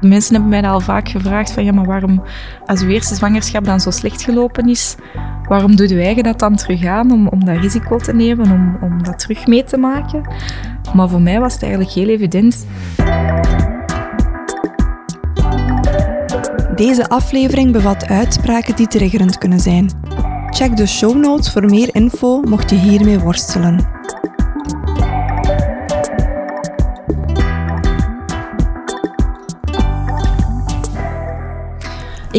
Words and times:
Mensen 0.00 0.32
hebben 0.32 0.50
mij 0.50 0.70
al 0.70 0.80
vaak 0.80 1.08
gevraagd 1.08 1.52
van 1.52 1.64
ja, 1.64 1.72
maar 1.72 1.84
waarom, 1.84 2.22
als 2.66 2.82
uw 2.82 2.88
eerste 2.88 3.14
zwangerschap 3.14 3.64
dan 3.64 3.80
zo 3.80 3.90
slecht 3.90 4.22
gelopen 4.22 4.68
is, 4.68 4.96
waarom 5.48 5.76
doet 5.76 5.90
uw 5.90 6.00
eigen 6.00 6.22
dat 6.22 6.38
dan 6.38 6.56
terug 6.56 6.84
aan 6.84 7.10
om, 7.10 7.28
om 7.28 7.44
dat 7.44 7.56
risico 7.56 7.96
te 7.96 8.14
nemen, 8.14 8.50
om, 8.50 8.78
om 8.80 9.02
dat 9.02 9.18
terug 9.18 9.46
mee 9.46 9.64
te 9.64 9.76
maken? 9.76 10.22
Maar 10.94 11.08
voor 11.08 11.22
mij 11.22 11.40
was 11.40 11.52
het 11.52 11.62
eigenlijk 11.62 11.92
heel 11.92 12.08
evident. 12.08 12.66
Deze 16.74 17.08
aflevering 17.08 17.72
bevat 17.72 18.08
uitspraken 18.08 18.76
die 18.76 18.86
triggerend 18.86 19.38
kunnen 19.38 19.60
zijn. 19.60 19.90
Check 20.50 20.76
de 20.76 20.86
show 20.86 21.16
notes 21.16 21.52
voor 21.52 21.64
meer 21.64 21.88
info 21.92 22.40
mocht 22.40 22.70
je 22.70 22.76
hiermee 22.76 23.18
worstelen. 23.18 23.99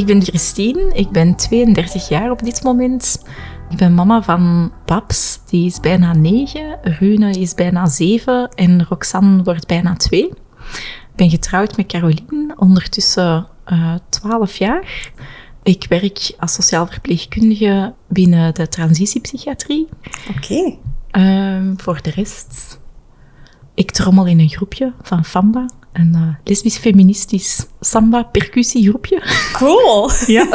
Ik 0.01 0.07
ben 0.07 0.21
Christine, 0.21 0.91
ik 0.93 1.09
ben 1.09 1.35
32 1.35 2.07
jaar 2.07 2.31
op 2.31 2.43
dit 2.43 2.63
moment. 2.63 3.23
Ik 3.69 3.77
ben 3.77 3.93
mama 3.93 4.23
van 4.23 4.71
Paps, 4.85 5.39
die 5.45 5.65
is 5.65 5.79
bijna 5.79 6.13
9, 6.13 6.79
Rune 6.81 7.31
is 7.31 7.53
bijna 7.53 7.87
7 7.87 8.49
en 8.55 8.85
Roxanne 8.89 9.43
wordt 9.43 9.67
bijna 9.67 9.95
2. 9.95 10.27
Ik 10.27 11.15
ben 11.15 11.29
getrouwd 11.29 11.77
met 11.77 11.85
Caroline, 11.85 12.53
ondertussen 12.57 13.47
uh, 13.67 13.95
12 14.09 14.55
jaar. 14.55 15.11
Ik 15.63 15.85
werk 15.89 16.31
als 16.39 16.53
sociaal 16.53 16.87
verpleegkundige 16.87 17.93
binnen 18.07 18.53
de 18.53 18.67
transitiepsychiatrie. 18.67 19.87
Oké. 20.35 20.77
Uh, 21.17 21.71
voor 21.75 22.01
de 22.01 22.09
rest, 22.09 22.79
ik 23.73 23.91
trommel 23.91 24.25
in 24.25 24.39
een 24.39 24.49
groepje 24.49 24.93
van 25.01 25.25
Famba, 25.25 25.65
een 25.93 26.13
uh, 26.15 26.33
lesbisch-feministisch 26.43 27.65
samba-percussiegroepje. 27.79 29.23
Cool! 29.53 30.09
ja. 30.37 30.47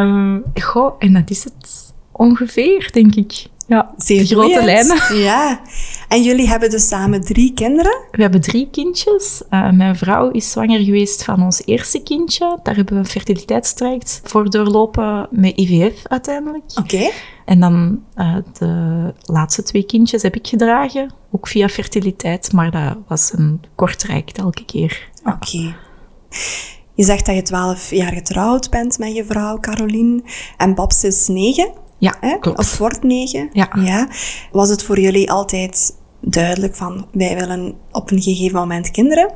um, 0.00 0.44
goh, 0.54 0.94
en 0.98 1.12
dat 1.12 1.30
is 1.30 1.44
het 1.44 1.94
ongeveer, 2.12 2.88
denk 2.92 3.14
ik. 3.14 3.46
Ja, 3.68 3.94
Zeer 3.96 4.18
de 4.18 4.26
grote 4.26 4.64
lijnen. 4.64 5.16
Ja. 5.16 5.60
En 6.08 6.22
jullie 6.22 6.48
hebben 6.48 6.70
dus 6.70 6.88
samen 6.88 7.20
drie 7.20 7.52
kinderen? 7.52 8.00
We 8.10 8.22
hebben 8.22 8.40
drie 8.40 8.68
kindjes. 8.70 9.42
Uh, 9.50 9.70
mijn 9.70 9.96
vrouw 9.96 10.30
is 10.30 10.50
zwanger 10.50 10.80
geweest 10.80 11.24
van 11.24 11.42
ons 11.42 11.62
eerste 11.64 12.02
kindje. 12.02 12.58
Daar 12.62 12.76
hebben 12.76 12.94
we 12.94 13.00
een 13.00 13.06
fertiliteitstraject 13.06 14.20
voor 14.24 14.50
doorlopen 14.50 15.28
met 15.30 15.56
IVF 15.56 16.06
uiteindelijk. 16.06 16.64
Oké. 16.74 17.10
En 17.44 17.60
dan 17.60 18.02
uh, 18.16 18.36
de 18.58 19.12
laatste 19.22 19.62
twee 19.62 19.84
kindjes 19.84 20.22
heb 20.22 20.36
ik 20.36 20.46
gedragen, 20.46 21.12
ook 21.30 21.48
via 21.48 21.68
fertiliteit, 21.68 22.52
maar 22.52 22.70
dat 22.70 22.96
was 23.08 23.32
een 23.32 23.60
kort 23.74 23.98
traject 23.98 24.38
elke 24.38 24.64
keer. 24.64 25.08
Oké. 25.24 25.30
Okay. 25.30 25.74
Je 26.94 27.04
zegt 27.04 27.26
dat 27.26 27.34
je 27.34 27.42
twaalf 27.42 27.90
jaar 27.90 28.12
getrouwd 28.12 28.70
bent 28.70 28.98
met 28.98 29.14
je 29.14 29.24
vrouw 29.24 29.58
Caroline 29.60 30.22
en 30.56 30.74
Babs 30.74 31.04
is 31.04 31.28
negen. 31.28 31.72
Ja, 31.98 32.16
hè? 32.20 32.38
klopt. 32.38 32.58
Of 32.58 32.78
wordt 32.78 33.02
negen. 33.02 33.48
Ja. 33.52 33.68
ja. 33.80 34.08
Was 34.52 34.68
het 34.68 34.82
voor 34.82 35.00
jullie 35.00 35.30
altijd 35.30 35.96
duidelijk 36.20 36.76
van 36.76 37.06
wij 37.12 37.34
willen 37.36 37.74
op 37.92 38.10
een 38.10 38.22
gegeven 38.22 38.58
moment 38.58 38.90
kinderen? 38.90 39.30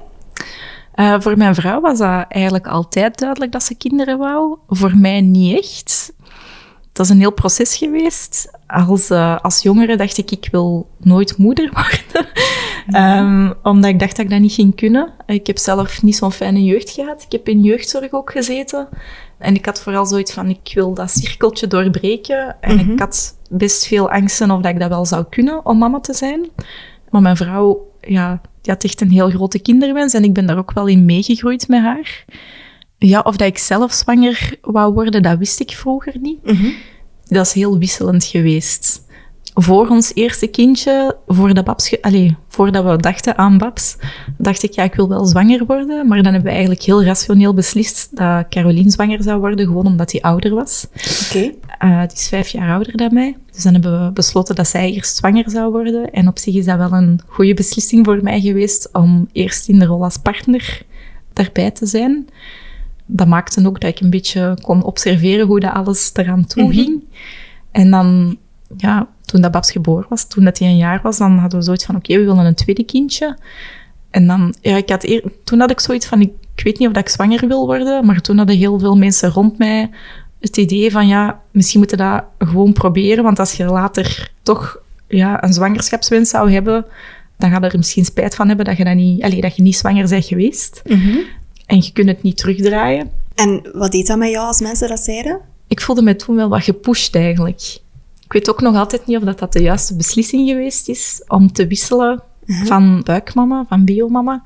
Uh, 0.95 1.21
voor 1.21 1.37
mijn 1.37 1.55
vrouw 1.55 1.81
was 1.81 1.99
dat 1.99 2.25
eigenlijk 2.29 2.67
altijd 2.67 3.19
duidelijk 3.19 3.53
dat 3.53 3.63
ze 3.63 3.75
kinderen 3.75 4.19
wou. 4.19 4.59
Voor 4.69 4.97
mij 4.97 5.21
niet 5.21 5.59
echt. 5.59 6.13
Dat 6.93 7.07
is 7.07 7.13
een 7.13 7.19
heel 7.19 7.33
proces 7.33 7.77
geweest. 7.77 8.51
Als, 8.67 9.11
uh, 9.11 9.39
als 9.39 9.63
jongere 9.63 9.97
dacht 9.97 10.19
ik, 10.19 10.31
ik 10.31 10.49
wil 10.51 10.89
nooit 10.99 11.39
moeder 11.39 11.71
worden. 11.81 12.29
Um, 12.91 13.55
omdat 13.63 13.91
ik 13.91 13.99
dacht 13.99 14.17
dat 14.17 14.25
ik 14.25 14.31
dat 14.31 14.41
niet 14.41 14.53
ging 14.53 14.77
kunnen. 14.77 15.13
Ik 15.27 15.47
heb 15.47 15.59
zelf 15.59 16.03
niet 16.03 16.17
zo'n 16.17 16.33
fijne 16.33 16.65
jeugd 16.65 16.91
gehad. 16.91 17.23
Ik 17.23 17.33
heb 17.33 17.49
in 17.49 17.61
jeugdzorg 17.61 18.13
ook 18.13 18.33
gezeten. 18.33 18.89
En 19.39 19.55
ik 19.55 19.67
had 19.67 19.83
vooral 19.83 20.07
zoiets 20.07 20.33
van, 20.33 20.49
ik 20.49 20.71
wil 20.75 20.95
dat 20.95 21.11
cirkeltje 21.11 21.67
doorbreken. 21.67 22.57
En 22.61 22.75
mm-hmm. 22.75 22.93
ik 22.93 22.99
had 22.99 23.37
best 23.51 23.87
veel 23.87 24.11
angsten 24.11 24.51
of 24.51 24.61
dat 24.61 24.73
ik 24.73 24.81
dat 24.81 24.89
wel 24.89 25.07
zou 25.07 25.25
kunnen 25.31 25.67
om 25.67 25.79
mama 25.79 26.01
te 26.01 26.15
zijn. 26.15 26.49
Maar 27.11 27.23
mijn 27.23 27.37
vrouw, 27.37 27.91
ja, 28.01 28.41
die 28.61 28.73
had 28.73 28.85
echt 28.85 29.01
een 29.01 29.11
heel 29.11 29.31
grote 29.31 29.59
kinderwens. 29.59 30.15
En 30.15 30.25
ik 30.25 30.33
ben 30.33 30.47
daar 30.47 30.59
ook 30.59 30.73
wel 30.73 30.87
in 30.87 31.05
meegegroeid 31.05 31.69
met 31.69 31.81
haar. 31.81 32.25
Ja, 32.99 33.21
of 33.21 33.37
dat 33.37 33.49
ik 33.49 33.59
zelf 33.59 33.93
zwanger 33.93 34.57
wou 34.61 34.93
worden, 34.93 35.23
dat 35.23 35.39
wist 35.39 35.61
ik 35.61 35.71
vroeger 35.71 36.15
niet. 36.21 36.45
Mm-hmm. 36.45 36.75
Dat 37.27 37.47
is 37.47 37.53
heel 37.53 37.79
wisselend 37.79 38.25
geweest. 38.25 39.02
Voor 39.55 39.89
ons 39.89 40.15
eerste 40.15 40.47
kindje, 40.47 41.17
voordat, 41.27 41.65
Babs 41.65 42.01
allez, 42.01 42.33
voordat 42.49 42.85
we 42.85 42.97
dachten 42.97 43.39
aan 43.39 43.59
Babs, 43.59 43.97
dacht 44.39 44.63
ik, 44.63 44.73
ja, 44.73 44.83
ik 44.83 44.95
wil 44.95 45.09
wel 45.09 45.25
zwanger 45.25 45.67
worden. 45.67 46.09
Maar 46.09 46.23
dan 46.23 46.33
hebben 46.33 46.43
we 46.43 46.51
eigenlijk 46.51 46.83
heel 46.83 47.05
rationeel 47.05 47.55
beslist 47.55 48.17
dat 48.17 48.49
Caroline 48.49 48.91
zwanger 48.91 49.23
zou 49.23 49.41
worden, 49.41 49.67
gewoon 49.67 49.87
omdat 49.87 50.13
hij 50.13 50.21
ouder 50.21 50.55
was. 50.55 50.87
Oké. 51.27 51.53
Okay. 51.79 51.91
Uh, 51.91 52.01
die 52.09 52.17
is 52.17 52.29
vijf 52.29 52.49
jaar 52.49 52.73
ouder 52.73 52.97
dan 52.97 53.15
mij. 53.15 53.37
Dus 53.53 53.63
dan 53.63 53.73
hebben 53.73 54.05
we 54.05 54.13
besloten 54.13 54.55
dat 54.55 54.69
zij 54.69 54.93
eerst 54.93 55.17
zwanger 55.17 55.51
zou 55.51 55.73
worden. 55.73 56.11
En 56.11 56.29
op 56.29 56.39
zich 56.39 56.55
is 56.55 56.65
dat 56.65 56.79
wel 56.79 56.93
een 56.93 57.21
goede 57.27 57.55
beslissing 57.55 58.05
voor 58.05 58.19
mij 58.23 58.41
geweest 58.41 58.89
om 58.93 59.29
eerst 59.33 59.69
in 59.69 59.79
de 59.79 59.87
rol 59.87 60.05
als 60.05 60.17
partner 60.17 60.83
daarbij 61.33 61.71
te 61.71 61.87
zijn 61.87 62.27
dat 63.07 63.27
maakte 63.27 63.67
ook 63.67 63.81
dat 63.81 63.91
ik 63.91 64.01
een 64.01 64.11
beetje 64.11 64.59
kon 64.63 64.83
observeren 64.83 65.47
hoe 65.47 65.61
dat 65.61 65.73
alles 65.73 66.11
eraan 66.15 66.47
toe 66.47 66.73
ging. 66.73 66.89
Mm-hmm. 66.89 67.09
En 67.71 67.91
dan, 67.91 68.37
ja, 68.77 69.09
toen 69.33 69.41
dat 69.41 69.51
Babs 69.51 69.71
geboren 69.71 70.07
was, 70.09 70.25
toen 70.25 70.45
dat 70.45 70.59
hij 70.59 70.69
een 70.69 70.77
jaar 70.77 71.01
was, 71.03 71.19
dan 71.19 71.39
hadden 71.39 71.59
we 71.59 71.65
zoiets 71.65 71.85
van, 71.85 71.97
oké, 71.97 72.11
okay, 72.11 72.25
we 72.25 72.31
willen 72.31 72.47
een 72.47 72.55
tweede 72.55 72.85
kindje. 72.85 73.37
En 74.11 74.27
dan, 74.27 74.55
ja, 74.61 74.77
ik 74.77 74.89
had 74.89 75.05
eer, 75.05 75.23
toen 75.45 75.61
had 75.61 75.71
ik 75.71 75.81
zoiets 75.81 76.07
van, 76.07 76.21
ik, 76.21 76.31
ik 76.55 76.65
weet 76.65 76.79
niet 76.79 76.89
of 76.89 76.95
dat 76.95 77.03
ik 77.03 77.09
zwanger 77.09 77.49
wil 77.49 77.67
worden, 77.67 78.07
maar 78.07 78.21
toen 78.21 78.37
hadden 78.37 78.57
heel 78.57 78.79
veel 78.79 78.97
mensen 78.97 79.31
rond 79.31 79.59
mij 79.59 79.91
het 80.41 80.57
idee 80.57 80.91
van, 80.91 81.09
ja, 81.09 81.41
misschien 81.51 81.79
moeten 81.81 81.99
we 81.99 82.05
dat 82.05 82.49
gewoon 82.49 82.73
proberen, 82.73 83.25
want 83.25 83.39
als 83.39 83.53
je 83.53 83.65
later 83.65 84.31
toch 84.43 84.81
ja, 85.09 85.45
een 85.45 85.53
zwangerschapswens 85.53 86.31
zou 86.31 86.53
hebben, 86.53 86.85
dan 87.37 87.51
ga 87.51 87.59
je 87.61 87.67
er 87.67 87.79
misschien 87.79 88.05
spijt 88.05 88.35
van 88.35 88.49
hebben 88.49 88.65
dat 88.65 88.77
je, 88.77 88.85
dat 88.85 88.95
niet, 88.95 89.23
allez, 89.23 89.41
dat 89.41 89.57
je 89.57 89.63
niet 89.63 89.77
zwanger 89.77 90.09
bent 90.09 90.25
geweest. 90.25 90.83
Mm-hmm. 90.85 91.23
En 91.67 91.77
je 91.77 91.93
kunt 91.93 92.09
het 92.09 92.23
niet 92.23 92.37
terugdraaien. 92.37 93.11
En 93.35 93.71
wat 93.73 93.93
deed 93.93 94.07
dat 94.07 94.19
met 94.19 94.31
jou 94.31 94.47
als 94.47 94.61
mensen 94.61 94.89
dat 94.89 95.01
zeiden? 95.01 95.41
Ik 95.69 95.81
voelde 95.81 96.03
me 96.03 96.17
toen 96.17 96.37
wel 96.37 96.49
wat 96.49 96.63
gepusht 96.63 97.15
eigenlijk. 97.15 97.81
Ik 98.33 98.39
weet 98.39 98.51
ook 98.51 98.61
nog 98.61 98.77
altijd 98.77 99.07
niet 99.07 99.17
of 99.17 99.23
dat, 99.23 99.39
dat 99.39 99.53
de 99.53 99.63
juiste 99.63 99.97
beslissing 99.97 100.49
geweest 100.49 100.89
is 100.89 101.23
om 101.29 101.53
te 101.53 101.67
wisselen 101.67 102.23
uh-huh. 102.47 102.67
van 102.67 103.03
buikmama, 103.03 103.65
van 103.69 103.85
biomama. 103.85 104.43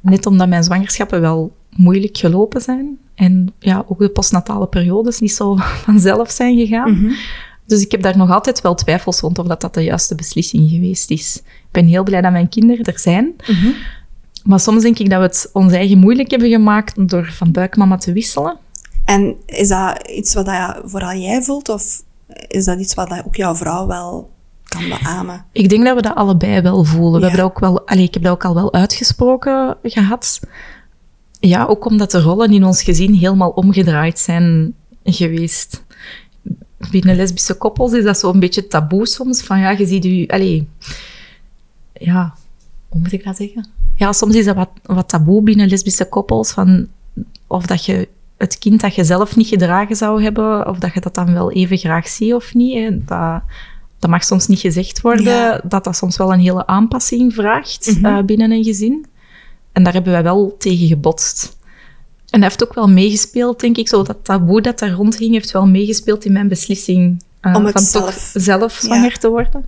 Net 0.00 0.26
omdat 0.26 0.48
mijn 0.48 0.64
zwangerschappen 0.64 1.20
wel 1.20 1.56
moeilijk 1.76 2.16
gelopen 2.16 2.60
zijn. 2.60 2.98
En 3.14 3.54
ja, 3.58 3.84
ook 3.88 3.98
de 3.98 4.08
postnatale 4.08 4.66
periodes 4.66 5.20
niet 5.20 5.32
zo 5.32 5.56
vanzelf 5.86 6.30
zijn 6.30 6.56
gegaan. 6.56 6.88
Uh-huh. 6.88 7.18
Dus 7.66 7.82
ik 7.82 7.90
heb 7.90 8.02
daar 8.02 8.16
nog 8.16 8.30
altijd 8.30 8.60
wel 8.60 8.74
twijfels 8.74 9.20
rond 9.20 9.38
of 9.38 9.46
dat, 9.46 9.60
dat 9.60 9.74
de 9.74 9.84
juiste 9.84 10.14
beslissing 10.14 10.70
geweest 10.70 11.10
is. 11.10 11.36
Ik 11.44 11.70
ben 11.70 11.86
heel 11.86 12.02
blij 12.02 12.20
dat 12.20 12.32
mijn 12.32 12.48
kinderen 12.48 12.84
er 12.84 12.98
zijn. 12.98 13.34
Uh-huh. 13.40 13.74
Maar 14.44 14.60
soms 14.60 14.82
denk 14.82 14.98
ik 14.98 15.10
dat 15.10 15.18
we 15.18 15.26
het 15.26 15.50
ons 15.52 15.72
eigen 15.72 15.98
moeilijk 15.98 16.30
hebben 16.30 16.50
gemaakt 16.50 17.08
door 17.08 17.32
van 17.32 17.52
buikmama 17.52 17.96
te 17.96 18.12
wisselen. 18.12 18.56
En 19.04 19.36
is 19.46 19.68
dat 19.68 20.08
iets 20.08 20.34
wat 20.34 20.46
dat 20.46 20.80
vooral 20.84 21.14
jij 21.14 21.42
voelt? 21.42 21.68
Of 21.68 22.04
is 22.48 22.64
dat 22.64 22.78
iets 22.78 22.94
wat 22.94 23.22
ook 23.24 23.36
jouw 23.36 23.54
vrouw 23.54 23.86
wel 23.86 24.30
kan 24.64 24.88
beamen? 24.88 25.44
Ik 25.52 25.68
denk 25.68 25.84
dat 25.84 25.94
we 25.94 26.02
dat 26.02 26.14
allebei 26.14 26.60
wel 26.60 26.84
voelen. 26.84 27.20
We 27.20 27.26
hebben 27.26 27.44
dat 27.44 27.50
ook 27.50 27.58
wel, 27.58 27.86
allez, 27.86 28.04
ik 28.04 28.14
heb 28.14 28.22
dat 28.22 28.32
ook 28.32 28.44
al 28.44 28.54
wel 28.54 28.72
uitgesproken 28.72 29.76
gehad. 29.82 30.40
Ja, 31.40 31.64
ook 31.64 31.84
omdat 31.84 32.10
de 32.10 32.20
rollen 32.20 32.52
in 32.52 32.64
ons 32.64 32.82
gezin 32.82 33.12
helemaal 33.12 33.50
omgedraaid 33.50 34.18
zijn 34.18 34.74
geweest. 35.04 35.84
Binnen 36.90 37.16
lesbische 37.16 37.54
koppels 37.54 37.92
is 37.92 38.04
dat 38.04 38.18
zo'n 38.18 38.40
beetje 38.40 38.66
taboe 38.66 39.06
soms. 39.06 39.42
Van 39.42 39.58
ja, 39.58 39.70
je 39.70 39.86
ziet 39.86 40.04
u... 40.04 40.26
Allez, 40.26 40.62
ja, 41.92 42.34
hoe 42.88 43.00
moet 43.00 43.12
ik 43.12 43.24
dat 43.24 43.36
zeggen? 43.36 43.68
Ja, 43.94 44.12
soms 44.12 44.34
is 44.34 44.44
dat 44.44 44.56
wat, 44.56 44.70
wat 44.82 45.08
taboe 45.08 45.42
binnen 45.42 45.68
lesbische 45.68 46.08
koppels. 46.08 46.52
Van 46.52 46.88
of 47.46 47.66
dat 47.66 47.84
je 47.84 48.08
het 48.36 48.58
kind 48.58 48.80
dat 48.80 48.94
je 48.94 49.04
zelf 49.04 49.36
niet 49.36 49.46
gedragen 49.46 49.96
zou 49.96 50.22
hebben, 50.22 50.68
of 50.68 50.78
dat 50.78 50.94
je 50.94 51.00
dat 51.00 51.14
dan 51.14 51.32
wel 51.32 51.52
even 51.52 51.78
graag 51.78 52.08
ziet 52.08 52.34
of 52.34 52.54
niet. 52.54 52.74
Hè. 52.74 53.04
Dat, 53.04 53.42
dat 53.98 54.10
mag 54.10 54.24
soms 54.24 54.46
niet 54.46 54.60
gezegd 54.60 55.00
worden. 55.00 55.24
Ja. 55.24 55.60
Dat 55.64 55.84
dat 55.84 55.96
soms 55.96 56.16
wel 56.16 56.32
een 56.32 56.40
hele 56.40 56.66
aanpassing 56.66 57.34
vraagt 57.34 57.96
Mhm. 58.00 58.06
uh, 58.06 58.22
binnen 58.22 58.50
een 58.50 58.64
gezin. 58.64 59.06
En 59.72 59.82
daar 59.82 59.92
hebben 59.92 60.12
wij 60.12 60.22
wel 60.22 60.54
tegen 60.58 60.86
gebotst. 60.86 61.56
En 62.30 62.40
dat 62.40 62.50
heeft 62.50 62.64
ook 62.68 62.74
wel 62.74 62.88
meegespeeld, 62.88 63.60
denk 63.60 63.76
ik. 63.76 63.88
Zo 63.88 64.02
dat 64.02 64.16
taboe 64.24 64.60
dat 64.62 64.78
daar 64.78 64.90
rondging, 64.90 65.32
heeft 65.32 65.50
wel 65.50 65.66
meegespeeld 65.66 66.24
in 66.24 66.32
mijn 66.32 66.48
beslissing 66.48 67.22
uh, 67.42 67.54
Om 67.54 67.64
het 67.64 67.72
van 67.72 67.82
zelf- 67.82 68.30
zelf 68.34 68.72
zwanger 68.72 69.10
Ja. 69.10 69.16
te 69.18 69.28
worden. 69.28 69.64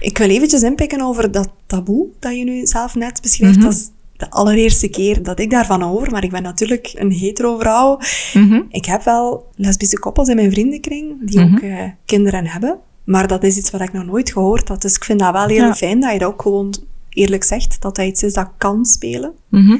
Ik 0.00 0.18
wil 0.18 0.28
eventjes 0.28 0.62
inpikken 0.62 1.00
over 1.00 1.30
dat 1.30 1.48
taboe 1.66 2.06
dat 2.18 2.36
je 2.36 2.44
nu 2.44 2.66
zelf 2.66 2.94
net 2.94 3.18
beschrijft. 3.22 3.56
Mhm. 3.56 3.64
Dat 3.64 3.74
is 3.74 3.88
de 4.20 4.30
allereerste 4.30 4.88
keer 4.88 5.22
dat 5.22 5.38
ik 5.40 5.50
daarvan 5.50 5.82
hoor, 5.82 6.10
maar 6.10 6.24
ik 6.24 6.30
ben 6.30 6.42
natuurlijk 6.42 6.92
een 6.94 7.12
hetero 7.12 7.58
vrouw. 7.58 7.98
Mhm. 8.34 8.60
Ik 8.68 8.84
heb 8.84 9.02
wel 9.02 9.46
lesbische 9.54 9.98
koppels 9.98 10.28
in 10.28 10.36
mijn 10.36 10.50
vriendenkring 10.52 11.26
die 11.30 11.40
Mhm. 11.40 11.54
ook 11.54 11.60
eh, 11.60 11.78
kinderen 12.04 12.46
hebben. 12.46 12.78
Maar 13.04 13.26
dat 13.26 13.42
is 13.44 13.56
iets 13.56 13.70
wat 13.70 13.80
ik 13.80 13.92
nog 13.92 14.04
nooit 14.06 14.32
gehoord 14.32 14.68
had. 14.68 14.82
Dus 14.82 14.94
ik 14.94 15.04
vind 15.04 15.18
dat 15.20 15.32
wel 15.32 15.46
heel 15.46 15.56
Ja. 15.64 15.74
fijn 15.74 16.00
dat 16.00 16.12
je 16.12 16.18
dat 16.18 16.28
ook 16.28 16.42
gewoon 16.42 16.74
eerlijk 17.10 17.44
zegt 17.44 17.82
dat 17.82 17.96
dat 17.96 18.06
iets 18.06 18.22
is 18.22 18.32
dat 18.32 18.50
kan 18.58 18.84
spelen? 18.84 19.32
Mhm. 19.48 19.76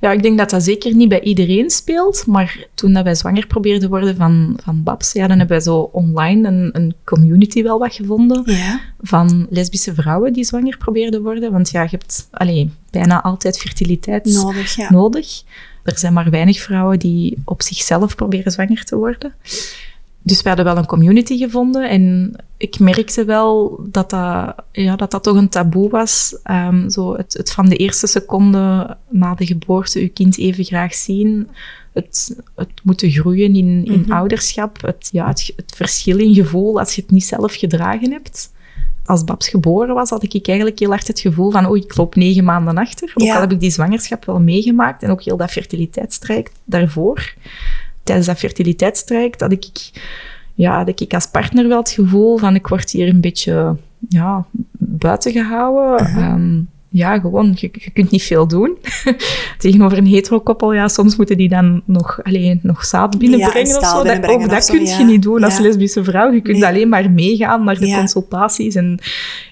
Ja, 0.00 0.12
ik 0.12 0.22
denk 0.22 0.38
dat 0.38 0.50
dat 0.50 0.62
zeker 0.62 0.94
niet 0.94 1.08
bij 1.08 1.20
iedereen 1.20 1.70
speelt. 1.70 2.26
Maar 2.26 2.66
toen 2.74 2.92
dat 2.92 3.04
wij 3.04 3.14
zwanger 3.14 3.46
probeerden 3.46 3.88
worden 3.88 4.16
van, 4.16 4.58
van 4.62 4.82
Babs, 4.82 5.12
ja, 5.12 5.26
dan 5.26 5.38
hebben 5.38 5.56
wij 5.56 5.60
zo 5.60 5.76
online 5.92 6.48
een, 6.48 6.70
een 6.72 6.94
community 7.04 7.62
wel 7.62 7.78
wat 7.78 7.94
gevonden 7.94 8.42
Ja. 8.44 8.80
van 9.00 9.46
lesbische 9.50 9.94
vrouwen 9.94 10.32
die 10.32 10.44
zwanger 10.44 10.76
probeerden 10.76 11.22
worden. 11.22 11.52
Want 11.52 11.70
ja, 11.70 11.82
je 11.82 11.88
hebt 11.90 12.28
allee, 12.30 12.70
bijna 12.90 13.22
altijd 13.22 13.58
fertiliteit 13.58 14.24
Nodig, 14.24 14.76
ja. 14.76 14.90
nodig. 14.90 15.42
Er 15.84 15.98
zijn 15.98 16.12
maar 16.12 16.30
weinig 16.30 16.60
vrouwen 16.60 16.98
die 16.98 17.38
op 17.44 17.62
zichzelf 17.62 18.14
proberen 18.14 18.52
zwanger 18.52 18.84
te 18.84 18.96
worden. 18.96 19.32
Dus 20.26 20.42
we 20.42 20.48
hadden 20.48 20.66
wel 20.66 20.76
een 20.76 20.86
community 20.86 21.38
gevonden 21.38 21.88
en 21.90 22.34
ik 22.56 22.78
merkte 22.78 23.24
wel 23.24 23.80
dat 23.90 24.10
dat, 24.10 24.54
ja, 24.72 24.96
dat, 24.96 25.10
dat 25.10 25.22
toch 25.22 25.36
een 25.36 25.48
taboe 25.48 25.90
was. 25.90 26.36
Ehm, 26.42 26.88
zo 26.88 27.16
het, 27.16 27.32
het 27.32 27.52
van 27.52 27.68
de 27.68 27.76
eerste 27.76 28.06
seconde 28.06 28.96
na 29.08 29.34
de 29.34 29.46
geboorte 29.46 30.00
je 30.00 30.08
kind 30.08 30.38
even 30.38 30.64
graag 30.64 30.94
zien. 30.94 31.48
Het, 31.92 32.36
het 32.54 32.68
moeten 32.82 33.10
groeien 33.10 33.54
in, 33.54 33.84
in 33.84 34.00
Mhm. 34.00 34.12
ouderschap. 34.12 34.82
Het, 34.82 35.08
ja, 35.12 35.26
het, 35.28 35.52
het 35.56 35.72
verschil 35.76 36.18
in 36.18 36.34
gevoel 36.34 36.78
als 36.78 36.94
je 36.94 37.00
het 37.02 37.10
niet 37.10 37.24
zelf 37.24 37.54
gedragen 37.54 38.10
hebt. 38.12 38.52
Als 39.04 39.24
Babs 39.24 39.48
geboren 39.48 39.94
was, 39.94 40.10
had 40.10 40.22
ik 40.22 40.46
eigenlijk 40.48 40.78
heel 40.78 40.88
hard 40.90 41.06
het 41.06 41.20
gevoel 41.20 41.50
van 41.50 41.66
oei, 41.68 41.80
ik 41.82 41.96
loop 41.96 42.14
negen 42.14 42.44
maanden 42.44 42.76
achter. 42.78 43.12
Ook 43.14 43.26
Ja. 43.26 43.34
al 43.34 43.40
heb 43.40 43.52
ik 43.52 43.60
die 43.60 43.70
zwangerschap 43.70 44.24
wel 44.24 44.40
meegemaakt 44.40 45.02
en 45.02 45.10
ook 45.10 45.22
heel 45.22 45.36
dat 45.36 45.50
fertiliteitstraject 45.50 46.52
daarvoor. 46.64 47.34
Tijdens 48.04 48.26
dat 48.26 48.38
fertiliteitstraject 48.38 49.40
had 49.40 49.52
ik, 49.52 49.90
ja, 50.54 50.76
had 50.76 51.00
ik 51.00 51.14
als 51.14 51.26
partner 51.26 51.68
wel 51.68 51.78
het 51.78 51.90
gevoel 51.90 52.36
van 52.38 52.54
ik 52.54 52.66
word 52.66 52.90
hier 52.90 53.08
een 53.08 53.20
beetje 53.20 53.76
ja, 54.08 54.44
buiten 54.78 55.32
gehouden. 55.32 56.10
Mhm. 56.10 56.18
Ehm, 56.18 56.60
ja, 56.88 57.18
gewoon, 57.18 57.52
je, 57.56 57.68
je 57.72 57.90
kunt 57.90 58.10
niet 58.10 58.22
veel 58.22 58.46
doen. 58.48 58.76
Tegenover 59.58 59.98
een 59.98 60.06
hetero-koppel, 60.06 60.72
ja, 60.72 60.88
soms 60.88 61.16
moeten 61.16 61.36
die 61.36 61.48
dan 61.48 61.82
nog, 61.84 62.22
alleen, 62.22 62.60
nog 62.62 62.84
zaad 62.84 63.18
binnenbrengen 63.18 63.68
Ja, 63.68 63.78
of 63.78 63.86
zo. 63.86 64.02
Dat, 64.02 64.26
ook 64.26 64.40
of 64.40 64.46
dat 64.46 64.70
kun 64.70 64.84
ja. 64.84 64.98
je 64.98 65.04
niet 65.04 65.22
doen 65.22 65.44
als 65.44 65.56
Ja. 65.56 65.62
lesbische 65.62 66.04
vrouw. 66.04 66.32
Je 66.32 66.40
kunt 66.40 66.58
Nee. 66.58 66.66
alleen 66.68 66.88
maar 66.88 67.10
meegaan 67.10 67.64
naar 67.64 67.78
de 67.78 67.94
consultaties 67.96 68.74
en, 68.74 68.98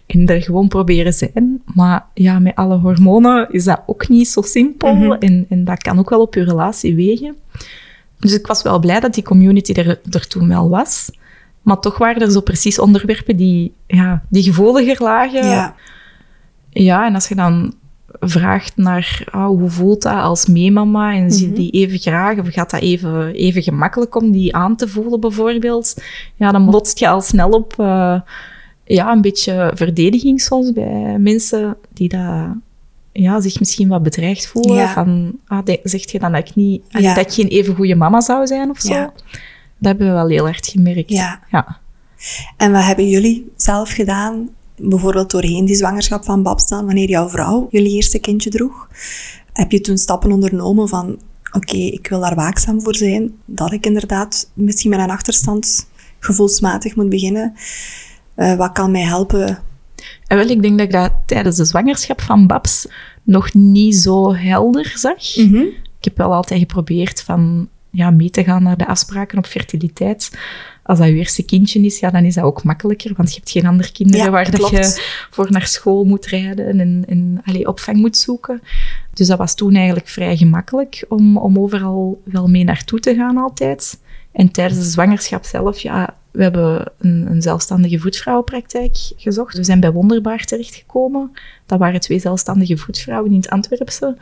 en 0.06 0.26
er 0.26 0.42
gewoon 0.42 0.68
proberen 0.68 1.12
zijn. 1.12 1.62
Maar 1.74 2.06
ja, 2.14 2.38
met 2.38 2.54
alle 2.54 2.76
hormonen 2.76 3.48
is 3.50 3.64
dat 3.64 3.82
ook 3.86 4.08
niet 4.08 4.28
zo 4.28 4.42
simpel. 4.42 4.94
Mhm. 4.94 5.12
en, 5.12 5.46
en 5.48 5.64
dat 5.64 5.82
kan 5.82 5.98
ook 5.98 6.10
wel 6.10 6.20
op 6.20 6.34
je 6.34 6.44
relatie 6.44 6.94
wegen. 6.94 7.36
Dus 8.22 8.34
ik 8.34 8.46
was 8.46 8.62
wel 8.62 8.78
blij 8.78 9.00
dat 9.00 9.14
die 9.14 9.22
community 9.24 9.72
er, 9.72 10.00
er 10.10 10.26
toen 10.26 10.48
wel 10.48 10.68
was. 10.68 11.10
Maar 11.62 11.80
toch 11.80 11.98
waren 11.98 12.22
er 12.22 12.30
zo 12.30 12.40
precies 12.40 12.78
onderwerpen 12.78 13.36
die, 13.36 13.72
ja, 13.86 14.22
die 14.28 14.42
gevoeliger 14.42 15.02
lagen. 15.02 15.46
Ja. 15.46 15.74
Ja, 16.70 17.06
en 17.06 17.14
als 17.14 17.28
je 17.28 17.34
dan 17.34 17.74
vraagt 18.20 18.76
naar 18.76 19.24
ah, 19.30 19.46
hoe 19.46 19.70
voelt 19.70 20.02
dat 20.02 20.14
als 20.20 20.46
meemama 20.46 21.12
en 21.14 21.30
zie 21.30 21.42
je 21.42 21.46
Mhm. 21.52 21.60
die 21.60 21.70
even 21.70 21.98
graag 21.98 22.38
of 22.38 22.48
gaat 22.48 22.70
dat 22.70 22.80
even, 22.80 23.34
even 23.34 23.62
gemakkelijk 23.62 24.16
om 24.16 24.30
die 24.30 24.54
aan 24.56 24.76
te 24.76 24.88
voelen 24.88 25.20
bijvoorbeeld, 25.20 26.02
ja, 26.34 26.52
dan 26.52 26.70
botst 26.70 26.98
je 26.98 27.08
al 27.08 27.20
snel 27.20 27.50
op 27.50 27.74
eh, 27.78 28.20
ja, 28.84 29.12
een 29.12 29.20
beetje 29.20 29.72
verdediging 29.74 30.40
soms 30.40 30.72
bij 30.72 31.18
mensen 31.18 31.76
die 31.92 32.08
dat, 32.08 32.46
ja, 33.12 33.40
zich 33.40 33.58
misschien 33.58 33.88
wat 33.88 34.02
bedreigd 34.02 34.46
voelen. 34.46 34.76
Ja. 34.76 34.92
Van, 34.92 35.32
ah, 35.46 35.64
de- 35.64 35.80
zegt 35.82 36.10
je 36.10 36.18
dan 36.18 36.32
dat 36.32 36.48
ik, 36.48 36.54
niet, 36.54 36.82
Ja. 36.88 37.14
dat 37.14 37.26
ik 37.26 37.32
geen 37.32 37.48
even 37.48 37.74
goede 37.74 37.94
mama 37.94 38.20
zou 38.20 38.46
zijn 38.46 38.70
of 38.70 38.80
zo? 38.80 38.92
Ja. 38.94 39.04
Dat 39.78 39.90
hebben 39.90 40.06
we 40.06 40.12
wel 40.12 40.28
heel 40.28 40.44
hard 40.44 40.66
gemerkt. 40.66 41.10
Ja. 41.10 41.40
ja. 41.50 41.80
En 42.56 42.72
wat 42.72 42.84
hebben 42.84 43.08
jullie 43.08 43.52
zelf 43.56 43.90
gedaan, 43.90 44.48
bijvoorbeeld 44.76 45.30
doorheen 45.30 45.64
die 45.64 45.76
zwangerschap 45.76 46.24
van 46.24 46.42
Babs 46.42 46.68
dan, 46.68 46.86
wanneer 46.86 47.08
jouw 47.08 47.28
vrouw 47.28 47.66
jullie 47.70 47.92
eerste 47.94 48.18
kindje 48.18 48.50
droeg? 48.50 48.88
Heb 49.52 49.70
je 49.70 49.80
toen 49.80 49.98
stappen 49.98 50.32
ondernomen 50.32 50.88
van, 50.88 51.18
oké, 51.52 51.76
ik 51.76 52.06
wil 52.08 52.20
daar 52.20 52.34
waakzaam 52.34 52.82
voor 52.82 52.94
zijn, 52.94 53.32
dat 53.44 53.72
ik 53.72 53.86
inderdaad 53.86 54.50
misschien 54.54 54.90
met 54.90 54.98
een 54.98 55.10
achterstand 55.10 55.88
gevoelsmatig 56.18 56.96
moet 56.96 57.08
beginnen? 57.08 57.54
Eh, 58.34 58.54
wat 58.54 58.72
kan 58.72 58.90
mij 58.90 59.02
helpen? 59.02 59.58
En 60.26 60.36
wel, 60.36 60.48
ik 60.48 60.62
denk 60.62 60.78
dat 60.78 60.86
ik 60.86 60.92
dat 60.92 61.12
tijdens 61.26 61.56
de 61.56 61.64
zwangerschap 61.64 62.20
van 62.20 62.46
Babs 62.46 62.86
nog 63.22 63.54
niet 63.54 63.96
zo 63.96 64.34
helder 64.34 64.92
zag. 64.96 65.36
Ik 65.98 66.04
heb 66.04 66.16
wel 66.16 66.34
altijd 66.34 66.60
geprobeerd 66.60 67.22
van 67.22 67.68
ja, 67.90 68.10
mee 68.10 68.30
te 68.30 68.44
gaan 68.44 68.62
naar 68.62 68.76
de 68.76 68.86
afspraken 68.86 69.38
op 69.38 69.46
fertiliteit. 69.46 70.38
Als 70.82 70.98
dat 70.98 71.08
je 71.08 71.14
eerste 71.14 71.44
kindje 71.44 71.80
is, 71.80 71.98
ja, 71.98 72.10
dan 72.10 72.24
is 72.24 72.34
dat 72.34 72.44
ook 72.44 72.64
makkelijker, 72.64 73.12
want 73.16 73.28
je 73.28 73.36
hebt 73.36 73.50
geen 73.50 73.66
andere 73.66 73.92
kinderen 73.92 74.24
Ja, 74.24 74.30
waar 74.30 74.50
dat 74.50 74.70
je 74.70 75.00
voor 75.30 75.50
naar 75.50 75.66
school 75.66 76.04
moet 76.04 76.26
rijden 76.26 76.80
en, 76.80 77.04
en 77.08 77.40
allee, 77.44 77.68
opvang 77.68 77.96
moet 77.96 78.16
zoeken. 78.16 78.62
Dus 79.12 79.26
dat 79.26 79.38
was 79.38 79.54
toen 79.54 79.74
eigenlijk 79.74 80.08
vrij 80.08 80.36
gemakkelijk 80.36 81.04
om, 81.08 81.36
om 81.36 81.58
overal 81.58 82.20
wel 82.24 82.46
mee 82.48 82.64
naartoe 82.64 83.00
te 83.00 83.14
gaan 83.14 83.36
altijd. 83.36 84.00
En 84.32 84.50
tijdens 84.50 84.78
de 84.80 84.90
zwangerschap 84.90 85.44
zelf, 85.44 85.78
ja, 85.78 86.16
we 86.32 86.42
hebben 86.42 86.92
een, 86.98 87.26
een 87.30 87.42
zelfstandige 87.42 87.98
voetvrouwenpraktijk 87.98 88.96
gezocht. 89.16 89.56
We 89.56 89.64
zijn 89.64 89.80
bij 89.80 89.92
Wonderbaar 89.92 90.44
terechtgekomen. 90.44 91.30
Dat 91.66 91.78
waren 91.78 92.00
twee 92.00 92.18
zelfstandige 92.18 92.76
voetvrouwen 92.76 93.30
in 93.30 93.36
het 93.36 93.50
Antwerpse. 93.50 94.16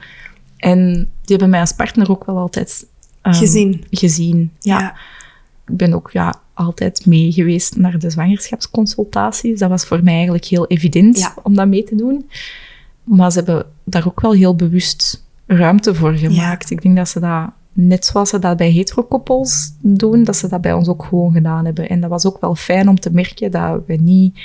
En 0.56 0.92
die 0.94 1.06
hebben 1.36 1.50
mij 1.50 1.60
als 1.60 1.72
partner 1.72 2.10
ook 2.10 2.24
wel 2.24 2.38
altijd 2.38 2.86
ehm, 3.22 3.34
Gezien. 3.34 3.84
gezien. 3.90 4.52
Ja. 4.60 4.94
Ik 5.66 5.76
ben 5.76 5.92
ook 5.92 6.10
ja, 6.10 6.34
altijd 6.54 7.06
mee 7.06 7.32
geweest 7.32 7.76
naar 7.76 7.98
de 7.98 8.10
zwangerschapsconsultaties. 8.10 9.58
Dat 9.58 9.68
was 9.70 9.84
voor 9.84 10.02
mij 10.02 10.14
eigenlijk 10.14 10.44
heel 10.44 10.66
evident 10.66 11.18
Ja. 11.18 11.34
om 11.42 11.54
dat 11.54 11.68
mee 11.68 11.84
te 11.84 11.94
doen. 11.94 12.28
Maar 13.04 13.30
ze 13.32 13.38
hebben 13.38 13.66
daar 13.84 14.06
ook 14.06 14.20
wel 14.20 14.32
heel 14.32 14.56
bewust 14.56 15.24
ruimte 15.46 15.94
voor 15.94 16.12
gemaakt. 16.12 16.70
Ik 16.70 16.82
denk 16.82 16.96
dat 16.96 17.08
ze 17.08 17.20
dat, 17.20 17.50
net 17.86 18.04
zoals 18.06 18.28
ze 18.30 18.38
dat 18.38 18.56
bij 18.56 18.70
heterokoppels 18.70 19.72
doen, 19.80 20.24
dat 20.24 20.36
ze 20.36 20.48
dat 20.48 20.60
bij 20.60 20.72
ons 20.72 20.88
ook 20.88 21.04
gewoon 21.04 21.32
gedaan 21.32 21.64
hebben. 21.64 21.88
En 21.88 22.00
dat 22.00 22.10
was 22.10 22.26
ook 22.26 22.40
wel 22.40 22.54
fijn 22.54 22.88
om 22.88 23.00
te 23.00 23.10
merken 23.12 23.50
dat 23.50 23.80
we 23.86 23.94
niet 23.94 24.40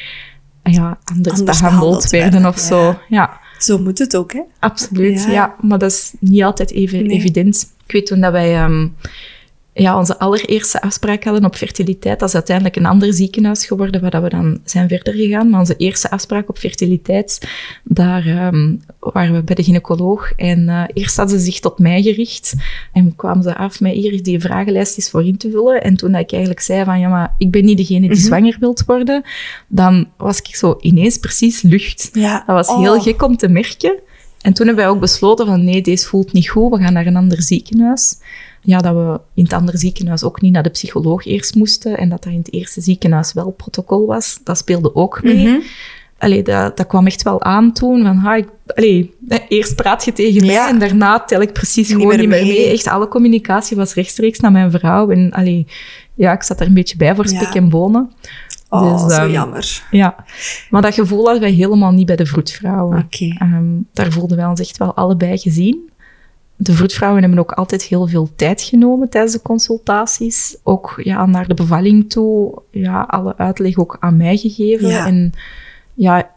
ja, 0.63 0.97
anders, 1.03 1.39
Anders 1.39 1.59
behandeld 1.59 2.09
werden 2.09 2.31
werden, 2.31 2.49
of 2.49 2.59
zo. 2.59 2.85
ja. 2.85 2.97
Ja. 3.09 3.39
Zo 3.59 3.77
moet 3.79 3.99
het 3.99 4.15
ook, 4.17 4.33
hè? 4.33 4.41
Absoluut, 4.59 5.23
Ja. 5.23 5.31
ja. 5.31 5.55
Maar 5.61 5.79
dat 5.79 5.91
is 5.91 6.13
niet 6.19 6.43
altijd 6.43 6.71
even 6.71 7.05
Nee. 7.07 7.17
evident. 7.17 7.73
Ik 7.85 7.91
weet 7.93 8.05
toen 8.05 8.19
dat 8.21 8.31
wij 8.31 8.55
ehm, 8.55 8.87
ja, 9.77 9.97
onze 9.97 10.19
allereerste 10.19 10.81
afspraak 10.81 11.23
hadden 11.23 11.45
op 11.45 11.55
fertiliteit. 11.55 12.19
Dat 12.19 12.27
is 12.29 12.35
uiteindelijk 12.35 12.75
een 12.75 12.85
ander 12.85 13.13
ziekenhuis 13.13 13.65
geworden, 13.65 14.01
waar 14.01 14.11
dat 14.11 14.21
we 14.21 14.29
dan 14.29 14.59
zijn 14.63 14.87
verder 14.87 15.13
gegaan. 15.13 15.49
Maar 15.49 15.59
onze 15.59 15.75
eerste 15.77 16.09
afspraak 16.09 16.49
op 16.49 16.57
fertiliteit, 16.57 17.47
daar 17.83 18.25
ehm, 18.25 18.75
waren 18.99 19.33
we 19.33 19.43
bij 19.43 19.55
de 19.55 19.63
gynaecoloog. 19.63 20.31
En 20.31 20.69
eh, 20.69 20.83
eerst 20.93 21.17
hadden 21.17 21.39
ze 21.39 21.45
zich 21.45 21.59
tot 21.59 21.79
mij 21.79 22.01
gericht. 22.01 22.53
En 22.93 23.15
kwamen 23.15 23.43
ze 23.43 23.55
af 23.55 23.79
met 23.79 23.93
hier, 23.93 24.23
die 24.23 24.39
vragenlijst 24.39 24.97
is 24.97 25.09
voor 25.09 25.25
in 25.25 25.37
te 25.37 25.49
vullen. 25.51 25.83
En 25.83 25.95
toen 25.95 26.11
dat 26.11 26.21
ik 26.21 26.31
eigenlijk 26.31 26.61
zei 26.61 26.83
van, 26.83 26.99
ja, 26.99 27.09
maar 27.09 27.33
ik 27.37 27.51
ben 27.51 27.65
niet 27.65 27.77
degene 27.77 27.99
die 27.99 28.09
Mhm. 28.09 28.19
zwanger 28.19 28.57
wilt 28.59 28.83
worden, 28.85 29.23
dan 29.67 30.07
was 30.17 30.39
ik 30.39 30.55
zo 30.55 30.77
ineens 30.81 31.17
precies 31.17 31.61
lucht. 31.61 32.09
Ja. 32.13 32.43
Dat 32.47 32.55
was 32.55 32.67
Oh. 32.67 32.79
heel 32.79 33.01
gek 33.01 33.21
om 33.23 33.37
te 33.37 33.47
merken. 33.47 33.95
En 34.41 34.53
toen 34.53 34.65
hebben 34.67 34.85
wij 34.85 34.93
ook 34.93 34.99
besloten 34.99 35.45
van 35.45 35.63
nee, 35.63 35.81
deze 35.81 36.07
voelt 36.07 36.33
niet 36.33 36.49
goed, 36.49 36.71
we 36.71 36.83
gaan 36.83 36.93
naar 36.93 37.05
een 37.05 37.15
ander 37.15 37.41
ziekenhuis. 37.41 38.15
Ja, 38.65 38.77
dat 38.79 38.93
we 38.95 39.19
in 39.33 39.43
het 39.43 39.53
andere 39.53 39.77
ziekenhuis 39.77 40.23
ook 40.23 40.41
niet 40.41 40.53
naar 40.53 40.63
de 40.63 40.69
psycholoog 40.69 41.25
eerst 41.25 41.55
moesten 41.55 41.97
en 41.97 42.09
dat 42.09 42.23
dat 42.23 42.31
in 42.33 42.37
het 42.39 42.53
eerste 42.53 42.81
ziekenhuis 42.81 43.33
wel 43.33 43.51
protocol 43.51 44.05
was. 44.05 44.39
Dat 44.43 44.57
speelde 44.57 44.95
ook 44.95 45.23
mee. 45.23 45.63
Allee, 46.17 46.43
dat, 46.43 46.77
dat 46.77 46.87
kwam 46.87 47.05
echt 47.05 47.23
wel 47.23 47.43
aan 47.43 47.73
toen. 47.73 48.03
Van, 48.03 48.15
ha, 48.15 48.35
ik, 48.35 48.47
allee, 48.75 49.13
eerst 49.49 49.75
praat 49.75 50.05
je 50.05 50.13
tegen 50.13 50.45
mij 50.45 50.55
Ja. 50.55 50.69
en 50.69 50.79
daarna 50.79 51.19
tel 51.19 51.41
ik 51.41 51.53
precies 51.53 51.87
Niet 51.89 51.97
gewoon 51.97 52.17
niet 52.19 52.27
meer 52.29 52.43
mee. 52.45 52.57
mee. 52.57 52.71
Echt, 52.71 52.87
alle 52.87 53.07
communicatie 53.07 53.77
was 53.77 53.93
rechtstreeks 53.93 54.39
naar 54.39 54.51
mijn 54.51 54.71
vrouw. 54.71 55.09
En 55.09 55.31
allee, 55.31 55.67
ja, 56.13 56.33
ik 56.33 56.43
zat 56.43 56.59
er 56.59 56.67
een 56.67 56.73
beetje 56.73 56.97
bij 56.97 57.15
voor 57.15 57.27
Ja. 57.29 57.39
spik 57.41 57.53
en 57.55 57.69
bonen. 57.69 58.11
Oh, 58.69 59.05
Dus, 59.05 59.15
zo 59.15 59.21
ehm, 59.21 59.31
jammer. 59.31 59.83
Ja, 59.91 60.15
maar 60.69 60.81
dat 60.81 60.93
gevoel 60.93 61.23
hadden 61.23 61.41
wij 61.41 61.51
helemaal 61.51 61.91
niet 61.91 62.05
bij 62.05 62.15
de 62.15 62.25
vroedvrouwen. 62.25 63.07
Ehm, 63.19 63.65
daar 63.93 64.11
voelden 64.11 64.37
wij 64.37 64.45
ons 64.45 64.59
echt 64.59 64.77
wel 64.77 64.95
allebei 64.95 65.37
gezien. 65.37 65.89
De 66.57 66.73
vroedvrouwen 66.73 67.21
hebben 67.21 67.39
ook 67.39 67.51
altijd 67.51 67.83
heel 67.83 68.07
veel 68.07 68.29
tijd 68.35 68.61
genomen 68.61 69.09
tijdens 69.09 69.33
de 69.33 69.41
consultaties. 69.41 70.57
Ook 70.63 70.99
ja, 71.03 71.25
naar 71.25 71.47
de 71.47 71.53
bevalling 71.53 72.09
toe, 72.09 72.61
ja, 72.71 73.01
alle 73.01 73.37
uitleg 73.37 73.77
ook 73.77 73.97
aan 73.99 74.17
mij 74.17 74.37
gegeven. 74.37 74.87
Ja. 74.87 75.05
En 75.05 75.31
ja, 75.93 76.29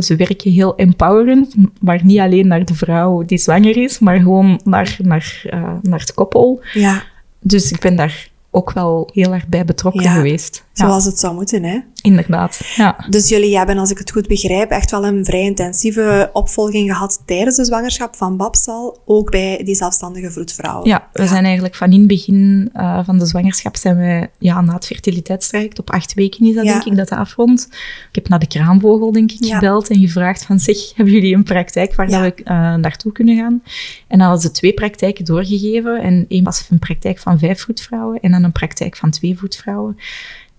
ze 0.00 0.16
werken 0.16 0.50
heel 0.50 0.76
empowerend, 0.76 1.54
maar 1.80 2.04
niet 2.04 2.18
alleen 2.18 2.46
naar 2.46 2.64
de 2.64 2.74
vrouw 2.74 3.22
die 3.24 3.38
zwanger 3.38 3.76
is, 3.76 3.98
maar 3.98 4.16
gewoon 4.16 4.60
naar, 4.64 4.96
naar, 5.02 5.42
eh, 5.50 5.74
naar 5.82 6.00
het 6.00 6.14
koppel. 6.14 6.60
Ja. 6.72 7.02
Dus 7.40 7.72
ik 7.72 7.80
ben 7.80 7.96
daar 7.96 8.30
ook 8.50 8.72
wel 8.72 9.08
heel 9.12 9.32
erg 9.32 9.46
bij 9.48 9.64
betrokken 9.64 10.02
Ja. 10.02 10.12
geweest. 10.12 10.64
Zoals 10.72 11.04
het 11.04 11.18
zou 11.18 11.34
moeten, 11.34 11.64
hè? 11.64 11.78
Inderdaad, 12.02 12.60
ja. 12.76 13.06
Dus 13.08 13.28
jullie 13.28 13.56
hebben, 13.56 13.78
als 13.78 13.90
ik 13.90 13.98
het 13.98 14.10
goed 14.10 14.26
begrijp, 14.26 14.70
echt 14.70 14.90
wel 14.90 15.06
een 15.06 15.24
vrij 15.24 15.42
intensieve 15.42 16.30
opvolging 16.32 16.90
gehad 16.90 17.22
tijdens 17.26 17.56
de 17.56 17.64
zwangerschap 17.64 18.16
van 18.16 18.36
Babsal, 18.36 19.00
ook 19.04 19.30
bij 19.30 19.60
die 19.64 19.74
zelfstandige 19.74 20.30
vroedvrouw. 20.30 20.86
Ja, 20.86 21.08
we 21.12 21.26
zijn 21.26 21.44
eigenlijk 21.44 21.74
van 21.74 21.92
in 21.92 21.98
het 21.98 22.08
begin 22.08 22.70
uh, 22.74 23.04
van 23.04 23.18
de 23.18 23.26
zwangerschap 23.26 23.76
zijn 23.76 23.96
we, 23.96 24.28
ja, 24.38 24.60
na 24.60 24.74
het 24.74 24.86
fertiliteitstraject, 24.86 25.78
op 25.78 25.90
acht 25.90 26.14
weken 26.14 26.46
is 26.46 26.54
dat 26.54 26.64
denk 26.64 26.84
ik 26.84 26.96
dat 26.96 27.08
dat 27.08 27.18
afrondt. 27.18 27.68
Ik 28.08 28.14
heb 28.14 28.28
naar 28.28 28.38
de 28.38 28.46
kraanvogel 28.46 29.12
denk 29.12 29.32
ik 29.32 29.44
gebeld 29.44 29.90
en 29.90 30.00
gevraagd 30.00 30.44
van, 30.44 30.58
zeg, 30.60 30.76
hebben 30.94 31.14
jullie 31.14 31.34
een 31.34 31.42
praktijk 31.42 31.94
waar 31.94 32.08
dat 32.08 32.20
we 32.20 32.34
uh, 32.44 32.74
naartoe 32.74 33.12
kunnen 33.12 33.36
gaan? 33.36 33.62
En 34.08 34.18
dan 34.18 34.20
hadden 34.20 34.40
ze 34.40 34.50
twee 34.50 34.72
praktijken 34.72 35.24
doorgegeven 35.24 36.02
en 36.02 36.24
één 36.28 36.44
was 36.44 36.66
een 36.70 36.78
praktijk 36.78 37.18
van 37.18 37.38
vijf 37.38 37.60
vroedvrouwen 37.60 38.20
en 38.20 38.30
dan 38.30 38.44
een 38.44 38.52
praktijk 38.52 38.96
van 38.96 39.10
twee 39.10 39.36
vroedvrouwen. 39.36 39.96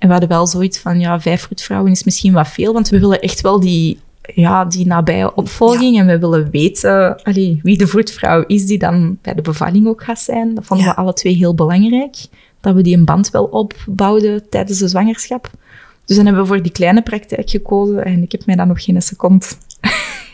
En 0.03 0.09
we 0.09 0.15
hadden 0.15 0.37
wel 0.37 0.47
zoiets 0.47 0.79
van, 0.79 0.99
ja, 0.99 1.21
vijf 1.21 1.41
vroedvrouwen 1.41 1.91
is 1.91 2.03
misschien 2.03 2.33
wat 2.33 2.47
veel, 2.47 2.73
want 2.73 2.89
we 2.89 2.99
willen 2.99 3.19
echt 3.19 3.41
wel 3.41 3.59
die, 3.59 3.99
ja, 4.33 4.65
die 4.65 4.85
nabije 4.85 5.35
opvolging. 5.35 5.99
En 5.99 6.05
we 6.05 6.19
willen 6.19 6.49
weten 6.51 7.23
allee, 7.23 7.59
wie 7.61 7.77
de 7.77 7.87
vroedvrouw 7.87 8.43
is 8.47 8.65
die 8.65 8.77
dan 8.77 9.17
bij 9.21 9.33
de 9.33 9.41
bevalling 9.41 9.87
ook 9.87 10.03
gaat 10.03 10.19
zijn. 10.19 10.53
Dat 10.55 10.65
vonden 10.65 10.85
we 10.85 10.95
alle 10.95 11.13
twee 11.13 11.35
heel 11.35 11.55
belangrijk. 11.55 12.15
Dat 12.59 12.75
we 12.75 12.81
die 12.81 12.97
een 12.97 13.05
band 13.05 13.29
wel 13.29 13.43
opbouwden 13.43 14.49
tijdens 14.49 14.79
de 14.79 14.87
zwangerschap. 14.87 15.49
Dus 16.05 16.15
dan 16.15 16.25
hebben 16.25 16.43
we 16.43 16.47
voor 16.47 16.61
die 16.61 16.71
kleine 16.71 17.01
praktijk 17.01 17.49
gekozen 17.49 18.05
en 18.05 18.23
ik 18.23 18.31
heb 18.31 18.45
mij 18.45 18.55
dan 18.55 18.67
nog 18.67 18.83
geen 18.83 19.01
seconde 19.01 19.45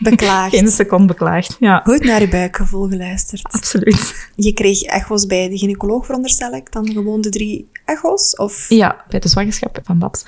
beklaagd. 0.00 0.56
Geen 0.56 0.68
seconde 0.68 1.06
beklaagd, 1.06 1.56
ja. 1.60 1.80
Goed 1.84 2.04
naar 2.04 2.20
je 2.20 2.28
buikgevoel 2.28 2.88
geluisterd. 2.88 3.42
Absoluut. 3.42 4.30
Je 4.36 4.52
kreeg 4.52 4.82
echo's 4.82 5.26
bij 5.26 5.48
de 5.48 5.58
gynaecoloog, 5.58 6.04
veronderstel 6.06 6.52
ik, 6.52 6.72
dan 6.72 6.92
gewoon 6.92 7.20
de 7.20 7.28
drie 7.28 7.68
echo's? 7.84 8.36
Of? 8.36 8.68
Ja, 8.68 9.04
bij 9.08 9.20
de 9.20 9.28
zwangerschap 9.28 9.78
van 9.82 9.98
Babs 9.98 10.24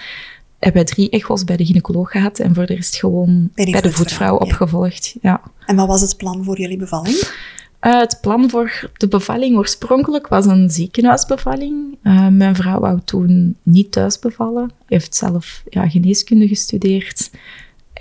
hebben 0.65 0.85
wij 0.85 0.93
drie 0.95 1.11
echo's 1.11 1.45
bij 1.45 1.57
de 1.57 1.65
gynaecoloog 1.65 2.11
gehad 2.11 2.39
en 2.39 2.55
voor 2.55 2.67
de 2.67 2.75
rest 2.75 2.97
gewoon 2.97 3.51
bij, 3.55 3.81
de 3.81 3.93
voetvrouw 3.93 4.37
opgevolgd. 4.37 5.17
Ja. 5.21 5.41
En 5.67 5.77
wat 5.77 5.87
was 5.87 6.01
het 6.01 6.17
plan 6.17 6.45
voor 6.45 6.61
jullie 6.61 6.77
bevalling? 6.77 7.17
Uh, 7.17 7.99
het 7.99 8.19
plan 8.21 8.51
voor 8.51 8.91
de 8.97 9.09
bevalling 9.09 9.57
oorspronkelijk 9.57 10.29
was 10.29 10.47
een 10.47 10.71
ziekenhuisbevalling. 10.71 11.99
Uh, 12.03 12.29
mijn 12.29 12.55
vrouw 12.55 12.81
wou 12.81 13.01
toen 13.05 13.57
niet 13.63 13.93
thuis 13.93 14.19
bevallen. 14.19 14.71
Heeft 14.87 15.15
zelf 15.15 15.63
ja, 15.69 15.89
geneeskunde 15.89 16.49
gestudeerd. 16.49 17.31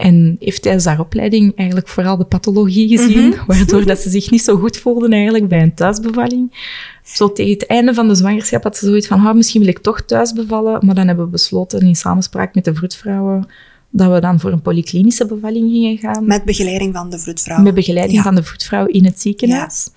En 0.01 0.35
heeft 0.39 0.61
tijdens 0.61 0.85
haar 0.85 0.99
opleiding 0.99 1.55
eigenlijk 1.55 1.87
vooral 1.87 2.17
de 2.17 2.25
pathologie 2.25 2.97
gezien, 2.97 3.29
mhm. 3.29 3.45
waardoor 3.47 3.85
dat 3.85 3.99
ze 3.99 4.09
zich 4.09 4.31
niet 4.31 4.41
zo 4.41 4.57
goed 4.57 4.77
voelden 4.77 5.13
eigenlijk 5.13 5.47
bij 5.47 5.61
een 5.61 5.73
thuisbevalling. 5.73 6.69
Zo 7.03 7.31
tegen 7.31 7.53
het 7.53 7.65
einde 7.65 7.93
van 7.93 8.07
de 8.07 8.15
zwangerschap 8.15 8.63
had 8.63 8.77
ze 8.77 8.85
zoiets 8.85 9.07
van, 9.07 9.27
oh, 9.27 9.33
misschien 9.33 9.61
wil 9.61 9.69
ik 9.69 9.79
toch 9.79 10.01
thuis 10.01 10.33
bevallen. 10.33 10.85
Maar 10.85 10.95
dan 10.95 11.07
hebben 11.07 11.25
we 11.25 11.31
besloten 11.31 11.79
in 11.79 11.95
samenspraak 11.95 12.55
met 12.55 12.65
de 12.65 12.75
vroedvrouwen 12.75 13.47
dat 13.89 14.11
we 14.11 14.19
dan 14.19 14.39
voor 14.39 14.51
een 14.51 14.61
polyklinische 14.61 15.25
bevalling 15.25 15.71
gingen 15.71 15.97
gaan. 15.97 16.25
Met 16.25 16.45
begeleiding 16.45 16.95
van 16.95 17.09
de 17.09 17.19
vroedvrouw. 17.19 17.61
Met 17.61 17.73
begeleiding 17.73 18.21
van 18.21 18.35
de 18.35 18.43
vroedvrouw 18.43 18.85
in 18.85 19.05
het 19.05 19.19
ziekenhuis. 19.19 19.89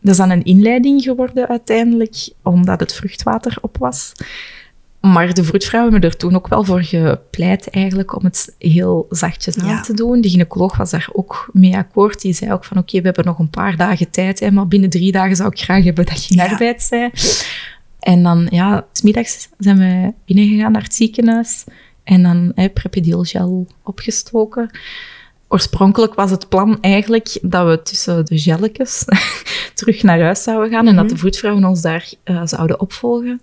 Dat 0.00 0.12
is 0.12 0.16
dan 0.16 0.30
een 0.30 0.44
inleiding 0.44 1.02
geworden 1.02 1.48
uiteindelijk, 1.48 2.28
omdat 2.42 2.80
het 2.80 2.94
vruchtwater 2.94 3.58
op 3.60 3.76
was. 3.78 4.12
Maar 5.12 5.34
de 5.34 5.44
vroedvrouwen 5.44 5.92
hebben 5.92 6.10
er 6.10 6.16
toen 6.16 6.34
ook 6.34 6.48
wel 6.48 6.64
voor 6.64 6.82
gepleit 6.82 7.70
eigenlijk 7.70 8.16
om 8.16 8.24
het 8.24 8.54
heel 8.58 9.06
zachtjes 9.10 9.58
aan 9.58 9.82
te 9.82 9.94
doen. 9.94 10.20
De 10.20 10.28
gynaecoloog 10.28 10.76
was 10.76 10.90
daar 10.90 11.08
ook 11.12 11.48
mee 11.52 11.76
akkoord. 11.76 12.20
Die 12.20 12.32
zei 12.32 12.52
ook 12.52 12.64
van 12.64 12.78
oké, 12.78 12.98
we 12.98 13.04
hebben 13.04 13.24
nog 13.24 13.38
een 13.38 13.50
paar 13.50 13.76
dagen 13.76 14.10
tijd, 14.10 14.40
hè, 14.40 14.50
maar 14.50 14.68
binnen 14.68 14.90
drie 14.90 15.12
dagen 15.12 15.36
zou 15.36 15.48
ik 15.48 15.58
graag 15.58 15.84
hebben 15.84 16.06
dat 16.06 16.24
je 16.24 16.34
in 16.34 16.40
arbeid 16.40 16.82
zij. 16.82 17.12
En 18.00 18.22
dan, 18.22 18.46
ja, 18.50 18.86
smiddags 18.92 19.48
zijn 19.58 19.78
we 19.78 20.12
binnengegaan 20.24 20.72
naar 20.72 20.82
het 20.82 20.94
ziekenhuis 20.94 21.64
en 22.04 22.22
dan 22.22 22.52
hè, 22.54 22.68
opgestoken. 23.82 24.70
Oorspronkelijk 25.48 26.14
was 26.14 26.30
het 26.30 26.48
plan 26.48 26.80
eigenlijk 26.80 27.38
dat 27.42 27.66
we 27.66 27.82
tussen 27.82 28.24
de 28.24 28.38
gelletjes 28.38 29.04
terug 29.74 30.02
naar 30.02 30.20
huis 30.20 30.42
zouden 30.42 30.70
gaan 30.70 30.86
en 30.86 30.94
dat 30.94 31.04
mhm. 31.04 31.14
de 31.14 31.20
voetvrouwen 31.20 31.64
ons 31.64 31.82
daar 31.82 32.12
uh, 32.24 32.40
zouden 32.44 32.80
opvolgen. 32.80 33.40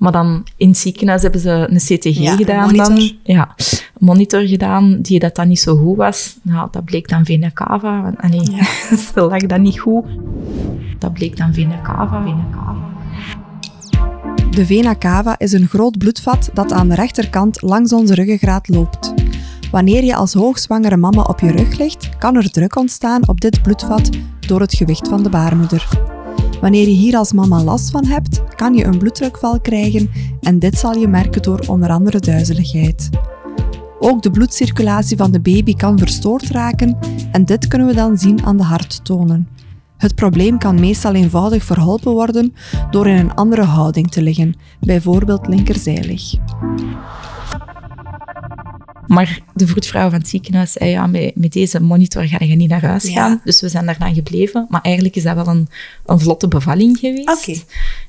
Maar 0.00 0.12
dan 0.12 0.46
in 0.56 0.68
het 0.68 0.78
ziekenhuis 0.78 1.22
hebben 1.22 1.40
ze 1.40 1.50
een 1.50 1.76
CTG 1.76 2.36
gedaan. 2.36 2.68
Een 2.68 2.76
monitor. 2.76 2.96
Dan. 2.96 3.16
Ja, 3.22 3.54
een 3.56 4.06
monitor 4.06 4.40
gedaan 4.40 4.98
die 5.00 5.18
dat 5.18 5.34
dan 5.34 5.48
niet 5.48 5.60
zo 5.60 5.76
goed 5.76 5.96
was. 5.96 6.36
Nou, 6.42 6.68
dat 6.70 6.84
bleek 6.84 7.08
dan 7.08 7.24
vena 7.24 7.50
cava. 7.54 8.14
Nee, 8.28 8.50
ja. 8.50 8.64
ze 9.14 9.20
lag 9.20 9.40
dat 9.40 9.60
niet 9.60 9.80
goed. 9.80 10.04
Dat 10.98 11.12
bleek 11.12 11.36
dan 11.36 11.54
vena 11.54 11.80
cava. 11.82 12.22
Vena 12.22 12.46
cava. 12.52 12.88
De 14.50 14.66
vena 14.66 14.94
cava 14.98 15.38
is 15.38 15.52
een 15.52 15.66
groot 15.66 15.98
bloedvat 15.98 16.50
dat 16.54 16.72
aan 16.72 16.88
de 16.88 16.94
rechterkant 16.94 17.62
langs 17.62 17.92
onze 17.92 18.14
ruggengraat 18.14 18.68
loopt. 18.68 19.14
Wanneer 19.70 20.04
je 20.04 20.14
als 20.14 20.34
hoogzwangere 20.34 20.96
mama 20.96 21.22
op 21.22 21.40
je 21.40 21.50
rug 21.50 21.78
ligt, 21.78 22.18
kan 22.18 22.36
er 22.36 22.50
druk 22.50 22.76
ontstaan 22.76 23.28
op 23.28 23.40
dit 23.40 23.62
bloedvat 23.62 24.10
door 24.46 24.60
het 24.60 24.74
gewicht 24.74 25.08
van 25.08 25.22
de 25.22 25.28
baarmoeder. 25.28 25.88
Wanneer 26.60 26.88
je 26.88 26.94
hier 26.94 27.16
als 27.16 27.32
mama 27.32 27.62
last 27.62 27.90
van 27.90 28.04
hebt, 28.04 28.42
kan 28.54 28.74
je 28.74 28.84
een 28.84 28.98
bloeddrukval 28.98 29.60
krijgen 29.60 30.10
en 30.40 30.58
dit 30.58 30.78
zal 30.78 30.96
je 30.96 31.08
merken 31.08 31.42
door 31.42 31.64
onder 31.66 31.90
andere 31.90 32.18
duizeligheid. 32.18 33.08
Ook 33.98 34.22
de 34.22 34.30
bloedcirculatie 34.30 35.16
van 35.16 35.30
de 35.30 35.40
baby 35.40 35.74
kan 35.74 35.98
verstoord 35.98 36.50
raken 36.50 36.98
en 37.32 37.44
dit 37.44 37.68
kunnen 37.68 37.88
we 37.88 37.94
dan 37.94 38.18
zien 38.18 38.44
aan 38.44 38.56
de 38.56 38.62
harttonen. 38.62 39.48
Het 39.96 40.14
probleem 40.14 40.58
kan 40.58 40.80
meestal 40.80 41.14
eenvoudig 41.14 41.64
verholpen 41.64 42.12
worden 42.12 42.54
door 42.90 43.06
in 43.06 43.16
een 43.16 43.34
andere 43.34 43.62
houding 43.62 44.10
te 44.10 44.22
liggen, 44.22 44.54
bijvoorbeeld 44.80 45.46
linkerzijlig. 45.46 46.34
Maar 49.10 49.40
de 49.54 49.66
vroedvrouw 49.66 50.10
van 50.10 50.18
het 50.18 50.28
ziekenhuis 50.28 50.72
zei, 50.72 50.90
ja, 50.90 51.06
met, 51.06 51.36
met 51.36 51.52
deze 51.52 51.82
monitor 51.82 52.22
ga 52.22 52.44
je 52.44 52.56
niet 52.56 52.68
naar 52.68 52.84
huis 52.84 53.08
gaan. 53.08 53.40
Dus 53.44 53.60
we 53.60 53.68
zijn 53.68 53.86
daarna 53.86 54.12
gebleven. 54.12 54.66
Maar 54.68 54.80
eigenlijk 54.80 55.16
is 55.16 55.22
dat 55.22 55.34
wel 55.34 55.46
een, 55.46 55.68
een 56.06 56.20
vlotte 56.20 56.48
bevalling 56.48 56.98
geweest. 56.98 57.28
Oké. 57.28 57.60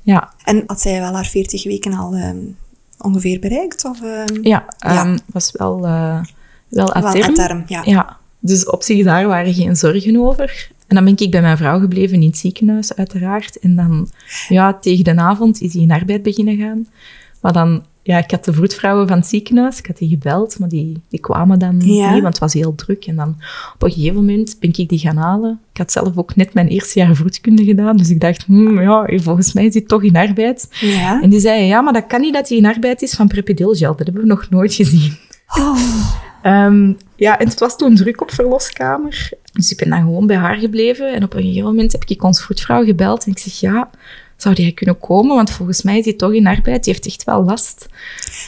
Ja. 0.01 0.33
En 0.43 0.63
had 0.65 0.81
zij 0.81 0.99
wel 0.99 1.13
haar 1.13 1.25
40 1.25 1.63
weken 1.63 1.93
al 1.93 2.13
um, 2.15 2.57
ongeveer 2.97 3.39
bereikt? 3.39 3.85
Of, 3.85 4.01
um... 4.01 4.43
Ja, 4.43 4.65
um, 5.05 5.17
was 5.25 5.51
wel, 5.51 5.85
uh, 5.85 6.23
wel 6.67 6.93
aterm. 6.93 7.35
Wel 7.35 7.63
ja. 7.67 7.81
ja. 7.85 8.17
Dus 8.39 8.65
op 8.65 8.83
zich 8.83 9.03
daar 9.03 9.27
waren 9.27 9.53
geen 9.53 9.75
zorgen 9.75 10.17
over. 10.17 10.69
En 10.87 10.95
dan 10.95 11.05
ben 11.05 11.17
ik 11.17 11.31
bij 11.31 11.41
mijn 11.41 11.57
vrouw 11.57 11.79
gebleven 11.79 12.21
in 12.21 12.27
het 12.27 12.37
ziekenhuis, 12.37 12.95
uiteraard. 12.95 13.59
En 13.59 13.75
dan, 13.75 14.09
ja, 14.47 14.73
tegen 14.73 15.03
de 15.03 15.15
avond 15.15 15.61
is 15.61 15.73
hij 15.73 15.81
in 15.81 15.91
arbeid 15.91 16.23
beginnen 16.23 16.57
gaan. 16.57 16.87
Maar 17.41 17.53
dan 17.53 17.83
ja, 18.03 18.17
ik 18.17 18.31
had 18.31 18.45
de 18.45 18.53
vroedvrouwen 18.53 19.07
van 19.07 19.17
het 19.17 19.27
ziekenhuis, 19.27 19.79
ik 19.79 19.85
had 19.87 19.97
die 19.97 20.09
gebeld, 20.09 20.59
maar 20.59 20.69
die, 20.69 21.01
die 21.09 21.19
kwamen 21.19 21.59
dan 21.59 21.77
niet, 21.77 22.11
want 22.11 22.23
het 22.23 22.39
was 22.39 22.53
heel 22.53 22.75
druk. 22.75 23.05
En 23.05 23.15
dan 23.15 23.35
op 23.73 23.83
een 23.83 23.91
gegeven 23.91 24.15
moment 24.15 24.55
ben 24.59 24.73
ik 24.75 24.89
die 24.89 24.99
gaan 24.99 25.17
halen. 25.17 25.59
Ik 25.71 25.77
had 25.77 25.91
zelf 25.91 26.17
ook 26.17 26.35
net 26.35 26.53
mijn 26.53 26.67
eerste 26.67 26.99
jaar 26.99 27.15
vroedkunde 27.15 27.63
gedaan, 27.63 27.97
dus 27.97 28.09
ik 28.09 28.19
dacht, 28.19 28.45
hmm, 28.45 28.81
ja, 28.81 29.09
volgens 29.15 29.53
mij 29.53 29.65
is 29.65 29.73
hij 29.73 29.83
toch 29.83 30.03
in 30.03 30.15
arbeid. 30.15 30.67
Ja. 30.79 31.21
En 31.21 31.29
die 31.29 31.39
zeiden, 31.39 31.67
ja, 31.67 31.81
maar 31.81 31.93
dat 31.93 32.07
kan 32.07 32.21
niet 32.21 32.33
dat 32.33 32.49
hij 32.49 32.57
in 32.57 32.65
arbeid 32.65 33.01
is 33.01 33.13
van 33.13 33.27
prepidilgel. 33.27 33.95
Dat 33.95 34.05
hebben 34.05 34.23
we 34.23 34.29
nog 34.29 34.49
nooit 34.49 34.73
gezien. 34.73 35.17
Oh. 35.57 35.79
Ehm, 36.41 36.93
ja, 37.15 37.39
en 37.39 37.47
het 37.47 37.59
was 37.59 37.77
toen 37.77 37.95
druk 37.95 38.21
op 38.21 38.31
verloskamer. 38.31 39.29
Dus 39.53 39.71
ik 39.71 39.77
ben 39.77 39.89
dan 39.89 40.01
gewoon 40.01 40.27
bij 40.27 40.35
haar 40.35 40.55
gebleven. 40.55 41.13
En 41.13 41.23
op 41.23 41.33
een 41.33 41.41
gegeven 41.41 41.63
moment 41.63 41.91
heb 41.91 42.03
ik 42.05 42.23
ons 42.23 42.43
vroedvrouw 42.43 42.83
gebeld 42.83 43.25
en 43.25 43.31
ik 43.31 43.39
zeg, 43.39 43.59
ja 43.59 43.89
zou 44.41 44.55
die 44.55 44.71
kunnen 44.71 44.99
komen? 44.99 45.35
Want 45.35 45.51
volgens 45.51 45.81
mij 45.81 45.97
is 45.97 46.05
hij 46.05 46.13
toch 46.13 46.33
in 46.33 46.47
arbeid, 46.47 46.83
die 46.83 46.93
heeft 46.93 47.05
echt 47.05 47.23
wel 47.23 47.43
last. 47.43 47.87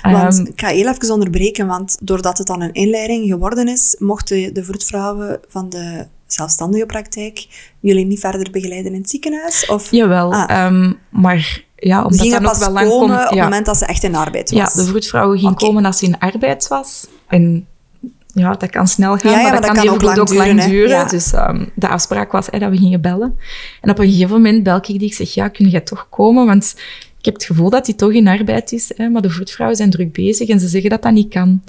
Want, 0.01 0.39
um, 0.39 0.45
ik 0.45 0.59
ga 0.59 0.67
heel 0.67 0.87
even 0.87 1.11
onderbreken, 1.11 1.67
want 1.67 1.97
doordat 2.01 2.37
het 2.37 2.47
dan 2.47 2.61
een 2.61 2.73
inleiding 2.73 3.27
geworden 3.27 3.67
is, 3.67 3.95
mochten 3.99 4.53
de 4.53 4.63
vroedvrouwen 4.63 5.39
van 5.47 5.69
de 5.69 6.05
zelfstandige 6.27 6.85
praktijk 6.85 7.47
jullie 7.79 8.05
niet 8.05 8.19
verder 8.19 8.51
begeleiden 8.51 8.93
in 8.93 9.01
het 9.01 9.09
ziekenhuis? 9.09 9.65
Of? 9.65 9.91
Jawel, 9.91 10.33
ah. 10.33 10.65
um, 10.65 10.99
maar 11.09 11.63
ja, 11.75 12.03
omdat 12.03 12.29
dat 12.29 12.41
nog 12.41 12.57
wel 12.57 12.71
lang 12.71 12.89
komen 12.89 13.23
op 13.23 13.29
het 13.29 13.39
moment 13.39 13.65
dat 13.65 13.77
ze 13.77 13.85
echt 13.85 14.03
in 14.03 14.15
arbeid 14.15 14.51
was. 14.51 14.59
Ja, 14.59 14.81
de 14.81 14.87
vroedvrouw 14.87 15.37
ging 15.37 15.55
komen 15.55 15.85
als 15.85 15.97
ze 15.97 16.05
in 16.05 16.19
arbeid 16.19 16.67
was. 16.67 17.07
En 17.27 17.67
ja, 18.33 18.53
dat 18.53 18.69
kan 18.69 18.87
snel 18.87 19.17
gaan, 19.17 19.41
maar, 19.41 19.61
dat, 19.61 19.71
kan, 19.71 19.89
ook 19.89 20.01
lang 20.01 20.17
ook 20.17 20.27
duren. 20.27 20.55
Lang 20.55 20.69
duren. 20.69 21.07
Dus 21.07 21.33
um, 21.33 21.69
de 21.75 21.87
afspraak 21.87 22.31
was 22.31 22.45
dat 22.45 22.69
we 22.69 22.77
gingen 22.77 23.01
bellen. 23.01 23.37
En 23.81 23.89
op 23.89 23.99
een 23.99 24.09
gegeven 24.09 24.31
moment 24.31 24.63
bel 24.63 24.75
ik 24.75 24.85
die. 24.85 24.99
Ik 24.99 25.13
zeg, 25.13 25.33
ja, 25.33 25.47
kun 25.47 25.67
jij 25.67 25.81
toch 25.81 26.07
komen? 26.09 26.45
Want 26.45 26.75
ik 27.23 27.29
heb 27.31 27.41
het 27.41 27.47
gevoel 27.47 27.69
dat 27.69 27.85
hij 27.85 27.95
toch 27.95 28.11
in 28.11 28.27
arbeid 28.27 28.71
is, 28.71 28.91
hè, 28.95 29.09
maar 29.09 29.21
de 29.21 29.29
vroedvrouwen 29.29 29.77
zijn 29.77 29.89
druk 29.89 30.13
bezig 30.13 30.49
en 30.49 30.59
ze 30.59 30.67
zeggen 30.67 30.89
dat 30.89 31.01
dat 31.01 31.11
niet 31.11 31.29
kan. 31.29 31.61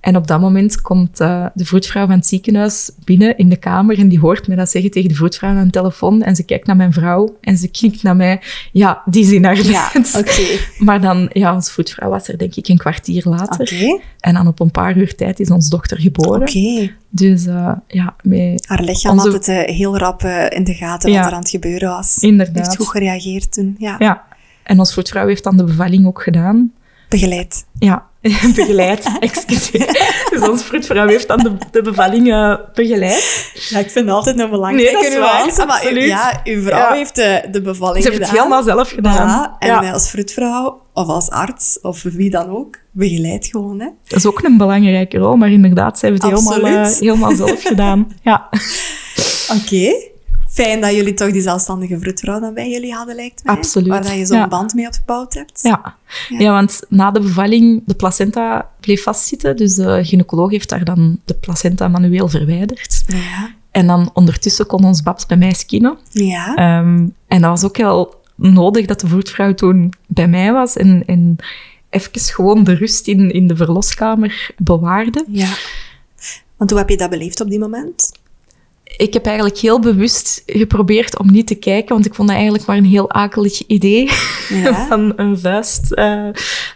En 0.00 0.16
op 0.16 0.26
dat 0.26 0.40
moment 0.40 0.80
komt 0.80 1.20
uh, 1.20 1.46
de 1.54 1.64
vroedvrouw 1.64 2.06
van 2.06 2.16
het 2.16 2.26
ziekenhuis 2.26 2.90
binnen 3.04 3.36
in 3.36 3.48
de 3.48 3.56
kamer 3.56 3.98
en 3.98 4.08
die 4.08 4.18
hoort 4.18 4.48
me 4.48 4.56
dat 4.56 4.70
zeggen 4.70 4.90
tegen 4.90 5.08
de 5.08 5.14
vroedvrouw 5.14 5.50
aan 5.50 5.64
de 5.64 5.70
telefoon 5.70 6.22
en 6.22 6.36
ze 6.36 6.44
kijkt 6.44 6.66
naar 6.66 6.76
mijn 6.76 6.92
vrouw 6.92 7.36
en 7.40 7.56
ze 7.56 7.68
knikt 7.68 8.02
naar 8.02 8.16
mij. 8.16 8.40
Ja, 8.72 9.02
die 9.04 9.22
is 9.22 9.30
in 9.30 9.44
arbeid. 9.44 9.66
Ja, 9.66 9.90
okay. 10.18 10.58
Maar 10.86 11.00
dan, 11.00 11.30
ja, 11.32 11.54
onze 11.54 11.70
vroedvrouw 11.70 12.10
was 12.10 12.28
er 12.28 12.38
denk 12.38 12.54
ik 12.54 12.68
een 12.68 12.78
kwartier 12.78 13.22
later. 13.28 13.60
Okay. 13.60 14.00
En 14.20 14.34
dan 14.34 14.46
op 14.46 14.60
een 14.60 14.70
paar 14.70 14.96
uur 14.96 15.14
tijd 15.14 15.40
is 15.40 15.50
onze 15.50 15.70
dochter 15.70 16.00
geboren. 16.00 16.40
Oké. 16.40 16.90
Dus 17.08 17.46
uh, 17.46 17.72
ja, 17.86 18.14
met 18.22 18.68
Haar 18.68 18.82
lichaam 18.82 19.12
onze... 19.12 19.30
had 19.30 19.46
het 19.46 19.68
uh, 19.68 19.76
heel 19.76 19.98
rap 19.98 20.22
in 20.48 20.64
de 20.64 20.74
gaten 20.74 21.10
ja, 21.10 21.18
wat 21.18 21.26
er 21.26 21.32
aan 21.32 21.40
het 21.40 21.50
gebeuren 21.50 21.88
was. 21.88 22.18
Inderdaad. 22.18 22.56
Heeft 22.56 22.76
goed 22.76 22.88
gereageerd 22.88 23.52
toen, 23.52 23.74
ja. 23.78 23.96
Ja, 23.98 24.24
en 24.72 24.78
ons 24.78 24.92
vroedvrouw 24.92 25.26
heeft 25.26 25.44
dan 25.44 25.56
de 25.56 25.64
bevalling 25.64 26.06
ook 26.06 26.22
gedaan. 26.22 26.72
Begeleid. 27.08 27.64
Ja, 27.78 28.06
begeleid, 28.54 29.08
excuseer. 29.20 29.86
Dus 30.30 30.48
ons 30.48 30.62
vroedvrouw 30.64 31.06
heeft 31.06 31.28
dan 31.28 31.38
de, 31.38 31.52
de 31.70 31.82
bevalling 31.82 32.32
eh, 32.32 32.54
begeleid. 32.74 33.50
Ja, 33.68 33.78
ik 33.78 33.90
vind 33.90 34.08
altijd 34.08 34.38
een 34.38 34.50
belangrijke 34.50 35.00
Nee, 35.00 35.10
nuance, 35.18 35.64
maar 35.66 35.76
absoluut. 35.76 36.06
ja, 36.08 36.40
uw 36.44 36.62
vrouw 36.62 36.78
Ja. 36.78 36.92
heeft 36.92 37.14
de, 37.14 37.48
de 37.50 37.60
bevalling 37.62 38.04
Ze 38.04 38.10
heeft 38.10 38.22
gedaan. 38.22 38.34
het 38.34 38.38
helemaal 38.44 38.62
zelf 38.76 38.90
gedaan. 38.90 39.50
Voilà. 39.54 39.58
En 39.58 39.68
Ja. 39.68 39.92
als 39.92 40.10
vroedvrouw, 40.10 40.80
of 40.92 41.06
als 41.06 41.30
arts, 41.30 41.80
of 41.80 42.02
wie 42.02 42.30
dan 42.30 42.48
ook, 42.50 42.76
begeleid 42.90 43.46
gewoon, 43.46 43.80
hè. 43.80 43.88
Dat 44.06 44.18
is 44.18 44.26
ook 44.26 44.42
een 44.42 44.56
belangrijke 44.56 45.18
rol, 45.18 45.36
maar 45.36 45.50
inderdaad, 45.50 45.98
ze 45.98 46.06
heeft 46.06 46.22
het 46.22 46.30
helemaal, 46.32 46.84
eh, 46.84 46.90
helemaal 46.98 47.34
zelf 47.36 47.62
gedaan. 47.72 48.12
Ja. 48.22 48.48
Oké. 49.60 50.10
Fijn 50.52 50.80
dat 50.80 50.94
jullie 50.94 51.14
toch 51.14 51.30
die 51.30 51.40
zelfstandige 51.40 51.98
vroedvrouw 51.98 52.40
dan 52.40 52.54
bij 52.54 52.70
jullie 52.70 52.92
hadden, 52.94 53.14
lijkt 53.14 53.44
mij. 53.44 53.56
Absoluut, 53.56 53.88
Waar 53.88 54.02
dat 54.02 54.12
je 54.12 54.26
zo'n 54.26 54.36
ja. 54.36 54.48
band 54.48 54.74
mee 54.74 54.86
opgebouwd 54.86 55.34
hebt. 55.34 55.60
Ja. 55.62 55.94
Ja. 56.28 56.38
Ja. 56.38 56.52
want 56.52 56.82
na 56.88 57.10
de 57.10 57.20
bevalling, 57.20 57.82
de 57.86 57.94
placenta 57.94 58.70
bleef 58.80 59.02
vastzitten. 59.02 59.56
Dus 59.56 59.74
de 59.74 60.04
gynaecoloog 60.04 60.50
heeft 60.50 60.68
daar 60.68 60.84
dan 60.84 61.20
de 61.24 61.34
placenta 61.34 61.88
manueel 61.88 62.28
verwijderd. 62.28 63.02
Ja. 63.06 63.50
En 63.70 63.86
dan 63.86 64.10
ondertussen 64.14 64.66
kon 64.66 64.84
ons 64.84 65.02
babs 65.02 65.26
bij 65.26 65.36
mij 65.36 65.52
skinnen. 65.52 65.98
Ja. 66.10 66.54
Ehm, 66.54 67.08
en 67.26 67.40
dat 67.40 67.50
was 67.50 67.64
ook 67.64 67.76
wel 67.76 68.20
nodig 68.36 68.86
dat 68.86 69.00
de 69.00 69.06
vroedvrouw 69.06 69.54
toen 69.54 69.92
bij 70.06 70.28
mij 70.28 70.52
was 70.52 70.76
en, 70.76 71.02
en 71.06 71.36
even 71.90 72.20
gewoon 72.20 72.64
de 72.64 72.74
rust 72.74 73.06
in, 73.08 73.30
in 73.30 73.46
de 73.46 73.56
verloskamer 73.56 74.50
bewaarde. 74.56 75.24
ja. 75.28 75.48
Want 76.56 76.70
hoe 76.74 76.82
heb 76.82 76.90
je 76.90 76.96
dat 76.96 77.10
beleefd 77.10 77.40
op 77.40 77.48
die 77.48 77.58
moment? 77.58 78.12
Ik 78.96 79.12
heb 79.12 79.26
eigenlijk 79.26 79.58
heel 79.58 79.80
bewust 79.80 80.42
geprobeerd 80.46 81.18
om 81.18 81.30
niet 81.32 81.46
te 81.46 81.54
kijken, 81.54 81.94
want 81.94 82.06
ik 82.06 82.14
vond 82.14 82.28
dat 82.28 82.36
eigenlijk 82.36 82.66
maar 82.66 82.76
een 82.76 82.84
heel 82.84 83.10
akelig 83.12 83.62
idee. 83.66 84.10
Ja. 84.48 84.86
van 84.88 85.12
een 85.16 85.38
vuist 85.38 85.92
eh, 85.92 86.24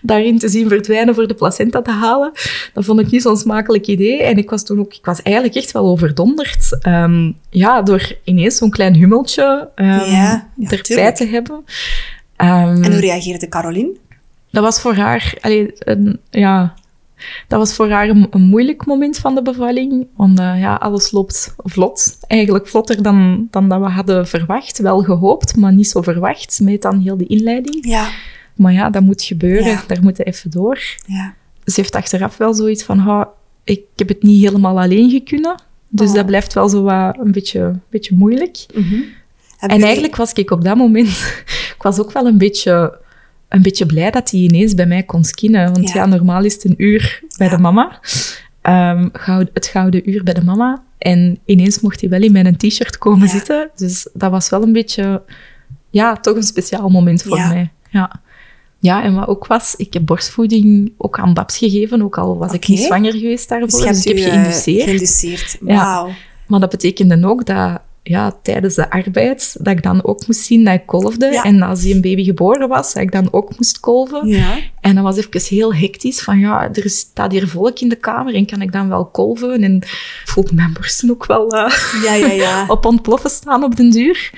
daarin 0.02 0.38
te 0.38 0.48
zien 0.48 0.68
verdwijnen 0.68 1.14
voor 1.14 1.26
de 1.28 1.34
placenta 1.34 1.82
te 1.82 1.90
halen. 1.90 2.30
Dat 2.72 2.84
vond 2.84 3.00
ik 3.00 3.10
niet 3.10 3.22
zo'n 3.22 3.36
smakelijk 3.36 3.86
idee. 3.86 4.22
En 4.22 4.36
ik 4.36 4.50
was 4.50 4.64
toen 4.64 4.78
ook, 4.78 4.94
ik 4.94 5.04
was 5.04 5.22
eigenlijk 5.22 5.56
echt 5.56 5.72
wel 5.72 5.86
overdonderd. 5.86 6.78
ehm, 6.80 7.32
ja, 7.50 7.82
door 7.82 8.12
ineens 8.24 8.56
zo'n 8.56 8.70
klein 8.70 8.94
hummeltje 8.94 9.68
ehm, 9.74 9.88
Ja, 9.88 10.04
ja, 10.04 10.48
erbij 10.62 10.82
tuurlijk. 10.82 11.14
te 11.16 11.26
hebben. 11.26 11.64
Ehm, 12.36 12.82
En 12.82 12.90
hoe 12.92 13.00
reageerde 13.00 13.48
Caroline? 13.48 13.90
dat 14.50 14.62
was 14.64 14.80
voor 14.80 14.94
haar, 14.94 15.34
allee, 15.40 15.70
een, 15.78 16.20
ja, 16.30 16.74
dat 17.48 17.58
was 17.58 17.74
voor 17.74 17.90
haar 17.90 18.08
een, 18.08 18.26
een 18.30 18.42
moeilijk 18.42 18.86
moment 18.86 19.18
van 19.18 19.34
de 19.34 19.42
bevalling. 19.42 20.06
Want 20.16 20.38
eh, 20.38 20.60
ja, 20.60 20.74
alles 20.74 21.10
loopt 21.10 21.54
vlot. 21.56 22.18
Eigenlijk 22.26 22.66
vlotter 22.68 23.02
dan, 23.02 23.48
dan 23.50 23.68
dat 23.68 23.80
we 23.80 23.86
hadden 23.86 24.26
verwacht. 24.26 24.78
Wel 24.78 25.02
gehoopt, 25.02 25.56
maar 25.56 25.72
niet 25.72 25.88
zo 25.88 26.02
verwacht. 26.02 26.60
Met 26.62 26.82
dan 26.82 27.00
heel 27.00 27.16
de 27.16 27.26
inleiding. 27.26 27.86
Ja. 27.86 28.08
Maar 28.54 28.72
ja, 28.72 28.90
dat 28.90 29.02
moet 29.02 29.22
gebeuren. 29.22 29.66
Ja. 29.66 29.82
Daar 29.86 30.02
moet 30.02 30.16
je 30.16 30.22
even 30.24 30.50
door. 30.50 30.80
Ja. 31.06 31.34
Ze 31.64 31.72
heeft 31.80 31.94
achteraf 31.94 32.36
wel 32.36 32.54
zoiets 32.54 32.82
van, 32.82 32.98
"Ha, 32.98 33.28
ik 33.64 33.80
heb 33.96 34.08
het 34.08 34.22
niet 34.22 34.42
helemaal 34.44 34.80
alleen 34.80 35.10
gekunnen. 35.10 35.62
Dus 35.88 36.08
Oh. 36.08 36.14
dat 36.14 36.26
blijft 36.26 36.52
wel 36.52 36.68
zo 36.68 36.82
wat 36.82 37.18
een 37.18 37.32
beetje, 37.32 37.60
een 37.60 37.82
beetje 37.90 38.14
moeilijk. 38.14 38.66
Mhm. 38.74 38.94
En 39.58 39.82
eigenlijk 39.82 40.16
was 40.16 40.32
ik 40.32 40.50
op 40.50 40.64
dat 40.64 40.76
moment... 40.76 41.08
ik 41.76 41.82
was 41.82 41.98
ook 42.00 42.12
wel 42.12 42.26
een 42.26 42.38
beetje, 42.38 42.98
een 43.56 43.62
beetje 43.62 43.86
blij 43.86 44.10
dat 44.10 44.30
hij 44.30 44.40
ineens 44.40 44.74
bij 44.74 44.86
mij 44.86 45.02
kon 45.02 45.24
skinnen. 45.24 45.72
Want 45.72 45.88
Ja. 45.88 45.94
ja, 45.94 46.06
normaal 46.06 46.44
is 46.44 46.52
het 46.54 46.64
een 46.64 46.74
uur 46.76 47.22
bij 47.36 47.46
Ja. 47.48 47.56
de 47.56 47.62
mama. 47.62 48.00
Ehm, 48.62 49.08
goud- 49.12 49.50
het 49.54 49.66
gouden 49.66 50.10
uur 50.10 50.22
bij 50.22 50.34
de 50.34 50.44
mama. 50.44 50.82
En 50.98 51.38
ineens 51.44 51.80
mocht 51.80 52.00
hij 52.00 52.10
wel 52.10 52.22
in 52.22 52.32
mijn 52.32 52.56
t-shirt 52.56 52.98
komen 52.98 53.26
Ja. 53.26 53.32
zitten. 53.32 53.70
Dus 53.76 54.08
dat 54.14 54.30
was 54.30 54.48
wel 54.48 54.62
een 54.62 54.72
beetje... 54.72 55.22
Ja, 55.90 56.16
toch 56.16 56.36
een 56.36 56.42
speciaal 56.42 56.88
moment 56.88 57.22
voor 57.22 57.36
mij. 57.38 57.70
Ja. 57.90 58.20
Ja, 58.78 59.02
en 59.02 59.14
wat 59.14 59.28
ook 59.28 59.46
was, 59.46 59.74
ik 59.76 59.92
heb 59.92 60.06
borstvoeding 60.06 60.92
ook 60.96 61.18
aan 61.18 61.34
babs 61.34 61.58
gegeven, 61.58 62.02
ook 62.02 62.18
al 62.18 62.36
was 62.38 62.52
ik 62.52 62.68
niet 62.68 62.78
zwanger 62.78 63.12
geweest 63.12 63.48
daarvoor. 63.48 63.68
Dus 63.68 63.88
Dus, 63.88 64.04
ik 64.04 64.18
heb 64.18 64.28
geïnduceerd. 64.32 64.84
geïnduceerd. 64.84 65.56
Wauw. 65.60 66.10
Maar 66.46 66.60
dat 66.60 66.70
betekende 66.70 67.26
ook 67.26 67.44
dat 67.46 67.80
ja, 68.08 68.38
tijdens 68.42 68.74
de 68.74 68.90
arbeid, 68.90 69.56
dat 69.58 69.76
ik 69.76 69.82
dan 69.82 70.04
ook 70.04 70.26
moest 70.26 70.40
zien 70.40 70.64
dat 70.64 70.74
ik 70.74 70.86
kolfde. 70.86 71.26
Ja. 71.26 71.42
En 71.42 71.62
als 71.62 71.80
die 71.80 71.94
een 71.94 72.00
baby 72.00 72.24
geboren 72.24 72.68
was, 72.68 72.92
dat 72.92 73.02
ik 73.02 73.12
dan 73.12 73.28
ook 73.30 73.56
moest 73.56 73.80
kolven. 73.80 74.28
Ja. 74.28 74.58
En 74.80 74.94
dat 74.94 75.04
was 75.04 75.16
even 75.16 75.56
heel 75.56 75.74
hectisch, 75.74 76.22
van 76.22 76.38
ja, 76.38 76.68
er 76.72 76.90
staat 76.90 77.32
hier 77.32 77.48
volk 77.48 77.78
in 77.78 77.88
de 77.88 77.96
kamer 77.96 78.34
en 78.34 78.46
kan 78.46 78.62
ik 78.62 78.72
dan 78.72 78.88
wel 78.88 79.06
kolven? 79.06 79.62
En 79.62 79.76
ik 79.76 80.22
voelde 80.24 80.54
mijn 80.54 80.72
borsten 80.72 81.10
ook 81.10 81.26
wel 81.26 81.48
eh, 81.50 81.72
Ja, 82.02 82.14
ja, 82.14 82.32
ja. 82.32 82.64
op 82.68 82.84
ontploffen 82.84 83.30
staan 83.30 83.64
op 83.64 83.76
den 83.76 83.90
duur. 83.90 84.30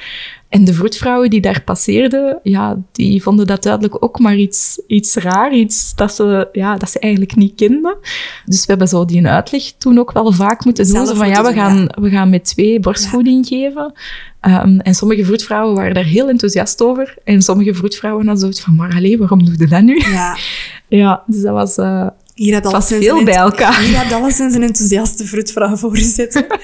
En 0.49 0.65
de 0.65 0.75
vroedvrouwen 0.75 1.31
die 1.31 1.41
daar 1.41 1.63
passeerden, 1.63 2.39
ja, 2.43 2.77
die 2.93 3.23
vonden 3.23 3.47
dat 3.47 3.63
duidelijk 3.63 4.03
ook 4.05 4.19
maar 4.19 4.37
iets, 4.37 4.81
iets 4.87 5.15
raar, 5.15 5.53
iets 5.55 5.95
dat 5.95 6.15
ze, 6.15 6.49
ja, 6.53 6.77
dat 6.77 6.91
ze 6.91 6.99
eigenlijk 6.99 7.37
niet 7.37 7.55
kenden. 7.55 7.97
Dus 8.45 8.59
we 8.61 8.65
hebben 8.67 8.89
zo 8.89 9.05
die 9.05 9.27
uitleg 9.27 9.73
toen 9.79 9.99
ook 9.99 10.13
wel 10.13 10.33
vaak 10.33 10.65
moeten 10.65 10.87
doen. 10.87 11.07
Zelf 11.07 11.19
van, 11.19 11.29
ja, 11.29 11.43
we 11.43 11.53
gaan, 11.53 11.89
we 12.01 12.11
gaan 12.11 12.31
met 12.31 12.45
twee 12.45 12.81
borstvoeding 12.81 13.47
geven. 13.47 13.93
Ehm, 14.41 14.79
en 14.79 14.95
sommige 14.95 15.25
vroedvrouwen 15.25 15.75
waren 15.77 15.95
daar 15.95 16.05
heel 16.05 16.29
enthousiast 16.29 16.83
over. 16.83 17.15
En 17.25 17.43
sommige 17.43 17.75
vroedvrouwen 17.75 18.23
hadden 18.25 18.41
zoiets 18.41 18.61
van, 18.61 18.75
maar 18.75 18.95
alleen, 18.95 19.19
waarom 19.19 19.45
doe 19.45 19.55
je 19.59 19.67
dat 19.67 19.83
nu? 19.83 19.97
ja. 19.99 20.37
Ja, 20.89 21.23
dus 21.27 21.43
dat 21.43 21.53
was... 21.53 21.77
eh, 21.77 22.07
Hier 22.35 22.61
veel 22.87 23.25
bij 23.25 23.35
elkaar. 23.35 23.81
Hier 23.81 24.09
je 24.09 24.15
alleszins 24.15 24.55
een 24.55 24.63
enthousiaste 24.63 25.25
vroedvrouw 25.27 25.77
voor 25.77 25.97
zitten. 25.97 26.47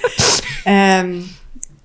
Ehm 0.65 1.13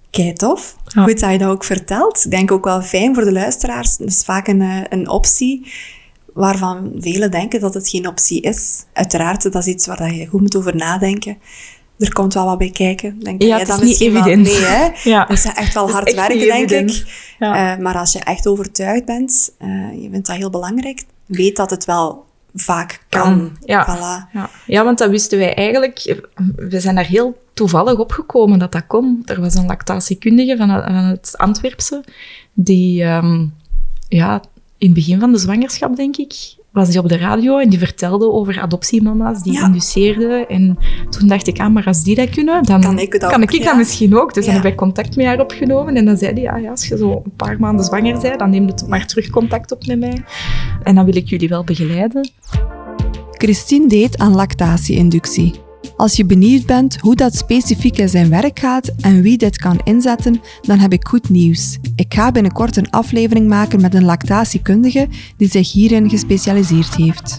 kei 0.10 0.34
tof. 0.34 0.76
Ja. 0.94 1.04
Goed 1.04 1.20
dat 1.20 1.32
je 1.32 1.38
dat 1.38 1.50
ook 1.50 1.64
vertelt. 1.64 2.26
Ik 2.26 2.32
denk 2.32 2.52
ook 2.52 2.64
wel 2.66 2.82
fijn 2.82 3.14
voor 3.16 3.24
de 3.24 3.32
luisteraars. 3.32 3.98
Dat 3.98 4.08
is 4.08 4.24
vaak 4.26 4.48
een, 4.48 4.62
eh, 4.62 4.82
een 4.90 5.10
optie 5.10 5.72
waarvan 6.34 6.92
velen 7.00 7.32
denken 7.32 7.60
dat 7.60 7.74
het 7.74 7.90
geen 7.90 8.08
optie 8.08 8.42
is. 8.42 8.84
Uiteraard, 8.94 9.42
dat 9.44 9.56
is 9.56 9.66
iets 9.66 9.88
waar 9.88 9.98
dat 9.98 10.16
je 10.16 10.26
goed 10.28 10.42
moet 10.42 10.56
over 10.56 10.76
nadenken. 10.76 11.38
Er 12.00 12.14
komt 12.14 12.34
wel 12.34 12.46
wat 12.46 12.58
bij 12.58 12.70
kijken. 12.70 13.20
Denk 13.24 13.42
Ja, 13.42 13.48
jij 13.48 13.58
het 13.60 13.68
dat 13.68 13.82
is 13.82 14.00
niet 14.00 14.12
wel- 14.14 14.22
evident. 14.22 14.44
Nee, 14.46 14.62
hè? 14.62 14.88
ja. 15.10 15.26
Dat 15.26 15.38
is 15.38 15.46
echt 15.46 15.74
wel 15.74 15.86
Dat 15.88 15.96
hard 15.96 16.08
echt 16.08 16.16
werken, 16.16 16.40
denk 16.40 16.52
evident. 16.72 16.92
ik. 16.96 17.34
Ja. 17.40 17.74
Eh, 17.74 17.80
maar 17.84 17.98
als 17.98 18.12
je 18.14 18.20
echt 18.20 18.48
overtuigd 18.48 19.06
bent, 19.06 19.52
eh, 19.58 19.68
je 20.02 20.08
vindt 20.12 20.28
dat 20.28 20.36
heel 20.36 20.50
belangrijk, 20.50 21.04
weet 21.26 21.56
dat 21.56 21.70
het 21.70 21.86
wel 21.86 22.26
vaak 22.60 23.06
kan. 23.10 23.58
Ja. 23.66 23.98
Voilà. 23.98 24.34
Ja. 24.34 24.50
ja, 24.66 24.84
want 24.84 24.98
dat 24.98 25.10
wisten 25.10 25.38
wij 25.38 25.56
eigenlijk. 25.56 26.18
We 26.56 26.80
zijn 26.80 26.96
daar 26.96 27.06
heel 27.06 27.42
toevallig 27.54 27.98
op 27.98 28.12
gekomen 28.12 28.60
dat 28.60 28.72
dat 28.72 28.88
kon. 28.88 29.22
Er 29.26 29.42
was 29.42 29.56
een 29.56 29.66
lactatiekundige 29.66 30.58
van, 30.58 30.68
van 30.70 30.94
het 30.94 31.34
Antwerpse, 31.38 32.04
die 32.54 33.04
ehm, 33.04 33.46
ja, 34.08 34.42
in 34.78 34.88
het 34.88 34.94
begin 34.94 35.20
van 35.20 35.32
de 35.32 35.38
zwangerschap, 35.38 35.96
denk 35.96 36.18
ik, 36.18 36.56
was 36.72 36.90
die 36.90 37.00
op 37.00 37.10
de 37.10 37.18
radio 37.18 37.58
en 37.60 37.70
die 37.70 37.80
vertelde 37.80 38.32
over 38.32 38.60
adoptiemama's 38.60 39.42
die 39.44 39.54
Ja. 39.54 39.66
induceerden. 39.66 40.48
En 40.50 40.78
toen 41.10 41.28
dacht 41.28 41.48
ik, 41.48 41.60
ah, 41.60 41.74
maar 41.74 41.86
als 41.86 42.04
die 42.04 42.16
dat 42.16 42.30
kunnen, 42.30 42.64
dan 42.64 42.82
Kan 42.82 43.00
ik 43.00 43.14
ook, 43.24 43.30
kan 43.30 43.42
ik 43.42 43.52
ja. 43.52 43.64
dat 43.64 43.78
misschien 43.78 44.18
ook. 44.18 44.34
Dus 44.34 44.46
Ja. 44.46 44.54
dan 44.54 44.62
heb 44.62 44.72
ik 44.72 44.78
contact 44.78 45.16
met 45.16 45.26
haar 45.26 45.40
opgenomen 45.40 45.96
en 45.96 46.06
dan 46.06 46.18
zei 46.18 46.34
die, 46.34 46.52
ah, 46.52 46.62
ja, 46.62 46.70
als 46.70 46.88
je 46.88 46.98
zo 46.98 47.12
een 47.26 47.32
paar 47.36 47.60
maanden 47.60 47.86
zwanger 47.86 48.20
bent, 48.20 48.40
dan 48.40 48.50
neem 48.50 48.66
je 48.68 48.74
maar 48.88 49.06
terug 49.06 49.30
contact 49.30 49.72
op 49.72 49.86
met 49.86 50.00
mij. 50.00 50.24
En 50.84 50.96
dan 50.96 51.06
wil 51.06 51.16
ik 51.16 51.28
jullie 51.30 51.50
wel 51.50 51.64
begeleiden. 51.64 52.30
Christine 53.32 53.88
deed 53.88 54.18
aan 54.18 54.36
lactatie-inductie. 54.36 55.54
Als 56.00 56.16
je 56.16 56.26
benieuwd 56.26 56.66
bent 56.66 57.00
hoe 57.00 57.16
dat 57.16 57.36
specifiek 57.36 57.98
in 57.98 58.10
zijn 58.10 58.30
werk 58.30 58.60
gaat 58.60 58.92
en 59.02 59.22
wie 59.22 59.38
dit 59.38 59.58
kan 59.58 59.82
inzetten, 59.84 60.42
dan 60.62 60.80
heb 60.80 60.94
ik 60.94 61.08
goed 61.08 61.30
nieuws. 61.30 61.78
Ik 61.96 62.14
ga 62.14 62.32
binnenkort 62.32 62.76
een 62.76 62.90
aflevering 62.90 63.48
maken 63.48 63.82
met 63.82 63.94
een 63.94 64.04
lactatiekundige 64.04 65.08
die 65.38 65.50
zich 65.50 65.72
hierin 65.72 66.10
gespecialiseerd 66.10 66.96
heeft. 66.96 67.38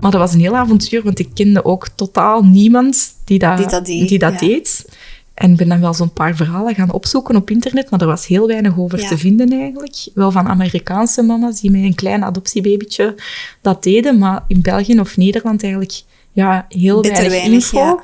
Maar 0.00 0.10
dat 0.10 0.20
was 0.20 0.32
een 0.34 0.40
heel 0.40 0.56
avontuur, 0.56 1.02
want 1.02 1.18
ik 1.18 1.28
kende 1.34 1.64
ook 1.64 1.88
totaal 1.94 2.42
niemand 2.42 3.14
die 3.24 3.38
dat, 3.38 3.56
Die 3.56 3.66
dat 3.66 3.86
deed, 3.86 4.08
die 4.08 4.18
dat 4.18 4.32
ja. 4.32 4.38
deed. 4.38 4.88
En 5.34 5.56
ben 5.56 5.68
dan 5.68 5.80
wel 5.80 5.94
zo'n 5.94 6.12
paar 6.12 6.36
verhalen 6.36 6.74
gaan 6.74 6.92
opzoeken 6.92 7.36
op 7.36 7.50
internet, 7.50 7.90
maar 7.90 8.00
er 8.00 8.06
was 8.06 8.26
heel 8.26 8.46
weinig 8.46 8.78
over 8.78 9.00
Ja. 9.00 9.08
te 9.08 9.18
vinden 9.18 9.50
eigenlijk. 9.52 10.08
Wel 10.14 10.30
van 10.30 10.48
Amerikaanse 10.48 11.22
mama's 11.22 11.60
die 11.60 11.70
met 11.70 11.82
een 11.82 11.94
klein 11.94 12.24
adoptiebabytje 12.24 13.14
dat 13.60 13.82
deden, 13.82 14.18
maar 14.18 14.44
in 14.46 14.60
België 14.60 15.00
of 15.00 15.16
Nederland 15.16 15.62
eigenlijk 15.62 16.02
ja, 16.34 16.66
heel 16.68 17.00
Bitter 17.00 17.28
weinig, 17.28 17.40
weinig, 17.40 17.72
info. 17.72 17.78
ja. 17.78 18.02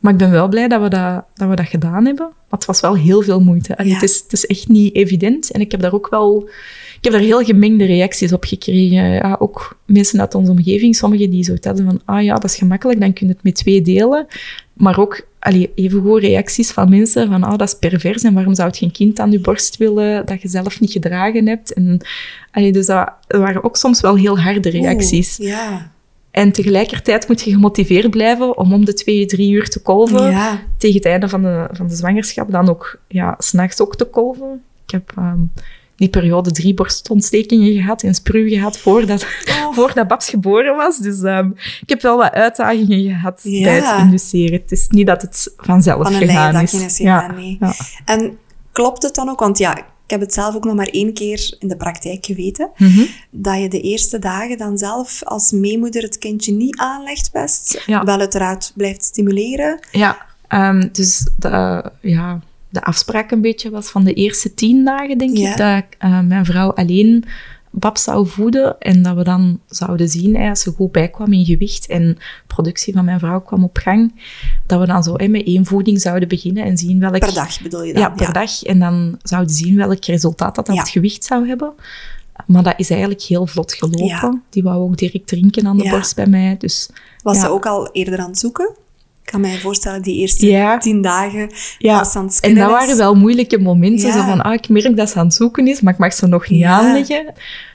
Maar 0.00 0.12
ik 0.12 0.18
ben 0.18 0.30
wel 0.30 0.48
blij 0.48 0.68
dat 0.68 0.82
we 0.82 0.88
dat, 0.88 1.24
dat 1.34 1.48
we 1.48 1.56
dat 1.56 1.66
gedaan 1.66 2.04
hebben. 2.04 2.26
Maar 2.26 2.58
het 2.58 2.64
was 2.64 2.80
wel 2.80 2.96
heel 2.96 3.22
veel 3.22 3.40
moeite. 3.40 3.74
Ja. 3.82 3.94
het, 3.94 4.02
is, 4.02 4.20
het 4.22 4.32
is 4.32 4.46
echt 4.46 4.68
niet 4.68 4.94
evident. 4.94 5.50
En 5.50 5.60
ik 5.60 5.70
heb 5.70 5.80
daar 5.80 5.94
ook 5.94 6.08
wel... 6.10 6.48
Ik 6.96 7.04
heb 7.10 7.12
daar 7.12 7.22
heel 7.22 7.44
gemengde 7.44 7.84
reacties 7.84 8.32
op 8.32 8.44
gekregen. 8.44 9.08
Ja, 9.08 9.36
ook 9.38 9.78
mensen 9.86 10.20
uit 10.20 10.34
onze 10.34 10.50
omgeving, 10.50 10.96
sommigen 10.96 11.30
die 11.30 11.44
zo 11.44 11.56
hadden 11.60 11.84
van, 11.84 12.00
ah 12.04 12.22
ja, 12.22 12.34
dat 12.34 12.44
is 12.44 12.56
gemakkelijk, 12.56 13.00
dan 13.00 13.12
kun 13.12 13.26
je 13.26 13.32
het 13.32 13.42
met 13.42 13.54
twee 13.54 13.82
delen. 13.82 14.26
Maar 14.72 14.98
ook 14.98 15.26
allee, 15.38 15.70
evengoed 15.74 16.20
reacties 16.20 16.70
van 16.70 16.88
mensen 16.88 17.28
van, 17.28 17.42
ah, 17.42 17.58
dat 17.58 17.68
is 17.68 17.74
pervers 17.78 18.22
en 18.22 18.34
waarom 18.34 18.54
zou 18.54 18.68
je 18.72 18.78
geen 18.78 18.92
kind 18.92 19.18
aan 19.18 19.30
je 19.30 19.40
borst 19.40 19.76
willen 19.76 20.26
dat 20.26 20.42
je 20.42 20.48
zelf 20.48 20.80
niet 20.80 20.92
gedragen 20.92 21.46
hebt? 21.46 21.72
En, 21.72 22.00
allee, 22.50 22.72
dus 22.72 22.86
dat 22.86 23.12
waren 23.26 23.64
ook 23.64 23.76
soms 23.76 24.00
wel 24.00 24.16
heel 24.16 24.38
harde 24.38 24.70
reacties. 24.70 25.38
Oeh, 25.40 25.48
ja. 25.48 25.91
En 26.32 26.52
tegelijkertijd 26.52 27.28
moet 27.28 27.42
je 27.42 27.50
gemotiveerd 27.50 28.10
blijven 28.10 28.58
om 28.58 28.72
om 28.72 28.84
de 28.84 28.94
twee, 28.94 29.26
drie 29.26 29.50
uur 29.52 29.68
te 29.68 29.80
kolven. 29.82 30.30
Ja. 30.30 30.60
Tegen 30.78 30.96
het 30.96 31.04
einde 31.06 31.28
van 31.28 31.42
de, 31.42 31.68
van 31.72 31.86
de 31.86 31.94
zwangerschap 31.94 32.50
dan 32.50 32.68
ook, 32.68 32.98
ja, 33.08 33.34
s'nachts 33.38 33.80
ook 33.80 33.96
te 33.96 34.04
kolven. 34.04 34.62
Ik 34.84 34.90
heb 34.90 35.12
ehm, 35.16 35.38
die 35.96 36.08
periode 36.08 36.50
drie 36.50 36.74
borstontstekingen 36.74 37.72
gehad 37.74 38.02
en 38.02 38.14
spruw 38.14 38.48
gehad 38.48 38.78
voordat, 38.78 39.26
Oh. 39.48 39.72
voordat 39.76 40.08
Babs 40.08 40.28
geboren 40.28 40.76
was. 40.76 40.98
Dus 40.98 41.22
ehm, 41.22 41.50
ik 41.80 41.88
heb 41.88 42.02
wel 42.02 42.16
wat 42.16 42.32
uitdagingen 42.32 43.02
gehad 43.12 43.40
Ja. 43.42 43.62
bij 43.64 43.74
het 43.80 44.00
induceren. 44.00 44.60
Het 44.60 44.72
is 44.72 44.86
niet 44.88 45.06
dat 45.06 45.22
het 45.22 45.54
vanzelf 45.56 46.02
Van 46.02 46.12
gegaan 46.14 46.60
is. 46.62 46.96
gegaan, 46.96 47.34
nee. 47.34 47.56
ja. 47.60 47.72
En 48.04 48.38
klopt 48.72 49.02
het 49.02 49.14
dan 49.14 49.28
ook? 49.28 49.40
Want 49.40 49.58
ja, 49.58 49.78
heb 50.12 50.20
het 50.20 50.34
zelf 50.34 50.54
ook 50.54 50.64
nog 50.64 50.74
maar 50.74 50.86
één 50.86 51.12
keer 51.12 51.56
in 51.58 51.68
de 51.68 51.76
praktijk 51.76 52.26
geweten. 52.26 52.70
Mhm. 52.76 53.04
Dat 53.30 53.60
je 53.60 53.68
de 53.68 53.80
eerste 53.80 54.18
dagen 54.18 54.58
dan 54.58 54.78
zelf 54.78 55.24
als 55.24 55.50
meemoeder 55.50 56.02
het 56.02 56.18
kindje 56.18 56.52
niet 56.52 56.78
aanlegt 56.78 57.32
best. 57.32 57.82
Ja. 57.86 58.04
Wel 58.04 58.18
uiteraard 58.18 58.72
blijft 58.76 59.04
stimuleren. 59.04 59.78
Ja, 59.92 60.26
ehm, 60.48 60.88
dus 60.92 61.28
de, 61.38 61.90
ja, 62.00 62.40
de 62.68 62.82
afspraak 62.82 63.30
een 63.30 63.40
beetje 63.40 63.70
was 63.70 63.90
van 63.90 64.04
de 64.04 64.14
eerste 64.14 64.54
tien 64.54 64.84
dagen, 64.84 65.18
denk 65.18 65.36
Ja. 65.36 65.50
ik, 65.50 65.56
dat 65.56 65.84
eh, 65.98 66.20
mijn 66.20 66.44
vrouw 66.44 66.72
alleen 66.72 67.24
Bab 67.74 67.98
zou 67.98 68.26
voeden 68.26 68.78
en 68.78 69.02
dat 69.02 69.16
we 69.16 69.24
dan 69.24 69.60
zouden 69.66 70.08
zien, 70.08 70.36
hè, 70.36 70.48
als 70.48 70.60
ze 70.60 70.70
goed 70.72 70.92
bijkwam 70.92 71.32
in 71.32 71.44
gewicht 71.44 71.86
en 71.86 72.02
de 72.08 72.16
productie 72.46 72.92
van 72.92 73.04
mijn 73.04 73.18
vrouw 73.18 73.40
kwam 73.40 73.64
op 73.64 73.76
gang, 73.76 74.20
dat 74.66 74.80
we 74.80 74.86
dan 74.86 75.02
zo 75.02 75.14
hè, 75.16 75.28
met 75.28 75.46
één 75.46 75.66
voeding 75.66 76.00
zouden 76.00 76.28
beginnen 76.28 76.64
en 76.64 76.78
zien 76.78 77.00
welk... 77.00 77.18
Per 77.18 77.34
dag 77.34 77.62
bedoel 77.62 77.82
je 77.82 77.92
dan? 77.92 78.02
Ja, 78.02 78.10
per 78.10 78.32
dag. 78.32 78.62
En 78.62 78.78
dan 78.78 79.18
zouden 79.22 79.54
zien 79.54 79.76
welk 79.76 80.04
resultaat 80.04 80.54
dat, 80.54 80.66
dat 80.66 80.74
Ja. 80.74 80.80
het 80.80 80.90
gewicht 80.90 81.24
zou 81.24 81.46
hebben. 81.46 81.72
Maar 82.46 82.62
dat 82.62 82.74
is 82.76 82.90
eigenlijk 82.90 83.22
heel 83.22 83.46
vlot 83.46 83.72
gelopen. 83.74 84.06
Ja. 84.06 84.40
Die 84.50 84.62
wou 84.62 84.82
ook 84.82 84.96
direct 84.96 85.26
drinken 85.26 85.66
aan 85.66 85.78
de 85.78 85.88
borst 85.88 86.14
bij 86.14 86.26
mij. 86.26 86.56
Dus 86.58 86.90
Was 87.22 87.40
ze 87.40 87.48
ook 87.48 87.66
al 87.66 87.90
eerder 87.92 88.18
aan 88.18 88.28
het 88.28 88.38
zoeken? 88.38 88.74
Ik 89.24 89.30
kan 89.30 89.40
mij 89.40 89.58
voorstellen, 89.58 90.02
die 90.02 90.16
eerste 90.16 90.46
Ja. 90.46 90.78
tien 90.78 91.02
dagen 91.02 91.50
Ja, 91.78 91.98
als 91.98 92.14
aan 92.16 92.24
het 92.26 92.40
En 92.40 92.54
dat 92.54 92.66
is. 92.66 92.72
waren 92.72 92.96
wel 92.96 93.14
moeilijke 93.14 93.58
momenten. 93.58 94.06
Ja. 94.06 94.12
Zo 94.12 94.22
van, 94.22 94.42
ah, 94.42 94.52
ik 94.52 94.68
merk 94.68 94.96
dat 94.96 95.10
ze 95.10 95.18
aan 95.18 95.24
het 95.26 95.34
zoeken 95.34 95.66
is, 95.68 95.80
maar 95.80 95.92
ik 95.92 95.98
mag 95.98 96.12
ze 96.14 96.26
nog 96.26 96.48
niet 96.48 96.64
aanleggen. 96.64 97.32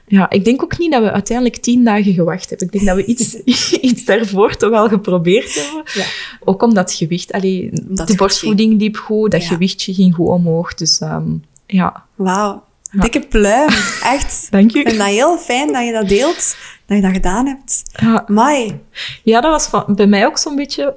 Ja, 0.07 0.29
ik 0.29 0.45
denk 0.45 0.63
ook 0.63 0.77
niet 0.77 0.91
dat 0.91 1.01
we 1.03 1.11
uiteindelijk 1.11 1.57
tien 1.57 1.83
dagen 1.83 2.13
gewacht 2.13 2.49
hebben. 2.49 2.67
Ik 2.67 2.73
denk 2.73 2.85
dat 2.85 2.95
we 2.95 3.05
iets, 3.05 3.33
iets 3.89 4.05
daarvoor 4.05 4.55
toch 4.55 4.73
al 4.73 4.87
geprobeerd 4.87 5.53
hebben. 5.55 5.83
Ja. 5.93 6.05
Ook 6.43 6.63
omdat 6.63 6.89
het 6.89 6.97
gewicht... 6.97 7.31
Allee, 7.31 7.69
het 7.95 8.07
de 8.07 8.15
borstvoeding 8.15 8.79
liep 8.79 8.95
goed, 8.97 9.31
dat 9.31 9.41
Ja. 9.41 9.47
gewichtje 9.47 9.93
ging 9.93 10.15
goed 10.15 10.27
omhoog. 10.27 10.73
Dus 10.73 10.99
ehm, 10.99 11.29
ja, 11.65 12.03
Wauw. 12.15 12.63
Dikke 13.01 13.19
pluim. 13.27 13.69
Echt. 14.03 14.47
dank 14.51 14.71
Ik 14.73 14.87
vind 14.87 14.97
dat 14.97 15.07
heel 15.07 15.37
fijn 15.37 15.71
dat 15.73 15.85
je 15.85 15.91
dat 15.91 16.07
deelt, 16.09 16.55
dat 16.85 16.97
je 16.97 17.01
dat 17.03 17.11
gedaan 17.11 17.47
hebt. 17.47 17.83
Ja, 18.01 18.23
Mai. 18.27 18.79
ja, 19.23 19.41
dat 19.41 19.51
was 19.51 19.67
van, 19.67 19.95
bij 19.95 20.07
mij 20.07 20.25
ook 20.25 20.37
zo'n 20.37 20.55
beetje... 20.55 20.95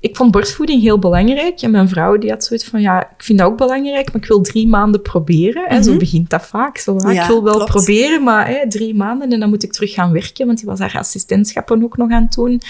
Ik 0.00 0.16
vond 0.16 0.30
borstvoeding 0.30 0.82
heel 0.82 0.98
belangrijk. 0.98 1.60
En 1.60 1.70
mijn 1.70 1.88
vrouw 1.88 2.18
die 2.18 2.30
had 2.30 2.44
zoiets 2.44 2.66
van, 2.66 2.80
ja, 2.80 3.00
ik 3.02 3.24
vind 3.24 3.38
dat 3.38 3.48
ook 3.48 3.56
belangrijk, 3.56 4.12
maar 4.12 4.22
ik 4.22 4.28
wil 4.28 4.40
drie 4.40 4.66
maanden 4.68 5.02
proberen. 5.02 5.68
En 5.68 5.84
zo 5.84 5.90
Mhm. 5.90 5.98
begint 5.98 6.30
dat 6.30 6.46
vaak. 6.46 6.78
Zo, 6.78 6.96
ah, 6.96 7.12
Ja, 7.12 7.22
ik 7.22 7.28
wil 7.28 7.42
wel 7.42 7.54
klopt. 7.54 7.70
proberen, 7.70 8.22
maar 8.22 8.48
hè, 8.48 8.68
drie 8.68 8.94
maanden 8.94 9.32
en 9.32 9.40
dan 9.40 9.48
moet 9.48 9.62
ik 9.62 9.72
terug 9.72 9.92
gaan 9.94 10.12
werken, 10.12 10.46
want 10.46 10.58
die 10.58 10.66
was 10.66 10.78
haar 10.78 10.96
assistentschappen 10.98 11.82
ook 11.82 11.96
nog 11.96 12.10
aan 12.10 12.22
het 12.22 12.32
doen. 12.32 12.60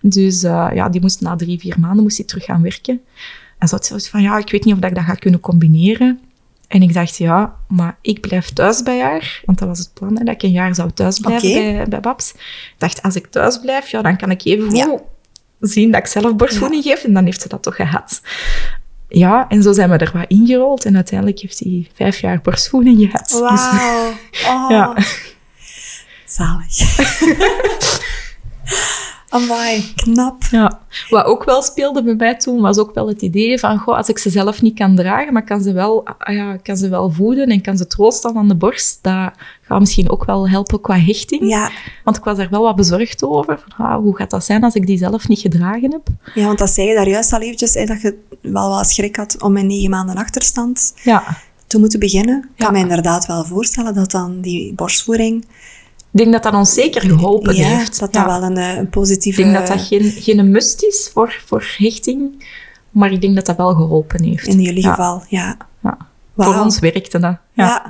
Dus 0.00 0.42
eh, 0.42 0.68
ja, 0.74 0.88
die 0.88 1.00
moest 1.00 1.20
na 1.20 1.36
drie, 1.36 1.58
vier 1.58 1.76
maanden 1.80 2.02
moest 2.02 2.16
die 2.16 2.24
terug 2.26 2.44
gaan 2.44 2.62
werken. 2.62 3.00
En 3.58 3.68
zo 3.68 3.74
had 3.74 3.82
ze 3.84 3.88
zoiets 3.88 4.08
van, 4.08 4.22
ja, 4.22 4.38
ik 4.38 4.50
weet 4.50 4.64
niet 4.64 4.74
of 4.74 4.80
dat 4.80 4.90
ik 4.90 4.96
dat 4.96 5.04
ga 5.04 5.14
kunnen 5.14 5.40
combineren. 5.40 6.20
En 6.74 6.82
ik 6.82 6.94
dacht, 6.94 7.16
ja, 7.16 7.54
maar 7.68 7.96
ik 8.00 8.20
blijf 8.20 8.48
thuis 8.52 8.82
bij 8.82 9.00
haar. 9.00 9.40
Want 9.44 9.58
dat 9.58 9.68
was 9.68 9.78
het 9.78 9.90
plan, 9.94 10.18
hè, 10.18 10.24
dat 10.24 10.34
ik 10.34 10.42
een 10.42 10.50
jaar 10.50 10.74
zou 10.74 10.90
thuis 10.92 11.18
blijven 11.18 11.52
bij, 11.52 11.86
bij 11.88 12.00
Babs. 12.00 12.32
Ik 12.32 12.74
dacht, 12.78 13.02
als 13.02 13.14
ik 13.16 13.26
thuis 13.26 13.58
blijf, 13.60 13.88
ja, 13.88 14.02
dan 14.02 14.16
kan 14.16 14.30
ik 14.30 14.44
even 14.44 14.74
Ja. 14.74 14.98
zien 15.60 15.90
dat 15.90 16.00
ik 16.00 16.06
zelf 16.06 16.36
borstvoeding 16.36 16.82
geef. 16.82 17.04
En 17.04 17.12
dan 17.12 17.24
heeft 17.24 17.42
ze 17.42 17.48
dat 17.48 17.62
toch 17.62 17.76
gehad. 17.76 18.20
Ja, 19.08 19.48
en 19.48 19.62
zo 19.62 19.72
zijn 19.72 19.90
we 19.90 19.96
er 19.96 20.10
wat 20.14 20.24
ingerold. 20.28 20.84
En 20.84 20.94
uiteindelijk 20.94 21.40
heeft 21.40 21.58
hij 21.58 21.90
vijf 21.94 22.18
jaar 22.20 22.40
borstvoeding 22.40 23.00
gehad. 23.00 23.28
Dus- 23.28 23.38
Wauw. 23.40 24.10
Oh, 24.46 24.70
ja. 24.76 24.96
Zalig. 26.26 26.76
Amai, 29.34 29.92
knap. 29.94 30.42
Ja, 30.50 30.80
wat 31.10 31.24
ook 31.24 31.44
wel 31.44 31.62
speelde 31.62 32.02
bij 32.02 32.14
mij 32.14 32.34
toen, 32.36 32.60
was 32.60 32.78
ook 32.78 32.94
wel 32.94 33.08
het 33.08 33.22
idee 33.22 33.58
van, 33.58 33.78
goh, 33.78 33.96
als 33.96 34.08
ik 34.08 34.18
ze 34.18 34.30
zelf 34.30 34.62
niet 34.62 34.74
kan 34.78 34.96
dragen, 34.96 35.32
maar 35.32 35.44
kan 35.44 35.62
ze 35.62 35.72
wel, 35.72 36.06
ah 36.06 36.34
ja, 36.34 36.56
kan 36.56 36.76
ze 36.76 36.88
wel 36.88 37.10
voeden 37.10 37.48
en 37.48 37.60
kan 37.60 37.76
ze 37.76 37.86
troosten 37.86 38.36
aan 38.36 38.48
de 38.48 38.54
borst, 38.54 38.98
dat 39.02 39.30
gaat 39.62 39.80
misschien 39.80 40.10
ook 40.10 40.24
wel 40.24 40.48
helpen 40.48 40.80
qua 40.80 40.98
hechting. 40.98 41.48
Ja, 41.48 41.70
Want 42.04 42.16
ik 42.16 42.24
was 42.24 42.38
er 42.38 42.48
wel 42.50 42.62
wat 42.62 42.76
bezorgd 42.76 43.24
over. 43.24 43.58
Van, 43.68 43.86
ah, 43.86 43.96
hoe 43.96 44.16
gaat 44.16 44.30
dat 44.30 44.44
zijn 44.44 44.64
als 44.64 44.74
ik 44.74 44.86
die 44.86 44.98
zelf 44.98 45.28
niet 45.28 45.38
gedragen 45.40 45.92
heb? 45.92 46.06
ja, 46.34 46.46
want 46.46 46.58
dat 46.58 46.70
zei 46.70 46.88
je 46.88 46.94
daar 46.94 47.08
juist 47.08 47.32
al 47.32 47.40
eventjes, 47.40 47.74
hè, 47.74 47.84
dat 47.84 48.00
je 48.00 48.18
wel 48.40 48.68
wat 48.68 48.86
schrik 48.90 49.16
had 49.16 49.42
om 49.42 49.52
met 49.52 49.64
negen 49.64 49.90
maanden 49.90 50.16
achterstand 50.16 50.94
Ja, 51.02 51.36
te 51.66 51.78
moeten 51.78 51.98
beginnen. 51.98 52.36
Ik 52.36 52.64
kan 52.64 52.66
Ja. 52.66 52.72
me 52.72 52.78
inderdaad 52.88 53.26
wel 53.26 53.44
voorstellen 53.44 53.94
dat 53.94 54.10
dan 54.10 54.40
die 54.40 54.74
borstvoeding, 54.74 55.44
ik 56.14 56.20
denk 56.20 56.32
dat 56.32 56.42
dat 56.42 56.54
ons 56.54 56.74
zeker 56.74 57.00
geholpen 57.00 57.54
ja, 57.54 57.68
heeft. 57.68 57.98
dat 58.00 58.12
dat 58.12 58.22
Ja. 58.22 58.40
wel 58.40 58.42
een, 58.50 58.56
eh, 58.56 58.76
een 58.76 58.88
positieve... 58.90 59.40
Ik 59.40 59.46
denk 59.46 59.58
dat 59.58 59.76
dat 59.76 59.86
geen, 59.86 60.10
geen 60.10 60.50
must 60.50 60.82
is 60.82 61.10
voor, 61.12 61.42
voor 61.46 61.74
hechting, 61.78 62.44
maar 62.90 63.12
ik 63.12 63.20
denk 63.20 63.34
dat 63.34 63.46
dat 63.46 63.56
wel 63.56 63.74
geholpen 63.74 64.22
heeft. 64.22 64.46
In 64.46 64.60
jullie 64.60 64.82
Ja. 64.82 64.90
geval, 64.90 65.22
ja. 65.28 65.56
Voor 66.36 66.58
ons 66.60 66.78
werkte 66.78 67.18
dat. 67.18 67.36
Ja. 67.52 67.86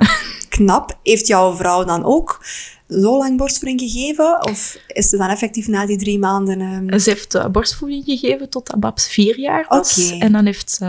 Knap. 0.49 0.97
Heeft 1.03 1.27
jouw 1.27 1.55
vrouw 1.55 1.83
dan 1.83 2.03
ook 2.03 2.45
zo 2.89 3.17
lang 3.17 3.37
borstvoeding 3.37 3.79
gegeven? 3.91 4.43
Of 4.49 4.77
is 4.87 5.09
ze 5.09 5.17
dan 5.17 5.29
effectief 5.29 5.67
na 5.67 5.85
die 5.85 5.97
drie 5.97 6.19
maanden... 6.19 6.61
ehm, 6.61 6.99
Ze 6.99 7.09
heeft 7.09 7.35
eh, 7.35 7.47
borstvoeding 7.47 8.03
gegeven 8.05 8.49
totdat 8.49 8.79
Babs 8.79 9.07
vier 9.07 9.39
jaar 9.39 9.65
was. 9.69 10.15
En 10.19 10.31
dan 10.31 10.45
heeft 10.45 10.79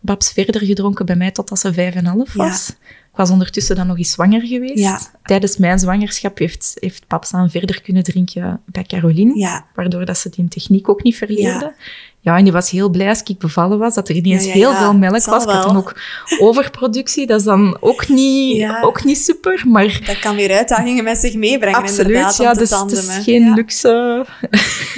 Babs 0.00 0.32
verder 0.32 0.60
gedronken 0.60 1.06
bij 1.06 1.16
mij 1.16 1.30
totdat 1.30 1.58
ze 1.58 1.72
vijf 1.72 1.94
en 1.94 2.06
half 2.06 2.34
Ja. 2.34 2.48
was. 2.48 2.72
Ik 3.14 3.20
was 3.20 3.30
ondertussen 3.30 3.76
dan 3.76 3.86
nog 3.86 3.98
eens 3.98 4.10
zwanger 4.10 4.40
geweest. 4.40 4.78
Ja. 4.78 5.00
Tijdens 5.22 5.56
mijn 5.56 5.78
zwangerschap 5.78 6.38
heeft, 6.38 6.76
heeft 6.80 7.08
Babs 7.08 7.30
dan 7.30 7.50
verder 7.50 7.82
kunnen 7.82 8.02
drinken 8.02 8.60
bij 8.66 8.82
Caroline. 8.82 9.38
Ja, 9.38 9.64
Waardoor 9.74 10.04
dat 10.04 10.18
ze 10.18 10.30
die 10.30 10.48
techniek 10.48 10.88
ook 10.88 11.02
niet 11.02 11.16
verleerde. 11.16 11.64
Ja. 11.64 11.74
Ja. 12.20 12.36
en 12.36 12.44
die 12.44 12.52
was 12.52 12.70
heel 12.70 12.88
blij 12.88 13.08
als 13.08 13.22
ik 13.22 13.38
bevallen 13.38 13.78
was, 13.78 13.94
dat 13.94 14.08
er 14.08 14.14
ineens 14.14 14.52
heel 14.52 14.74
veel 14.74 14.94
melk 14.94 15.24
was. 15.24 15.44
Ik 15.44 15.50
had 15.50 15.62
dan 15.62 15.76
ook 15.76 16.00
overproductie, 16.38 17.26
dat 17.26 17.38
is 17.38 17.46
dan 17.46 17.76
ook 17.80 18.08
niet, 18.08 18.68
ook 18.82 19.04
niet 19.04 19.18
super, 19.18 19.62
maar... 19.66 20.00
dat 20.06 20.18
kan 20.18 20.36
weer 20.36 20.56
uitdagingen 20.56 21.04
met 21.04 21.18
zich 21.18 21.34
meebrengen, 21.34 21.80
Absoluut, 21.80 22.36
ja, 22.36 22.54
dus 22.54 22.70
het 22.70 22.92
is 22.92 23.18
geen 23.22 23.54
luxe 23.54 24.26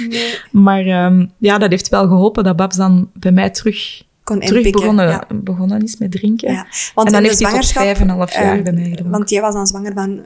Nee. 0.09 0.39
maar 0.65 0.85
ehm, 0.85 1.25
ja, 1.37 1.57
dat 1.57 1.69
heeft 1.69 1.89
wel 1.89 2.07
geholpen 2.07 2.43
dat 2.43 2.55
Babs 2.55 2.75
dan 2.75 3.09
bij 3.13 3.31
mij 3.31 3.49
terug, 3.49 4.03
Kon 4.27 4.39
terug 4.39 4.71
begonnen, 4.71 5.07
Ja. 5.07 5.27
begonnen 5.33 5.81
is 5.83 5.97
met 5.97 6.11
drinken. 6.11 6.51
Ja. 6.53 6.67
Want 6.93 7.07
en 7.07 7.13
dan 7.13 7.23
heeft 7.23 7.39
hij 7.39 7.51
tot 7.51 7.67
vijf 7.71 7.99
en 7.99 8.09
half 8.09 8.33
jaar 8.33 8.57
eh, 8.57 8.63
bij 8.63 8.73
mij 8.73 8.83
gedronken. 8.83 9.09
Want 9.11 9.29
jij 9.29 9.41
was 9.41 9.53
dan 9.53 9.67
zwanger 9.67 9.93
van 9.93 10.25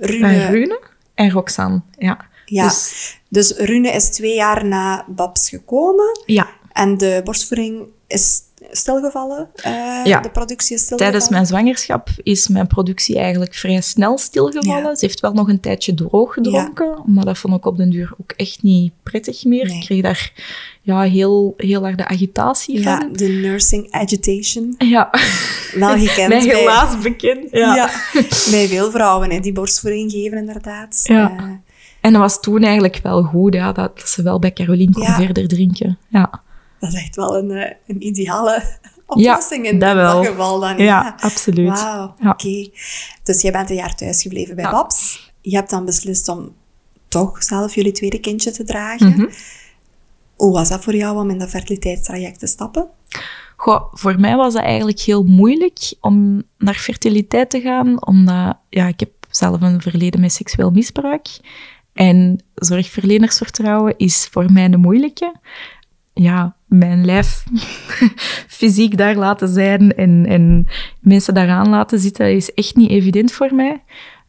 Rune. 0.00 0.20
Bij 0.20 0.46
Rune 0.50 0.80
en 1.14 1.30
Roxanne, 1.30 1.80
ja. 1.98 2.18
Ja. 2.44 2.64
Dus, 2.64 3.18
Dus 3.28 3.56
Rune 3.56 3.88
is 3.90 4.08
twee 4.10 4.34
jaar 4.34 4.66
na 4.66 5.04
Babs 5.08 5.48
gekomen. 5.48 6.20
ja, 6.26 6.48
En 6.72 6.98
de 6.98 7.20
borstvoeding 7.24 7.82
is 8.06 8.40
stilgevallen. 8.70 9.48
Eh, 9.54 9.72
Ja. 10.04 10.20
De 10.20 10.30
productie 10.30 10.74
is 10.76 10.82
stilgevallen. 10.82 11.12
tijdens 11.12 11.28
mijn 11.28 11.46
zwangerschap 11.46 12.08
is 12.22 12.48
mijn 12.48 12.66
productie 12.66 13.18
eigenlijk 13.18 13.54
vrij 13.54 13.80
snel 13.80 14.18
stilgevallen. 14.18 14.82
Ja. 14.88 14.94
Ze 14.94 15.04
heeft 15.06 15.20
wel 15.20 15.32
nog 15.32 15.48
een 15.48 15.60
tijdje 15.60 15.94
droog 15.94 16.32
gedronken, 16.34 17.02
maar 17.06 17.24
dat 17.24 17.38
vond 17.38 17.54
ik 17.56 17.66
op 17.66 17.76
den 17.76 17.90
duur 17.90 18.12
ook 18.20 18.32
echt 18.36 18.62
niet 18.62 18.92
prettig 19.02 19.44
meer. 19.44 19.66
Nee. 19.66 19.76
Ik 19.76 19.84
kreeg 19.84 20.02
daar 20.02 20.32
ja, 20.82 21.00
heel, 21.02 21.54
heel 21.56 21.82
harde 21.82 22.06
agitatie 22.08 22.80
Ja, 22.80 22.98
van. 22.98 23.12
de 23.12 23.28
nursing 23.28 23.90
agitation. 23.92 24.74
Ja, 24.78 25.10
Wel 25.74 25.96
gekend 26.06 26.28
mij 26.28 26.46
bij, 26.46 26.56
helaas 26.58 26.98
bekend. 26.98 27.50
Ja. 27.50 27.74
ja. 27.74 27.90
bij 28.50 28.68
veel 28.68 28.90
vrouwen 28.90 29.30
hè, 29.30 29.40
die 29.40 29.52
borstvoeding 29.52 30.10
geven, 30.10 30.38
inderdaad. 30.38 31.00
Ja. 31.02 31.36
Eh, 31.38 31.44
En 32.00 32.12
dat 32.12 32.20
was 32.22 32.40
toen 32.40 32.62
eigenlijk 32.62 33.00
wel 33.02 33.22
goed, 33.22 33.54
ja, 33.54 33.72
dat, 33.72 34.02
ze 34.04 34.22
wel 34.22 34.38
bij 34.38 34.52
Caroline 34.52 34.92
kon 34.92 35.02
Ja. 35.02 35.14
verder 35.16 35.48
drinken. 35.48 35.98
Ja, 36.08 36.42
dat 36.80 36.92
is 36.92 37.00
echt 37.00 37.16
wel 37.16 37.36
een, 37.36 37.50
eh, 37.50 37.70
een 37.86 38.06
ideale 38.06 38.62
oplossing 39.06 39.66
in 39.66 39.78
dat 39.78 40.26
geval 40.26 40.60
dan. 40.60 40.78
ja, 40.78 41.14
absoluut. 41.20 41.68
Wauw, 41.80 42.14
Ja. 42.20 42.30
oké. 42.30 42.68
Dus 43.22 43.42
jij 43.42 43.52
bent 43.52 43.70
een 43.70 43.76
jaar 43.76 43.94
thuisgebleven 43.94 44.54
bij 44.54 44.64
Ja. 44.64 44.70
Babs. 44.70 45.28
Je 45.40 45.56
hebt 45.56 45.70
dan 45.70 45.84
beslist 45.84 46.28
om 46.28 46.54
toch 47.08 47.42
zelf 47.42 47.74
jullie 47.74 47.92
tweede 47.92 48.18
kindje 48.20 48.50
te 48.50 48.64
dragen. 48.64 49.08
Mhm. 49.08 49.26
Hoe 50.40 50.52
was 50.52 50.68
dat 50.68 50.84
voor 50.84 50.94
jou 50.94 51.18
om 51.18 51.30
in 51.30 51.38
dat 51.38 51.48
fertiliteitstraject 51.48 52.38
te 52.38 52.46
stappen? 52.46 52.88
Goh, 53.56 53.82
voor 53.92 54.20
mij 54.20 54.36
was 54.36 54.52
dat 54.52 54.62
eigenlijk 54.62 55.00
heel 55.00 55.22
moeilijk 55.22 55.94
om 56.00 56.42
naar 56.58 56.74
fertiliteit 56.74 57.50
te 57.50 57.60
gaan, 57.60 58.06
omdat 58.06 58.56
ja, 58.68 58.86
ik 58.86 59.00
heb 59.00 59.10
zelf 59.30 59.60
een 59.60 59.80
verleden 59.80 60.20
met 60.20 60.32
seksueel 60.32 60.70
misbruik. 60.70 61.28
En 61.92 62.44
zorgverlenersvertrouwen 62.54 63.94
is 63.96 64.28
voor 64.30 64.52
mij 64.52 64.64
een 64.64 64.80
moeilijke. 64.80 65.34
Ja, 66.12 66.56
mijn 66.66 67.04
lijf 67.04 67.44
fysiek 68.58 68.96
daar 68.96 69.16
laten 69.16 69.48
zijn 69.48 69.94
en, 69.94 70.26
en 70.26 70.66
mensen 71.00 71.34
daaraan 71.34 71.68
laten 71.68 71.98
zitten 71.98 72.34
is 72.34 72.54
echt 72.54 72.76
niet 72.76 72.90
evident 72.90 73.32
voor 73.32 73.54
mij. 73.54 73.82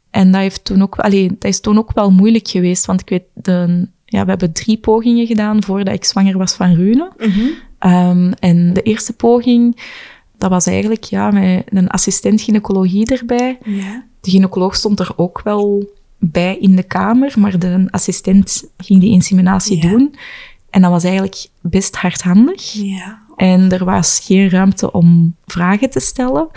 En 0.10 0.32
dat, 0.32 0.41
heeft 0.41 0.65
toen 0.65 0.82
ook, 0.82 0.95
dat 0.95 1.43
is 1.43 1.60
toen 1.60 1.78
ook 1.78 1.93
wel 1.93 2.12
moeilijk 2.12 2.47
geweest, 2.47 2.86
want 2.86 3.02
ik 3.02 3.10
weet, 3.10 3.24
de, 3.34 3.88
ja, 4.12 4.24
we 4.24 4.30
hebben 4.30 4.52
drie 4.52 4.78
pogingen 4.78 5.26
gedaan 5.26 5.63
voordat 5.63 5.93
ik 5.93 6.06
zwanger 6.06 6.38
was 6.38 6.54
van 6.54 6.74
Rune. 6.74 7.12
Ehm, 7.80 8.32
en 8.39 8.74
de 8.74 8.82
eerste 8.82 9.13
poging, 9.13 9.82
dat 10.38 10.50
was 10.50 10.65
eigenlijk 10.65 11.04
ja, 11.04 11.32
met 11.32 11.63
een 11.69 11.89
assistent 11.89 12.41
gynaecologie 12.41 13.06
erbij. 13.06 13.58
De 14.21 14.32
gynaecoloog 14.32 14.76
stond 14.76 15.00
er 15.00 15.13
ook 15.15 15.41
wel 15.43 15.89
bij 16.17 16.58
in 16.58 16.76
de 16.76 16.84
kamer, 16.84 17.34
maar 17.38 17.60
de 17.60 17.88
assistent 17.89 18.63
ging 18.78 19.02
die 19.02 19.12
inseminatie 19.12 19.82
doen. 19.82 20.15
En 20.69 20.82
dat 20.82 20.91
was 20.91 21.04
eigenlijk 21.04 21.47
best 21.62 21.95
hardhandig. 21.95 22.74
En 23.36 23.71
er 23.71 23.86
was 23.86 24.19
geen 24.24 24.50
ruimte 24.50 24.91
om 24.91 25.36
vragen 25.45 25.89
te 25.89 26.00
stellen. 26.00 26.47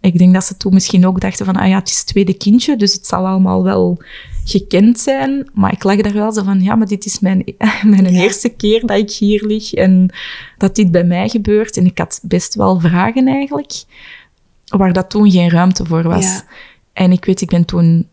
Ik 0.00 0.18
denk 0.18 0.34
dat 0.34 0.44
ze 0.44 0.56
toen 0.56 0.74
misschien 0.74 1.06
ook 1.06 1.20
dachten 1.20 1.46
van, 1.46 1.56
ah 1.56 1.68
ja, 1.68 1.78
het 1.78 1.88
is 1.88 1.96
het 1.96 2.06
tweede 2.06 2.34
kindje, 2.34 2.76
dus 2.76 2.92
het 2.92 3.06
zal 3.06 3.26
allemaal 3.26 3.62
wel 3.62 4.02
gekend 4.50 4.98
zijn. 4.98 5.50
Maar 5.54 5.72
ik 5.72 5.82
lag 5.82 5.96
daar 6.00 6.12
wel 6.12 6.32
zo 6.32 6.42
van, 6.42 6.60
ja, 6.62 6.74
maar 6.74 6.86
dit 6.86 7.04
is 7.04 7.20
mijn, 7.20 7.44
mijn 7.84 8.12
Ja. 8.12 8.22
eerste 8.22 8.48
keer 8.48 8.86
dat 8.86 8.98
ik 8.98 9.10
hier 9.10 9.44
lig 9.46 9.72
en 9.74 10.10
dat 10.58 10.74
dit 10.76 10.90
bij 10.90 11.04
mij 11.04 11.28
gebeurt. 11.28 11.76
En 11.76 11.86
ik 11.86 11.98
had 11.98 12.20
best 12.22 12.54
wel 12.54 12.80
vragen 12.80 13.26
eigenlijk, 13.26 13.72
waar 14.66 14.92
dat 14.92 15.10
toen 15.10 15.30
geen 15.30 15.50
ruimte 15.50 15.84
voor 15.84 16.02
was. 16.02 16.24
Ja. 16.24 16.42
En 16.92 17.12
ik 17.12 17.24
weet, 17.24 17.40
ik 17.40 17.48
ben 17.48 17.64
toen, 17.64 18.08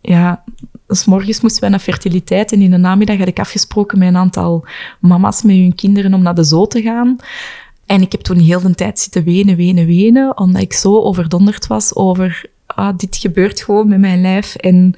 ja, 0.00 0.44
s 0.88 1.04
morgens 1.04 1.40
moesten 1.40 1.60
wij 1.60 1.70
naar 1.70 1.78
fertiliteit 1.78 2.52
en 2.52 2.60
in 2.62 2.70
de 2.70 2.76
namiddag 2.76 3.18
had 3.18 3.28
ik 3.28 3.38
afgesproken 3.38 3.98
met 3.98 4.08
een 4.08 4.16
aantal 4.16 4.66
mama's 5.00 5.42
met 5.42 5.56
hun 5.56 5.74
kinderen 5.74 6.14
om 6.14 6.22
naar 6.22 6.34
de 6.34 6.44
zoo 6.44 6.66
te 6.66 6.82
gaan. 6.82 7.16
En 7.86 8.02
ik 8.02 8.12
heb 8.12 8.20
toen 8.20 8.38
heel 8.38 8.60
de 8.60 8.74
tijd 8.74 8.98
zitten 8.98 9.24
wenen, 9.24 9.56
wenen, 9.56 9.86
wenen, 9.86 10.38
omdat 10.38 10.62
ik 10.62 10.72
zo 10.72 11.00
overdonderd 11.00 11.66
was 11.66 11.94
over, 11.94 12.44
ah, 12.78 12.96
dit 12.96 13.16
gebeurt 13.16 13.60
gewoon 13.60 13.88
met 13.88 13.98
mijn 13.98 14.20
lijf 14.20 14.54
en 14.54 14.94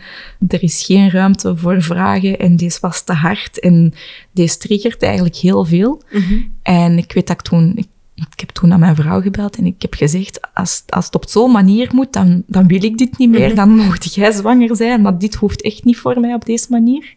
er 0.49 0.62
is 0.62 0.85
geen 0.85 1.11
ruimte 1.11 1.57
voor 1.57 1.83
vragen 1.83 2.38
en 2.38 2.57
deze 2.57 2.79
was 2.81 3.03
te 3.03 3.12
hard 3.12 3.61
en 3.61 3.95
deze 4.33 4.59
triggert 4.59 5.03
eigenlijk 5.03 5.37
heel 5.37 5.64
veel. 5.64 6.03
Mhm. 6.11 6.40
En 6.62 6.99
ik 6.99 7.12
weet 7.12 7.27
dat 7.27 7.37
ik 7.37 7.43
toen, 7.43 7.73
ik, 7.77 7.87
ik 8.14 8.40
heb 8.40 8.51
toen 8.51 8.73
aan 8.73 8.81
mijn 8.81 8.97
vrouw 8.97 9.21
gebeld 9.21 9.57
en 9.57 9.66
ik 9.66 9.83
heb 9.83 9.95
gezegd, 9.95 10.40
als, 10.55 10.83
als 10.88 11.05
het 11.05 11.14
op 11.14 11.29
zo'n 11.29 11.53
manier 11.53 11.88
moet, 11.93 12.12
dan, 12.12 12.43
dan 12.47 12.66
wil 12.66 12.85
ik 12.85 12.99
dit 12.99 13.19
niet 13.19 13.31
meer. 13.31 13.47
Mhm. 13.47 13.57
Dan 13.57 13.77
mocht 13.77 14.14
jij 14.14 14.33
zwanger 14.33 14.77
zijn, 14.77 15.01
maar 15.01 15.19
dit 15.19 15.35
hoeft 15.35 15.62
echt 15.62 15.85
niet 15.85 15.99
voor 15.99 16.21
mij 16.21 16.35
op 16.35 16.45
deze 16.45 16.66
manier. 16.71 17.14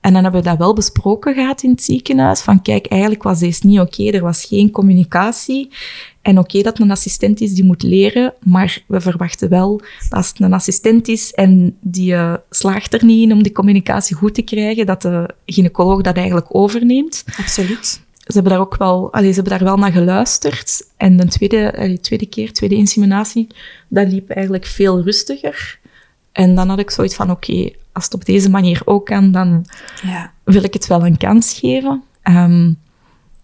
En 0.00 0.12
dan 0.12 0.22
hebben 0.22 0.42
we 0.42 0.48
dat 0.48 0.58
wel 0.58 0.74
besproken 0.74 1.34
gehad 1.34 1.62
in 1.62 1.70
het 1.70 1.82
ziekenhuis. 1.82 2.40
Van 2.40 2.62
kijk, 2.62 2.86
eigenlijk 2.86 3.22
was 3.22 3.38
deze 3.38 3.66
niet 3.66 3.80
oké. 3.80 4.10
Er 4.10 4.22
was 4.22 4.44
geen 4.44 4.70
communicatie. 4.70 5.70
En 6.22 6.38
oké 6.38 6.62
dat 6.62 6.72
het 6.72 6.78
een 6.78 6.90
assistent 6.90 7.40
is 7.40 7.54
die 7.54 7.64
moet 7.64 7.82
leren, 7.82 8.34
maar 8.42 8.82
we 8.86 9.00
verwachten 9.00 9.48
wel 9.48 9.80
dat 10.02 10.10
als 10.10 10.28
het 10.28 10.40
een 10.40 10.52
assistent 10.52 11.08
is 11.08 11.32
en 11.32 11.76
die 11.80 12.14
eh, 12.14 12.34
slaagt 12.50 12.94
er 12.94 13.04
niet 13.04 13.22
in 13.22 13.32
om 13.32 13.42
die 13.42 13.52
communicatie 13.52 14.16
goed 14.16 14.34
te 14.34 14.42
krijgen, 14.42 14.86
dat 14.86 15.02
de 15.02 15.28
gynaecoloog 15.46 16.00
dat 16.00 16.16
eigenlijk 16.16 16.46
overneemt 16.48 17.24
Absoluut. 17.38 17.86
ze 17.86 18.32
hebben 18.32 18.52
daar 18.52 18.60
ook 18.60 18.76
wel, 18.76 19.12
allee, 19.12 19.28
ze 19.28 19.34
hebben 19.34 19.58
daar 19.58 19.68
wel 19.68 19.76
naar 19.76 19.92
geluisterd. 19.92 20.86
En 20.96 21.16
de 21.16 21.26
tweede, 21.26 21.76
allee, 21.76 22.00
tweede 22.00 22.26
keer, 22.26 22.52
tweede 22.52 22.74
inseminatie, 22.74 23.46
dat 23.88 24.12
liep 24.12 24.30
eigenlijk 24.30 24.66
veel 24.66 25.02
rustiger. 25.02 25.78
En 26.38 26.54
dan 26.54 26.68
had 26.68 26.78
ik 26.78 26.90
zoiets 26.90 27.14
van, 27.14 27.30
oké, 27.30 27.70
als 27.92 28.04
het 28.04 28.14
op 28.14 28.24
deze 28.24 28.50
manier 28.50 28.82
ook 28.84 29.06
kan, 29.06 29.32
dan 29.32 29.66
Ja. 30.02 30.32
wil 30.44 30.62
ik 30.62 30.72
het 30.72 30.86
wel 30.86 31.06
een 31.06 31.16
kans 31.16 31.58
geven. 31.58 32.02
Ehm, 32.22 32.72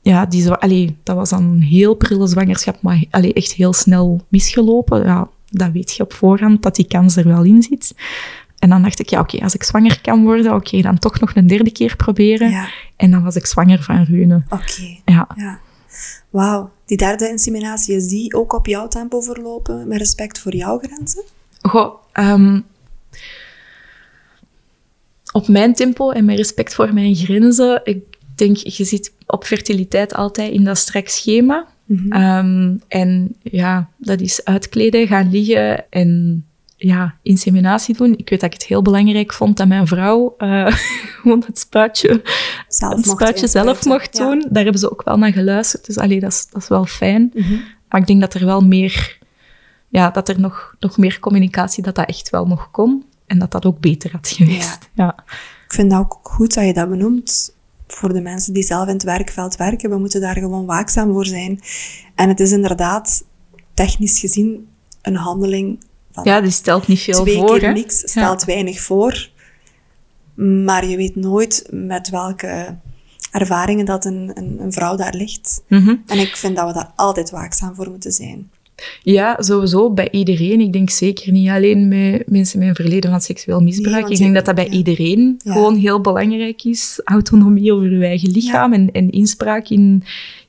ja, 0.02 0.26
die 0.26 0.42
zo, 0.42 0.52
allee, 0.52 0.96
dat 1.02 1.16
was 1.16 1.30
dan 1.30 1.42
een 1.42 1.62
heel 1.62 1.94
prille 1.94 2.26
zwangerschap, 2.26 2.82
maar 2.82 3.04
allee, 3.10 3.32
echt 3.32 3.52
heel 3.52 3.72
snel 3.72 4.24
misgelopen. 4.28 5.04
Ja, 5.04 5.28
dat 5.50 5.70
weet 5.72 5.94
je 5.96 6.02
op 6.02 6.12
voorhand, 6.12 6.62
dat 6.62 6.74
die 6.76 6.86
kans 6.86 7.16
er 7.16 7.28
wel 7.28 7.42
in 7.42 7.62
zit. 7.62 7.94
En 8.58 8.68
dan 8.68 8.82
dacht 8.82 8.98
ik, 9.00 9.08
ja, 9.08 9.20
oké, 9.20 9.42
als 9.42 9.54
ik 9.54 9.62
zwanger 9.62 10.00
kan 10.00 10.22
worden, 10.22 10.54
oké, 10.54 10.80
dan 10.80 10.98
toch 10.98 11.20
nog 11.20 11.34
een 11.34 11.46
derde 11.46 11.70
keer 11.72 11.96
proberen. 11.96 12.50
Ja. 12.50 12.68
En 12.96 13.10
dan 13.10 13.22
was 13.22 13.36
ik 13.36 13.46
zwanger 13.46 13.82
van 13.82 14.02
Rune. 14.04 14.42
Oké. 14.48 14.96
Ja. 15.04 15.28
Ja. 15.36 15.58
Wauw. 16.30 16.70
Die 16.86 16.96
derde 16.96 17.28
inseminatie, 17.28 17.96
is 17.96 18.08
die 18.08 18.34
ook 18.34 18.52
op 18.52 18.66
jouw 18.66 18.88
tempo 18.88 19.20
verlopen, 19.20 19.88
met 19.88 19.98
respect 19.98 20.38
voor 20.38 20.54
jouw 20.54 20.78
grenzen? 20.78 21.22
Goh, 21.62 21.94
ehm, 22.12 22.60
op 25.34 25.48
mijn 25.48 25.74
tempo 25.74 26.10
en 26.10 26.24
met 26.24 26.36
respect 26.36 26.74
voor 26.74 26.94
mijn 26.94 27.14
grenzen. 27.14 27.80
Ik 27.84 28.02
denk, 28.34 28.56
je 28.56 28.84
zit 28.84 29.12
op 29.26 29.44
fertiliteit 29.44 30.14
altijd 30.14 30.52
in 30.52 30.64
dat 30.64 30.78
strak 30.78 31.08
schema. 31.08 31.66
Mhm. 31.84 32.12
Ehm, 32.12 32.76
en 32.88 33.36
ja, 33.42 33.88
dat 33.96 34.20
is 34.20 34.44
uitkleden, 34.44 35.06
gaan 35.06 35.30
liggen 35.30 35.90
en 35.90 36.44
ja, 36.76 37.14
inseminatie 37.22 37.96
doen. 37.96 38.14
Ik 38.16 38.30
weet 38.30 38.40
dat 38.40 38.52
ik 38.52 38.58
het 38.60 38.68
heel 38.68 38.82
belangrijk 38.82 39.32
vond 39.32 39.56
dat 39.56 39.68
mijn 39.68 39.86
vrouw 39.86 40.34
eh, 40.38 40.66
gewoon 41.20 41.42
het 41.46 41.58
spuitje, 41.58 42.22
Zelf 42.68 42.96
het 42.96 43.06
mocht 43.06 43.20
spuitje 43.20 43.46
zelf 43.46 43.84
mocht 43.84 44.16
Ja. 44.16 44.28
doen. 44.28 44.46
Daar 44.50 44.62
hebben 44.62 44.80
ze 44.80 44.90
ook 44.90 45.02
wel 45.04 45.16
naar 45.16 45.32
geluisterd. 45.32 45.86
Dus 45.86 45.98
allee, 45.98 46.20
dat, 46.20 46.32
is, 46.32 46.46
dat 46.50 46.62
is 46.62 46.68
wel 46.68 46.84
fijn. 46.84 47.30
Mhm. 47.34 47.54
Maar 47.88 48.00
ik 48.00 48.06
denk 48.06 48.20
dat 48.20 48.34
er 48.34 48.46
wel 48.46 48.60
meer, 48.60 49.18
ja, 49.88 50.10
dat 50.10 50.28
er 50.28 50.40
nog, 50.40 50.74
nog 50.80 50.96
meer 50.96 51.18
communicatie, 51.20 51.82
dat 51.82 51.94
dat 51.94 52.08
echt 52.08 52.30
wel 52.30 52.46
nog 52.46 52.70
kon. 52.70 53.04
En 53.26 53.38
dat 53.38 53.50
dat 53.50 53.64
ook 53.64 53.80
beter 53.80 54.12
had 54.12 54.28
geweest. 54.28 54.90
Ja. 54.94 55.16
Ik 55.64 55.72
vind 55.72 55.90
dat 55.90 56.00
ook 56.00 56.18
goed 56.22 56.54
dat 56.54 56.64
je 56.64 56.72
dat 56.72 56.88
benoemt. 56.88 57.54
Voor 57.86 58.12
de 58.12 58.20
mensen 58.20 58.52
die 58.52 58.62
zelf 58.62 58.86
in 58.86 58.92
het 58.92 59.02
werkveld 59.02 59.56
werken, 59.56 59.90
we 59.90 59.98
moeten 59.98 60.20
daar 60.20 60.36
gewoon 60.36 60.66
waakzaam 60.66 61.12
voor 61.12 61.26
zijn. 61.26 61.60
En 62.14 62.28
het 62.28 62.40
is 62.40 62.52
inderdaad, 62.52 63.24
technisch 63.74 64.18
gezien, 64.18 64.68
een 65.02 65.16
handeling 65.16 65.84
van 66.12 66.24
ja, 66.24 66.40
die 66.40 66.50
stelt 66.50 66.86
niet 66.86 67.00
veel 67.00 67.22
twee 67.22 67.36
voor. 67.36 67.58
keer 67.58 67.68
hè. 67.68 67.72
niks, 67.72 67.98
stelt 67.98 68.44
weinig 68.44 68.80
voor. 68.80 69.28
Maar 70.64 70.86
je 70.86 70.96
weet 70.96 71.16
nooit 71.16 71.66
met 71.70 72.08
welke 72.08 72.76
ervaringen 73.30 73.84
dat 73.84 74.04
een, 74.04 74.30
een, 74.34 74.60
een 74.60 74.72
vrouw 74.72 74.96
daar 74.96 75.14
ligt. 75.14 75.62
Mhm. 75.68 75.96
En 76.06 76.18
ik 76.18 76.36
vind 76.36 76.56
dat 76.56 76.66
we 76.66 76.72
daar 76.72 76.92
altijd 76.96 77.30
waakzaam 77.30 77.74
voor 77.74 77.90
moeten 77.90 78.12
zijn. 78.12 78.50
Ja, 79.02 79.36
sowieso 79.38 79.90
bij 79.90 80.08
iedereen. 80.10 80.60
Ik 80.60 80.72
denk 80.72 80.90
zeker 80.90 81.32
niet 81.32 81.48
alleen 81.48 81.88
met 81.88 82.22
mensen 82.30 82.58
met 82.58 82.68
een 82.68 82.74
verleden 82.74 83.10
van 83.10 83.20
seksueel 83.20 83.60
misbruik. 83.60 84.08
ik 84.08 84.18
denk 84.18 84.34
dat 84.34 84.44
dat 84.44 84.54
bij 84.54 84.64
ja. 84.64 84.70
iedereen 84.70 85.40
Ja. 85.44 85.52
gewoon 85.52 85.76
heel 85.76 86.00
belangrijk 86.00 86.64
is. 86.64 87.00
Autonomie 87.04 87.72
over 87.72 87.90
je 87.92 88.04
eigen 88.04 88.30
lichaam 88.30 88.72
en, 88.72 88.90
en 88.92 89.10
inspraak 89.10 89.68
in 89.68 90.02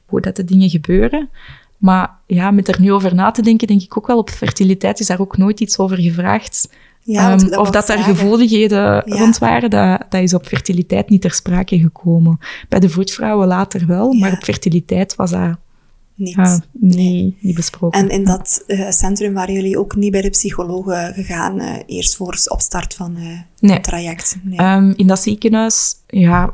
hoe 0.05 0.21
dat 0.21 0.35
de 0.35 0.43
dingen 0.43 0.69
gebeuren. 0.69 1.29
Maar 1.77 2.11
ja, 2.27 2.51
met 2.51 2.67
er 2.67 2.81
nu 2.81 2.91
over 2.91 3.15
na 3.15 3.31
te 3.31 3.41
denken, 3.41 3.67
denk 3.67 3.81
ik 3.81 3.97
ook 3.97 4.07
wel 4.07 4.17
op 4.17 4.29
fertiliteit 4.29 4.99
is 4.99 5.07
daar 5.07 5.19
ook 5.19 5.37
nooit 5.37 5.59
iets 5.59 5.77
over 5.77 5.97
gevraagd. 5.97 6.69
Ja, 7.01 7.31
Ehm, 7.31 7.49
dat 7.49 7.57
of 7.59 7.69
dat 7.69 7.87
daar 7.87 7.97
gevoeligheden 7.97 8.79
Ja. 8.79 9.01
rond 9.05 9.37
waren, 9.37 9.69
dat, 9.69 10.01
dat 10.09 10.21
is 10.21 10.33
op 10.33 10.45
fertiliteit 10.45 11.09
niet 11.09 11.21
ter 11.21 11.31
sprake 11.31 11.79
gekomen. 11.79 12.39
Bij 12.69 12.79
de 12.79 12.89
voetvrouwen 12.89 13.47
later 13.47 13.87
wel, 13.87 14.11
Ja. 14.13 14.19
maar 14.19 14.31
op 14.31 14.43
fertiliteit 14.43 15.15
was 15.15 15.31
dat 15.31 15.57
Niet. 16.15 16.35
ja, 16.35 16.59
niet, 16.71 17.43
niet 17.43 17.55
besproken. 17.55 17.99
En 17.99 18.09
in 18.09 18.23
dat 18.23 18.63
eh, 18.67 18.89
centrum 18.89 19.33
waren 19.33 19.53
jullie 19.53 19.79
ook 19.79 19.95
niet 19.95 20.11
bij 20.11 20.21
de 20.21 20.29
psychologen 20.29 21.13
gegaan, 21.13 21.59
eh, 21.59 21.73
eerst 21.85 22.15
voor 22.15 22.37
opstart 22.47 22.93
van 22.93 23.15
eh 23.15 23.39
Nee. 23.59 23.73
het 23.73 23.83
traject? 23.83 24.37
Nee. 24.43 24.57
Ehm, 24.57 24.93
in 24.95 25.07
dat 25.07 25.19
ziekenhuis, 25.19 25.95
ja, 26.07 26.53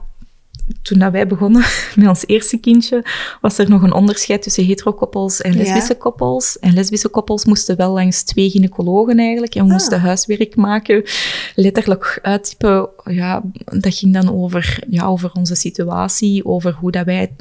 toen 0.81 0.99
dat 0.99 1.11
wij 1.11 1.27
begonnen 1.27 1.63
met 1.95 2.07
ons 2.07 2.23
eerste 2.27 2.57
kindje, 2.57 3.05
was 3.41 3.57
er 3.57 3.69
nog 3.69 3.81
een 3.81 3.93
onderscheid 3.93 4.41
tussen 4.41 4.65
heterokoppels 4.65 5.41
en 5.41 5.51
Ja. 5.51 5.57
lesbische 5.57 5.95
koppels. 5.95 6.59
En 6.59 6.73
lesbische 6.73 7.09
koppels 7.09 7.45
moesten 7.45 7.77
wel 7.77 7.91
langs 7.93 8.23
twee 8.23 8.49
gynaecologen 8.49 9.19
eigenlijk 9.19 9.55
en 9.55 9.61
we 9.61 9.67
Ah. 9.67 9.73
moesten 9.73 10.01
huiswerk 10.01 10.55
maken, 10.55 11.03
letterlijk 11.55 12.19
uittypen. 12.21 12.89
Ja, 13.03 13.41
dat 13.65 13.95
ging 13.95 14.13
dan 14.13 14.33
over, 14.33 14.83
ja, 14.89 15.05
over 15.05 15.31
onze 15.33 15.55
situatie, 15.55 16.45
over 16.45 16.73
hoe 16.73 16.91
dat 16.91 17.05
wij 17.05 17.31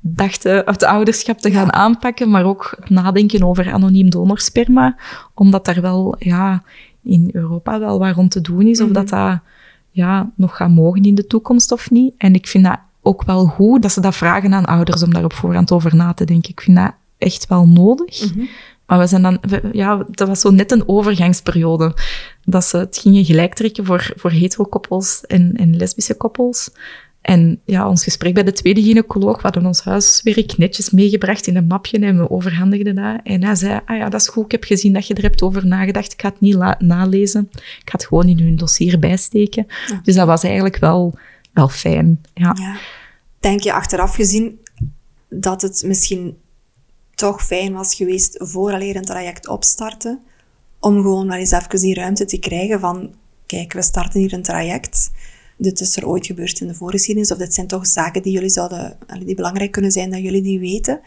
dachten 0.00 0.62
het 0.64 0.84
ouderschap 0.84 1.38
te 1.38 1.50
gaan 1.50 1.66
Ja. 1.66 1.72
aanpakken, 1.72 2.30
maar 2.30 2.44
ook 2.44 2.74
het 2.80 2.90
nadenken 2.90 3.42
over 3.42 3.72
anoniem 3.72 4.10
donorsperma, 4.10 4.96
omdat 5.34 5.64
daar 5.64 5.80
wel, 5.80 6.16
ja, 6.18 6.62
in 7.02 7.28
Europa 7.32 7.78
wel 7.78 7.98
wat 7.98 8.14
rond 8.14 8.30
te 8.30 8.40
doen 8.40 8.66
is, 8.66 8.80
of 8.80 8.84
Mhm. 8.86 8.94
dat 8.94 9.08
dat 9.08 9.38
ja, 9.90 10.30
nog 10.34 10.56
gaat 10.56 10.70
mogen 10.70 11.02
in 11.02 11.14
de 11.14 11.26
toekomst 11.26 11.72
of 11.72 11.90
niet. 11.90 12.14
En 12.18 12.34
ik 12.34 12.46
vind 12.46 12.64
dat 12.64 12.78
ook 13.02 13.22
wel 13.24 13.46
goed 13.46 13.82
dat 13.82 13.92
ze 13.92 14.00
dat 14.00 14.16
vragen 14.16 14.54
aan 14.54 14.64
ouders 14.64 15.02
om 15.02 15.12
daar 15.12 15.24
op 15.24 15.32
voorhand 15.32 15.72
over 15.72 15.96
na 15.96 16.12
te 16.12 16.24
denken. 16.24 16.50
Ik 16.50 16.60
vind 16.60 16.76
dat 16.76 16.92
echt 17.18 17.46
wel 17.46 17.68
nodig. 17.68 18.34
Mhm. 18.34 18.44
Maar 18.86 18.98
we 18.98 19.06
zijn 19.06 19.22
dan, 19.22 19.38
we- 19.40 19.68
ja, 19.72 20.04
dat 20.10 20.28
was 20.28 20.40
zo 20.40 20.50
net 20.50 20.72
een 20.72 20.88
overgangsperiode. 20.88 21.94
Dat 22.44 22.64
ze 22.64 22.76
het 22.76 22.98
gingen 22.98 23.24
gelijk 23.24 23.54
trekken 23.54 23.84
voor, 23.84 24.12
voor 24.16 24.30
heterokoppels 24.30 25.20
en, 25.26 25.52
en 25.56 25.76
lesbische 25.76 26.14
koppels. 26.14 26.70
En 27.20 27.60
ja, 27.64 27.88
ons 27.88 28.04
gesprek 28.04 28.34
bij 28.34 28.42
de 28.42 28.52
tweede 28.52 28.82
gynaecoloog, 28.82 29.36
we 29.36 29.42
hadden 29.42 29.66
ons 29.66 29.80
huiswerk 29.80 30.56
netjes 30.56 30.90
meegebracht 30.90 31.46
in 31.46 31.56
een 31.56 31.66
mapje 31.66 31.98
en 31.98 32.18
we 32.18 32.30
overhandigden 32.30 32.94
dat. 32.94 33.20
En 33.22 33.44
hij 33.44 33.54
zei, 33.54 33.80
ah 33.84 33.96
ja, 33.96 34.08
dat 34.08 34.20
is 34.20 34.28
goed, 34.28 34.44
ik 34.44 34.50
heb 34.50 34.64
gezien 34.64 34.92
dat 34.92 35.06
je 35.06 35.14
er 35.14 35.22
hebt 35.22 35.42
over 35.42 35.66
nagedacht. 35.66 36.12
Ik 36.12 36.20
ga 36.20 36.28
het 36.28 36.40
niet 36.40 36.56
nalezen. 36.78 37.48
Ik 37.52 37.82
ga 37.84 37.92
het 37.92 38.06
gewoon 38.06 38.28
in 38.28 38.38
hun 38.38 38.56
dossier 38.56 38.98
bijsteken. 38.98 39.66
Ja. 39.86 40.00
Dus 40.02 40.14
dat 40.14 40.26
was 40.26 40.42
eigenlijk 40.42 40.76
wel, 40.76 41.14
wel 41.52 41.68
fijn. 41.68 42.20
Ja. 42.34 42.56
Ja. 42.58 42.76
Denk 43.40 43.60
je 43.60 43.72
achteraf 43.72 44.14
gezien 44.14 44.58
dat 45.28 45.62
het 45.62 45.82
misschien 45.86 46.36
toch 47.14 47.44
fijn 47.44 47.72
was 47.72 47.94
geweest 47.94 48.36
vooraleer 48.38 48.96
een 48.96 49.04
traject 49.04 49.48
opstarten, 49.48 50.20
om 50.78 50.94
gewoon 50.94 51.26
maar 51.26 51.38
eens 51.38 51.50
even 51.50 51.80
die 51.80 51.94
ruimte 51.94 52.24
te 52.24 52.38
krijgen 52.38 52.80
van, 52.80 53.14
kijk, 53.46 53.72
we 53.72 53.82
starten 53.82 54.20
hier 54.20 54.32
een 54.32 54.42
traject. 54.42 55.10
Dit 55.62 55.80
is 55.80 55.96
er 55.96 56.06
ooit 56.08 56.26
gebeurd 56.26 56.60
in 56.60 56.66
de 56.66 56.74
voorgeschiedenis, 56.74 57.32
of 57.32 57.38
dit 57.38 57.54
zijn 57.54 57.66
toch 57.66 57.86
zaken 57.86 58.22
die 58.22 58.32
jullie 58.32 58.48
zouden, 58.48 58.96
die 59.24 59.34
belangrijk 59.34 59.70
kunnen 59.72 59.90
zijn 59.90 60.10
dat 60.10 60.20
jullie 60.20 60.42
die 60.42 60.58
weten. 60.58 61.00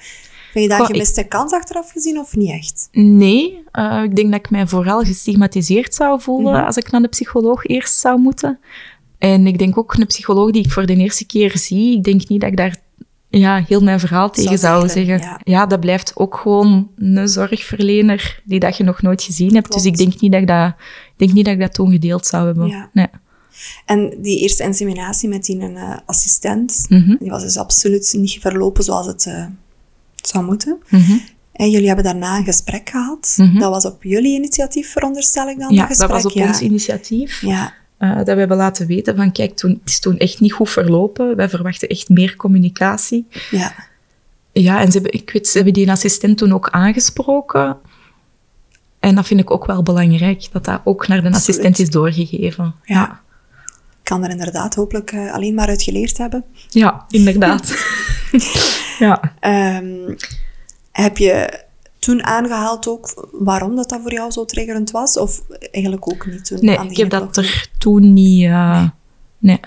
Vind 0.51 0.63
je 0.65 0.69
dat 0.69 0.79
een 0.79 0.85
gemiste 0.85 1.23
kans 1.23 1.51
achteraf 1.53 1.91
gezien 1.91 2.19
of 2.19 2.35
niet 2.35 2.49
echt? 2.51 2.87
Nee, 2.91 3.61
Eh, 3.71 4.01
ik 4.03 4.15
denk 4.15 4.31
dat 4.31 4.39
ik 4.39 4.49
mij 4.49 4.67
vooral 4.67 5.01
gestigmatiseerd 5.03 5.93
zou 5.95 6.21
voelen 6.21 6.53
Mhm. 6.53 6.63
als 6.65 6.77
ik 6.77 6.91
naar 6.91 7.01
de 7.01 7.07
psycholoog 7.07 7.65
eerst 7.65 7.95
zou 7.99 8.19
moeten. 8.19 8.59
En 9.17 9.47
ik 9.47 9.57
denk 9.57 9.77
ook 9.77 9.93
een 9.93 10.07
psycholoog 10.07 10.51
die 10.51 10.63
ik 10.63 10.71
voor 10.71 10.85
de 10.85 10.95
eerste 10.95 11.25
keer 11.25 11.57
zie, 11.57 11.95
ik 11.97 12.03
denk 12.03 12.27
niet 12.27 12.41
dat 12.41 12.49
ik 12.49 12.57
daar 12.57 12.81
ja, 13.29 13.63
heel 13.67 13.81
mijn 13.81 13.99
verhaal 13.99 14.29
tegen 14.29 14.57
Zou 14.57 14.89
zeggen. 14.89 15.19
ja. 15.19 15.39
Ja. 15.43 15.65
dat 15.65 15.79
blijft 15.79 16.11
ook 16.17 16.35
gewoon 16.35 16.89
een 16.97 17.27
zorgverlener 17.27 18.41
die 18.45 18.59
dat 18.59 18.77
je 18.77 18.83
nog 18.83 19.01
nooit 19.01 19.23
gezien 19.23 19.53
hebt. 19.55 19.71
Dus 19.73 19.85
ik 19.85 19.97
denk 19.97 20.19
niet 20.19 20.31
dat 20.31 20.41
ik 20.41 20.47
dat, 20.47 20.67
ik 20.67 21.13
denk 21.17 21.31
niet 21.33 21.45
dat 21.45 21.53
ik 21.53 21.59
dat 21.59 21.73
toen 21.73 21.91
gedeeld 21.91 22.25
zou 22.25 22.45
hebben. 22.45 22.67
Ja. 22.67 22.89
Nee. 22.93 23.07
En 23.85 24.13
die 24.21 24.39
eerste 24.39 24.63
inseminatie 24.63 25.29
met 25.29 25.45
die 25.45 25.59
eh, 25.59 25.97
assistent, 26.05 26.85
Mhm, 26.89 27.15
die 27.19 27.29
was 27.29 27.41
dus 27.43 27.57
absoluut 27.57 28.13
niet 28.17 28.37
verlopen 28.39 28.83
zoals 28.83 29.05
het 29.05 29.25
eh, 29.25 29.45
zou 30.15 30.45
moeten. 30.45 30.77
mhm. 30.89 31.11
En 31.53 31.69
jullie 31.69 31.87
hebben 31.87 32.05
daarna 32.05 32.37
een 32.37 32.43
gesprek 32.45 32.89
gehad. 32.89 33.33
Mhm. 33.37 33.59
Dat 33.59 33.69
was 33.69 33.85
op 33.85 34.03
jullie 34.03 34.35
initiatief, 34.35 34.91
veronderstel 34.91 35.47
ik 35.49 35.59
dan, 35.59 35.73
Ja, 35.73 35.77
dat 35.79 35.87
gesprek? 35.87 36.09
dat 36.09 36.21
was 36.23 36.31
op 36.31 36.37
ja. 36.37 36.47
ons 36.47 36.61
initiatief. 36.61 37.41
Ja, 37.41 37.73
Eh, 37.97 38.15
dat 38.17 38.25
we 38.25 38.33
hebben 38.33 38.57
laten 38.57 38.87
weten 38.87 39.15
van, 39.15 39.31
kijk, 39.31 39.55
toen, 39.55 39.71
het 39.71 39.89
is 39.89 39.99
toen 39.99 40.17
echt 40.17 40.39
niet 40.39 40.53
goed 40.53 40.69
verlopen. 40.69 41.35
Wij 41.35 41.49
verwachten 41.49 41.87
echt 41.87 42.09
meer 42.09 42.35
communicatie. 42.35 43.27
ja. 43.51 43.73
Ja, 44.51 44.79
en 44.81 44.85
ze 44.91 44.93
hebben, 44.99 45.13
ik 45.13 45.29
weet, 45.33 45.47
ze 45.47 45.55
hebben 45.55 45.73
die 45.73 45.91
assistent 45.91 46.37
toen 46.37 46.53
ook 46.53 46.69
aangesproken. 46.69 47.77
En 48.99 49.15
dat 49.15 49.27
vind 49.27 49.39
ik 49.39 49.51
ook 49.51 49.65
wel 49.65 49.83
belangrijk, 49.83 50.47
dat 50.51 50.65
dat 50.65 50.81
ook 50.83 51.07
naar 51.07 51.21
de 51.21 51.27
Absoluut. 51.27 51.47
assistent 51.49 51.79
is 51.79 51.89
doorgegeven. 51.89 52.75
Ja. 52.83 53.21
Kan 54.03 54.23
er 54.23 54.29
inderdaad 54.29 54.75
hopelijk 54.75 55.11
eh, 55.11 55.33
alleen 55.33 55.53
maar 55.53 55.67
uit 55.67 55.81
geleerd 55.83 56.17
hebben. 56.17 56.43
ja 56.69 57.05
inderdaad. 57.09 57.73
ja. 58.99 59.33
Ehm, 59.39 60.15
heb 60.91 61.17
je 61.17 61.63
toen 61.99 62.23
aangehaald 62.23 62.87
ook 62.87 63.29
waarom 63.31 63.75
dat, 63.75 63.89
dat 63.89 64.01
voor 64.01 64.13
jou 64.13 64.31
zo 64.31 64.45
triggerend 64.45 64.91
was? 64.91 65.17
Of 65.17 65.41
eigenlijk 65.71 66.11
ook 66.13 66.25
niet 66.27 66.45
toen? 66.45 66.57
Nee, 66.61 66.77
ik 66.89 66.97
heb 66.97 67.09
dat 67.09 67.37
er 67.37 67.69
toen 67.77 68.13
niet... 68.13 68.43
eh, 68.45 68.89
nee. 69.37 69.59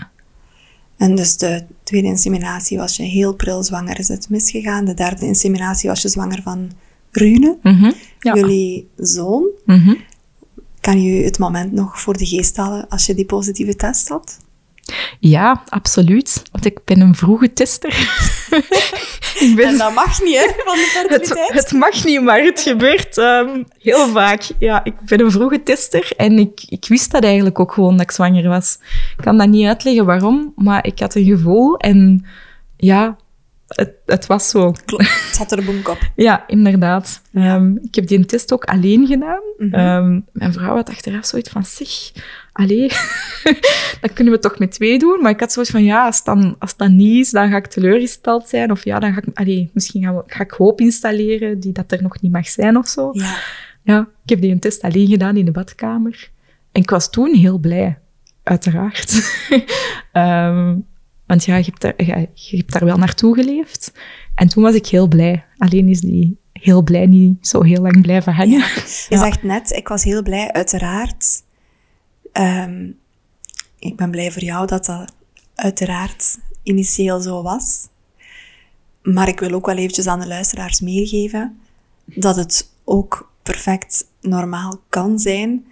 En 0.96 1.14
dus 1.14 1.36
de 1.36 1.64
tweede 1.82 2.06
inseminatie 2.06 2.78
was 2.78 2.96
je 2.96 3.02
heel 3.02 3.34
pril 3.34 3.62
zwanger, 3.62 3.98
is 3.98 4.08
het 4.08 4.28
misgegaan. 4.30 4.84
De 4.84 4.94
derde 4.94 5.26
inseminatie 5.26 5.88
was 5.88 6.02
je 6.02 6.08
zwanger 6.08 6.42
van 6.42 6.70
Rune, 7.10 7.58
Mhm. 7.62 7.90
Ja. 8.18 8.34
jullie 8.34 8.88
zoon. 8.96 9.46
Mhm. 9.64 9.94
Kan 10.86 11.02
je 11.02 11.24
het 11.24 11.38
moment 11.38 11.72
nog 11.72 12.00
voor 12.00 12.16
de 12.16 12.26
geest 12.26 12.56
halen 12.56 12.88
als 12.88 13.06
je 13.06 13.14
die 13.14 13.24
positieve 13.24 13.76
test 13.76 14.08
had? 14.08 14.38
ja, 15.20 15.62
absoluut. 15.68 16.42
Want 16.52 16.64
ik 16.64 16.84
ben 16.84 17.00
een 17.00 17.14
vroege 17.14 17.52
tester. 17.52 17.90
ik 19.46 19.52
ben 19.56 19.78
dat 19.78 19.94
mag 19.94 20.22
niet, 20.22 20.36
hè, 20.36 20.46
van 20.64 20.74
de 20.74 21.06
Het, 21.08 21.52
het 21.52 21.72
mag 21.72 22.04
niet, 22.04 22.22
maar 22.22 22.40
het 22.40 22.60
gebeurt 22.60 23.18
ehm, 23.18 23.62
heel 23.78 24.08
vaak. 24.08 24.50
Ja, 24.58 24.84
ik 24.84 25.00
ben 25.00 25.20
een 25.20 25.30
vroege 25.30 25.62
tester 25.62 26.12
en 26.16 26.38
ik, 26.38 26.64
ik 26.68 26.84
wist 26.88 27.10
dat 27.10 27.24
eigenlijk 27.24 27.60
ook 27.60 27.72
gewoon 27.72 27.92
dat 27.92 28.02
ik 28.02 28.10
zwanger 28.10 28.48
was. 28.48 28.78
Ik 29.16 29.24
kan 29.24 29.38
dat 29.38 29.48
niet 29.48 29.66
uitleggen 29.66 30.04
waarom, 30.04 30.52
maar 30.56 30.86
ik 30.86 30.98
had 30.98 31.14
een 31.14 31.24
gevoel 31.24 31.76
en 31.76 32.26
ja, 32.76 33.16
het, 33.68 33.92
het 34.06 34.26
was 34.26 34.48
zo. 34.48 34.74
Het 34.86 35.34
zat 35.34 35.52
er 35.52 35.64
boem 35.64 35.80
op. 35.84 35.98
Ja, 36.16 36.44
inderdaad. 36.46 37.22
Ehm, 37.32 37.76
ik 37.76 37.94
heb 37.94 38.06
die 38.06 38.24
test 38.24 38.52
ook 38.52 38.64
alleen 38.64 39.06
gedaan. 39.06 39.42
Mhm. 39.58 39.74
Ehm, 39.74 40.20
mijn 40.32 40.52
vrouw 40.52 40.74
had 40.74 40.88
achteraf 40.88 41.26
zoiets 41.26 41.50
van, 41.50 41.64
zeg, 41.64 41.88
allee, 42.52 42.88
dat 44.00 44.12
kunnen 44.12 44.32
we 44.32 44.38
toch 44.38 44.58
met 44.58 44.72
twee 44.72 44.98
doen? 44.98 45.18
Maar 45.22 45.30
ik 45.30 45.40
had 45.40 45.52
zoiets 45.52 45.70
van, 45.70 45.84
ja, 45.84 46.04
als 46.04 46.24
dan, 46.24 46.56
als 46.58 46.76
dan 46.76 46.96
niet 46.96 47.26
is, 47.26 47.30
dan 47.30 47.50
ga 47.50 47.56
ik 47.56 47.66
teleurgesteld 47.66 48.48
zijn. 48.48 48.70
Of 48.70 48.84
ja, 48.84 48.98
dan 48.98 49.12
ga 49.12 49.20
ik, 49.24 49.38
allee, 49.38 49.70
misschien 49.72 50.24
ga 50.26 50.42
ik 50.42 50.50
hoop 50.50 50.80
installeren 50.80 51.60
die 51.60 51.72
dat 51.72 51.92
er 51.92 52.02
nog 52.02 52.20
niet 52.20 52.32
mag 52.32 52.48
zijn 52.48 52.76
of 52.76 52.88
zo. 52.88 53.10
Ja, 53.12 53.36
Ja, 53.82 54.08
ik 54.22 54.28
heb 54.30 54.40
die 54.40 54.50
een 54.52 54.60
test 54.60 54.82
alleen 54.82 55.06
gedaan 55.08 55.36
in 55.36 55.44
de 55.44 55.50
badkamer. 55.50 56.30
En 56.72 56.82
ik 56.82 56.90
was 56.90 57.10
toen 57.10 57.34
heel 57.34 57.58
blij, 57.58 57.98
uiteraard. 58.42 59.22
Ehm, 60.12 60.76
want 61.26 61.44
ja, 61.44 61.56
je 61.56 61.64
hebt, 61.64 61.80
daar, 61.80 61.94
je, 61.96 62.28
je 62.34 62.56
hebt 62.56 62.72
daar 62.72 62.84
wel 62.84 62.96
naartoe 62.96 63.34
geleefd. 63.34 63.92
En 64.34 64.48
toen 64.48 64.62
was 64.62 64.74
ik 64.74 64.86
heel 64.86 65.08
blij. 65.08 65.44
Alleen 65.56 65.88
is 65.88 66.00
die 66.00 66.38
heel 66.52 66.82
blij 66.82 67.06
niet 67.06 67.48
zo 67.48 67.62
heel 67.62 67.82
lang 67.82 68.02
blijven 68.02 68.32
hangen. 68.32 68.58
Je 69.08 69.18
zegt 69.18 69.42
net, 69.42 69.70
ik 69.70 69.88
was 69.88 70.04
heel 70.04 70.22
blij, 70.22 70.52
uiteraard. 70.52 71.42
Ehm, 72.32 72.90
ik 73.78 73.96
ben 73.96 74.10
blij 74.10 74.32
voor 74.32 74.42
jou 74.42 74.66
dat 74.66 74.84
dat 74.84 75.12
uiteraard 75.54 76.38
initieel 76.62 77.20
zo 77.20 77.42
was. 77.42 77.88
Maar 79.02 79.28
ik 79.28 79.40
wil 79.40 79.52
ook 79.52 79.66
wel 79.66 79.76
eventjes 79.76 80.06
aan 80.06 80.20
de 80.20 80.26
luisteraars 80.26 80.80
meegeven 80.80 81.60
dat 82.04 82.36
het 82.36 82.70
ook 82.84 83.32
perfect 83.42 84.06
normaal 84.20 84.80
kan 84.88 85.18
zijn 85.18 85.64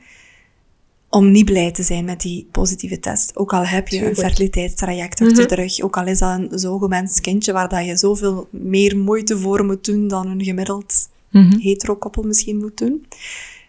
om 1.14 1.30
niet 1.30 1.44
blij 1.44 1.70
te 1.72 1.82
zijn 1.82 2.04
met 2.04 2.20
die 2.20 2.48
positieve 2.52 3.00
test. 3.00 3.36
Ook 3.36 3.52
al 3.52 3.66
heb 3.66 3.88
je 3.88 3.96
Tuurlijk. 3.96 4.16
een 4.18 4.24
fertiliteitstraject 4.24 5.20
achter 5.20 5.38
Mhm. 5.38 5.48
de 5.48 5.54
rug, 5.54 5.80
ook 5.80 5.96
al 5.96 6.06
is 6.06 6.18
dat 6.18 6.38
een 6.38 6.58
zo 6.58 6.78
gewenst 6.78 7.20
kindje 7.20 7.52
waar 7.52 7.68
dat 7.68 7.84
je 7.84 7.96
zoveel 7.96 8.48
meer 8.50 8.96
moeite 8.98 9.38
voor 9.38 9.64
moet 9.64 9.84
doen 9.84 10.08
dan 10.08 10.26
een 10.26 10.42
gemiddeld 10.44 11.08
Mhm. 11.30 11.58
hetero-koppel 11.58 12.22
misschien 12.22 12.56
moet 12.58 12.76
doen. 12.78 13.06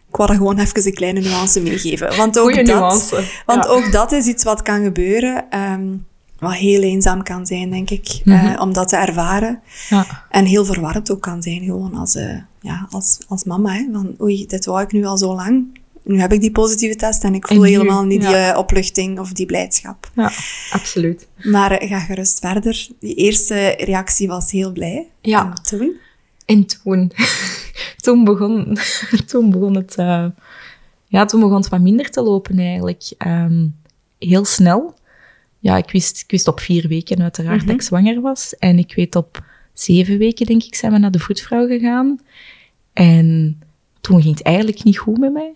Ik 0.09 0.15
wou 0.15 0.29
er 0.31 0.35
gewoon 0.37 0.59
even 0.59 0.85
een 0.85 0.93
kleine 0.93 1.19
nuance 1.19 1.61
meegeven. 1.61 2.17
Want 2.17 2.39
ook, 2.39 2.49
Goeie 2.49 2.63
dat, 2.65 2.75
nuance. 2.79 3.23
want 3.45 3.63
Ja. 3.63 3.69
ook 3.69 3.91
dat 3.91 4.11
is 4.11 4.25
iets 4.25 4.43
wat 4.43 4.61
kan 4.61 4.83
gebeuren, 4.83 5.49
ehm, 5.49 5.87
wat 6.39 6.53
heel 6.53 6.81
eenzaam 6.81 7.23
kan 7.23 7.45
zijn, 7.45 7.69
denk 7.69 7.89
ik, 7.89 8.21
Mhm. 8.23 8.45
eh, 8.45 8.61
om 8.61 8.73
dat 8.73 8.87
te 8.87 8.95
ervaren. 8.95 9.61
Ja. 9.89 10.25
En 10.29 10.45
heel 10.45 10.65
verwarrend 10.65 11.11
ook 11.11 11.21
kan 11.21 11.41
zijn, 11.41 11.63
gewoon 11.63 11.95
als, 11.95 12.15
eh, 12.15 12.37
ja, 12.61 12.87
als, 12.89 13.17
als 13.27 13.43
mama. 13.43 13.73
Hè, 13.73 13.87
van, 13.93 14.15
oei, 14.21 14.45
dit 14.45 14.65
wou 14.65 14.81
ik 14.81 14.91
nu 14.91 15.05
al 15.05 15.17
zo 15.17 15.35
lang. 15.35 15.79
Nu 16.05 16.19
heb 16.19 16.31
ik 16.33 16.41
die 16.41 16.51
positieve 16.51 16.95
test 16.95 17.23
en 17.23 17.33
ik 17.35 17.47
voel 17.47 17.63
En 17.63 17.69
helemaal 17.69 18.03
niet 18.03 18.21
die 18.21 18.29
ja. 18.29 18.51
eh, 18.51 18.57
opluchting 18.57 19.19
of 19.19 19.31
die 19.33 19.45
blijdschap. 19.45 20.11
ja, 20.15 20.31
absoluut. 20.71 21.27
Maar 21.43 21.71
eh, 21.71 21.89
ga 21.89 21.99
gerust 21.99 22.39
verder. 22.39 22.87
Die 22.99 23.15
eerste 23.15 23.75
reactie 23.79 24.27
was 24.27 24.51
heel 24.51 24.71
blij. 24.71 25.07
Ja. 25.21 25.45
En 25.45 25.63
toen? 25.63 25.93
En 26.45 26.65
toen, 26.65 27.11
toen, 28.03 28.23
begon, 28.23 28.77
toen 29.31 29.49
begon 29.49 29.75
het... 29.75 29.95
eh, 29.95 30.25
ja, 31.07 31.25
toen 31.25 31.39
begon 31.39 31.55
het 31.55 31.69
wat 31.69 31.81
minder 31.81 32.09
te 32.09 32.21
lopen 32.21 32.59
eigenlijk. 32.59 33.03
Ehm, 33.17 33.67
heel 34.19 34.45
snel. 34.45 34.93
Ja, 35.59 35.77
ik 35.77 35.91
wist, 35.91 36.21
ik 36.21 36.31
wist 36.31 36.47
op 36.47 36.59
vier 36.59 36.87
weken 36.87 37.21
uiteraard 37.21 37.57
Mhm. 37.57 37.65
dat 37.67 37.75
ik 37.75 37.81
zwanger 37.81 38.21
was. 38.21 38.55
En 38.59 38.77
ik 38.77 38.95
weet 38.95 39.15
op 39.15 39.43
zeven 39.73 40.17
weken, 40.17 40.45
denk 40.45 40.63
ik, 40.63 40.75
zijn 40.75 40.91
we 40.91 40.97
naar 40.97 41.11
de 41.11 41.19
vroedvrouw 41.19 41.67
gegaan. 41.67 42.19
En 42.93 43.59
toen 44.01 44.21
ging 44.21 44.37
het 44.37 44.45
eigenlijk 44.45 44.83
niet 44.83 44.97
goed 44.97 45.17
met 45.17 45.33
mij. 45.33 45.51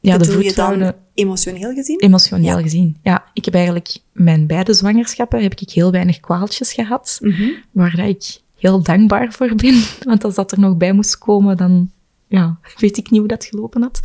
Ja, 0.00 0.18
de 0.18 0.44
je 0.44 0.52
dan 0.54 0.92
emotioneel 1.14 1.72
gezien? 1.74 1.98
Emotioneel 2.00 2.56
Ja. 2.56 2.62
gezien. 2.62 2.96
Ja, 3.02 3.24
ik 3.32 3.44
heb 3.44 3.54
eigenlijk 3.54 3.96
mijn 4.12 4.46
beide 4.46 4.74
zwangerschappen 4.74 5.42
heb 5.42 5.54
ik 5.54 5.70
heel 5.70 5.90
weinig 5.90 6.20
kwaaltjes 6.20 6.72
gehad, 6.72 7.18
Mhm. 7.22 7.48
waar 7.70 7.98
ik 7.98 8.38
heel 8.58 8.82
dankbaar 8.82 9.32
voor 9.32 9.54
ben. 9.54 9.82
Want 10.08 10.24
als 10.24 10.34
dat 10.34 10.52
er 10.52 10.60
nog 10.60 10.76
bij 10.76 10.92
moest 10.92 11.18
komen, 11.18 11.56
dan 11.56 11.90
ja, 12.28 12.58
weet 12.76 12.96
ik 12.96 13.10
niet 13.10 13.18
hoe 13.20 13.28
dat 13.28 13.44
gelopen 13.44 13.82
had. 13.82 14.00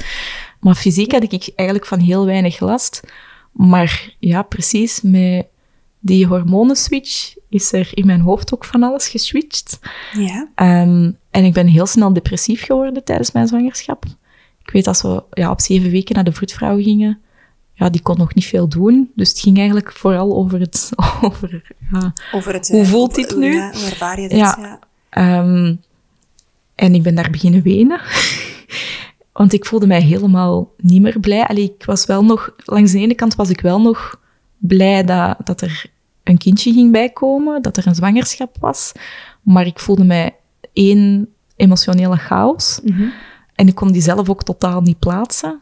Maar 0.59 0.75
fysiek 0.75 1.11
had 1.11 1.23
ik 1.23 1.51
eigenlijk 1.55 1.87
van 1.87 1.99
heel 1.99 2.25
weinig 2.25 2.59
last. 2.59 3.01
Maar 3.51 4.15
ja, 4.19 4.41
precies, 4.41 5.01
met 5.01 5.45
die 5.99 6.25
hormonenswitch 6.27 7.33
is 7.49 7.71
er 7.73 7.89
in 7.93 8.05
mijn 8.05 8.21
hoofd 8.21 8.53
ook 8.53 8.65
van 8.65 8.83
alles 8.83 9.07
geswitcht. 9.07 9.79
Ja. 10.17 10.49
Ehm, 10.55 11.11
en 11.31 11.43
ik 11.45 11.53
ben 11.53 11.67
heel 11.67 11.85
snel 11.85 12.13
depressief 12.13 12.63
geworden 12.65 13.03
tijdens 13.03 13.31
mijn 13.31 13.47
zwangerschap. 13.47 14.03
Ik 14.65 14.71
weet 14.71 14.85
dat 14.85 15.01
we 15.01 15.23
ja, 15.31 15.51
op 15.51 15.61
zeven 15.61 15.91
weken 15.91 16.15
naar 16.15 16.23
de 16.23 16.31
vroedvrouw 16.31 16.77
gingen. 16.81 17.19
Ja, 17.73 17.89
die 17.89 18.01
kon 18.01 18.17
nog 18.17 18.33
niet 18.33 18.45
veel 18.45 18.67
doen. 18.67 19.11
Dus 19.15 19.29
het 19.29 19.39
ging 19.39 19.57
eigenlijk 19.57 19.91
vooral 19.91 20.35
over 20.35 20.59
het... 20.59 20.91
Over, 21.21 21.75
ja. 21.91 22.13
Over 22.31 22.53
het, 22.53 22.67
Hoe 22.67 22.81
eh, 22.81 22.87
voelt 22.87 23.15
dit 23.15 23.35
nu? 23.37 23.53
Ja, 23.53 23.71
hoe 23.71 23.85
ervaar 23.85 24.21
je 24.21 24.29
dit? 24.29 24.37
Ja. 24.37 24.57
Ja. 24.59 24.79
Ehm, 25.09 25.75
en 26.75 26.95
ik 26.95 27.03
ben 27.03 27.15
daar 27.15 27.29
beginnen 27.29 27.61
wenen. 27.61 28.01
Want 29.33 29.53
ik 29.53 29.65
voelde 29.65 29.87
mij 29.87 30.01
helemaal 30.01 30.71
niet 30.77 31.01
meer 31.01 31.19
blij. 31.19 31.43
Allee, 31.43 31.73
ik 31.77 31.85
was 31.85 32.05
wel 32.05 32.25
nog... 32.25 32.53
Langs 32.57 32.91
de 32.91 32.99
ene 32.99 33.15
kant 33.15 33.35
was 33.35 33.49
ik 33.49 33.61
wel 33.61 33.81
nog 33.81 34.21
blij 34.57 35.03
dat, 35.03 35.37
dat 35.43 35.61
er 35.61 35.85
een 36.23 36.37
kindje 36.37 36.73
ging 36.73 36.91
bijkomen, 36.91 37.61
dat 37.61 37.77
er 37.77 37.87
een 37.87 37.95
zwangerschap 37.95 38.57
was. 38.59 38.91
Maar 39.41 39.65
ik 39.65 39.79
voelde 39.79 40.03
mij 40.03 40.35
één 40.73 41.29
emotionele 41.55 42.17
chaos. 42.17 42.79
Mhm. 42.83 43.07
En 43.55 43.67
ik 43.67 43.75
kon 43.75 43.91
die 43.91 44.01
zelf 44.01 44.29
ook 44.29 44.43
totaal 44.43 44.81
niet 44.81 44.99
plaatsen. 44.99 45.59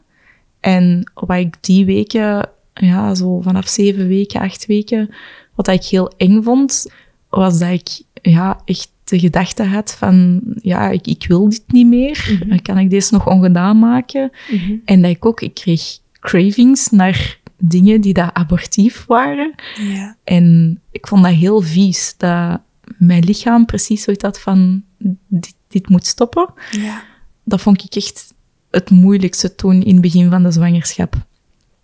En 0.59 1.11
wat 1.13 1.37
ik 1.37 1.55
die 1.61 1.85
weken, 1.85 2.49
ja, 2.73 3.15
zo 3.15 3.41
vanaf 3.41 3.67
zeven 3.67 4.07
weken, 4.07 4.41
acht 4.41 4.65
weken, 4.65 5.13
wat 5.55 5.67
ik 5.67 5.83
heel 5.83 6.11
eng 6.17 6.43
vond, 6.43 6.87
was 7.29 7.59
dat 7.59 7.69
ik 7.69 8.01
ja, 8.21 8.61
echt 8.65 8.91
de 9.03 9.19
gedachte 9.19 9.63
had 9.63 9.95
van, 9.95 10.41
ja, 10.61 10.89
ik, 10.89 11.07
ik 11.07 11.25
wil 11.27 11.49
dit 11.49 11.63
niet 11.67 11.87
meer. 11.87 12.39
Mhm. 12.47 12.61
Kan 12.61 12.77
ik 12.77 12.89
deze 12.89 13.13
nog 13.13 13.27
ongedaan 13.27 13.79
maken? 13.79 14.31
Mhm. 14.49 14.75
En 14.85 15.01
dat 15.01 15.11
ik 15.11 15.25
ook, 15.25 15.41
ik 15.41 15.53
kreeg 15.53 15.99
cravings 16.19 16.89
naar 16.89 17.39
dingen 17.57 18.01
die 18.01 18.13
dat 18.13 18.33
abortief 18.33 19.05
waren. 19.05 19.55
Ja. 19.75 20.15
En 20.23 20.79
ik 20.91 21.07
vond 21.07 21.23
dat 21.23 21.33
heel 21.33 21.61
vies, 21.61 22.13
dat 22.17 22.61
mijn 22.97 23.23
lichaam 23.23 23.65
precies 23.65 24.03
zoiets 24.03 24.23
had 24.23 24.39
van, 24.39 24.83
dit, 25.27 25.55
dit 25.67 25.89
moet 25.89 26.05
stoppen 26.05 26.53
Ja. 26.71 27.03
Dat 27.43 27.61
vond 27.61 27.83
ik 27.83 27.95
echt 27.95 28.33
het 28.71 28.89
moeilijkste 28.89 29.55
toen 29.55 29.81
in 29.81 29.93
het 29.93 30.01
begin 30.01 30.29
van 30.29 30.43
de 30.43 30.51
zwangerschap. 30.51 31.15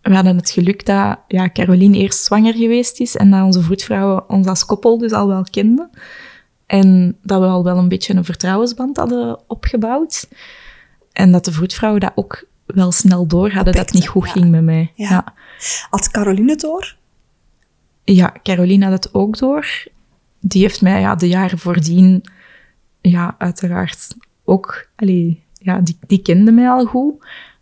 We 0.01 0.13
hadden 0.13 0.35
het 0.37 0.49
geluk 0.49 0.85
dat 0.85 1.19
ja, 1.27 1.49
Caroline 1.49 1.97
eerst 1.97 2.23
zwanger 2.23 2.53
geweest 2.53 2.99
is 2.99 3.15
en 3.15 3.31
dat 3.31 3.43
onze 3.43 3.61
vroedvrouwen 3.61 4.29
ons 4.29 4.47
als 4.47 4.65
koppel 4.65 4.97
dus 4.97 5.11
al 5.11 5.27
wel 5.27 5.43
kenden. 5.51 5.89
En 6.65 7.17
dat 7.21 7.39
we 7.39 7.45
al 7.45 7.63
wel 7.63 7.77
een 7.77 7.87
beetje 7.87 8.13
een 8.13 8.25
vertrouwensband 8.25 8.97
hadden 8.97 9.39
opgebouwd. 9.47 10.27
En 11.11 11.31
dat 11.31 11.45
de 11.45 11.51
vroedvrouwen 11.51 12.01
dat 12.01 12.11
ook 12.15 12.47
wel 12.65 12.91
snel 12.91 13.27
door 13.27 13.51
hadden 13.51 13.73
dat 13.73 13.85
het 13.85 13.93
niet 13.93 14.07
goed 14.07 14.25
ja. 14.25 14.31
ging 14.31 14.49
met 14.49 14.63
mij. 14.63 14.91
Ja. 14.95 15.09
Ja. 15.09 15.33
Had 15.89 16.11
Caroline 16.11 16.51
het 16.51 16.59
door? 16.59 16.95
Ja, 18.03 18.33
Caroline 18.43 18.85
had 18.85 19.03
het 19.03 19.13
ook 19.13 19.37
door. 19.37 19.87
Die 20.39 20.61
heeft 20.61 20.81
mij 20.81 20.99
ja, 20.99 21.15
de 21.15 21.27
jaren 21.27 21.59
voordien, 21.59 22.23
ja, 23.01 23.35
uiteraard 23.37 24.15
ook, 24.43 24.89
allee, 24.95 25.43
ja, 25.59 25.79
die, 25.79 25.97
die 26.07 26.21
kende 26.21 26.51
mij 26.51 26.69
al 26.69 26.85
goed. 26.85 27.13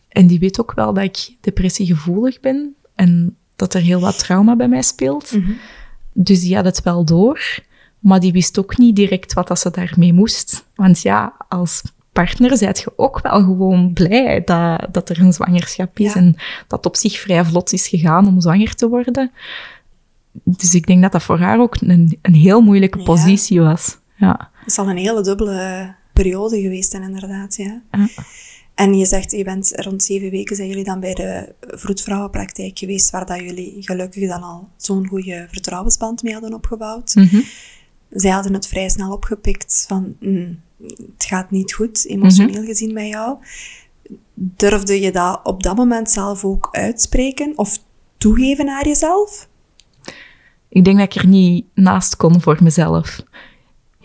En 0.10 0.28
die 0.28 0.40
weet 0.40 0.60
ook 0.60 0.74
wel 0.74 0.94
dat 0.94 1.04
ik 1.04 1.36
depressiegevoelig 1.42 2.40
ben 2.40 2.76
en 2.96 3.36
dat 3.56 3.74
er 3.74 3.82
heel 3.82 4.00
wat 4.00 4.20
trauma 4.20 4.56
bij 4.56 4.68
mij 4.68 4.82
speelt. 4.82 5.34
Dus 6.14 6.42
die 6.42 6.56
had 6.56 6.66
het 6.66 6.82
wel 6.84 7.06
door, 7.06 7.60
maar 8.00 8.20
die 8.20 8.32
wist 8.32 8.60
ook 8.60 8.78
niet 8.78 8.96
direct 8.96 9.34
wat 9.34 9.48
dat 9.48 9.60
ze 9.60 9.72
daarmee 9.72 10.14
moest. 10.14 10.66
Want 10.76 11.02
ja, 11.02 11.34
als 11.50 11.82
partner 12.12 12.58
zijt 12.58 12.80
je 12.80 12.92
ook 12.96 13.20
wel 13.22 13.40
gewoon 13.40 13.94
blij 13.94 14.42
dat, 14.46 14.88
dat 14.92 15.10
er 15.10 15.20
een 15.20 15.34
zwangerschap 15.34 16.00
is 16.00 16.14
Ja. 16.14 16.20
en 16.20 16.36
dat 16.68 16.86
op 16.86 16.96
zich 16.96 17.20
vrij 17.20 17.46
vlot 17.46 17.74
is 17.74 17.88
gegaan 17.88 18.28
om 18.28 18.42
zwanger 18.42 18.76
te 18.76 18.88
worden. 18.90 19.32
Dus 20.44 20.76
ik 20.76 20.88
denk 20.88 21.02
dat 21.02 21.12
dat 21.12 21.24
voor 21.24 21.40
haar 21.40 21.60
ook 21.60 21.76
een, 21.82 22.20
een 22.22 22.34
heel 22.34 22.62
moeilijke 22.62 22.98
Ja. 22.98 23.04
positie 23.04 23.62
was. 23.62 23.98
Ja. 24.16 24.50
Het 24.54 24.68
is 24.68 24.78
al 24.78 24.90
een 24.90 24.98
hele 24.98 25.22
dubbele 25.24 25.96
periode 26.18 26.62
geweest, 26.62 26.94
en 26.94 27.04
inderdaad, 27.04 27.56
ja. 27.56 27.82
Ja. 27.92 28.08
En 28.76 28.98
je 28.98 29.06
zegt, 29.06 29.32
je 29.32 29.44
bent 29.44 29.72
rond 29.76 30.04
zeven 30.04 30.30
weken, 30.30 30.56
zijn 30.56 30.68
jullie 30.68 30.84
dan 30.84 31.00
bij 31.00 31.14
de 31.14 31.54
vroedvrouwenpraktijk 31.60 32.78
geweest, 32.78 33.10
waar 33.10 33.26
dat 33.26 33.40
jullie 33.40 33.76
gelukkig 33.80 34.30
dan 34.30 34.44
al 34.44 34.70
zo'n 34.78 35.08
goede 35.08 35.48
vertrouwensband 35.52 36.24
mee 36.24 36.34
hadden 36.34 36.54
opgebouwd. 36.54 37.16
Mhm. 37.16 37.42
Zij 38.10 38.32
hadden 38.32 38.54
het 38.54 38.68
vrij 38.68 38.90
snel 38.90 39.12
opgepikt 39.12 39.86
van, 39.88 40.16
mm, 40.20 40.60
het 41.14 41.26
gaat 41.26 41.52
niet 41.52 41.74
goed, 41.74 42.06
emotioneel 42.08 42.64
gezien 42.64 42.94
bij 42.94 43.08
jou. 43.08 43.38
Durfde 44.34 45.02
je 45.02 45.12
dat 45.12 45.40
op 45.44 45.64
dat 45.64 45.76
moment 45.76 46.10
zelf 46.10 46.46
ook 46.46 46.70
uitspreken 46.72 47.54
of 47.56 47.80
toegeven 48.18 48.66
naar 48.66 48.88
jezelf? 48.88 49.48
Ik 50.70 50.86
denk 50.86 50.98
dat 50.98 51.16
ik 51.16 51.22
er 51.22 51.28
niet 51.28 51.66
naast 51.74 52.16
kon 52.16 52.42
voor 52.42 52.58
mezelf. 52.64 53.24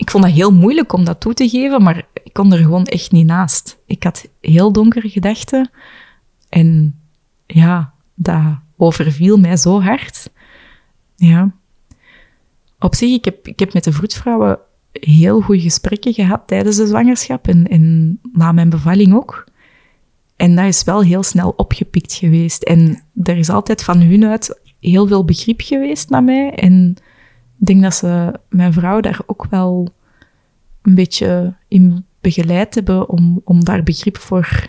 Ik 0.03 0.11
vond 0.11 0.23
dat 0.23 0.33
heel 0.33 0.53
moeilijk 0.53 0.93
om 0.93 1.03
dat 1.03 1.19
toe 1.19 1.33
te 1.33 1.49
geven, 1.49 1.83
maar 1.83 2.07
ik 2.23 2.33
kon 2.33 2.53
er 2.53 2.57
gewoon 2.57 2.85
echt 2.85 3.11
niet 3.11 3.25
naast. 3.25 3.77
Ik 3.85 4.03
had 4.03 4.27
heel 4.41 4.71
donkere 4.71 5.09
gedachten 5.09 5.69
en 6.49 6.99
ja, 7.45 7.93
dat 8.15 8.41
overviel 8.77 9.37
mij 9.37 9.57
zo 9.57 9.81
hard. 9.81 10.29
Ja. 11.15 11.51
Op 12.79 12.95
zich, 12.95 13.13
ik 13.13 13.25
heb, 13.25 13.47
ik 13.47 13.59
heb 13.59 13.73
met 13.73 13.83
de 13.83 13.91
vroedvrouwen 13.91 14.59
heel 14.91 15.41
goede 15.41 15.61
gesprekken 15.61 16.13
gehad 16.13 16.41
tijdens 16.45 16.75
de 16.75 16.87
zwangerschap 16.87 17.47
en, 17.47 17.67
en 17.67 18.19
na 18.33 18.51
mijn 18.51 18.69
bevalling 18.69 19.13
ook. 19.15 19.43
En 20.35 20.55
dat 20.55 20.65
is 20.65 20.83
wel 20.83 21.01
heel 21.01 21.23
snel 21.23 21.53
opgepikt 21.55 22.13
geweest. 22.13 22.63
En 22.63 23.03
er 23.23 23.37
is 23.37 23.49
altijd 23.49 23.83
van 23.83 24.01
hun 24.01 24.25
uit 24.25 24.59
heel 24.79 25.07
veel 25.07 25.25
begrip 25.25 25.61
geweest 25.61 26.09
naar 26.09 26.23
mij. 26.23 26.51
En 26.51 26.97
ik 27.59 27.65
denk 27.65 27.81
dat 27.81 27.95
ze 27.95 28.33
mijn 28.49 28.73
vrouw 28.73 28.99
daar 28.99 29.19
ook 29.25 29.45
wel 29.49 29.93
een 30.81 30.95
beetje 30.95 31.53
in 31.67 32.05
begeleid 32.21 32.75
hebben 32.75 33.09
om, 33.09 33.41
om 33.43 33.63
daar 33.63 33.83
begrip 33.83 34.17
voor, 34.17 34.67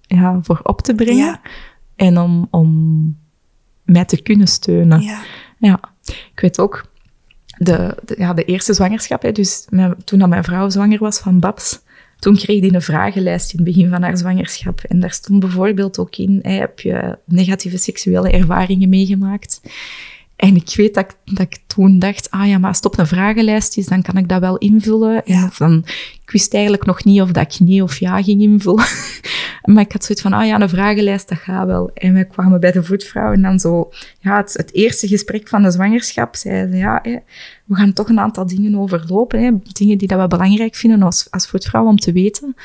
ja, 0.00 0.38
voor 0.42 0.60
op 0.62 0.80
te 0.80 0.94
brengen. 0.94 1.24
Ja. 1.24 1.40
En 1.96 2.18
om, 2.18 2.46
om 2.50 3.16
mij 3.84 4.04
te 4.04 4.22
kunnen 4.22 4.46
steunen. 4.46 5.00
Ja. 5.00 5.20
Ja, 5.58 5.80
ik 6.04 6.40
weet 6.40 6.58
ook, 6.60 6.90
de, 7.58 7.96
de, 8.04 8.14
ja, 8.18 8.34
de 8.34 8.44
eerste 8.44 8.74
zwangerschap, 8.74 9.22
hè, 9.22 9.32
dus 9.32 9.66
mijn- 9.70 10.04
toen 10.04 10.18
dat 10.18 10.28
mijn 10.28 10.44
vrouw 10.44 10.68
zwanger 10.68 10.98
was 10.98 11.18
van 11.18 11.40
Babs, 11.40 11.80
toen 12.18 12.36
kreeg 12.36 12.60
die 12.60 12.74
een 12.74 12.82
vragenlijst 12.82 13.52
in 13.52 13.58
het 13.64 13.66
begin 13.74 13.90
van 13.90 14.02
haar 14.02 14.16
zwangerschap. 14.16 14.80
En 14.80 15.00
daar 15.00 15.10
stond 15.10 15.40
bijvoorbeeld 15.40 15.98
ook 15.98 16.16
in, 16.16 16.38
hè, 16.42 16.52
heb 16.52 16.80
je 16.80 17.18
negatieve 17.24 17.76
seksuele 17.78 18.30
ervaringen 18.30 18.88
meegemaakt? 18.88 19.60
En 20.40 20.56
ik 20.56 20.72
weet 20.76 20.94
dat 20.94 21.04
ik, 21.04 21.34
dat 21.36 21.46
ik 21.46 21.58
toen 21.66 21.98
dacht, 21.98 22.30
ah 22.30 22.46
ja, 22.48 22.58
maar 22.58 22.68
als 22.68 22.76
het 22.76 22.86
op 22.86 22.98
een 22.98 23.06
vragenlijst 23.06 23.76
is, 23.76 23.86
dan 23.86 24.02
kan 24.02 24.16
ik 24.16 24.28
dat 24.28 24.40
wel 24.40 24.58
invullen. 24.58 25.24
En 25.24 25.34
Ja. 25.34 25.44
of 25.44 25.56
dan, 25.56 25.84
ik 26.22 26.30
wist 26.30 26.54
eigenlijk 26.54 26.86
nog 26.86 27.04
niet 27.04 27.20
of 27.20 27.30
dat 27.30 27.54
ik 27.54 27.60
nee 27.60 27.82
of 27.82 27.98
ja 27.98 28.22
ging 28.22 28.42
invullen. 28.42 28.84
maar 29.72 29.82
ik 29.82 29.92
had 29.92 30.04
zoiets 30.04 30.22
van, 30.22 30.32
ah 30.32 30.46
ja, 30.46 30.60
een 30.60 30.68
vragenlijst, 30.68 31.28
dat 31.28 31.38
gaat 31.38 31.66
wel. 31.66 31.90
En 31.94 32.12
wij 32.12 32.24
kwamen 32.24 32.60
bij 32.60 32.72
de 32.72 32.82
voetvrouw 32.82 33.32
en 33.32 33.42
dan 33.42 33.58
zo, 33.58 33.90
ja, 34.20 34.36
het, 34.36 34.52
het 34.52 34.74
eerste 34.74 35.08
gesprek 35.08 35.48
van 35.48 35.62
de 35.62 35.70
zwangerschap, 35.70 36.36
zeiden 36.36 36.76
ja, 36.76 36.98
hè, 37.02 37.16
we 37.64 37.74
gaan 37.74 37.92
toch 37.92 38.08
een 38.08 38.20
aantal 38.20 38.46
dingen 38.46 38.78
overlopen. 38.78 39.42
Hè, 39.42 39.50
dingen 39.72 39.98
die 39.98 40.08
dat 40.08 40.20
we 40.20 40.26
belangrijk 40.26 40.74
vinden 40.74 41.02
als, 41.02 41.26
als 41.30 41.46
voetvrouw 41.46 41.86
om 41.86 41.96
te 41.96 42.12
weten. 42.12 42.56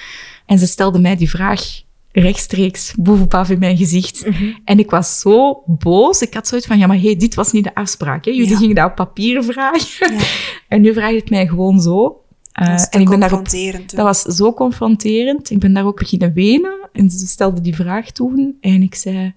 En 0.45 0.59
ze 0.59 0.67
stelde 0.67 0.99
mij 0.99 1.15
die 1.15 1.29
vraag 1.29 1.83
rechtstreeks 2.21 2.93
bovenaf 2.97 3.49
in 3.49 3.59
mijn 3.59 3.77
gezicht. 3.77 4.25
En 4.65 4.79
ik 4.79 4.89
was 4.89 5.19
zo 5.19 5.63
boos. 5.65 6.21
Ik 6.21 6.33
had 6.33 6.47
zoiets 6.47 6.67
van, 6.67 6.77
ja, 6.77 6.87
maar 6.87 7.01
hey, 7.01 7.15
dit 7.15 7.35
was 7.35 7.51
niet 7.51 7.63
de 7.63 7.75
afspraak. 7.75 8.25
Hè? 8.25 8.31
Jullie 8.31 8.49
Ja. 8.49 8.57
gingen 8.57 8.75
dat 8.75 8.89
op 8.89 8.95
papier 8.95 9.43
vragen. 9.43 10.13
Ja. 10.13 10.19
En 10.67 10.81
nu 10.81 10.93
vraagt 10.93 11.15
het 11.15 11.29
mij 11.29 11.47
gewoon 11.47 11.79
zo. 11.79 12.21
Uh, 12.61 12.67
Dat 12.67 12.91
te 12.91 12.97
en 12.97 13.01
ik 13.01 13.09
ben 13.09 13.19
daarop, 13.19 13.49
dat 13.85 13.95
was 14.05 14.21
zo 14.21 14.53
confronterend. 14.53 15.49
Ik 15.49 15.59
ben 15.59 15.73
daar 15.73 15.85
ook 15.85 15.99
beginnen 15.99 16.33
wenen. 16.33 16.89
En 16.93 17.09
ze 17.09 17.27
stelde 17.27 17.61
die 17.61 17.75
vraag 17.75 18.11
toen. 18.11 18.57
En 18.61 18.81
ik 18.81 18.95
zei, 18.95 19.33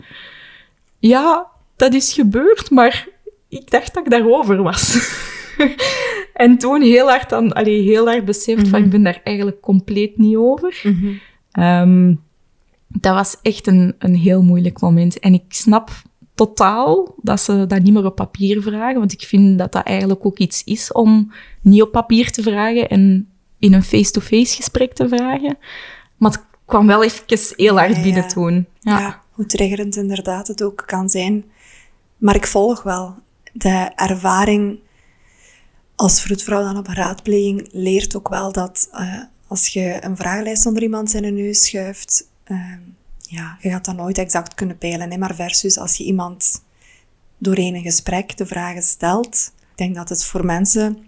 ja, 0.99 1.47
dat 1.77 1.95
is 1.95 2.13
gebeurd, 2.13 2.71
maar 2.71 3.09
ik 3.49 3.71
dacht 3.71 3.95
dat 3.95 4.05
ik 4.05 4.11
daarover 4.11 4.63
was. 4.63 5.13
en 6.35 6.59
toen 6.59 6.83
heel 6.83 7.09
hard, 7.09 7.29
dan, 7.31 7.53
allee, 7.53 7.83
heel 7.83 8.07
hard 8.07 8.25
beseft 8.25 8.69
van, 8.69 8.85
ik 8.85 8.91
ben 8.91 9.03
daar 9.03 9.21
eigenlijk 9.25 9.61
compleet 9.61 10.19
niet 10.19 10.37
over. 10.37 10.81
Mhm. 10.83 11.13
Ehm, 11.53 12.15
dat 12.89 13.15
was 13.15 13.37
echt 13.43 13.67
een, 13.67 13.95
een 13.99 14.15
heel 14.15 14.43
moeilijk 14.43 14.81
moment. 14.81 15.19
En 15.19 15.35
ik 15.35 15.45
snap 15.49 15.91
totaal 16.35 17.15
dat 17.23 17.41
ze 17.41 17.67
dat 17.67 17.83
niet 17.83 17.93
meer 17.93 18.05
op 18.05 18.15
papier 18.15 18.63
vragen, 18.63 18.99
want 18.99 19.13
ik 19.13 19.23
vind 19.23 19.59
dat 19.59 19.73
dat 19.73 19.85
eigenlijk 19.87 20.27
ook 20.27 20.39
iets 20.39 20.65
is 20.65 20.93
om 20.93 21.33
niet 21.61 21.83
op 21.83 21.93
papier 21.93 22.31
te 22.31 22.43
vragen 22.43 22.89
en 22.89 23.29
in 23.59 23.73
een 23.73 23.83
face-to-face 23.83 24.57
gesprek 24.57 24.95
te 24.95 25.09
vragen. 25.09 25.59
Maar 26.17 26.31
het 26.31 26.45
kwam 26.65 26.87
wel 26.87 27.05
even 27.05 27.55
heel 27.57 27.79
hard 27.79 27.97
Ja, 27.97 28.03
binnen 28.03 28.23
ja. 28.23 28.29
toen. 28.29 28.67
Ja. 28.81 28.99
Ja. 28.99 29.23
hoe 29.33 29.47
triggerend 29.47 29.97
inderdaad 29.97 30.49
het 30.49 30.63
ook 30.63 30.83
kan 30.87 31.09
zijn. 31.09 31.45
Maar 32.17 32.35
ik 32.35 32.47
volg 32.47 32.83
wel. 32.83 33.15
De 33.53 33.91
ervaring 33.95 34.79
als 35.95 36.21
vroedvrouw 36.21 36.63
dan 36.63 36.79
op 36.79 36.89
een 36.89 36.95
raadpleging 36.95 37.69
leert 37.73 38.17
ook 38.17 38.29
wel 38.29 38.53
dat 38.53 38.89
eh, 38.93 39.23
als 39.47 39.69
je 39.69 39.97
een 40.01 40.17
vragenlijst 40.17 40.67
onder 40.67 40.83
iemand 40.83 41.11
zijn 41.11 41.35
neus 41.35 41.65
schuift, 41.65 42.28
eh, 42.49 42.73
ja, 43.19 43.57
je 43.61 43.71
gaat 43.71 43.85
dat 43.85 43.97
nooit 43.97 44.19
exact 44.19 44.55
kunnen 44.55 44.79
peilen. 44.79 45.11
Hè? 45.11 45.19
Maar 45.19 45.35
versus 45.35 45.79
als 45.79 45.97
je 45.97 46.05
iemand 46.05 46.63
doorheen 47.39 47.75
een 47.75 47.83
gesprek 47.83 48.37
de 48.37 48.47
vragen 48.47 48.83
stelt, 48.83 49.53
ik 49.61 49.77
denk 49.77 49.95
dat 49.95 50.09
het 50.09 50.25
voor 50.25 50.45
mensen 50.45 50.99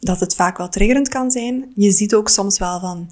dat 0.00 0.20
het 0.20 0.34
vaak 0.34 0.56
wel 0.56 0.68
triggerend 0.68 1.08
kan 1.08 1.30
zijn. 1.30 1.72
Je 1.76 1.90
ziet 1.90 2.14
ook 2.14 2.28
soms 2.28 2.58
wel 2.58 2.80
van, 2.80 3.10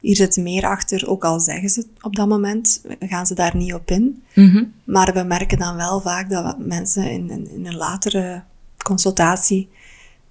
hier 0.00 0.16
zit 0.16 0.36
meer 0.36 0.66
achter, 0.66 1.08
ook 1.08 1.24
al 1.24 1.40
zeggen 1.40 1.68
ze 1.68 1.80
het 1.80 2.04
op 2.04 2.16
dat 2.16 2.28
moment, 2.28 2.84
gaan 3.00 3.26
ze 3.26 3.34
daar 3.34 3.56
niet 3.56 3.74
op 3.74 3.90
in. 3.90 4.22
Mhm. 4.34 4.64
Maar 4.84 5.12
we 5.12 5.22
merken 5.22 5.58
dan 5.58 5.76
wel 5.76 6.00
vaak 6.00 6.30
dat 6.30 6.58
mensen 6.58 7.10
in, 7.10 7.30
in, 7.30 7.50
in 7.50 7.66
een 7.66 7.76
latere 7.76 8.42
consultatie 8.82 9.68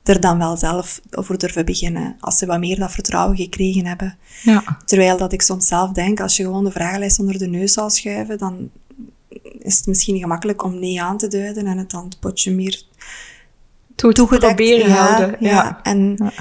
er 0.07 0.19
dan 0.19 0.37
wel 0.37 0.57
zelf 0.57 1.01
over 1.11 1.37
durven 1.37 1.65
beginnen, 1.65 2.15
als 2.19 2.37
ze 2.37 2.45
wat 2.45 2.59
meer 2.59 2.79
dat 2.79 2.91
vertrouwen 2.91 3.37
gekregen 3.37 3.85
hebben. 3.85 4.17
ja. 4.43 4.77
Terwijl 4.85 5.17
dat 5.17 5.33
ik 5.33 5.41
soms 5.41 5.67
zelf 5.67 5.91
denk, 5.91 6.19
als 6.19 6.37
je 6.37 6.43
gewoon 6.43 6.63
de 6.63 6.71
vragenlijst 6.71 7.19
onder 7.19 7.37
de 7.37 7.47
neus 7.47 7.73
zou 7.73 7.89
schuiven, 7.89 8.37
dan 8.37 8.69
is 9.59 9.77
het 9.77 9.87
misschien 9.87 10.17
gemakkelijk 10.19 10.63
om 10.63 10.79
nee 10.79 11.01
aan 11.01 11.17
te 11.17 11.27
duiden 11.27 11.65
en 11.67 11.77
het 11.77 11.91
dan 11.91 12.03
het 12.03 12.19
potje 12.19 12.51
meer 12.51 12.83
Toe 13.95 14.13
te 14.13 14.25
proberen 14.25 14.89
ja, 14.89 14.95
houden. 14.95 15.35
Ja. 15.39 15.49
Ja. 15.49 15.79
En 15.83 16.15
Ja. 16.17 16.31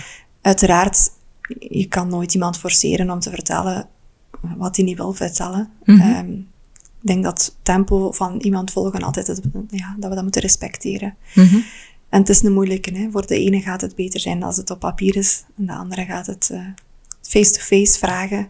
uiteraard, 0.40 1.10
je 1.58 1.86
kan 1.86 2.08
nooit 2.08 2.34
iemand 2.34 2.58
forceren 2.58 3.10
om 3.10 3.20
te 3.20 3.30
vertellen 3.30 3.88
wat 4.56 4.76
hij 4.76 4.84
niet 4.84 4.96
wil 4.96 5.12
vertellen. 5.12 5.70
Mhm. 5.84 6.00
Ehm, 6.00 6.32
ik 7.00 7.12
denk 7.12 7.24
dat 7.24 7.44
het 7.44 7.54
tempo 7.62 8.12
van 8.12 8.38
iemand 8.38 8.70
volgen 8.70 9.02
altijd, 9.02 9.26
het, 9.26 9.40
ja, 9.70 9.94
dat 9.98 10.08
we 10.08 10.14
dat 10.14 10.22
moeten 10.22 10.42
respecteren. 10.42 11.16
Mhm. 11.34 11.56
En 12.08 12.18
het 12.20 12.28
is 12.28 12.42
een 12.42 12.52
moeilijke, 12.52 12.96
hè. 12.98 13.08
Voor 13.10 13.26
de 13.26 13.38
ene 13.38 13.60
gaat 13.60 13.80
het 13.80 13.94
beter 13.94 14.20
zijn 14.20 14.42
als 14.42 14.56
het 14.56 14.70
op 14.70 14.78
papier 14.80 15.16
is. 15.16 15.44
En 15.58 15.66
de 15.66 15.72
andere 15.72 16.04
gaat 16.04 16.26
het 16.26 16.50
eh, 16.52 16.60
face-to-face 17.22 17.98
vragen. 17.98 18.48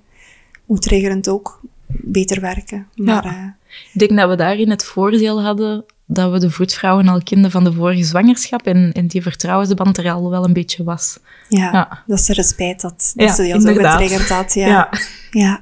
Hoe 0.64 0.78
triggerend 0.78 1.28
ook, 1.28 1.61
beter 1.86 2.40
werken. 2.40 2.86
Maar 2.94 3.24
Ja. 3.24 3.30
eh, 3.30 3.72
Ik 3.92 3.98
denk 4.09 4.20
dat 4.20 4.28
we 4.28 4.36
daarin 4.36 4.70
het 4.70 4.84
voordeel 4.84 5.42
hadden 5.42 5.84
dat 6.07 6.32
we 6.32 6.38
de 6.38 6.50
vroedvrouwen 6.50 7.09
al 7.09 7.22
kenden 7.22 7.50
van 7.50 7.64
de 7.64 7.72
vorige 7.72 8.04
zwangerschap 8.04 8.66
en, 8.66 8.92
en 8.92 9.07
die 9.07 9.22
vertrouwensband 9.22 9.98
er 9.98 10.11
al 10.12 10.30
wel 10.30 10.44
een 10.44 10.52
beetje 10.52 10.84
was. 10.84 11.18
ja, 11.48 11.72
Ja. 11.72 12.02
dat 12.07 12.18
is 12.18 12.28
er 12.28 12.44
spijt 12.44 12.80
dat, 12.80 13.12
dat 13.14 13.28
Ja, 13.28 13.34
ze 13.34 13.46
jou 13.46 13.61
zo 13.61 13.68
inderdaad. 13.68 13.92
getriggerd 14.00 14.28
had. 14.28 14.54
Ja. 14.54 14.66
Ja. 14.66 14.90
Ja. 15.30 15.61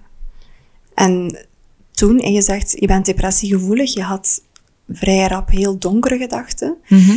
En 0.95 1.47
toen, 1.91 2.19
en 2.21 2.33
je 2.33 2.43
zegt, 2.43 2.71
je 2.81 2.87
bent 2.87 3.07
depressiegevoelig, 3.07 3.95
je 3.95 4.03
had 4.03 4.43
vrij 4.89 5.27
rap 5.27 5.51
heel 5.51 5.79
donkere 5.79 6.17
gedachten. 6.19 6.77
Mhm. 6.89 7.17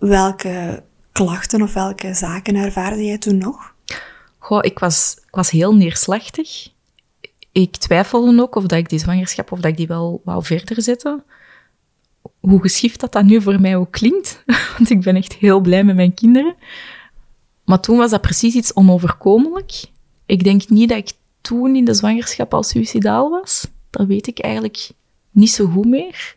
Welke 0.00 0.82
klachten 1.12 1.62
of 1.62 1.72
welke 1.72 2.14
zaken 2.14 2.54
ervaarde 2.54 3.04
jij 3.04 3.18
toen 3.18 3.38
nog? 3.38 3.74
Goh, 4.38 4.58
ik 4.62 4.78
was, 4.78 5.16
ik 5.26 5.34
was 5.34 5.50
heel 5.50 5.74
neerslachtig. 5.74 6.68
Ik 7.52 7.76
twijfelde 7.76 8.42
ook 8.42 8.54
of 8.54 8.66
dat 8.66 8.78
ik 8.78 8.88
die 8.88 8.98
zwangerschap, 8.98 9.52
of 9.52 9.60
dat 9.60 9.70
ik 9.70 9.76
die 9.76 9.86
wel 9.86 10.20
wou 10.24 10.44
verder 10.44 10.82
zetten. 10.82 11.24
Hoe 12.40 12.60
geschift 12.60 13.00
dat 13.00 13.12
dat 13.12 13.24
nu 13.24 13.42
voor 13.42 13.60
mij 13.60 13.76
ook 13.76 13.90
klinkt, 13.90 14.42
want 14.76 14.90
ik 14.90 15.00
ben 15.00 15.16
echt 15.16 15.34
heel 15.34 15.60
blij 15.60 15.84
met 15.84 15.96
mijn 15.96 16.14
kinderen. 16.14 16.54
Maar 17.64 17.80
toen 17.80 17.96
was 17.96 18.10
dat 18.10 18.20
precies 18.20 18.54
iets 18.54 18.74
onoverkomelijk. 18.74 19.84
Ik 20.26 20.44
denk 20.44 20.68
niet 20.68 20.88
dat 20.88 20.98
ik 20.98 21.12
toen 21.40 21.76
in 21.76 21.84
de 21.84 21.94
zwangerschap 21.94 22.54
al 22.54 22.62
suicidaal 22.62 23.30
was. 23.30 23.66
Dat 23.90 24.06
weet 24.06 24.26
ik 24.26 24.38
eigenlijk 24.38 24.90
niet 25.30 25.50
zo 25.50 25.66
goed 25.66 25.86
meer. 25.86 26.36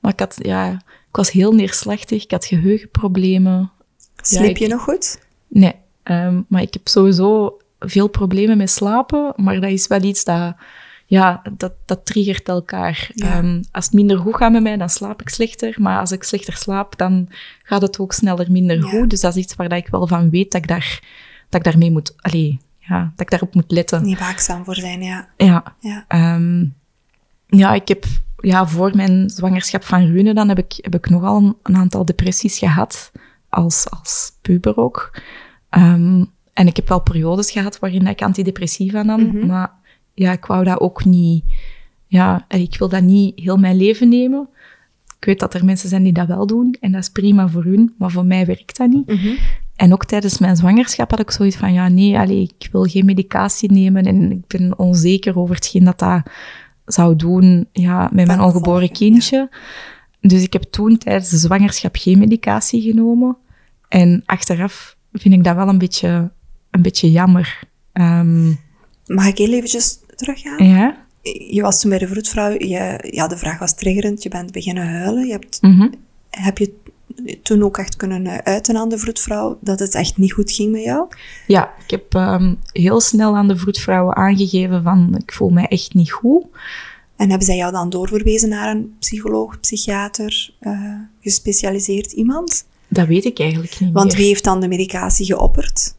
Maar 0.00 0.12
ik, 0.12 0.18
had, 0.18 0.36
ja, 0.38 0.82
ik 1.14 1.20
was 1.20 1.30
heel 1.30 1.52
neerslachtig, 1.52 2.22
ik 2.24 2.30
had 2.30 2.44
geheugenproblemen. 2.44 3.70
Sliep 4.22 4.50
ik- 4.50 4.58
je 4.58 4.68
nog 4.68 4.82
goed? 4.82 5.18
Nee, 5.48 5.72
ehm, 6.02 6.40
maar 6.48 6.62
ik 6.62 6.72
heb 6.74 6.88
sowieso 6.88 7.56
veel 7.78 8.08
problemen 8.08 8.56
met 8.56 8.70
slapen, 8.70 9.32
maar 9.36 9.60
dat 9.60 9.70
is 9.70 9.86
wel 9.86 10.02
iets 10.02 10.24
dat, 10.24 10.54
ja, 11.06 11.42
dat, 11.56 11.72
dat 11.84 12.06
triggert 12.06 12.48
elkaar. 12.48 13.10
Ja. 13.14 13.26
Ehm, 13.38 13.62
als 13.72 13.84
het 13.84 13.94
minder 13.94 14.18
goed 14.18 14.36
gaat 14.36 14.52
met 14.52 14.62
mij, 14.62 14.76
dan 14.76 14.88
slaap 14.90 15.20
ik 15.20 15.28
slechter, 15.28 15.74
maar 15.78 15.98
als 16.00 16.12
ik 16.12 16.22
slechter 16.22 16.56
slaap, 16.56 16.96
dan 16.98 17.28
gaat 17.62 17.82
het 17.82 17.98
ook 17.98 18.12
sneller 18.12 18.50
minder 18.50 18.76
Ja. 18.76 18.88
goed. 18.88 19.10
Dus 19.10 19.20
dat 19.20 19.36
is 19.36 19.42
iets 19.42 19.54
waar 19.54 19.68
dat 19.68 19.78
ik 19.78 19.88
wel 19.88 20.06
van 20.06 20.30
weet 20.30 20.50
dat 20.52 20.60
ik, 20.62 20.68
daar, 20.68 21.02
dat 21.48 21.60
ik 21.66 21.72
daarmee 21.72 21.90
moet, 21.90 22.14
allee, 22.16 22.58
ja, 22.78 23.00
dat 23.16 23.20
ik 23.20 23.30
daarop 23.30 23.54
moet 23.54 23.70
letten. 23.72 24.02
Niet 24.04 24.18
waakzaam 24.18 24.64
voor 24.64 24.74
zijn, 24.74 25.02
ja. 25.02 25.28
Ja, 25.36 25.74
ja. 25.80 26.04
Ehm, 26.08 26.64
ja, 27.46 27.74
ik 27.74 27.88
heb 27.88 28.04
ja, 28.44 28.66
voor 28.66 28.90
mijn 28.96 29.30
zwangerschap 29.30 29.84
van 29.84 30.06
Rune 30.06 30.34
dan 30.34 30.48
heb 30.48 30.58
ik, 30.58 30.78
heb 30.80 30.94
ik 30.94 31.10
nogal 31.10 31.36
een, 31.36 31.56
een 31.62 31.76
aantal 31.76 32.04
depressies 32.04 32.58
gehad, 32.58 33.12
als, 33.48 33.86
als 33.90 34.32
puber 34.42 34.76
ook. 34.76 35.20
Ehm, 35.68 36.24
en 36.52 36.66
ik 36.66 36.76
heb 36.76 36.88
wel 36.88 37.00
periodes 37.00 37.50
gehad 37.50 37.78
waarin 37.78 38.06
ik 38.06 38.22
antidepressiva 38.22 39.02
nam, 39.02 39.26
Mhm. 39.26 39.46
maar 39.46 39.72
ja, 40.14 40.32
ik 40.32 40.44
wou 40.44 40.64
dat 40.64 40.80
ook 40.80 41.04
niet... 41.04 41.44
Ja, 42.06 42.44
ik 42.48 42.78
wil 42.78 42.88
dat 42.88 43.02
niet 43.02 43.40
heel 43.40 43.56
mijn 43.56 43.76
leven 43.76 44.08
nemen. 44.08 44.48
Ik 45.18 45.24
weet 45.24 45.40
dat 45.40 45.54
er 45.54 45.64
mensen 45.64 45.88
zijn 45.88 46.02
die 46.02 46.12
dat 46.12 46.26
wel 46.26 46.46
doen, 46.46 46.76
en 46.80 46.92
dat 46.92 47.00
is 47.00 47.08
prima 47.08 47.48
voor 47.48 47.64
hun, 47.64 47.94
maar 47.98 48.10
voor 48.10 48.26
mij 48.26 48.46
werkt 48.46 48.76
dat 48.76 48.88
niet. 48.90 49.06
Mhm. 49.06 49.34
En 49.76 49.92
ook 49.92 50.04
tijdens 50.04 50.38
mijn 50.38 50.56
zwangerschap 50.56 51.10
had 51.10 51.20
ik 51.20 51.30
zoiets 51.30 51.56
van, 51.56 51.72
ja, 51.72 51.88
nee, 51.88 52.18
allee, 52.18 52.42
ik 52.56 52.68
wil 52.72 52.82
geen 52.84 53.04
medicatie 53.04 53.72
nemen 53.72 54.04
en 54.04 54.30
ik 54.30 54.46
ben 54.46 54.78
onzeker 54.78 55.38
over 55.38 55.54
hetgeen 55.54 55.84
dat 55.84 55.98
dat 55.98 56.22
zou 56.84 57.16
doen 57.16 57.68
ja, 57.72 58.10
met 58.12 58.26
mijn 58.26 58.40
ongeboren 58.40 58.92
kindje. 58.92 59.50
Dus 60.20 60.42
ik 60.42 60.52
heb 60.52 60.62
toen 60.62 60.98
tijdens 60.98 61.30
de 61.30 61.36
zwangerschap 61.36 61.96
geen 61.96 62.18
medicatie 62.18 62.82
genomen. 62.82 63.36
En 63.88 64.22
achteraf 64.26 64.96
vind 65.12 65.34
ik 65.34 65.44
dat 65.44 65.56
wel 65.56 65.68
een 65.68 65.78
beetje, 65.78 66.30
een 66.70 66.82
beetje 66.82 67.10
jammer. 67.10 67.60
Ehm, 67.92 68.48
Mag 69.06 69.26
ik 69.26 69.38
heel 69.38 69.52
eventjes 69.52 69.98
teruggaan? 70.16 70.66
ja. 70.66 71.02
Je 71.48 71.62
was 71.62 71.80
toen 71.80 71.90
bij 71.90 71.98
de 71.98 72.08
vroedvrouw, 72.08 72.50
je, 72.50 73.08
ja, 73.10 73.28
de 73.28 73.36
vraag 73.36 73.58
was 73.58 73.74
triggerend, 73.74 74.22
je 74.22 74.28
bent 74.28 74.52
beginnen 74.52 74.88
huilen. 74.88 75.26
Je 75.26 75.32
hebt, 75.32 75.62
mhm. 75.62 75.88
heb 76.30 76.58
je 76.58 76.74
toen 77.42 77.62
ook 77.62 77.78
echt 77.78 77.96
kunnen 77.96 78.26
eh, 78.26 78.38
uiten 78.38 78.76
aan 78.76 78.88
de 78.88 78.98
vroedvrouw 78.98 79.58
dat 79.60 79.78
het 79.78 79.94
echt 79.94 80.16
niet 80.16 80.32
goed 80.32 80.52
ging 80.52 80.72
met 80.72 80.82
jou? 80.82 81.06
Ja, 81.46 81.72
ik 81.84 81.90
heb 81.90 82.14
ehm, 82.14 82.54
heel 82.72 83.00
snel 83.00 83.36
aan 83.36 83.48
de 83.48 83.56
vroedvrouwen 83.56 84.16
aangegeven 84.16 84.82
van, 84.82 85.14
ik 85.18 85.32
voel 85.32 85.50
mij 85.50 85.66
echt 85.66 85.94
niet 85.94 86.12
goed. 86.12 86.44
En 87.16 87.28
hebben 87.28 87.46
zij 87.46 87.56
jou 87.56 87.72
dan 87.72 87.90
doorverwezen 87.90 88.48
naar 88.48 88.70
een 88.70 88.94
psycholoog, 88.98 89.60
psychiater, 89.60 90.54
eh, 90.60 90.92
gespecialiseerd 91.20 92.12
iemand? 92.12 92.64
Dat 92.88 93.06
weet 93.06 93.24
ik 93.24 93.38
eigenlijk 93.40 93.80
niet 93.80 93.92
Want 93.92 94.06
meer. 94.08 94.16
wie 94.16 94.26
heeft 94.26 94.44
dan 94.44 94.60
de 94.60 94.68
medicatie 94.68 95.26
geopperd? 95.26 95.94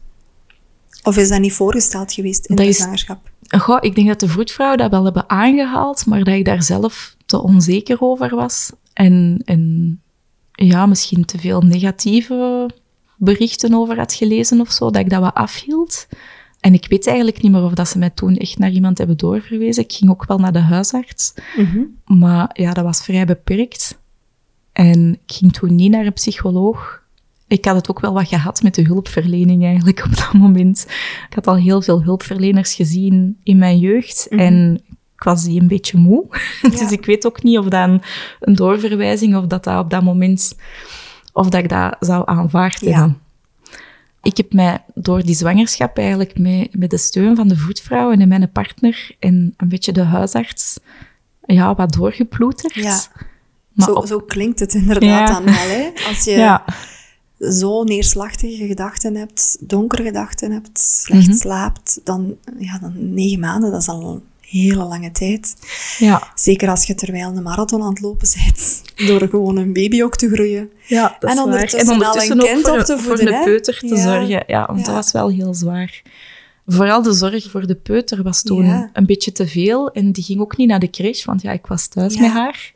Of 1.02 1.16
is 1.16 1.28
dat 1.28 1.40
niet 1.40 1.52
voorgesteld 1.52 2.12
geweest 2.12 2.46
in 2.46 2.56
Dat 2.56 2.64
de 2.64 2.70
is- 2.70 2.76
zwangerschap? 2.76 3.30
Goh, 3.58 3.78
ik 3.80 3.94
denk 3.94 4.08
dat 4.08 4.20
de 4.20 4.28
vroedvrouwen 4.28 4.78
dat 4.78 4.90
wel 4.90 5.04
hebben 5.04 5.30
aangehaald, 5.30 6.06
maar 6.06 6.24
dat 6.24 6.34
ik 6.34 6.44
daar 6.44 6.62
zelf 6.62 7.16
te 7.26 7.42
onzeker 7.42 7.96
over 8.00 8.34
was. 8.34 8.72
En, 8.92 9.42
en 9.44 10.00
ja, 10.56 10.86
misschien 10.86 11.24
te 11.24 11.38
veel 11.38 11.60
negatieve 11.60 12.70
berichten 13.16 13.74
over 13.74 13.98
had 13.98 14.12
gelezen 14.14 14.60
of 14.60 14.70
zo, 14.70 14.90
dat 14.90 15.02
ik 15.02 15.10
dat 15.10 15.20
wat 15.20 15.34
afhield. 15.34 16.06
En 16.60 16.74
ik 16.74 16.86
weet 16.88 17.06
eigenlijk 17.06 17.42
niet 17.42 17.52
meer 17.52 17.62
of 17.62 17.72
dat 17.72 17.88
ze 17.88 17.98
mij 17.98 18.10
toen 18.10 18.36
echt 18.36 18.58
naar 18.58 18.70
iemand 18.70 18.98
hebben 18.98 19.16
doorverwezen. 19.16 19.82
Ik 19.82 19.92
ging 19.92 20.10
ook 20.10 20.24
wel 20.26 20.38
naar 20.38 20.52
de 20.52 20.58
huisarts, 20.58 21.34
Mhm. 21.56 22.18
maar 22.18 22.50
ja, 22.52 22.72
dat 22.72 22.84
was 22.84 23.02
vrij 23.02 23.24
beperkt. 23.26 23.98
En 24.72 25.12
ik 25.26 25.34
ging 25.36 25.52
toen 25.52 25.74
niet 25.74 25.90
naar 25.90 26.06
een 26.06 26.12
psycholoog. 26.12 27.04
Ik 27.48 27.64
had 27.64 27.74
het 27.74 27.90
ook 27.90 28.00
wel 28.00 28.12
wat 28.12 28.28
gehad 28.28 28.62
met 28.62 28.74
de 28.74 28.82
hulpverlening 28.82 29.64
eigenlijk 29.64 30.04
op 30.04 30.16
dat 30.16 30.32
moment. 30.32 30.86
Ik 31.28 31.34
had 31.34 31.46
al 31.46 31.56
heel 31.56 31.82
veel 31.82 32.02
hulpverleners 32.02 32.74
gezien 32.74 33.38
in 33.42 33.58
mijn 33.58 33.78
jeugd 33.78 34.28
en 34.28 34.80
ik 35.16 35.22
was 35.22 35.44
die 35.44 35.60
een 35.60 35.68
beetje 35.68 35.98
moe. 35.98 36.24
dus 36.78 36.90
ik 36.92 37.06
weet 37.06 37.26
ook 37.26 37.42
niet 37.42 37.58
of 37.58 37.64
dat 37.68 37.88
een, 37.88 38.02
een 38.40 38.54
doorverwijzing 38.54 39.36
of 39.36 39.46
dat 39.46 39.64
dat 39.64 39.78
op 39.78 39.90
dat 39.90 40.02
moment 40.02 40.54
of 41.32 41.48
dat 41.48 41.62
ik 41.62 41.68
dat 41.68 41.96
zou 42.00 42.22
aanvaard 42.26 42.80
Ja. 42.80 42.90
hebben. 42.90 43.18
Ik 44.22 44.36
heb 44.36 44.52
mij 44.52 44.84
door 44.94 45.22
die 45.22 45.34
zwangerschap 45.34 45.98
eigenlijk 45.98 46.38
met, 46.38 46.68
met 46.78 46.90
de 46.90 46.98
steun 46.98 47.36
van 47.36 47.48
de 47.48 47.56
voetvrouw 47.56 48.10
en 48.12 48.28
mijn 48.28 48.52
partner 48.52 49.10
en 49.18 49.54
een 49.56 49.68
beetje 49.68 49.92
de 49.92 50.02
huisarts 50.04 50.78
ja, 51.46 51.74
wat 51.74 51.92
doorgeploeterd. 51.92 52.74
Ja. 52.74 53.00
Maar 53.72 53.86
zo, 53.86 53.92
op- 53.92 54.06
zo 54.06 54.18
klinkt 54.20 54.60
het 54.60 54.74
inderdaad 54.74 55.28
dan 55.28 55.44
wel. 55.44 55.54
Hè? 55.54 55.90
Als 56.08 56.24
je 56.24 56.60
zo 57.40 57.84
neerslachtige 57.84 58.66
gedachten 58.66 59.14
hebt, 59.14 59.56
donkere 59.60 60.02
gedachten 60.02 60.50
hebt, 60.52 60.78
slecht 60.80 61.26
Mhm. 61.26 61.36
slaapt, 61.36 62.00
dan, 62.04 62.34
ja, 62.58 62.78
dan 62.78 62.92
negen 63.14 63.40
maanden, 63.40 63.70
dat 63.70 63.80
is 63.80 63.88
al 63.88 64.22
hele 64.48 64.84
lange 64.84 65.10
tijd. 65.12 65.56
Ja. 65.98 66.30
Zeker 66.34 66.68
als 66.68 66.84
je 66.86 66.94
terwijl 66.94 67.36
een 67.36 67.42
marathon 67.42 67.82
aan 67.82 67.88
het 67.88 68.00
lopen 68.00 68.28
bent, 68.44 68.82
door 69.08 69.28
gewoon 69.28 69.56
een 69.56 69.72
baby 69.72 70.02
ook 70.02 70.16
te 70.16 70.28
groeien. 70.30 70.70
Ja, 70.86 71.16
dat 71.20 71.30
En 71.30 71.36
is 71.36 71.44
waar. 71.44 71.44
ondertussen 71.44 71.80
En 71.80 71.86
al 71.86 71.92
ondertussen 71.92 72.38
een 72.40 72.46
kind 72.46 72.66
voor, 72.66 72.78
op 72.78 72.84
te 72.84 72.98
voeden, 72.98 73.26
voor 73.28 73.36
de 73.38 73.40
peuter 73.44 73.78
te 73.78 73.86
Ja. 73.94 74.02
zorgen. 74.02 74.44
Ja, 74.46 74.66
want 74.66 74.78
Ja. 74.78 74.84
dat 74.84 74.94
was 74.94 75.12
wel 75.12 75.28
heel 75.30 75.54
zwaar. 75.54 76.02
Vooral 76.66 77.02
de 77.02 77.12
zorg 77.12 77.50
voor 77.50 77.66
de 77.66 77.74
peuter 77.74 78.22
was 78.22 78.42
toen 78.42 78.64
Ja. 78.64 78.90
een 78.92 79.06
beetje 79.06 79.32
te 79.32 79.46
veel. 79.46 79.90
En 79.90 80.12
die 80.12 80.24
ging 80.24 80.40
ook 80.40 80.56
niet 80.56 80.68
naar 80.68 80.80
de 80.80 80.90
crash, 80.90 81.24
want 81.24 81.42
ja, 81.42 81.52
ik 81.52 81.66
was 81.66 81.86
thuis 81.86 82.16
met 82.16 82.30
haar. 82.30 82.72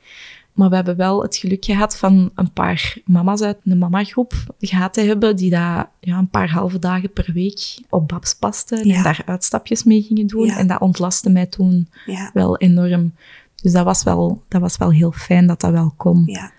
Maar 0.61 0.68
we 0.70 0.74
hebben 0.74 0.96
wel 0.96 1.22
het 1.22 1.36
geluk 1.36 1.64
gehad 1.64 1.96
van 1.96 2.30
een 2.34 2.52
paar 2.52 2.96
mama's 3.04 3.40
uit 3.40 3.56
een 3.64 3.78
mamagroep 3.78 4.32
gehad 4.61 4.92
te 4.92 5.00
hebben, 5.00 5.36
die 5.36 5.50
daar 5.50 5.90
ja, 6.00 6.18
een 6.18 6.28
paar 6.28 6.50
halve 6.50 6.78
dagen 6.78 7.12
per 7.12 7.30
week 7.32 7.78
op 7.88 8.08
babs 8.08 8.34
pasten 8.34 8.86
Ja. 8.86 8.94
en 8.96 9.02
daar 9.02 9.22
uitstapjes 9.26 9.84
mee 9.84 10.02
gingen 10.02 10.26
doen. 10.26 10.46
Ja. 10.46 10.56
En 10.58 10.66
dat 10.66 10.80
ontlastte 10.80 11.30
mij 11.30 11.46
toen 11.46 11.88
wel 12.32 12.56
enorm. 12.58 13.14
Dus 13.62 13.72
dat 13.72 13.84
was 13.84 14.02
wel, 14.02 14.42
dat 14.48 14.61
was 14.61 14.76
wel 14.76 14.92
heel 14.92 15.12
fijn 15.12 15.46
dat 15.46 15.61
dat 15.61 15.70
wel 15.72 15.92
kon. 15.96 16.22
ja. 16.26 16.52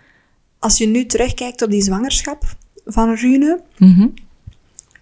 Als 0.60 0.78
je 0.78 0.88
nu 0.88 1.06
terugkijkt 1.06 1.62
op 1.62 1.70
die 1.70 1.82
zwangerschap 1.82 2.43
van 2.86 3.14
Rune, 3.16 3.62
Mhm. 3.78 4.08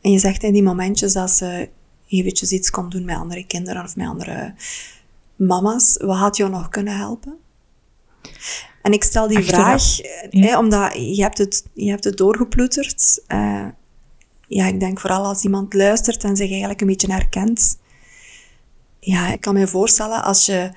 en 0.02 0.12
je 0.12 0.20
zegt 0.20 0.44
in 0.44 0.54
die 0.54 0.64
momentjes 0.64 1.14
dat 1.14 1.30
ze 1.32 1.70
eventjes 2.08 2.52
iets 2.52 2.70
kon 2.70 2.90
doen 2.90 3.06
met 3.06 3.16
andere 3.16 3.46
kinderen 3.46 3.84
of 3.84 3.96
met 3.96 4.08
andere 4.08 4.54
mama's, 5.36 5.98
wat 6.02 6.18
had 6.18 6.38
jou 6.38 6.50
nog 6.52 6.70
kunnen 6.70 6.98
helpen? 6.98 7.34
En 8.82 8.92
ik 8.92 9.04
stel 9.04 9.28
die 9.28 9.38
Achteraf, 9.38 9.64
vraag, 9.64 10.00
eh, 10.00 10.28
ja. 10.30 10.48
hè, 10.48 10.58
omdat 10.58 10.94
je 10.94 11.22
hebt 11.22 11.38
het, 11.38 11.66
je 11.74 11.90
hebt 11.90 12.04
het 12.04 12.18
doorgeploeterd. 12.18 13.24
Eh, 13.28 13.66
ja, 14.48 14.66
ik 14.66 14.80
denk 14.80 15.00
vooral 15.00 15.26
als 15.26 15.44
iemand 15.44 15.74
luistert 15.74 16.24
en 16.24 16.36
zich 16.36 16.50
eigenlijk 16.50 16.82
een 16.82 16.88
beetje 16.88 17.12
herkent. 17.12 17.78
Ja, 19.00 19.32
ik 19.32 19.42
kan 19.42 19.54
me 19.54 19.68
voorstellen 19.68 20.24
als 20.24 20.46
je 20.46 20.72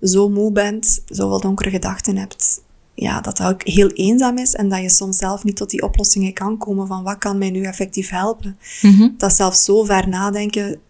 zo 0.00 0.28
moe 0.28 0.52
bent, 0.52 1.02
zoveel 1.06 1.40
donkere 1.40 1.70
gedachten 1.70 2.16
hebt, 2.16 2.62
ja, 2.94 3.20
dat 3.20 3.36
dat 3.36 3.46
ook 3.46 3.62
heel 3.62 3.88
eenzaam 3.88 4.38
is 4.38 4.54
en 4.54 4.68
dat 4.68 4.80
je 4.80 4.88
soms 4.88 5.16
zelf 5.16 5.44
niet 5.44 5.56
tot 5.56 5.70
die 5.70 5.82
oplossingen 5.82 6.32
kan 6.32 6.58
komen 6.58 6.86
van 6.86 7.02
wat 7.02 7.18
kan 7.18 7.38
mij 7.38 7.50
nu 7.50 7.62
effectief 7.62 8.10
helpen. 8.10 8.58
Mhm. 8.82 9.08
Dat 9.16 9.32
zelfs 9.32 9.64
zo 9.64 9.84
ver 9.84 10.08
nadenken 10.08 10.80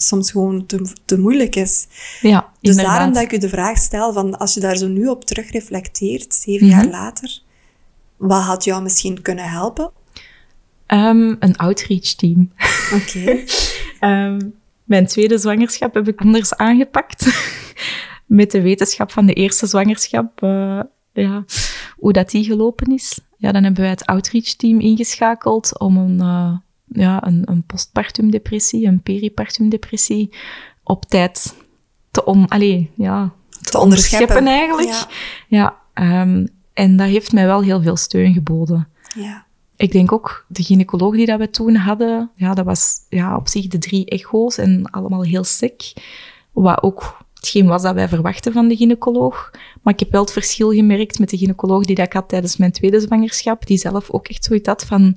soms 0.00 0.30
gewoon 0.30 0.66
te, 0.66 0.92
te 1.04 1.18
moeilijk 1.18 1.56
is. 1.56 1.86
Ja, 2.20 2.40
Dus 2.60 2.70
inderdaad. 2.70 2.94
daarom 2.96 3.12
dat 3.14 3.22
ik 3.22 3.32
u 3.32 3.38
de 3.38 3.48
vraag 3.48 3.78
stel 3.78 4.12
van 4.12 4.38
als 4.38 4.54
je 4.54 4.60
daar 4.60 4.76
zo 4.76 4.86
nu 4.88 5.06
op 5.08 5.24
terug 5.24 5.50
reflecteert, 5.50 6.34
zeven 6.34 6.66
Mhm. 6.66 6.76
jaar 6.76 6.86
later, 6.86 7.40
wat 8.16 8.42
had 8.42 8.64
jou 8.64 8.82
misschien 8.82 9.22
kunnen 9.22 9.50
helpen? 9.50 9.90
Ehm, 10.86 11.34
een 11.38 11.56
outreach 11.56 12.14
team. 12.14 12.52
Oké. 12.94 13.38
Ehm, 14.00 14.40
mijn 14.84 15.06
tweede 15.06 15.38
zwangerschap 15.38 15.94
heb 15.94 16.08
ik 16.08 16.20
anders 16.20 16.54
aangepakt. 16.54 17.26
Met 18.26 18.50
de 18.50 18.62
wetenschap 18.62 19.10
van 19.12 19.26
de 19.26 19.32
eerste 19.32 19.66
zwangerschap, 19.66 20.42
eh, 20.42 20.80
ja, 21.12 21.44
hoe 21.96 22.12
dat 22.12 22.30
die 22.30 22.44
gelopen 22.44 22.94
is. 22.94 23.20
Ja, 23.36 23.52
dan 23.52 23.62
hebben 23.64 23.80
wij 23.82 23.90
het 23.90 24.06
outreach 24.06 24.44
team 24.54 24.80
ingeschakeld 24.80 25.78
om 25.78 25.96
een, 25.96 26.20
eh, 26.20 26.56
ja, 26.88 27.26
een, 27.26 27.42
een 27.44 27.62
postpartum 27.62 28.30
depressie, 28.30 28.86
een 28.86 29.02
peripartum 29.02 29.68
depressie, 29.68 30.30
op 30.82 31.04
tijd 31.04 31.54
te, 32.10 32.24
on, 32.24 32.48
allee, 32.48 32.90
ja, 32.94 33.32
te, 33.50 33.70
Te 33.70 33.78
onderscheppen 33.78 34.36
onderscheppen. 34.36 34.46
eigenlijk. 34.46 34.88
Ja. 34.88 35.08
Ja, 35.48 35.76
ehm, 35.94 36.46
en 36.72 36.96
dat 36.96 37.06
heeft 37.06 37.32
mij 37.32 37.46
wel 37.46 37.62
heel 37.62 37.82
veel 37.82 37.96
steun 37.96 38.32
geboden. 38.32 38.88
Ja. 39.14 39.46
Ik 39.76 39.92
denk 39.92 40.12
ook, 40.12 40.44
de 40.48 40.62
gynaecoloog 40.62 41.14
die 41.14 41.26
dat 41.26 41.38
we 41.38 41.50
toen 41.50 41.74
hadden, 41.74 42.30
ja, 42.34 42.54
dat 42.54 42.64
was 42.64 42.92
ja, 43.08 43.36
op 43.36 43.48
zich 43.48 43.66
de 43.66 43.78
drie 43.78 44.04
echo's 44.06 44.58
en 44.58 44.90
allemaal 44.90 45.22
heel 45.22 45.44
sick. 45.44 45.92
Wat 46.52 46.82
ook 46.82 47.16
hetgeen 47.34 47.66
was 47.66 47.82
dat 47.82 47.94
wij 47.94 48.08
verwachten 48.08 48.52
van 48.52 48.68
de 48.68 48.76
gynaecoloog. 48.76 49.50
Maar 49.82 49.92
ik 49.92 50.00
heb 50.00 50.10
wel 50.10 50.20
het 50.20 50.32
verschil 50.32 50.72
gemerkt 50.72 51.18
met 51.18 51.30
de 51.30 51.36
gynaecoloog 51.36 51.84
die 51.84 51.94
dat 51.94 52.06
ik 52.06 52.12
had 52.12 52.28
tijdens 52.28 52.56
mijn 52.56 52.72
tweede 52.72 53.00
zwangerschap, 53.00 53.66
die 53.66 53.78
zelf 53.78 54.10
ook 54.10 54.28
echt 54.28 54.44
zoiets 54.44 54.68
had 54.68 54.84
van... 54.84 55.16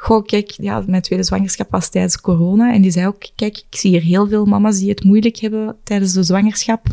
Goh, 0.00 0.24
kijk, 0.24 0.50
ja, 0.50 0.82
mijn 0.86 1.02
tweede 1.02 1.24
zwangerschap 1.24 1.70
was 1.70 1.88
tijdens 1.88 2.20
corona. 2.20 2.72
En 2.72 2.82
die 2.82 2.90
zei 2.90 3.06
ook, 3.06 3.28
kijk, 3.34 3.58
ik 3.70 3.78
zie 3.78 3.90
hier 3.90 4.02
heel 4.02 4.28
veel 4.28 4.44
mama's 4.44 4.78
die 4.78 4.88
het 4.88 5.04
moeilijk 5.04 5.36
hebben 5.36 5.76
tijdens 5.84 6.12
de 6.12 6.22
zwangerschap. 6.22 6.86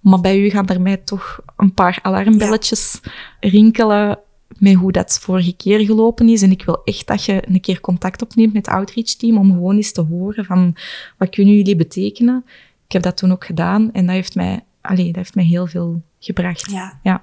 Maar 0.00 0.20
bij 0.20 0.40
u 0.40 0.50
gaan 0.50 0.68
er 0.68 0.80
mij 0.80 0.96
toch 0.96 1.40
een 1.56 1.74
paar 1.74 1.98
alarmbelletjes 2.02 3.00
rinkelen 3.40 4.18
met 4.58 4.74
hoe 4.74 4.92
dat 4.92 5.18
vorige 5.18 5.56
keer 5.56 5.80
gelopen 5.80 6.28
is. 6.28 6.42
En 6.42 6.50
ik 6.50 6.64
wil 6.64 6.80
echt 6.84 7.06
dat 7.06 7.24
je 7.24 7.42
een 7.48 7.60
keer 7.60 7.80
contact 7.80 8.22
opneemt 8.22 8.52
met 8.52 8.66
het 8.66 8.74
outreach 8.74 9.08
team 9.08 9.36
om 9.36 9.52
gewoon 9.52 9.76
eens 9.76 9.92
te 9.92 10.00
horen 10.00 10.44
van 10.44 10.76
wat 11.18 11.30
kunnen 11.30 11.54
jullie 11.54 11.76
betekenen. 11.76 12.44
Ik 12.86 12.92
heb 12.92 13.02
dat 13.02 13.16
toen 13.16 13.32
ook 13.32 13.44
gedaan 13.44 13.92
en 13.92 14.06
dat 14.06 14.14
heeft 14.14 14.34
mij, 14.34 14.60
allee, 14.80 15.06
dat 15.06 15.16
heeft 15.16 15.34
mij 15.34 15.44
heel 15.44 15.66
veel 15.66 16.02
gebracht. 16.18 16.70
Ja. 16.70 16.98
Ja. 17.02 17.20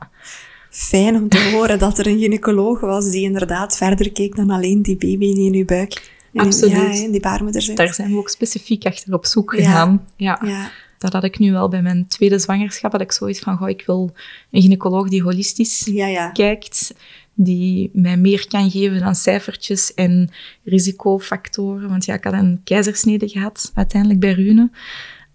Fijn 0.70 1.16
om 1.16 1.30
te 1.30 1.50
horen 1.54 1.80
dat 1.80 2.00
er 2.00 2.08
een 2.08 2.20
gynaecoloog 2.20 2.80
was 2.80 3.12
die 3.12 3.24
inderdaad 3.24 3.78
verder 3.78 4.12
keek 4.12 4.36
dan 4.36 4.50
alleen 4.50 4.82
die 4.82 4.96
baby 4.96 5.34
die 5.34 5.46
in 5.46 5.54
uw 5.54 5.66
buik... 5.66 6.12
in 6.32 6.42
Absoluut. 6.42 6.72
Ja, 6.72 7.04
in 7.04 7.12
die 7.12 7.22
baarmoeder 7.22 7.62
zit. 7.62 7.78
Daar 7.78 7.94
zijn 7.94 8.12
we 8.12 8.18
ook 8.18 8.30
specifiek 8.30 8.86
achter 8.86 9.14
op 9.14 9.26
zoek 9.26 9.56
Ja. 9.56 9.58
gegaan. 9.58 10.08
Ja. 10.16 10.42
Ja. 10.46 10.72
Dat 10.98 11.14
had 11.14 11.24
ik 11.24 11.40
nu 11.40 11.52
wel 11.52 11.70
bij 11.70 11.82
mijn 11.82 12.08
tweede 12.08 12.40
zwangerschap. 12.40 12.92
Dat 12.92 13.02
ik 13.02 13.12
zoiets 13.12 13.40
van, 13.40 13.58
goh, 13.58 13.70
ik 13.70 13.84
wil 13.86 14.12
een 14.52 14.62
gynaecoloog 14.62 15.10
die 15.10 15.24
holistisch 15.24 15.92
kijkt, 16.34 16.94
die 17.34 17.90
mij 17.94 18.18
meer 18.18 18.48
kan 18.48 18.72
geven 18.72 19.00
dan 19.00 19.16
cijfertjes 19.16 19.94
en 19.94 20.30
risicofactoren. 20.64 21.90
Want 21.90 22.06
ja, 22.06 22.14
ik 22.14 22.24
had 22.24 22.34
een 22.34 22.62
keizersnede 22.64 23.28
gehad, 23.28 23.72
uiteindelijk 23.74 24.20
bij 24.20 24.32
Rune. 24.34 24.70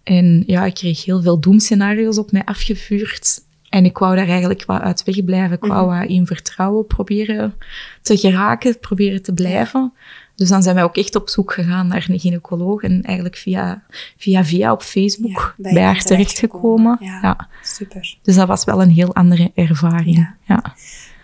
En 0.02 0.42
ja, 0.46 0.64
ik 0.64 0.74
kreeg 0.74 1.04
heel 1.04 1.22
veel 1.22 1.40
doemscenario's 1.40 2.18
op 2.18 2.32
mij 2.32 2.44
afgevuurd. 2.44 3.40
En 3.72 3.84
ik 3.84 3.98
wou 3.98 4.16
daar 4.16 4.28
eigenlijk 4.28 4.64
wat 4.64 4.80
uit 4.80 5.04
wegblijven. 5.04 5.56
Ik 5.56 5.64
wou 5.64 5.86
wat 5.98 6.08
in 6.08 6.26
vertrouwen 6.26 6.86
proberen 6.86 7.54
te 8.02 8.16
geraken, 8.16 8.78
proberen 8.78 9.22
te 9.22 9.32
blijven. 9.32 9.92
Dus 10.36 10.48
dan 10.48 10.62
zijn 10.62 10.74
wij 10.74 10.84
ook 10.84 10.96
echt 10.96 11.14
op 11.16 11.28
zoek 11.28 11.52
gegaan 11.52 11.86
naar 11.86 12.06
een 12.08 12.18
gynaecoloog. 12.20 12.82
En 12.82 13.02
eigenlijk 13.02 13.36
via 13.36 13.82
via, 14.16 14.44
via 14.44 14.72
op 14.72 14.82
Facebook 14.82 15.54
Ja, 15.56 15.70
bij 15.72 15.82
haar 15.82 16.02
terechtgekomen. 16.02 16.96
terechtgekomen. 16.98 16.98
Ja. 17.22 17.48
Super. 17.62 18.16
Dus 18.22 18.34
dat 18.34 18.48
was 18.48 18.64
wel 18.64 18.82
een 18.82 18.90
heel 18.90 19.14
andere 19.14 19.50
ervaring. 19.54 20.16
Ja. 20.16 20.34
Ja. 20.46 20.74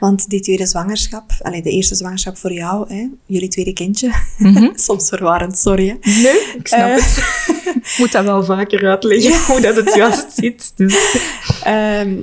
Want 0.01 0.29
die 0.29 0.41
tweede 0.41 0.67
zwangerschap, 0.67 1.31
allee, 1.43 1.63
de 1.63 1.71
eerste 1.71 1.95
zwangerschap 1.95 2.37
voor 2.37 2.53
jou, 2.53 2.95
hè, 2.95 3.09
jullie 3.27 3.49
tweede 3.49 3.73
kindje, 3.73 4.11
Mhm. 4.39 4.69
soms 4.87 5.09
verwarrend, 5.09 5.59
sorry. 5.59 5.89
Hè. 5.89 6.11
Nee, 6.23 6.55
ik 6.59 6.67
snap 6.69 6.81
Eh. 6.89 6.95
het. 6.95 7.17
Ik 7.79 7.95
moet 7.99 8.13
dat 8.13 8.25
wel 8.25 8.45
vaker 8.45 8.89
uitleggen, 8.89 9.45
hoe 9.53 9.61
dat 9.61 9.77
het 9.77 9.95
juist 9.95 10.33
zit. 10.33 10.73
Dus. 10.77 10.95
Ehm, 11.63 12.15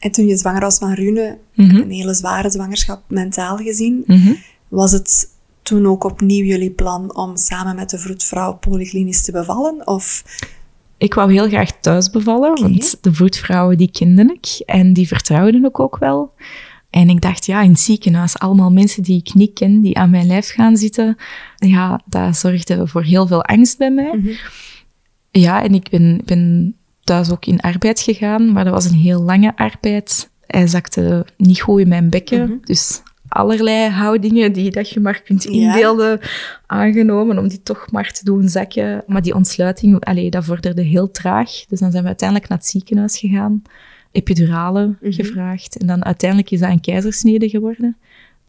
en 0.00 0.10
toen 0.10 0.26
je 0.26 0.36
zwanger 0.36 0.60
was 0.60 0.78
van 0.78 0.92
Rune, 0.92 1.38
Mhm. 1.54 1.76
een 1.76 1.90
hele 1.90 2.14
zware 2.14 2.50
zwangerschap 2.50 3.02
mentaal 3.08 3.56
gezien, 3.56 4.02
Mhm. 4.06 4.32
was 4.68 4.92
het 4.92 5.26
toen 5.62 5.86
ook 5.86 6.04
opnieuw 6.04 6.44
jullie 6.44 6.70
plan 6.70 7.16
om 7.16 7.36
samen 7.36 7.76
met 7.76 7.90
de 7.90 7.98
vroedvrouw 7.98 8.56
polyklinisch 8.56 9.22
te 9.22 9.32
bevallen? 9.32 9.86
Of 9.86 10.24
Ik 10.98 11.14
wou 11.14 11.32
heel 11.32 11.48
graag 11.48 11.80
thuis 11.80 12.10
bevallen, 12.10 12.60
want 12.60 12.98
de 13.00 13.12
vroedvrouwen 13.14 13.76
die 13.76 13.90
kende 13.90 14.38
ik 14.40 14.62
en 14.66 14.92
die 14.92 15.06
vertrouwden 15.06 15.64
ik 15.64 15.80
ook 15.80 15.98
wel. 15.98 16.32
En 16.90 17.08
ik 17.08 17.20
dacht, 17.20 17.46
ja, 17.46 17.62
in 17.62 17.70
het 17.70 17.80
ziekenhuis, 17.80 18.38
allemaal 18.38 18.70
mensen 18.70 19.02
die 19.02 19.18
ik 19.18 19.34
niet 19.34 19.52
ken, 19.52 19.80
die 19.80 19.98
aan 19.98 20.10
mijn 20.10 20.26
lijf 20.26 20.48
gaan 20.48 20.76
zitten, 20.76 21.16
ja, 21.56 22.00
dat 22.06 22.36
zorgde 22.36 22.86
voor 22.86 23.02
heel 23.02 23.26
veel 23.26 23.44
angst 23.44 23.78
bij 23.78 23.90
mij. 23.90 24.16
Mhm. 24.16 24.30
Ja, 25.30 25.62
en 25.62 25.74
ik 25.74 25.88
ben, 25.90 26.20
ben 26.24 26.74
thuis 27.10 27.30
ook 27.30 27.44
in 27.46 27.60
arbeid 27.60 28.00
gegaan, 28.00 28.52
maar 28.52 28.64
dat 28.64 28.72
was 28.72 28.84
een 28.84 28.94
heel 28.98 29.22
lange 29.22 29.56
arbeid. 29.56 30.30
Hij 30.46 30.66
zakte 30.66 31.26
niet 31.36 31.60
goed 31.60 31.80
in 31.80 31.88
mijn 31.88 32.10
bekken, 32.10 32.40
Mhm. 32.48 32.52
dus 32.64 33.02
allerlei 33.28 33.88
houdingen 33.90 34.52
die 34.52 34.70
dat 34.70 34.90
je 34.90 35.00
maar 35.00 35.22
kunt 35.22 35.42
Ja. 35.42 35.50
inbeelden 35.50 36.20
aangenomen 36.66 37.38
om 37.38 37.48
die 37.48 37.62
toch 37.62 37.90
maar 37.90 38.10
te 38.12 38.24
doen 38.24 38.48
zakken. 38.48 39.02
Maar 39.06 39.22
die 39.22 39.34
ontsluiting, 39.34 40.04
allee, 40.04 40.30
dat 40.30 40.44
vorderde 40.44 40.82
heel 40.82 41.10
traag. 41.10 41.50
Dus 41.68 41.78
dan 41.80 41.90
zijn 41.90 42.02
we 42.02 42.08
uiteindelijk 42.08 42.48
naar 42.48 42.58
het 42.58 42.66
ziekenhuis 42.66 43.18
gegaan, 43.18 43.62
epiduralen 44.12 44.98
Mhm. 45.00 45.12
gevraagd 45.12 45.76
en 45.78 45.86
dan 45.86 46.04
uiteindelijk 46.04 46.50
is 46.50 46.60
dat 46.60 46.70
een 46.70 46.80
keizersnede 46.80 47.48
geworden. 47.48 47.96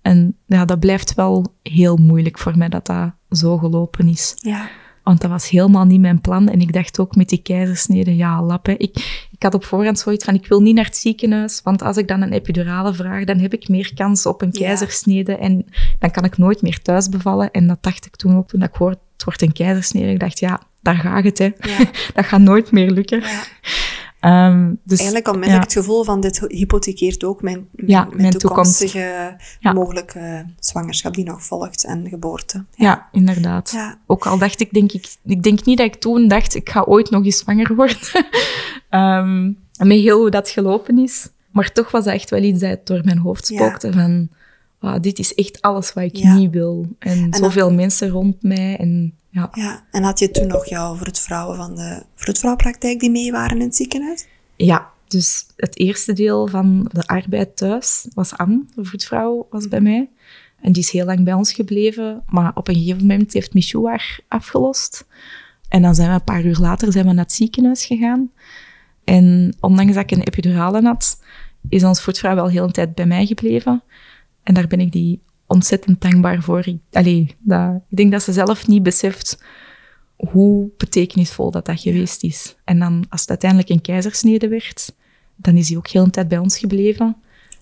En 0.01 0.35
ja, 0.45 0.65
dat 0.65 0.79
blijft 0.79 1.13
wel 1.15 1.53
heel 1.63 1.97
moeilijk 1.97 2.37
voor 2.37 2.57
mij 2.57 2.69
dat 2.69 2.85
dat 2.85 3.11
zo 3.29 3.57
gelopen 3.57 4.07
is. 4.07 4.33
ja, 4.37 4.69
Want 5.03 5.21
dat 5.21 5.29
was 5.29 5.49
helemaal 5.49 5.85
niet 5.85 5.99
mijn 6.01 6.21
plan. 6.21 6.49
En 6.49 6.61
ik 6.61 6.73
dacht 6.73 6.99
ook 6.99 7.15
met 7.15 7.29
die 7.29 7.41
keizersnede, 7.41 8.15
ja, 8.15 8.41
lappen. 8.43 8.79
Ik, 8.79 9.25
ik 9.31 9.43
had 9.43 9.53
op 9.53 9.65
voorhand 9.65 9.99
zoiets 9.99 10.25
van, 10.25 10.33
ik 10.33 10.47
wil 10.47 10.61
niet 10.61 10.75
naar 10.75 10.85
het 10.85 10.97
ziekenhuis, 10.97 11.61
want 11.63 11.81
als 11.81 11.97
ik 11.97 12.07
dan 12.07 12.21
een 12.21 12.31
epidurale 12.33 12.93
vraag, 12.93 13.23
dan 13.23 13.37
heb 13.37 13.53
ik 13.53 13.67
meer 13.69 13.91
kans 13.95 14.25
op 14.25 14.41
een 14.41 14.49
Ja. 14.51 14.59
keizersnede 14.65 15.35
en 15.35 15.65
dan 15.99 16.11
kan 16.11 16.23
ik 16.23 16.37
nooit 16.37 16.61
meer 16.61 16.81
thuis 16.81 17.09
bevallen. 17.09 17.51
En 17.51 17.67
dat 17.67 17.77
dacht 17.81 18.05
ik 18.05 18.15
toen 18.15 18.37
ook, 18.37 18.47
toen 18.47 18.61
ik 18.61 18.73
hoorde, 18.75 18.97
het 19.13 19.23
wordt 19.23 19.41
een 19.41 19.53
keizersnede. 19.53 20.11
Ik 20.11 20.19
dacht, 20.19 20.39
ja, 20.39 20.61
daar 20.81 20.95
gaat 20.95 21.23
het, 21.23 21.37
hè. 21.37 21.45
ja, 21.59 21.77
Dat 22.13 22.25
gaat 22.25 22.39
nooit 22.41 22.71
meer 22.71 22.91
lukken. 22.91 23.19
ja. 23.21 23.43
Ehm, 24.21 24.73
dus, 24.83 24.97
Eigenlijk 24.99 25.27
onmiddellijk 25.27 25.69
ja. 25.69 25.75
het 25.75 25.85
gevoel 25.85 26.03
van 26.03 26.19
dit 26.21 26.39
hypothekeert 26.47 27.23
ook 27.23 27.41
mijn, 27.41 27.67
mijn, 27.71 27.89
Ja, 27.89 28.03
mijn 28.03 28.21
mijn 28.21 28.31
toekomstige 28.31 29.35
Ja. 29.59 29.73
mogelijke 29.73 30.45
zwangerschap 30.59 31.13
die 31.13 31.25
nog 31.25 31.43
volgt 31.43 31.83
en 31.83 32.09
geboorte. 32.09 32.65
ja, 32.75 33.07
inderdaad. 33.11 33.75
Ook 34.07 34.25
al 34.25 34.37
dacht 34.37 34.59
ik, 34.59 34.73
denk 34.73 34.91
ik, 34.91 35.15
ik 35.23 35.43
denk 35.43 35.65
niet 35.65 35.77
dat 35.77 35.87
ik 35.87 35.95
toen 35.95 36.27
dacht, 36.27 36.55
ik 36.55 36.69
ga 36.69 36.81
ooit 36.81 37.09
nog 37.09 37.25
eens 37.25 37.37
zwanger 37.37 37.75
worden. 37.75 37.97
Ehm, 38.89 39.45
met 39.77 39.97
heel 39.97 40.19
hoe 40.19 40.29
dat 40.29 40.49
gelopen 40.49 40.97
is. 40.97 41.29
Maar 41.51 41.71
toch 41.71 41.91
was 41.91 42.03
dat 42.03 42.13
echt 42.13 42.29
wel 42.29 42.41
iets 42.41 42.59
dat 42.59 42.87
door 42.87 43.01
mijn 43.03 43.17
hoofd 43.17 43.45
spookte 43.45 43.91
van, 43.93 44.29
wauw, 44.79 44.99
dit 44.99 45.19
is 45.19 45.33
echt 45.33 45.61
alles 45.61 45.93
wat 45.93 46.03
ik 46.03 46.23
niet 46.23 46.51
wil. 46.51 46.85
En, 46.99 47.33
zoveel 47.33 47.71
mensen 47.73 48.09
rond 48.09 48.43
mij. 48.43 48.77
En 48.77 49.13
ja, 49.31 49.49
Ja, 49.53 49.83
en 49.91 50.03
had 50.03 50.19
je 50.19 50.31
toen 50.31 50.47
nog 50.47 50.65
jouw 50.65 50.95
vroedvrouwen 50.95 51.57
van 51.57 51.75
de 51.75 52.03
vroedvrouwpraktijk 52.15 52.99
die 52.99 53.11
mee 53.11 53.31
waren 53.31 53.57
in 53.57 53.63
het 53.63 53.75
ziekenhuis? 53.75 54.27
ja, 54.55 54.89
dus 55.07 55.45
het 55.55 55.77
eerste 55.77 56.13
deel 56.13 56.47
van 56.47 56.89
de 56.91 57.07
arbeid 57.07 57.57
thuis 57.57 58.07
was 58.13 58.37
Anne, 58.37 58.63
de 58.75 58.85
vroedvrouw, 58.85 59.47
was 59.49 59.67
bij 59.67 59.81
mij. 59.81 60.09
En 60.61 60.71
die 60.71 60.83
is 60.83 60.91
heel 60.91 61.05
lang 61.05 61.23
bij 61.23 61.33
ons 61.33 61.53
gebleven. 61.53 62.23
Maar 62.27 62.51
op 62.53 62.67
een 62.67 62.75
gegeven 62.75 63.01
moment 63.01 63.33
heeft 63.33 63.53
Michou 63.53 63.87
haar 63.87 64.19
afgelost. 64.27 65.05
En 65.69 65.81
dan 65.81 65.95
zijn 65.95 66.07
we 66.07 66.13
een 66.13 66.23
paar 66.23 66.45
uur 66.45 66.57
later 66.59 66.91
zijn 66.91 67.05
we 67.05 67.13
naar 67.13 67.23
het 67.23 67.33
ziekenhuis 67.33 67.85
gegaan. 67.85 68.31
En 69.03 69.55
ondanks 69.59 69.93
dat 69.93 70.03
ik 70.03 70.11
een 70.11 70.23
epidurale 70.23 70.81
had, 70.81 71.21
is 71.69 71.83
ons 71.83 72.01
vroedvrouw 72.01 72.35
wel 72.35 72.49
heel 72.49 72.63
een 72.63 72.71
tijd 72.71 72.95
bij 72.95 73.05
mij 73.05 73.25
gebleven. 73.25 73.83
En 74.43 74.53
daar 74.53 74.67
ben 74.67 74.79
ik 74.79 74.91
die 74.91 75.21
ontzettend 75.51 76.01
dankbaar 76.01 76.41
voor. 76.43 76.67
Ik, 76.67 76.77
allee, 76.91 77.35
dat, 77.39 77.81
ik 77.89 77.97
denk 77.97 78.11
dat 78.11 78.23
ze 78.23 78.33
zelf 78.33 78.67
niet 78.67 78.83
beseft 78.83 79.43
hoe 80.15 80.69
betekenisvol 80.77 81.51
dat 81.51 81.65
dat 81.65 81.79
geweest 81.79 82.23
is. 82.23 82.55
En 82.63 82.79
dan, 82.79 83.05
als 83.09 83.19
het 83.21 83.29
uiteindelijk 83.29 83.69
een 83.69 83.81
keizersnede 83.81 84.47
werd, 84.47 84.93
dan 85.35 85.57
is 85.57 85.67
hij 85.69 85.77
ook 85.77 85.87
heel 85.87 86.03
een 86.03 86.11
tijd 86.11 86.27
bij 86.27 86.37
ons 86.37 86.57
gebleven. 86.57 87.15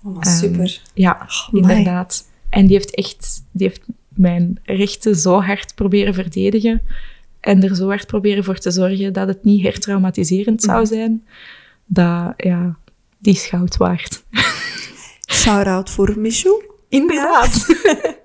Oh, 0.04 0.16
maar 0.16 0.26
Ehm, 0.26 0.36
super. 0.38 0.82
Ja, 0.94 1.28
amai. 1.52 1.62
inderdaad. 1.78 2.30
En 2.50 2.66
die 2.68 2.76
heeft 2.76 2.96
echt 2.96 3.44
die 3.52 3.68
heeft 3.68 3.82
mijn 4.10 4.60
rechten 4.64 5.16
zo 5.16 5.42
hard 5.42 5.76
proberen 5.76 6.14
verdedigen. 6.14 6.82
En 7.40 7.64
er 7.64 7.76
zo 7.76 7.88
hard 7.88 8.08
proberen 8.08 8.44
voor 8.44 8.58
te 8.58 8.72
zorgen 8.72 9.14
dat 9.14 9.28
het 9.28 9.44
niet 9.44 9.64
hertraumatiserend 9.64 10.62
zou 10.64 10.78
Mhm. 10.78 10.88
zijn. 10.94 11.26
Dat, 11.86 12.34
ja, 12.38 12.78
die 13.18 13.34
is 13.34 13.46
goud 13.46 13.78
waard. 13.78 14.24
Shout-out 15.32 15.90
voor 15.90 16.16
Michou. 16.20 16.64
Inderdaad. 16.90 17.66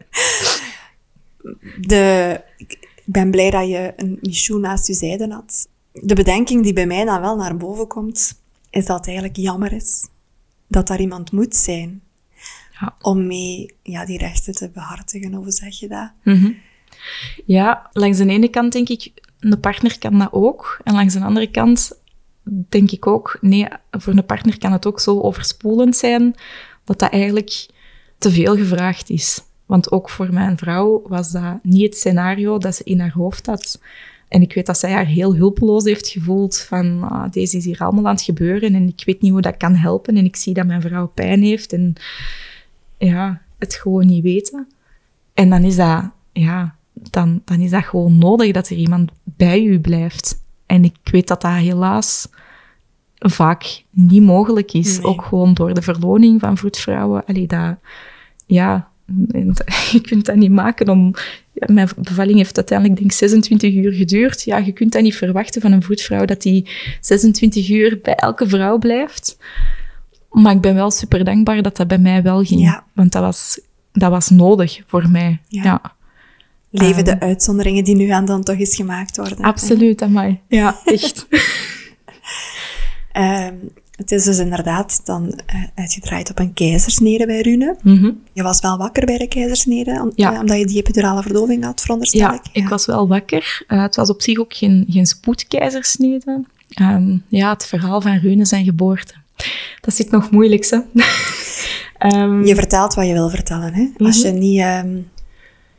De, 1.81 2.41
ik 2.57 2.89
ben 3.05 3.31
blij 3.31 3.51
dat 3.51 3.69
je 3.69 3.93
een 3.97 4.19
Michou 4.23 4.61
naast 4.61 4.87
je 4.87 4.95
zijde 4.95 5.33
had. 5.33 5.69
De 5.93 6.15
bedenking 6.15 6.63
die 6.63 6.73
bij 6.73 6.87
mij 6.87 7.05
dan 7.05 7.21
wel 7.21 7.37
naar 7.37 7.57
boven 7.57 7.87
komt, 7.87 8.41
is 8.71 8.87
dat 8.87 8.97
het 8.97 9.07
eigenlijk 9.07 9.37
jammer 9.37 9.73
is 9.73 10.09
dat 10.67 10.87
daar 10.87 11.01
iemand 11.01 11.33
moet 11.33 11.57
zijn 11.57 12.03
Ja. 12.81 12.97
om 13.01 13.27
mee 13.27 13.75
ja, 13.83 14.05
die 14.05 14.19
rechten 14.19 14.55
te 14.55 14.71
behartigen. 14.71 15.33
Hoe 15.35 15.51
zeg 15.51 15.79
je 15.79 15.89
dat? 15.89 16.11
Mhm. 16.23 16.53
Ja, 17.47 17.91
langs 17.93 18.19
de 18.19 18.27
ene 18.27 18.49
kant 18.49 18.73
denk 18.73 18.89
ik, 18.89 19.13
een 19.41 19.61
partner 19.61 19.99
kan 19.99 20.19
dat 20.19 20.33
ook. 20.33 20.81
En 20.85 20.95
langs 20.95 21.15
de 21.15 21.21
andere 21.21 21.51
kant 21.51 21.93
denk 22.69 22.91
ik 22.91 23.07
ook, 23.07 23.39
nee, 23.41 23.67
voor 23.91 24.13
een 24.13 24.27
partner 24.27 24.59
kan 24.59 24.73
het 24.73 24.87
ook 24.87 25.01
zo 25.01 25.21
overspoelend 25.21 25.97
zijn 25.97 26.35
dat 26.85 26.99
dat 26.99 27.11
eigenlijk 27.13 27.67
te 28.25 28.31
veel 28.31 28.57
gevraagd 28.57 29.11
is. 29.11 29.43
Want 29.67 29.93
ook 29.93 30.11
voor 30.11 30.33
mijn 30.33 30.59
vrouw 30.59 31.03
was 31.07 31.31
dat 31.31 31.59
niet 31.63 31.83
het 31.83 31.97
scenario 31.97 32.59
dat 32.59 32.75
ze 32.75 32.85
in 32.85 33.01
haar 33.01 33.13
hoofd 33.13 33.47
had. 33.47 33.81
En 34.29 34.43
ik 34.43 34.55
weet 34.55 34.67
dat 34.67 34.79
zij 34.79 34.93
haar 34.93 35.07
heel 35.07 35.35
hulpeloos 35.35 35.85
heeft 35.85 36.09
gevoeld 36.09 36.59
van, 36.59 37.03
ah, 37.03 37.31
deze 37.33 37.57
is 37.57 37.65
hier 37.65 37.79
allemaal 37.79 38.07
aan 38.07 38.15
het 38.15 38.25
gebeuren 38.25 38.75
en 38.75 38.89
ik 38.89 39.03
weet 39.05 39.21
niet 39.21 39.33
hoe 39.33 39.41
dat 39.41 39.57
kan 39.57 39.75
helpen 39.75 40.17
en 40.17 40.25
ik 40.25 40.37
zie 40.37 40.55
dat 40.55 40.67
mijn 40.67 40.81
vrouw 40.81 41.07
pijn 41.07 41.43
heeft 41.43 41.73
en 41.73 41.95
ja, 42.99 43.41
het 43.59 43.75
gewoon 43.75 44.07
niet 44.07 44.23
weten. 44.23 44.69
En 45.35 45.51
dan 45.51 45.63
is 45.63 45.77
dat, 45.77 46.11
ja, 46.33 46.75
dan, 46.93 47.43
dan 47.45 47.61
is 47.61 47.71
dat 47.71 47.85
gewoon 47.85 48.19
nodig 48.19 48.53
dat 48.53 48.69
er 48.69 48.77
iemand 48.77 49.11
bij 49.25 49.63
u 49.63 49.81
blijft. 49.81 50.43
En 50.67 50.85
ik 50.85 50.97
weet 51.03 51.29
dat 51.29 51.41
dat 51.41 51.53
helaas 51.53 52.29
vaak 53.19 53.85
niet 53.91 54.23
mogelijk 54.23 54.73
is. 54.73 55.03
Ook 55.03 55.23
gewoon 55.23 55.55
door 55.55 55.75
de 55.75 55.83
verloning 55.83 56.41
van 56.41 56.57
vroedvrouwen. 56.57 57.25
Allee, 57.25 57.47
dat, 57.47 57.77
ja, 58.47 58.89
je 59.93 60.01
kunt 60.03 60.27
dat 60.27 60.37
niet 60.37 60.51
maken 60.51 60.89
om... 60.89 61.15
mijn 61.53 61.89
bevalling 61.97 62.37
heeft 62.37 62.57
uiteindelijk, 62.57 62.99
denk 62.99 63.11
ik, 63.11 63.17
26 63.17 63.75
uur 63.75 63.93
geduurd. 63.93 64.43
Ja, 64.43 64.57
je 64.57 64.73
kunt 64.73 64.93
dat 64.93 65.03
niet 65.03 65.17
verwachten 65.17 65.61
van 65.61 65.73
een 65.73 65.83
vroedvrouw, 65.83 66.25
dat 66.25 66.43
die 66.43 66.69
26 67.01 67.71
uur 67.71 67.99
bij 68.03 68.15
elke 68.15 68.49
vrouw 68.49 68.79
blijft. 68.79 69.39
Maar 70.31 70.55
ik 70.55 70.61
ben 70.61 70.75
wel 70.75 70.91
super 70.91 71.25
dankbaar 71.25 71.63
dat 71.63 71.77
dat 71.77 71.89
bij 71.89 71.99
mij 71.99 72.23
wel 72.23 72.45
ging. 72.45 72.81
Want 72.93 73.13
dat 73.13 73.23
was, 73.23 73.61
dat 73.93 74.11
was 74.11 74.31
nodig 74.31 74.83
voor 74.87 75.11
mij. 75.11 75.41
Ja. 75.49 75.95
Leven 76.71 77.05
de 77.05 77.11
ehm. 77.11 77.25
uitzonderingen 77.25 77.85
die 77.85 77.97
nu 77.97 78.09
aan 78.09 78.25
dan 78.25 78.43
toch 78.43 78.59
eens 78.59 78.77
gemaakt 78.77 79.17
worden. 79.17 79.39
Absoluut, 79.39 80.03
amai. 80.03 80.41
Ja, 80.49 80.81
echt. 80.85 81.27
um, 83.13 83.71
het 83.97 84.11
is 84.11 84.25
dus 84.25 84.39
inderdaad 84.39 85.01
dan 85.05 85.25
uh, 85.25 85.63
uitgedraaid 85.75 86.31
op 86.31 86.39
een 86.39 86.53
keizersnede 86.53 87.27
bij 87.27 87.41
Rune. 87.41 87.77
Mhm. 87.83 88.11
Je 88.33 88.43
was 88.43 88.61
wel 88.61 88.77
wakker 88.77 89.07
bij 89.07 89.19
de 89.19 89.29
keizersnede, 89.29 90.13
ja. 90.15 90.41
omdat 90.41 90.59
je 90.59 90.67
die 90.67 90.79
epidurale 90.79 91.23
verdoving 91.23 91.65
had, 91.65 91.81
veronderstel 91.81 92.21
ja, 92.21 92.33
ik. 92.33 92.41
Ja, 92.53 92.63
ik 92.63 92.69
was 92.69 92.87
wel 92.87 93.09
wakker. 93.09 93.65
Uh, 93.69 93.83
het 93.83 93.97
was 93.97 94.11
op 94.11 94.23
zich 94.23 94.39
ook 94.39 94.55
geen, 94.55 94.85
geen 94.89 95.07
spoedkeizersnede. 95.07 96.45
Um, 96.81 97.25
ja, 97.29 97.53
het 97.53 97.67
verhaal 97.67 98.01
van 98.01 98.19
Rune 98.19 98.45
zijn 98.45 98.65
geboorte. 98.65 99.15
Dat 99.81 99.95
zit 99.95 100.11
nog 100.11 100.31
moeilijk, 100.31 100.67
hè? 100.71 100.79
um, 102.23 102.45
je 102.47 102.55
vertelt 102.55 102.95
wat 102.95 103.07
je 103.07 103.13
wil 103.13 103.31
vertellen, 103.31 103.75
hè? 103.75 104.05
Als 104.05 104.21
je 104.21 104.29
mhm. 104.29 104.39
niet... 104.39 104.61
Um... 104.61 105.13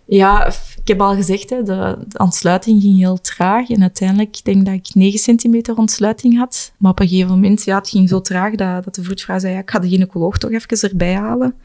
Ja, 0.07 0.45
ik 0.81 0.87
heb 0.87 1.01
al 1.01 1.15
gezegd, 1.15 1.49
hè, 1.49 1.63
de, 1.63 1.97
ontsluiting 2.17 2.81
ging 2.81 2.97
heel 2.97 3.21
traag. 3.21 3.69
En 3.69 3.81
uiteindelijk 3.81 4.43
denk 4.43 4.57
ik 4.57 4.65
dat 4.65 4.73
ik 4.73 4.89
9 4.93 5.19
centimeter 5.19 5.77
ontsluiting 5.77 6.37
had. 6.37 6.73
Maar 6.77 6.91
op 6.91 6.99
een 6.99 7.07
gegeven 7.07 7.29
moment, 7.29 7.63
ja, 7.63 7.77
het 7.77 7.89
ging 7.89 8.09
zo 8.09 8.21
traag 8.21 8.55
dat, 8.55 8.83
dat 8.83 8.95
de 8.95 9.03
vroedvrouw 9.03 9.39
zei, 9.39 9.53
ja, 9.53 9.59
ik 9.59 9.71
ga 9.71 9.79
de 9.79 9.89
gynaecoloog 9.89 10.37
toch 10.37 10.51
even 10.51 10.89
erbij 10.89 11.15
halen. 11.15 11.55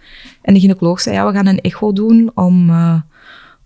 En 0.42 0.54
de 0.54 0.60
gynaecoloog 0.60 1.00
zei, 1.00 1.16
ja, 1.16 1.26
we 1.26 1.32
gaan 1.32 1.46
een 1.46 1.60
echo 1.60 1.92
doen 1.92 2.30
om, 2.34 2.70
uh, 2.70 3.00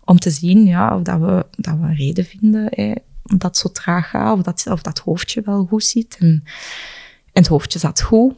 om 0.05 0.19
te 0.19 0.31
zien 0.31 0.65
ja, 0.65 0.97
of 0.97 1.03
dat 1.03 1.21
we, 1.21 1.47
dat 1.57 1.75
we 1.81 1.87
een 1.87 1.97
reden 1.97 2.25
vinden 2.25 2.67
hè, 2.71 2.93
dat 3.23 3.57
zo 3.57 3.69
traag 3.69 4.11
gaat. 4.11 4.37
Of 4.37 4.43
dat, 4.43 4.67
of 4.71 4.83
dat 4.83 4.99
hoofdje 4.99 5.43
wel 5.45 5.65
goed 5.65 5.85
zit. 5.85 6.17
En, 6.19 6.43
en 7.33 7.43
het 7.43 7.47
hoofdje 7.47 7.79
zat 7.79 8.03
goed. 8.03 8.35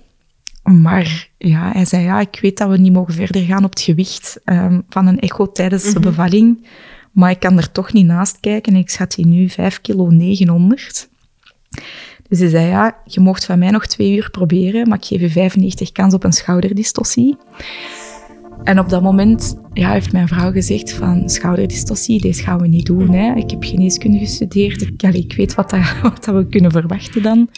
Maar 0.67 1.29
ja, 1.39 1.73
hij 1.73 1.85
zei, 1.85 2.03
ja, 2.03 2.21
ik 2.21 2.39
weet 2.43 2.59
dat 2.59 2.69
we 2.69 2.79
niet 2.79 2.93
mogen 2.93 3.15
verder 3.15 3.43
gaan 3.43 3.65
op 3.65 3.71
het 3.71 3.81
gewicht 3.81 4.41
um, 4.45 4.85
van 4.89 5.07
een 5.07 5.21
echo 5.21 5.53
tijdens 5.53 5.83
de 5.83 5.99
mhm. 5.99 6.09
bevalling. 6.09 6.67
Maar 7.13 7.31
ik 7.31 7.41
kan 7.41 7.57
er 7.57 7.73
toch 7.73 7.93
niet 7.93 8.07
naast 8.07 8.41
kijken. 8.41 8.77
Ik 8.77 8.91
schat 8.91 9.15
hier 9.15 9.27
nu 9.27 9.49
5 9.49 9.81
kilo 9.81 10.09
900. 10.09 11.09
Dus 12.29 12.39
hij 12.39 12.49
zei, 12.49 12.67
ja, 12.67 12.97
je 13.05 13.21
mocht 13.21 13.45
van 13.45 13.59
mij 13.59 13.71
nog 13.71 13.87
twee 13.87 14.17
uur 14.17 14.31
proberen, 14.31 14.89
maar 14.89 14.99
ik 14.99 15.05
geef 15.05 15.21
je 15.21 15.31
95 15.31 15.93
kans 15.93 16.15
op 16.15 16.25
een 16.25 16.33
schouderdistorsie. 16.33 17.37
En 18.63 18.79
op 18.79 18.89
dat 18.89 19.03
moment 19.03 19.59
ja, 19.73 19.91
heeft 19.91 20.13
mijn 20.13 20.29
vrouw 20.29 20.53
gezegd 20.53 20.93
van 20.93 21.29
schouderdistorsie, 21.31 22.21
deze 22.21 22.43
gaan 22.43 22.61
we 22.61 22.67
niet 22.67 22.87
doen. 22.87 23.11
Hè. 23.11 23.35
Ik 23.35 23.51
heb 23.51 23.65
geneeskunde 23.65 24.19
gestudeerd, 24.19 24.83
ik, 24.83 25.03
ik 25.03 25.33
weet 25.37 25.55
wat, 25.55 25.71
dat, 25.71 25.81
wat 26.03 26.25
dat 26.25 26.35
we 26.35 26.47
kunnen 26.47 26.71
verwachten 26.71 27.23
dan. 27.23 27.49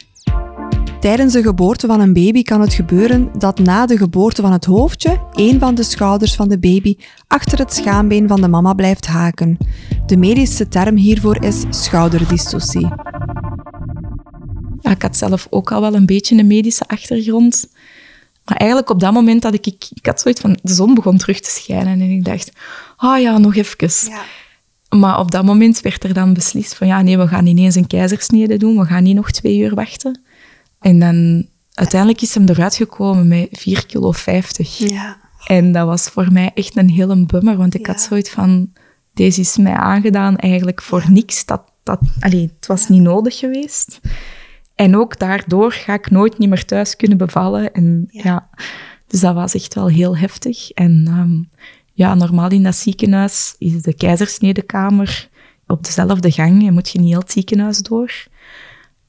Tijdens 1.01 1.33
de 1.33 1.43
geboorte 1.43 1.87
van 1.87 2.01
een 2.01 2.13
baby 2.13 2.43
kan 2.43 2.61
het 2.61 2.75
gebeuren 2.75 3.31
dat 3.39 3.59
na 3.59 3.87
de 3.87 3.97
geboorte 3.97 4.43
van 4.43 4.53
het 4.53 4.65
hoofdje 4.65 5.21
een 5.33 5.59
van 5.59 5.75
de 5.75 5.83
schouders 5.83 6.35
van 6.35 6.49
de 6.49 6.59
baby 6.59 6.97
achter 7.27 7.59
het 7.59 7.75
schaambeen 7.75 8.29
van 8.29 8.41
de 8.41 8.49
mama 8.49 8.73
blijft 8.73 9.07
haken. 9.07 9.59
De 10.07 10.17
medische 10.17 10.69
term 10.69 10.97
hiervoor 10.97 11.45
is 11.45 11.65
schouderdystocie. 11.71 12.89
Ja, 14.81 14.91
ik 14.91 15.03
had 15.03 15.17
zelf 15.17 15.47
ook 15.51 15.73
al 15.73 15.81
wel 15.81 15.95
een 15.95 16.07
beetje 16.07 16.39
een 16.39 16.47
medische 16.47 16.87
achtergrond. 16.87 17.69
Maar 18.45 18.57
eigenlijk 18.57 18.91
op 18.91 19.01
dat 19.01 19.13
moment 19.13 19.43
had 19.43 19.55
ik, 19.55 19.67
ik, 19.67 19.89
ik 19.95 20.07
had 20.07 20.21
zoiets 20.21 20.41
van, 20.41 20.59
de 20.63 20.75
zon 20.75 20.95
begon 20.95 21.17
terug 21.17 21.41
te 21.41 21.51
schijnen 21.51 22.01
en 22.01 22.11
ik 22.11 22.25
dacht, 22.25 22.53
ah 22.97 23.13
oh 23.13 23.21
ja, 23.21 23.39
nog 23.39 23.57
even. 23.57 24.11
Ja. 24.11 24.23
Maar 24.99 25.19
op 25.19 25.31
dat 25.31 25.45
moment 25.45 25.81
werd 25.81 26.05
er 26.05 26.15
dan 26.15 26.35
beslist 26.35 26.75
van, 26.75 26.87
ja 26.87 27.03
nee, 27.03 27.19
we 27.19 27.29
gaan 27.29 27.47
ineens 27.47 27.75
een 27.75 27.87
keizersnede 27.87 28.57
doen, 28.57 28.79
we 28.79 28.85
gaan 28.85 29.03
niet 29.03 29.15
nog 29.15 29.31
twee 29.31 29.59
uur 29.59 29.75
wachten. 29.75 30.21
En 30.81 30.99
dan 30.99 31.47
uiteindelijk 31.73 32.23
is 32.23 32.35
hem 32.35 32.49
eruit 32.49 32.75
gekomen 32.75 33.29
met 33.29 33.49
4,50 33.49 33.85
kilo. 33.87 34.13
Ja. 34.77 35.17
En 35.47 35.73
dat 35.73 35.87
was 35.87 36.09
voor 36.09 36.33
mij 36.33 36.51
echt 36.55 36.77
een 36.77 36.91
hele 36.91 37.27
bummer, 37.27 37.57
want 37.57 37.75
ik 37.75 37.87
had 37.87 38.01
zoiets 38.01 38.31
van, 38.31 38.73
deze 39.15 39.41
is 39.41 39.57
mij 39.57 39.75
aangedaan 39.75 40.37
eigenlijk 40.37 40.83
voor 40.83 41.05
niks. 41.11 41.45
Dat, 41.45 41.63
dat, 41.83 42.01
allee, 42.21 42.53
het 42.57 42.67
was 42.67 42.89
niet 42.89 43.03
nodig 43.03 43.39
geweest. 43.39 44.01
En 44.75 44.97
ook 44.97 45.19
daardoor 45.19 45.73
ga 45.73 45.95
ik 45.95 46.11
nooit 46.11 46.39
niet 46.39 46.49
meer 46.49 46.65
thuis 46.65 46.97
kunnen 46.97 47.19
bevallen. 47.19 47.73
En 47.73 48.09
ja, 48.11 48.49
dus 49.07 49.21
dat 49.21 49.35
was 49.35 49.55
echt 49.55 49.75
wel 49.75 49.89
heel 49.89 50.17
heftig. 50.17 50.71
En 50.71 51.07
um, 51.19 51.49
ja, 51.93 52.15
normaal 52.15 52.51
in 52.51 52.63
dat 52.63 52.77
ziekenhuis 52.77 53.55
is 53.59 53.83
de 53.83 53.95
keizersnedekamer 53.95 55.29
op 55.67 55.85
dezelfde 55.85 56.31
gang 56.31 56.67
en 56.67 56.75
moet 56.75 56.91
je 56.91 56.99
niet 56.99 57.09
heel 57.09 57.19
het 57.21 57.33
ziekenhuis 57.33 57.79
door. 57.79 58.27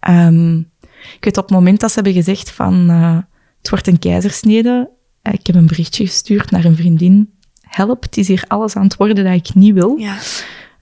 Um, 0.09 0.71
ik 1.15 1.23
weet 1.23 1.37
op 1.37 1.43
het 1.43 1.53
moment 1.53 1.79
dat 1.79 1.89
ze 1.89 1.95
hebben 1.95 2.13
gezegd 2.13 2.51
van 2.51 2.91
uh, 2.91 3.17
het 3.57 3.69
wordt 3.69 3.87
een 3.87 3.99
keizersnede, 3.99 4.89
uh, 5.23 5.33
ik 5.33 5.47
heb 5.47 5.55
een 5.55 5.67
berichtje 5.67 6.05
gestuurd 6.05 6.51
naar 6.51 6.65
een 6.65 6.75
vriendin. 6.75 7.33
Help, 7.61 8.01
het 8.01 8.17
is 8.17 8.27
hier 8.27 8.43
alles 8.47 8.75
aan 8.75 8.83
het 8.83 8.95
worden 8.95 9.23
dat 9.23 9.33
ik 9.33 9.53
niet 9.55 9.73
wil. 9.73 9.97
Ja. 9.97 10.17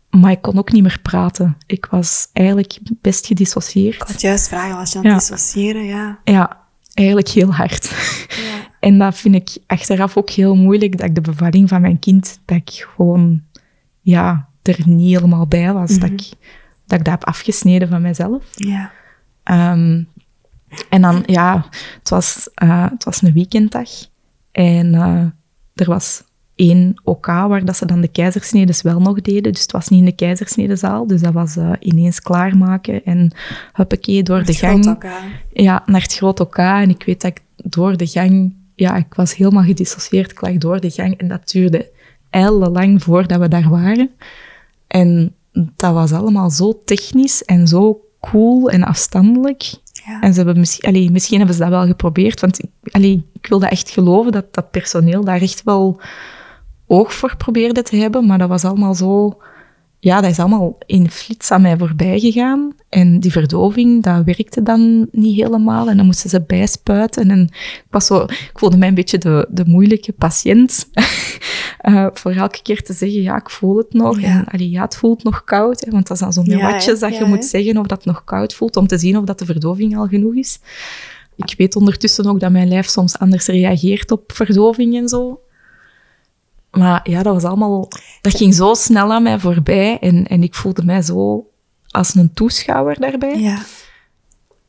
Maar 0.10 0.32
ik 0.32 0.42
kon 0.42 0.58
ook 0.58 0.72
niet 0.72 0.84
meer 0.84 1.00
praten. 1.02 1.58
Ik 1.66 1.86
was 1.86 2.28
eigenlijk 2.34 2.80
best 3.02 3.26
gedissocieerd. 3.26 3.96
Ik 3.96 4.08
had 4.08 4.22
juist 4.22 4.48
vragen, 4.48 4.76
was 4.76 4.92
je 4.92 4.98
aan 4.98 5.04
het 5.04 5.14
ja. 5.14 5.20
dissociëren? 5.20 5.86
Ja. 5.86 6.20
ja, 6.24 6.58
eigenlijk 6.94 7.28
heel 7.28 7.54
hard. 7.54 7.90
Ja. 8.30 8.68
en 8.88 8.98
dat 8.98 9.16
vind 9.16 9.36
ik 9.36 9.58
achteraf 9.68 10.18
ook 10.18 10.30
heel 10.30 10.56
moeilijk, 10.56 10.98
dat 10.98 11.08
ik 11.08 11.16
de 11.16 11.22
bevalling 11.22 11.70
van 11.70 11.82
mijn 11.82 12.00
kind, 12.00 12.40
dat 12.46 12.58
ik 12.58 12.88
gewoon, 12.96 13.42
ja, 14.02 14.50
er 14.62 14.82
niet 14.86 15.16
helemaal 15.16 15.48
bij 15.48 15.74
was. 15.74 16.00
dat, 16.00 16.10
mhm. 16.10 16.14
ik, 16.14 16.30
dat 16.88 17.00
ik 17.00 17.06
dat 17.06 17.08
heb 17.14 17.26
afgesneden 17.26 17.88
van 17.88 18.02
mezelf. 18.02 18.44
Ja. 18.56 18.92
Um, 19.52 20.08
en 20.90 21.02
dan, 21.02 21.24
ja, 21.26 21.66
het 22.00 22.10
was, 22.10 22.50
uh, 22.64 22.90
het 22.90 23.04
was 23.04 23.22
een 23.22 23.34
weekenddag. 23.34 23.90
En 24.52 24.94
uh, 24.94 25.24
er 25.74 25.86
was 25.86 26.24
één 26.56 27.02
OK 27.04 27.26
waar 27.26 27.66
dat 27.66 27.78
ze 27.78 27.86
dan 27.86 28.02
de 28.02 28.08
keizersnedes 28.08 28.82
wel 28.82 29.00
nog 29.00 29.22
deden. 29.22 29.54
Dus 29.54 29.62
het 29.62 29.72
was 29.72 29.88
niet 29.88 30.00
in 30.00 30.06
de 30.06 30.16
keizersnedezaal. 30.16 31.08
Dus 31.08 31.22
dat 31.22 31.34
was 31.34 31.58
uh, 31.58 31.72
ineens 31.80 32.22
klaarmaken 32.22 33.06
en 33.06 33.32
huppakee 33.74 34.24
door 34.24 34.44
de 34.44 34.54
gang. 34.54 35.04
Ja, 35.54 35.84
naar 35.86 36.02
het 36.02 36.14
grote 36.14 36.44
OK. 36.44 36.58
En 36.58 36.90
ik 36.90 37.04
weet 37.06 37.22
dat 37.22 37.32
ik 37.32 37.42
door 37.56 37.98
de 37.98 38.08
gang... 38.08 38.56
Ja, 38.76 38.96
ik 38.96 39.14
was 39.14 39.36
helemaal 39.36 39.64
gedissocieerd. 39.64 40.32
Ik 40.32 40.42
lag 40.42 40.58
door 40.58 40.80
de 40.80 40.90
gang 40.90 41.18
en 41.18 41.28
dat 41.28 41.50
duurde 41.50 41.92
lang 42.72 43.04
voordat 43.04 43.40
we 43.40 43.48
daar 43.48 43.70
waren. 43.70 44.10
En 44.88 45.36
dat 45.52 45.94
was 45.94 46.12
allemaal 46.12 46.50
zo 46.50 46.82
technisch 46.86 47.44
en 47.44 47.68
zo 47.68 48.07
cool 48.20 48.70
en 48.70 48.84
afstandelijk. 48.84 49.74
Ja. 49.94 50.22
En 50.22 50.34
ze 50.34 50.38
hebben 50.38 50.60
misschien, 50.60 50.90
allee, 50.90 51.12
misschien 51.12 51.38
hebben 51.38 51.56
ze 51.56 51.62
dat 51.62 51.70
wel 51.70 51.86
geprobeerd, 51.86 52.40
want 52.40 52.60
allee, 52.92 53.26
ik 53.34 53.48
wilde 53.48 53.68
echt 53.68 53.90
geloven 53.90 54.32
dat 54.32 54.54
dat 54.54 54.72
personeel 54.72 55.24
daar 55.24 55.42
echt 55.42 55.64
wel 55.64 56.02
oog 56.86 57.14
voor 57.14 57.36
probeerde 57.36 57.82
te 57.82 57.96
hebben, 57.96 58.26
maar 58.26 58.38
dat 58.38 58.50
was 58.50 58.66
allemaal 58.66 58.96
zo... 58.96 59.38
Ja, 60.00 60.22
dat 60.22 60.32
is 60.32 60.40
allemaal 60.40 60.78
in 60.86 61.10
flits 61.10 61.52
aan 61.52 61.62
mij 61.62 61.78
voorbij 61.78 62.20
gegaan. 62.20 62.76
En 62.90 63.20
die 63.20 63.32
verdoving, 63.32 64.04
dat 64.04 64.24
werkte 64.26 64.64
dan 64.64 65.08
niet 65.12 65.36
helemaal. 65.42 65.90
En 65.90 65.98
dan 65.98 66.06
moesten 66.06 66.30
ze 66.30 66.42
bijspuiten. 66.42 67.32
En 67.32 67.42
ik, 67.52 67.86
was 67.90 68.06
zo, 68.06 68.24
ik 68.24 68.52
voelde 68.54 68.78
mij 68.78 68.88
een 68.88 68.94
beetje 68.94 69.18
de, 69.18 69.48
de 69.50 69.66
moeilijke 69.66 70.12
patiënt. 70.12 70.90
uh, 71.82 72.08
voor 72.14 72.32
elke 72.32 72.62
keer 72.62 72.84
te 72.84 72.94
zeggen, 72.94 73.22
ja, 73.22 73.36
ik 73.36 73.50
voel 73.50 73.78
het 73.78 73.94
nog. 73.94 74.22
Ja. 74.22 74.28
En 74.28 74.46
allee, 74.46 74.70
ja, 74.70 74.82
het 74.82 74.98
voelt 74.98 75.24
nog 75.24 75.44
koud. 75.44 75.86
Hè, 75.86 75.92
want 75.92 76.08
dat 76.08 76.18
is 76.18 76.24
dan 76.24 76.34
zo'n 76.34 76.46
ja, 76.46 76.72
watjes 76.72 77.00
dat 77.00 77.18
je 77.18 77.26
moet 77.26 77.46
zeggen 77.46 77.78
of 77.78 77.88
dat 77.88 78.06
nog 78.06 78.24
koud 78.24 78.54
voelt, 78.54 78.78
om 78.78 78.88
te 78.88 78.98
zien 78.98 79.18
of 79.18 79.24
dat 79.24 79.40
de 79.40 79.46
verdoving 79.46 79.98
al 79.98 80.08
genoeg 80.08 80.36
is. 80.36 80.60
Ik 81.36 81.54
weet 81.58 81.76
ondertussen 81.76 82.26
ook 82.26 82.40
dat 82.40 82.52
mijn 82.52 82.68
lijf 82.68 82.88
soms 82.88 83.18
anders 83.20 83.46
reageert 83.46 84.12
op 84.12 84.32
verdoving 84.32 84.96
en 84.96 85.08
zo. 85.08 85.42
Maar 86.78 87.10
ja, 87.10 87.24
dat 87.24 87.34
was 87.34 87.44
allemaal... 87.44 87.88
Dat 88.22 88.38
ging 88.38 88.54
zo 88.54 88.74
snel 88.74 89.14
aan 89.14 89.24
mij 89.24 89.40
voorbij. 89.40 90.00
En, 90.00 90.28
en 90.28 90.44
ik 90.44 90.56
voelde 90.56 90.84
mij 90.84 91.02
zo 91.02 91.48
als 91.88 92.16
een 92.16 92.34
toeschouwer 92.34 93.00
daarbij. 93.00 93.40
Ja. 93.40 93.58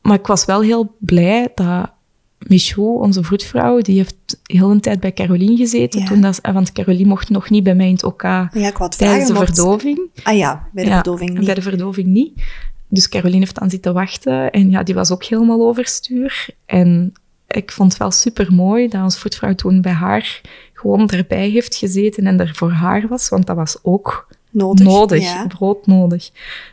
Maar 0.01 0.17
ik 0.17 0.27
was 0.27 0.45
wel 0.45 0.61
heel 0.61 0.95
blij 0.99 1.51
dat 1.55 1.91
Michou, 2.39 2.99
onze 2.99 3.23
vroedvrouw, 3.23 3.79
die 3.79 3.95
heeft 3.95 4.41
heel 4.43 4.71
een 4.71 4.79
tijd 4.79 4.99
bij 4.99 5.13
Caroline 5.13 5.55
gezeten. 5.57 5.99
Ja. 5.99 6.05
Toen 6.05 6.21
dat, 6.21 6.39
want 6.41 6.71
Caroline 6.71 7.07
mocht 7.07 7.29
nog 7.29 7.49
niet 7.49 7.63
bij 7.63 7.75
mij 7.75 7.87
in 7.87 7.93
het 7.93 8.03
OK 8.03 8.21
Ja, 8.21 8.49
tijdens 8.87 9.27
de 9.27 9.35
verdoving. 9.35 9.99
Ah 10.23 10.37
ja, 10.37 10.67
bij 10.71 10.83
de 10.83 10.89
Ja, 10.89 10.95
verdoving 10.95 11.29
niet. 11.37 11.45
Bij 11.45 11.53
de 11.53 11.61
verdoving 11.61 12.07
niet. 12.07 12.41
Dus 12.87 13.09
Caroline 13.09 13.39
heeft 13.39 13.59
dan 13.59 13.69
zitten 13.69 13.93
wachten. 13.93 14.51
En 14.51 14.69
ja, 14.69 14.83
die 14.83 14.95
was 14.95 15.11
ook 15.11 15.23
helemaal 15.23 15.67
overstuur. 15.67 16.49
En 16.65 17.13
ik 17.47 17.71
vond 17.71 17.91
het 17.91 18.01
wel 18.01 18.11
super 18.11 18.53
mooi 18.53 18.87
dat 18.87 19.03
onze 19.03 19.19
voetvrouw 19.19 19.55
toen 19.55 19.81
bij 19.81 19.91
haar 19.91 20.41
gewoon 20.79 21.09
erbij 21.09 21.49
heeft 21.49 21.75
gezeten 21.75 22.27
en 22.27 22.39
er 22.39 22.51
voor 22.55 22.71
haar 22.71 23.07
was. 23.07 23.29
Want 23.29 23.45
dat 23.45 23.55
was 23.55 23.77
ook 23.81 24.27
Nodig. 24.51 24.85
nodig, 24.85 25.21
Ja. 25.23 25.47
broodnodig. 25.47 26.29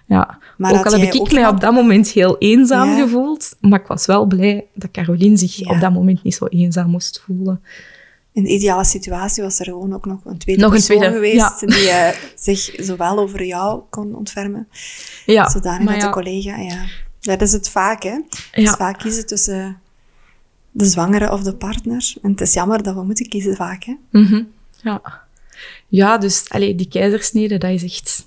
Ja. 0.06 0.38
Maar 0.56 0.72
ook 0.78 0.86
al 0.86 0.98
heb 1.00 1.12
ik 1.14 1.32
mij 1.32 1.48
op 1.48 1.60
dat 1.60 1.72
moment 1.72 2.08
heel 2.08 2.38
eenzaam 2.38 2.88
Ja. 2.88 3.00
gevoeld. 3.02 3.56
Maar 3.60 3.80
ik 3.80 3.86
was 3.86 4.06
wel 4.06 4.26
blij 4.26 4.66
dat 4.74 4.90
Caroline 4.90 5.36
zich 5.36 5.56
Ja. 5.56 5.70
op 5.70 5.80
dat 5.80 5.92
moment 5.92 6.22
niet 6.22 6.34
zo 6.34 6.46
eenzaam 6.46 6.90
moest 6.90 7.22
voelen. 7.24 7.62
In 8.32 8.42
de 8.42 8.48
ideale 8.50 8.84
situatie 8.84 9.42
was 9.42 9.58
er 9.58 9.64
gewoon 9.64 9.94
ook 9.94 10.06
nog 10.06 10.18
een 10.24 10.38
tweede 10.38 10.62
Nog 10.62 10.70
een 10.70 10.76
persoon 10.76 10.96
tweede, 10.96 11.14
geweest 11.14 11.60
ja. 11.60 11.66
die 11.66 11.88
eh, 11.88 12.16
zich 12.46 12.70
zowel 12.76 13.18
over 13.18 13.44
jou 13.44 13.80
kon 13.90 14.14
ontfermen, 14.14 14.68
Ja, 15.26 15.48
zodanig 15.48 15.86
dat 15.88 15.96
ja, 16.00 16.06
de 16.06 16.10
collega... 16.12 16.56
Ja. 16.56 16.84
Dat 17.20 17.40
is 17.42 17.52
het 17.52 17.68
vaak, 17.68 18.02
hè. 18.02 18.18
Ja. 18.52 18.72
vaak 18.76 18.98
kiezen 18.98 19.26
tussen 19.26 19.80
de 20.76 20.84
zwangere 20.84 21.32
of 21.32 21.42
de 21.42 21.54
partner. 21.54 22.14
En 22.22 22.30
het 22.30 22.40
is 22.40 22.54
jammer 22.54 22.82
dat 22.82 22.94
we 22.94 23.02
moeten 23.02 23.28
kiezen 23.28 23.56
vaak, 23.56 23.84
hè. 23.84 23.94
Mhm, 24.10 24.42
ja. 24.82 25.02
ja, 25.88 26.18
dus 26.18 26.44
allee, 26.48 26.74
die 26.74 26.88
keizersnede, 26.88 27.58
dat 27.58 27.70
is 27.70 27.84
echt 27.84 28.26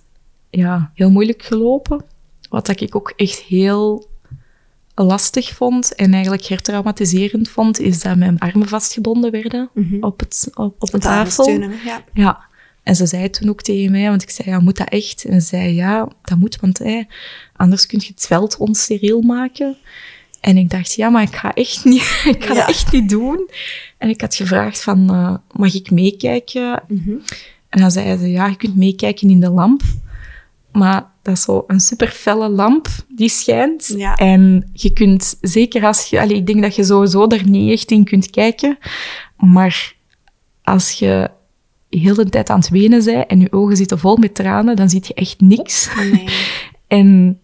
ja, 0.49 0.91
heel 0.93 1.11
moeilijk 1.11 1.43
gelopen. 1.43 2.03
Wat 2.49 2.65
dat 2.65 2.81
ik 2.81 2.95
ook 2.95 3.13
echt 3.15 3.39
heel 3.39 4.07
lastig 4.95 5.55
vond 5.55 5.95
en 5.95 6.13
eigenlijk 6.13 6.43
hertraumatiserend 6.45 7.49
vond, 7.49 7.79
is 7.79 8.01
dat 8.01 8.17
mijn 8.17 8.39
armen 8.39 8.67
vastgebonden 8.67 9.31
werden 9.31 9.69
Mhm. 9.73 10.03
op, 10.03 10.19
het, 10.19 10.49
op, 10.53 10.75
op 10.79 10.87
de 10.87 10.91
Het 10.91 11.01
tafel. 11.01 11.49
Ja. 11.49 12.03
Ja. 12.13 12.47
En 12.83 12.95
ze 12.95 13.05
zei 13.05 13.29
toen 13.29 13.49
ook 13.49 13.61
tegen 13.61 13.91
mij, 13.91 14.09
want 14.09 14.21
ik 14.21 14.29
zei, 14.29 14.49
ja, 14.49 14.59
moet 14.59 14.77
dat 14.77 14.89
echt? 14.89 15.25
En 15.25 15.41
ze 15.41 15.47
zei, 15.47 15.73
ja, 15.73 16.07
dat 16.21 16.37
moet, 16.37 16.55
want 16.59 16.81
anders 17.55 17.85
kun 17.85 17.99
je 18.01 18.07
het 18.07 18.25
veld 18.27 18.57
onsteriel 18.57 19.21
maken. 19.21 19.77
En 20.41 20.57
ik 20.57 20.69
dacht, 20.69 20.93
ja, 20.93 21.09
maar 21.09 21.21
ik 21.21 21.35
ga, 21.35 21.53
echt 21.53 21.85
niet, 21.85 22.21
ik 22.35 22.43
ga 22.43 22.53
Ja. 22.53 22.59
dat 22.59 22.69
echt 22.69 22.91
niet 22.91 23.09
doen. 23.09 23.49
En 23.97 24.09
ik 24.09 24.21
had 24.21 24.35
gevraagd 24.35 24.83
van, 24.83 25.09
eh, 25.09 25.35
mag 25.51 25.73
ik 25.75 25.91
meekijken? 25.91 26.83
Mhm. 26.87 27.11
En 27.69 27.79
dan 27.81 27.91
zei 27.91 28.17
ze, 28.17 28.31
ja, 28.31 28.47
je 28.47 28.55
kunt 28.55 28.75
meekijken 28.75 29.29
in 29.29 29.39
de 29.39 29.49
lamp. 29.49 29.81
Maar 30.71 31.05
dat 31.21 31.33
is 31.37 31.41
zo 31.43 31.63
een 31.67 31.79
super 31.79 32.07
felle 32.07 32.49
lamp 32.49 32.87
die 33.07 33.29
schijnt. 33.29 33.93
Ja. 33.97 34.15
En 34.15 34.69
je 34.73 34.93
kunt, 34.93 35.37
zeker 35.41 35.85
als 35.85 36.05
je... 36.09 36.19
Allee, 36.21 36.35
ik 36.37 36.45
denk 36.47 36.61
dat 36.61 36.75
je 36.75 36.83
sowieso 36.83 37.27
er 37.27 37.47
niet 37.49 37.71
echt 37.71 37.91
in 37.91 38.03
kunt 38.03 38.29
kijken. 38.29 38.77
Maar 39.37 39.93
als 40.63 40.91
je 40.91 41.29
heel 41.89 42.13
de 42.15 42.29
tijd 42.29 42.49
aan 42.49 42.59
het 42.59 42.69
wenen 42.69 43.05
bent 43.05 43.27
en 43.27 43.39
je 43.39 43.51
ogen 43.51 43.77
zitten 43.77 43.99
vol 43.99 44.17
met 44.17 44.35
tranen, 44.35 44.75
dan 44.75 44.89
zie 44.89 45.03
je 45.07 45.13
echt 45.13 45.39
niks. 45.41 45.89
Nee. 45.95 46.23
En 46.87 47.39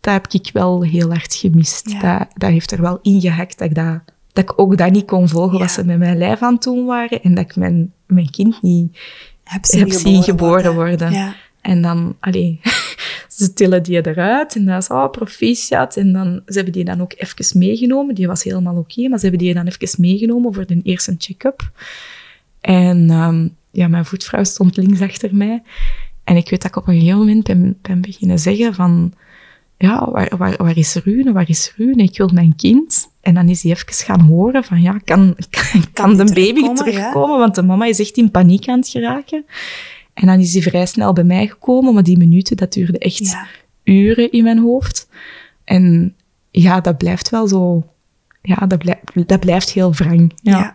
dat 0.00 0.12
heb 0.12 0.26
ik 0.32 0.50
wel 0.52 0.82
heel 0.82 1.08
hard 1.08 1.34
gemist. 1.34 1.90
Ja. 1.90 2.18
Dat, 2.18 2.28
dat 2.34 2.50
heeft 2.50 2.70
er 2.70 2.80
wel 2.80 2.98
ingehakt 3.02 3.58
dat 3.58 3.68
ik, 3.68 3.74
dat, 3.74 4.00
dat 4.32 4.44
ik 4.44 4.60
ook 4.60 4.76
dat 4.76 4.90
niet 4.90 5.06
kon 5.06 5.28
volgen 5.28 5.58
Ja. 5.58 5.64
wat 5.64 5.70
ze 5.70 5.84
met 5.84 5.98
mijn 5.98 6.18
lijf 6.18 6.42
aan 6.42 6.54
het 6.54 6.62
doen 6.62 6.84
waren. 6.84 7.22
En 7.22 7.34
dat 7.34 7.44
ik 7.44 7.56
mijn, 7.56 7.92
mijn 8.06 8.30
kind 8.30 8.62
niet 8.62 8.98
Heb 9.44 9.64
zien 9.64 9.80
heb 9.80 9.90
zien 9.90 10.22
geboren 10.22 10.74
worden. 10.74 11.34
En 11.60 11.82
dan, 11.82 12.16
allee, 12.20 12.60
ze 13.28 13.52
tillen 13.52 13.82
die 13.82 14.06
eruit 14.06 14.56
en 14.56 14.64
dat 14.64 14.82
is, 14.82 14.88
oh, 14.88 15.10
proficiat. 15.10 15.96
En 15.96 16.12
dan, 16.12 16.42
ze 16.46 16.54
hebben 16.54 16.72
die 16.72 16.84
dan 16.84 17.00
ook 17.00 17.12
even 17.16 17.58
meegenomen. 17.58 18.14
Die 18.14 18.26
was 18.26 18.42
helemaal 18.42 18.76
oké, 18.76 19.08
maar 19.08 19.18
ze 19.18 19.26
hebben 19.26 19.44
die 19.44 19.54
dan 19.54 19.66
even 19.66 20.00
meegenomen 20.00 20.54
voor 20.54 20.66
de 20.66 20.80
eerste 20.82 21.14
check-up. 21.18 21.70
En 22.60 23.10
ehm, 23.10 23.48
ja, 23.70 23.88
mijn 23.88 24.04
voetvrouw 24.04 24.44
stond 24.44 24.76
links 24.76 25.00
achter 25.00 25.34
mij. 25.34 25.62
En 26.24 26.36
ik 26.36 26.50
weet 26.50 26.62
dat 26.62 26.70
ik 26.70 26.76
op 26.76 26.88
een 26.88 26.94
gegeven 26.94 27.18
moment 27.18 27.44
ben, 27.44 27.78
ben 27.82 28.00
beginnen 28.00 28.38
zeggen 28.38 28.74
van... 28.74 29.12
Ja, 29.78 30.10
waar, 30.10 30.36
waar, 30.36 30.56
waar 30.56 30.76
is 30.76 30.94
Rune? 30.94 31.32
Waar 31.32 31.48
is 31.48 31.72
Rune? 31.76 32.02
Ik 32.02 32.16
wil 32.16 32.30
mijn 32.32 32.56
kind. 32.56 33.08
En 33.20 33.34
dan 33.34 33.48
is 33.48 33.62
hij 33.62 33.72
even 33.72 33.92
gaan 33.92 34.20
horen 34.20 34.64
van... 34.64 34.80
Ja, 34.80 34.98
kan, 35.04 35.36
kan, 35.50 35.84
kan 35.92 36.16
de 36.16 36.24
baby 36.24 36.52
terugkomen, 36.52 36.76
terugkomen? 36.76 37.38
Want 37.38 37.54
de 37.54 37.62
mama 37.62 37.84
is 37.84 38.00
echt 38.00 38.16
in 38.16 38.30
paniek 38.30 38.68
aan 38.68 38.78
het 38.78 38.88
geraken. 38.88 39.44
En 40.14 40.26
dan 40.26 40.38
is 40.40 40.52
hij 40.52 40.62
vrij 40.62 40.86
snel 40.86 41.12
bij 41.12 41.24
mij 41.24 41.46
gekomen. 41.46 41.94
Maar 41.94 42.02
die 42.02 42.18
minuten, 42.18 42.56
dat 42.56 42.72
duurde 42.72 42.98
echt 42.98 43.30
Ja. 43.30 43.46
uren 43.84 44.32
in 44.32 44.42
mijn 44.44 44.58
hoofd. 44.58 45.08
En 45.64 46.14
ja, 46.50 46.80
dat 46.80 46.98
blijft 46.98 47.30
wel 47.30 47.48
zo... 47.48 47.86
Ja, 48.42 48.66
dat, 48.66 48.78
blijft 48.78 49.28
dat 49.28 49.40
blijft 49.40 49.70
heel 49.70 49.92
wrang. 49.94 50.32
Ja. 50.42 50.74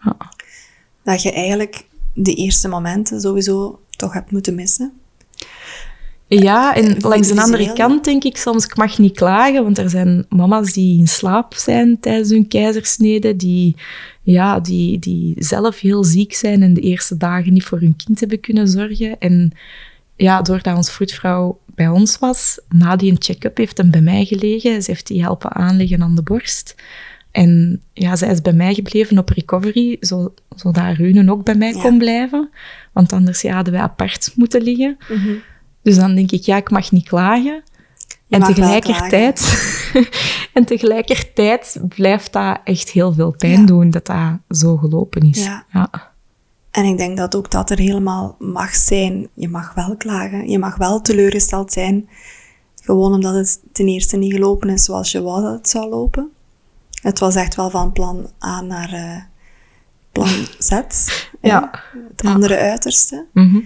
Ja. 0.00 0.16
Dat 1.02 1.22
je 1.22 1.32
eigenlijk 1.32 1.84
de 2.14 2.34
eerste 2.34 2.68
momenten 2.68 3.20
sowieso 3.20 3.80
toch 3.96 4.12
hebt 4.12 4.30
moeten 4.30 4.54
missen. 4.54 4.92
Ja, 6.28 6.74
en 6.76 6.96
langs 6.98 7.28
de 7.28 7.40
andere 7.42 7.72
kant 7.72 8.04
denk 8.04 8.24
ik 8.24 8.36
soms, 8.36 8.64
ik 8.64 8.76
mag 8.76 8.98
niet 8.98 9.16
klagen, 9.16 9.62
want 9.62 9.78
er 9.78 9.90
zijn 9.90 10.26
mama's 10.28 10.72
die 10.72 10.98
in 10.98 11.08
slaap 11.08 11.54
zijn 11.54 12.00
tijdens 12.00 12.30
hun 12.30 12.48
keizersnede, 12.48 13.36
die, 13.36 13.76
ja, 14.22 14.60
die, 14.60 14.98
die 14.98 15.34
zelf 15.38 15.80
heel 15.80 16.04
ziek 16.04 16.34
zijn 16.34 16.62
en 16.62 16.74
de 16.74 16.80
eerste 16.80 17.16
dagen 17.16 17.52
niet 17.52 17.64
voor 17.64 17.80
hun 17.80 17.96
kind 17.96 18.20
hebben 18.20 18.40
kunnen 18.40 18.68
zorgen. 18.68 19.18
En 19.18 19.52
ja, 20.16 20.42
doordat 20.42 20.76
onze 20.76 20.92
vroedvrouw 20.92 21.60
bij 21.74 21.88
ons 21.88 22.18
was, 22.18 22.60
na 22.68 22.96
die 22.96 23.10
een 23.10 23.22
check-up 23.22 23.56
heeft 23.56 23.78
hem 23.78 23.90
bij 23.90 24.00
mij 24.00 24.24
gelegen. 24.24 24.82
Ze 24.82 24.90
heeft 24.90 25.06
die 25.06 25.22
helpen 25.22 25.52
aanleggen 25.54 26.02
aan 26.02 26.14
de 26.14 26.22
borst. 26.22 26.74
En 27.30 27.82
ja, 27.92 28.16
zij 28.16 28.30
is 28.30 28.42
bij 28.42 28.52
mij 28.52 28.74
gebleven 28.74 29.18
op 29.18 29.28
recovery, 29.28 29.96
zo, 30.00 30.34
zodat 30.56 30.96
Rune 30.96 31.30
ook 31.32 31.44
bij 31.44 31.54
mij 31.54 31.72
Ja. 31.74 31.80
kon 31.80 31.98
blijven. 31.98 32.50
Want 32.92 33.12
anders 33.12 33.42
ja, 33.42 33.54
hadden 33.54 33.72
wij 33.72 33.82
apart 33.82 34.32
moeten 34.36 34.62
liggen. 34.62 34.96
Dus 35.88 35.96
dan 35.96 36.14
denk 36.14 36.30
ik, 36.30 36.42
ja, 36.42 36.56
ik 36.56 36.70
mag 36.70 36.90
niet 36.90 37.08
klagen. 37.08 37.62
en, 38.28 38.42
tegelijkertijd, 38.42 39.40
en 40.54 40.64
tegelijkertijd 40.64 41.80
blijft 41.88 42.32
dat 42.32 42.60
echt 42.64 42.90
heel 42.90 43.12
veel 43.12 43.30
pijn 43.38 43.60
Ja. 43.60 43.66
doen 43.66 43.90
dat 43.90 44.06
dat 44.06 44.38
zo 44.48 44.76
gelopen 44.76 45.22
is. 45.30 45.44
Ja. 45.44 45.64
Ja. 45.72 45.90
En 46.70 46.84
ik 46.84 46.96
denk 46.96 47.16
dat 47.16 47.36
ook 47.36 47.50
dat 47.50 47.70
er 47.70 47.78
helemaal 47.78 48.36
mag 48.38 48.74
zijn. 48.74 49.28
Je 49.34 49.48
mag 49.48 49.74
wel 49.74 49.96
klagen. 49.96 50.50
Je 50.50 50.58
mag 50.58 50.76
wel 50.76 51.00
teleurgesteld 51.00 51.72
zijn. 51.72 52.08
Gewoon 52.82 53.12
omdat 53.12 53.34
het 53.34 53.60
ten 53.72 53.88
eerste 53.88 54.16
niet 54.16 54.32
gelopen 54.32 54.68
is 54.68 54.84
zoals 54.84 55.12
je 55.12 55.22
wou 55.22 55.42
dat 55.42 55.52
het 55.52 55.68
zou 55.68 55.88
lopen. 55.88 56.28
Het 57.02 57.18
was 57.18 57.34
echt 57.34 57.54
wel 57.54 57.70
van 57.70 57.92
plan 57.92 58.30
A 58.44 58.60
naar 58.60 58.92
eh, 58.92 59.22
plan 60.12 60.46
Z. 60.58 60.70
Ja. 61.40 61.70
Het 62.16 62.26
andere 62.26 62.56
uiterste. 62.56 63.26
Mhm. 63.32 63.58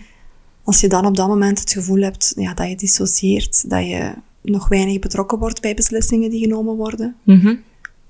Als 0.65 0.81
je 0.81 0.89
dan 0.89 1.07
op 1.07 1.17
dat 1.17 1.29
moment 1.29 1.61
het 1.61 1.73
gevoel 1.73 2.01
hebt 2.03 2.33
ja, 2.37 2.55
dat 2.55 2.69
je 2.69 2.77
dissocieert, 2.77 3.71
dat 3.71 3.87
je 3.87 4.13
nog 4.43 4.69
weinig 4.69 4.99
betrokken 4.99 5.39
wordt 5.39 5.61
bij 5.61 5.75
beslissingen 5.75 6.31
die 6.31 6.41
genomen 6.41 6.77
worden. 6.77 7.17
Mhm. 7.23 7.55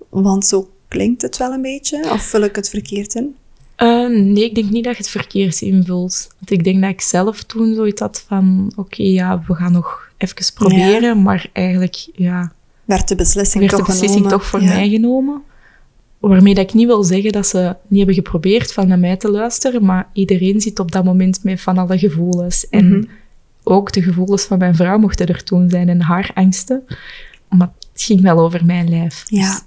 Want 0.09 0.47
zo 0.47 0.71
klinkt 0.89 1.23
het 1.23 1.37
wel 1.37 1.53
een 1.53 1.63
beetje. 1.63 2.11
Of 2.11 2.23
vul 2.23 2.43
ik 2.43 2.57
het 2.57 2.69
verkeerd 2.69 3.15
in? 3.15 3.35
Eh, 3.77 4.09
nee, 4.09 4.45
ik 4.45 4.55
denk 4.55 4.71
niet 4.71 4.85
dat 4.85 4.93
je 4.97 5.03
het 5.03 5.11
verkeerd 5.11 5.61
invult. 5.61 6.29
Want 6.39 6.51
ik 6.51 6.65
denk 6.65 6.81
dat 6.81 6.91
ik 6.91 7.01
zelf 7.01 7.43
toen 7.43 7.75
zoiets 7.75 8.01
had 8.01 8.25
van... 8.29 8.73
Oké, 8.77 9.03
ja, 9.03 9.43
we 9.47 9.55
gaan 9.55 9.73
nog 9.73 10.11
even 10.17 10.53
proberen. 10.55 11.23
Maar 11.23 11.51
eigenlijk, 11.53 12.09
ja, 12.15 12.53
Werd 12.85 13.09
de 13.09 13.15
beslissing 13.15 13.59
werd 13.61 13.71
de 13.71 13.79
toch 13.79 13.87
beslissing 13.87 14.23
genomen? 14.23 14.39
toch 14.39 14.49
voor 14.49 14.63
Ja. 14.63 14.75
mij 14.75 14.89
genomen. 14.89 15.43
Waarmee 16.29 16.55
dat 16.55 16.65
ik 16.65 16.75
niet 16.75 16.87
wil 16.87 17.03
zeggen 17.05 17.33
dat 17.33 17.47
ze 17.47 17.77
niet 17.87 17.99
hebben 17.99 18.15
geprobeerd 18.17 18.73
van 18.73 18.89
naar 18.89 18.99
mij 18.99 19.17
te 19.17 19.31
luisteren. 19.31 19.85
Maar 19.85 20.09
iedereen 20.13 20.61
zit 20.61 20.79
op 20.79 20.93
dat 20.93 21.05
moment 21.05 21.45
met 21.45 21.61
van 21.61 21.79
alle 21.79 21.99
gevoelens. 21.99 22.69
En 22.69 22.89
Mhm. 22.89 23.05
ook 23.63 23.93
de 23.93 24.03
gevoelens 24.03 24.45
van 24.45 24.59
mijn 24.59 24.75
vrouw 24.75 24.99
mochten 24.99 25.27
er 25.27 25.45
toen 25.45 25.71
zijn. 25.71 25.89
En 25.89 26.01
haar 26.01 26.31
angsten. 26.35 26.83
Maar 27.49 27.71
het 27.93 28.03
ging 28.03 28.21
wel 28.21 28.39
over 28.39 28.65
mijn 28.65 28.89
lijf. 28.89 29.25
Ja. 29.27 29.61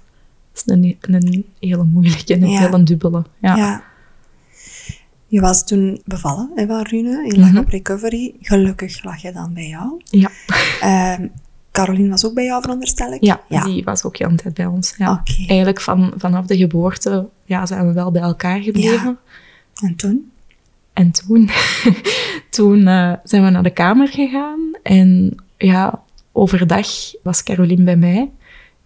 Dus 0.52 0.64
dat 0.64 0.76
is 0.78 0.82
een, 0.84 0.96
een 1.14 1.44
hele 1.60 1.84
moeilijke 1.84 2.34
en 2.34 2.42
een 2.42 2.50
Ja. 2.50 2.58
hele 2.60 2.82
dubbele. 2.82 3.24
Ja. 3.40 3.56
Ja. 3.56 3.82
Je 5.28 5.40
was 5.40 5.66
toen 5.66 6.00
bevallen 6.04 6.50
hè, 6.54 6.66
van 6.66 6.82
Rune. 6.82 7.24
Je 7.26 7.38
lag 7.38 7.56
op 7.58 7.68
recovery. 7.68 8.34
Gelukkig 8.40 9.04
lag 9.04 9.22
je 9.22 9.32
dan 9.32 9.54
bij 9.54 9.68
jou. 9.68 10.00
Ja. 10.04 10.30
Ehm 10.80 11.26
Caroline 11.76 12.08
was 12.08 12.26
ook 12.26 12.34
bij 12.34 12.44
jou, 12.44 12.62
veronderstel 12.62 13.12
ik? 13.12 13.24
Ja, 13.24 13.40
ja. 13.48 13.64
die 13.64 13.84
was 13.84 14.04
ook 14.04 14.16
heel 14.16 14.28
de 14.28 14.34
tijd 14.36 14.54
bij 14.54 14.66
ons. 14.66 14.94
Ja. 14.98 15.22
Eigenlijk 15.46 15.80
van, 15.80 16.12
vanaf 16.16 16.46
de 16.46 16.56
geboorte 16.56 17.26
ja, 17.44 17.66
zijn 17.66 17.86
we 17.86 17.92
wel 17.92 18.10
bij 18.10 18.22
elkaar 18.22 18.60
gebleven. 18.60 19.18
En 19.82 19.96
toen? 19.96 20.30
En 20.92 21.10
toen, 21.10 21.50
toen 22.50 22.86
eh, 22.86 23.12
zijn 23.24 23.44
we 23.44 23.50
naar 23.50 23.62
de 23.62 23.70
kamer 23.70 24.08
gegaan. 24.08 24.60
En 24.82 25.36
ja, 25.56 26.02
overdag 26.32 26.88
was 27.22 27.42
Caroline 27.42 27.84
bij 27.84 27.96
mij. 27.96 28.30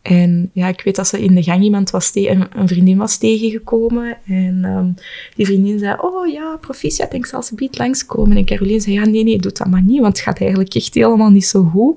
En 0.02 0.50
ja, 0.52 0.68
ik 0.68 0.82
weet 0.82 0.96
dat 0.96 1.06
ze 1.08 1.22
in 1.22 1.34
de 1.34 1.42
gang 1.42 1.62
iemand 1.62 1.90
was 1.90 2.10
te- 2.10 2.28
een, 2.30 2.46
een 2.54 2.68
vriendin 2.68 2.96
was 2.96 3.16
tegengekomen. 3.16 4.16
En 4.26 4.60
ehm, 4.64 4.88
die 5.34 5.46
vriendin 5.46 5.78
zei, 5.78 5.96
oh 6.00 6.32
ja, 6.32 6.56
proficiat, 6.60 7.14
ik 7.14 7.26
zal 7.26 7.42
ze 7.42 7.68
langskomen. 7.70 8.36
En 8.36 8.44
Caroline 8.44 8.80
zei, 8.80 8.94
ja, 8.94 9.06
nee, 9.06 9.24
nee, 9.24 9.38
doe 9.38 9.52
dat 9.52 9.66
maar 9.66 9.82
niet, 9.82 10.00
want 10.00 10.16
het 10.16 10.26
gaat 10.26 10.40
eigenlijk 10.40 10.74
echt 10.74 10.94
helemaal 10.94 11.30
niet 11.30 11.46
zo 11.46 11.62
goed. 11.62 11.96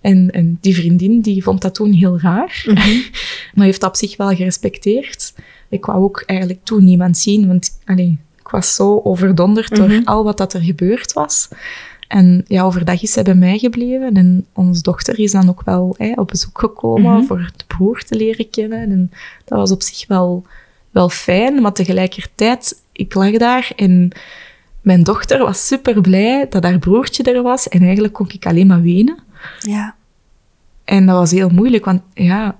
En, 0.00 0.30
en 0.30 0.58
die 0.60 0.74
vriendin 0.74 1.20
die 1.20 1.42
vond 1.42 1.62
dat 1.62 1.74
toen 1.74 1.92
heel 1.92 2.20
raar, 2.20 2.64
maar 3.54 3.64
heeft 3.64 3.80
dat 3.80 3.90
op 3.90 3.96
zich 3.96 4.16
wel 4.16 4.34
gerespecteerd. 4.34 5.34
Ik 5.68 5.84
wou 5.84 6.02
ook 6.02 6.22
eigenlijk 6.26 6.64
toen 6.64 6.84
niemand 6.84 7.16
zien, 7.16 7.46
want 7.46 7.78
allee, 7.84 8.18
ik 8.38 8.48
was 8.48 8.74
zo 8.74 9.00
overdonderd 9.04 9.76
door 9.76 10.00
al 10.04 10.24
wat 10.24 10.36
dat 10.36 10.52
er 10.52 10.60
gebeurd 10.60 11.12
was. 11.12 11.48
En 12.08 12.44
ja, 12.46 12.62
overdag 12.62 13.02
is 13.02 13.12
zij 13.12 13.22
bij 13.22 13.34
mij 13.34 13.58
gebleven. 13.58 14.14
En 14.14 14.46
onze 14.52 14.82
dochter 14.82 15.18
is 15.18 15.32
dan 15.32 15.48
ook 15.48 15.62
wel 15.64 15.94
hè, 15.98 16.12
op 16.16 16.28
bezoek 16.28 16.58
gekomen 16.58 17.24
voor 17.24 17.50
de 17.56 17.64
broer 17.66 18.02
te 18.02 18.16
leren 18.16 18.50
kennen. 18.50 18.78
En 18.78 19.10
dat 19.44 19.58
was 19.58 19.70
op 19.70 19.82
zich 19.82 20.06
wel, 20.06 20.46
wel 20.90 21.08
fijn, 21.08 21.62
maar 21.62 21.72
tegelijkertijd, 21.72 22.82
ik 22.92 23.14
lag 23.14 23.30
daar 23.30 23.72
en 23.76 24.12
mijn 24.80 25.02
dochter 25.02 25.38
was 25.38 25.66
super 25.66 26.00
blij 26.00 26.46
dat 26.50 26.62
haar 26.62 26.78
broertje 26.78 27.22
er 27.22 27.42
was. 27.42 27.68
En 27.68 27.82
eigenlijk 27.82 28.14
kon 28.14 28.28
ik 28.32 28.46
alleen 28.46 28.66
maar 28.66 28.82
wenen. 28.82 29.18
Ja. 29.60 29.94
En 30.84 31.06
dat 31.06 31.16
was 31.16 31.30
heel 31.30 31.48
moeilijk, 31.48 31.84
want 31.84 32.02
ja, 32.14 32.56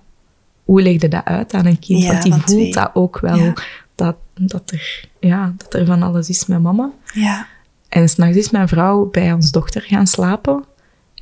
hoe 0.65 0.83
legde 0.83 1.09
dat 1.09 1.25
uit 1.25 1.55
aan 1.55 1.67
een 1.67 1.79
kind? 1.79 2.03
Ja, 2.03 2.09
want 2.13 2.23
die 2.23 2.33
voelt 2.35 2.75
dat 2.75 2.91
ook 2.95 3.19
wel, 3.21 3.37
Ja. 3.37 3.53
dat, 3.95 4.17
dat, 4.35 4.71
er, 4.71 5.09
ja, 5.21 5.53
dat 5.57 5.75
er 5.75 5.87
van 5.87 6.03
alles 6.03 6.29
is 6.29 6.47
met 6.47 6.63
mama. 6.63 6.91
Ja. 7.15 7.47
En 7.89 8.09
s'nachts 8.09 8.37
is 8.37 8.51
mijn 8.51 8.69
vrouw 8.69 9.11
bij 9.11 9.33
ons 9.33 9.51
dochter 9.51 9.83
gaan 9.83 10.07
slapen. 10.07 10.65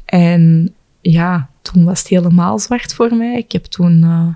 En 0.04 0.74
ja, 1.00 1.48
toen 1.62 1.84
was 1.84 1.98
het 1.98 2.08
helemaal 2.08 2.58
zwart 2.58 2.94
voor 2.94 3.14
mij. 3.16 3.36
Ik 3.36 3.52
heb 3.52 3.64
toen... 3.64 4.02
eh, 4.02 4.34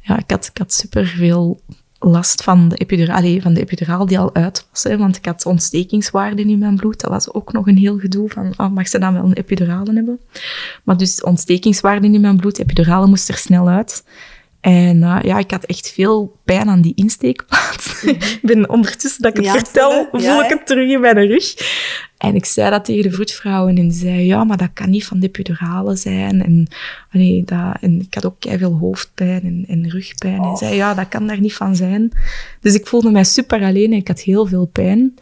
ja, 0.00 0.18
ik 0.18 0.30
had, 0.30 0.46
ik 0.46 0.58
had 0.58 0.72
superveel 0.72 1.60
last 1.98 2.42
van 2.42 2.68
de, 2.68 3.38
van 3.42 3.54
de 3.54 3.60
epiduraal 3.60 4.06
die 4.06 4.18
al 4.18 4.34
uit 4.34 4.66
was. 4.70 4.82
Hè, 4.82 4.96
want 4.98 5.16
ik 5.16 5.24
had 5.24 5.46
ontstekingswaarden 5.46 6.50
in 6.50 6.58
mijn 6.58 6.76
bloed. 6.76 7.00
Dat 7.00 7.10
was 7.10 7.32
ook 7.32 7.52
nog 7.52 7.66
een 7.66 7.76
heel 7.76 7.98
gedoe 7.98 8.28
van, 8.28 8.52
ah, 8.56 8.72
mag 8.72 8.88
ze 8.88 8.98
dan 8.98 9.14
wel 9.14 9.24
een 9.24 9.32
epidurale 9.32 9.92
hebben? 9.92 10.20
Maar 10.84 10.96
dus 10.96 11.22
ontstekingswaarden 11.22 12.14
in 12.14 12.20
mijn 12.20 12.36
bloed, 12.36 12.58
epidurale 12.58 13.06
moest 13.06 13.28
er 13.28 13.36
snel 13.36 13.68
uit. 13.68 14.04
En 14.60 15.02
eh, 15.02 15.18
ja, 15.22 15.38
ik 15.38 15.50
had 15.50 15.64
echt 15.64 15.90
veel 15.92 16.36
pijn 16.44 16.68
aan 16.68 16.80
die 16.80 16.92
insteekplaats. 16.94 18.02
ik 18.04 18.38
ben 18.42 18.68
ondertussen 18.68 19.22
dat 19.22 19.30
ik 19.30 19.36
het 19.36 19.46
Ja, 19.46 19.52
vertel, 19.52 20.08
voel 20.10 20.20
Ja, 20.20 20.44
ik 20.44 20.50
het 20.50 20.66
terug 20.66 20.90
in 20.90 21.00
mijn 21.00 21.26
rug. 21.26 21.54
En 22.16 22.34
ik 22.34 22.44
zei 22.44 22.70
dat 22.70 22.84
tegen 22.84 23.02
de 23.02 23.10
vroedvrouwen 23.10 23.76
en 23.76 23.88
die 23.88 23.98
zei, 23.98 24.24
ja, 24.24 24.44
maar 24.44 24.56
dat 24.56 24.72
kan 24.72 24.90
niet 24.90 25.04
van 25.04 25.20
de 25.20 25.26
epidurale 25.26 25.96
zijn. 25.96 26.44
En, 26.44 26.68
allee, 27.12 27.44
dat, 27.44 27.76
en 27.80 28.00
ik 28.00 28.14
had 28.14 28.26
ook 28.26 28.36
veel 28.40 28.72
hoofdpijn 28.72 29.42
en, 29.42 29.64
en 29.68 29.90
rugpijn. 29.90 30.42
En 30.42 30.56
zei, 30.56 30.74
ja, 30.74 30.94
dat 30.94 31.08
kan 31.08 31.26
daar 31.26 31.40
niet 31.40 31.54
van 31.54 31.76
zijn. 31.76 32.12
Dus 32.60 32.74
ik 32.74 32.86
voelde 32.86 33.10
mij 33.10 33.24
super 33.24 33.62
alleen 33.62 33.92
en 33.92 33.98
ik 33.98 34.08
had 34.08 34.20
heel 34.20 34.46
veel 34.46 34.66
pijn. 34.66 35.14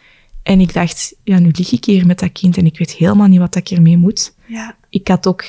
En 0.42 0.60
ik 0.60 0.74
dacht, 0.74 1.14
ja, 1.24 1.38
nu 1.38 1.50
lig 1.52 1.72
ik 1.72 1.84
hier 1.84 2.06
met 2.06 2.18
dat 2.18 2.32
kind 2.32 2.56
en 2.56 2.66
ik 2.66 2.78
weet 2.78 2.92
helemaal 2.92 3.26
niet 3.26 3.38
wat 3.38 3.56
ik 3.56 3.70
ermee 3.70 3.96
moet. 3.96 4.34
Ja. 4.46 4.76
Ik 4.90 5.08
had 5.08 5.26
ook 5.26 5.44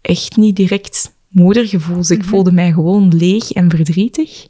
echt 0.00 0.36
niet 0.36 0.56
direct 0.56 1.11
moedergevoel. 1.32 1.96
Dus 1.96 2.10
ik 2.10 2.24
voelde 2.24 2.52
mij 2.52 2.72
gewoon 2.72 3.16
leeg 3.16 3.52
en 3.52 3.70
verdrietig. 3.70 4.46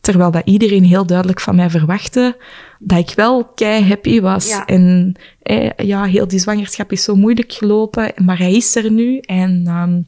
Terwijl 0.00 0.30
dat 0.30 0.42
iedereen 0.44 0.84
heel 0.84 1.06
duidelijk 1.06 1.40
van 1.40 1.56
mij 1.56 1.70
verwachtte 1.70 2.36
dat 2.78 2.98
ik 2.98 3.16
wel 3.16 3.44
kei 3.44 3.84
happy 3.84 4.20
was. 4.20 4.48
Ja. 4.48 4.66
En 4.66 5.14
eh, 5.42 5.70
ja, 5.76 6.04
heel 6.04 6.28
die 6.28 6.38
zwangerschap 6.38 6.92
is 6.92 7.04
zo 7.04 7.14
moeilijk 7.14 7.52
gelopen, 7.52 8.12
maar 8.16 8.38
hij 8.38 8.52
is 8.52 8.76
er 8.76 8.90
nu. 8.90 9.18
En 9.18 9.62
ehm, 9.66 10.00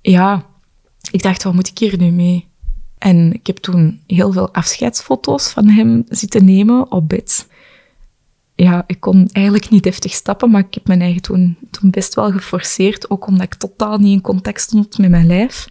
ja, 0.00 0.46
ik 1.10 1.22
dacht, 1.22 1.42
wat 1.42 1.54
moet 1.54 1.68
ik 1.68 1.78
hier 1.78 1.98
nu 1.98 2.10
mee? 2.10 2.48
En 2.98 3.32
ik 3.32 3.46
heb 3.46 3.56
toen 3.56 4.00
heel 4.06 4.32
veel 4.32 4.52
afscheidsfoto's 4.54 5.48
van 5.48 5.68
hem 5.68 6.04
zitten 6.08 6.44
nemen 6.44 6.92
op 6.92 7.08
bed. 7.08 7.48
Ja, 8.62 8.84
ik 8.86 9.00
kon 9.00 9.28
eigenlijk 9.32 9.70
niet 9.70 9.82
deftig 9.82 10.12
stappen, 10.12 10.50
maar 10.50 10.60
ik 10.68 10.74
heb 10.74 10.86
mijn 10.86 11.00
eigen 11.00 11.22
toen, 11.22 11.56
toen 11.70 11.90
best 11.90 12.14
wel 12.14 12.30
geforceerd, 12.30 13.10
ook 13.10 13.26
omdat 13.26 13.42
ik 13.42 13.54
totaal 13.54 13.98
niet 13.98 14.12
in 14.12 14.20
contact 14.20 14.60
stond 14.60 14.98
met 14.98 15.10
mijn 15.10 15.26
lijf. 15.26 15.66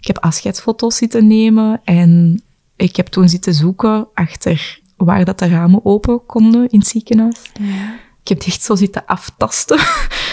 Ik 0.00 0.06
heb 0.06 0.18
afscheidsfoto's 0.18 0.96
zitten 0.96 1.26
nemen 1.26 1.80
en 1.84 2.42
ik 2.76 2.96
heb 2.96 3.06
toen 3.06 3.28
zitten 3.28 3.54
zoeken 3.54 4.08
achter 4.14 4.80
waar 4.96 5.24
dat 5.24 5.38
de 5.38 5.48
ramen 5.48 5.84
open 5.84 6.26
konden 6.26 6.68
in 6.68 6.78
het 6.78 6.88
ziekenhuis. 6.88 7.36
ja. 7.60 7.94
Ik 8.22 8.28
heb 8.28 8.40
die 8.40 8.52
echt 8.52 8.62
zo 8.62 8.74
zitten 8.74 9.06
aftasten. 9.06 9.78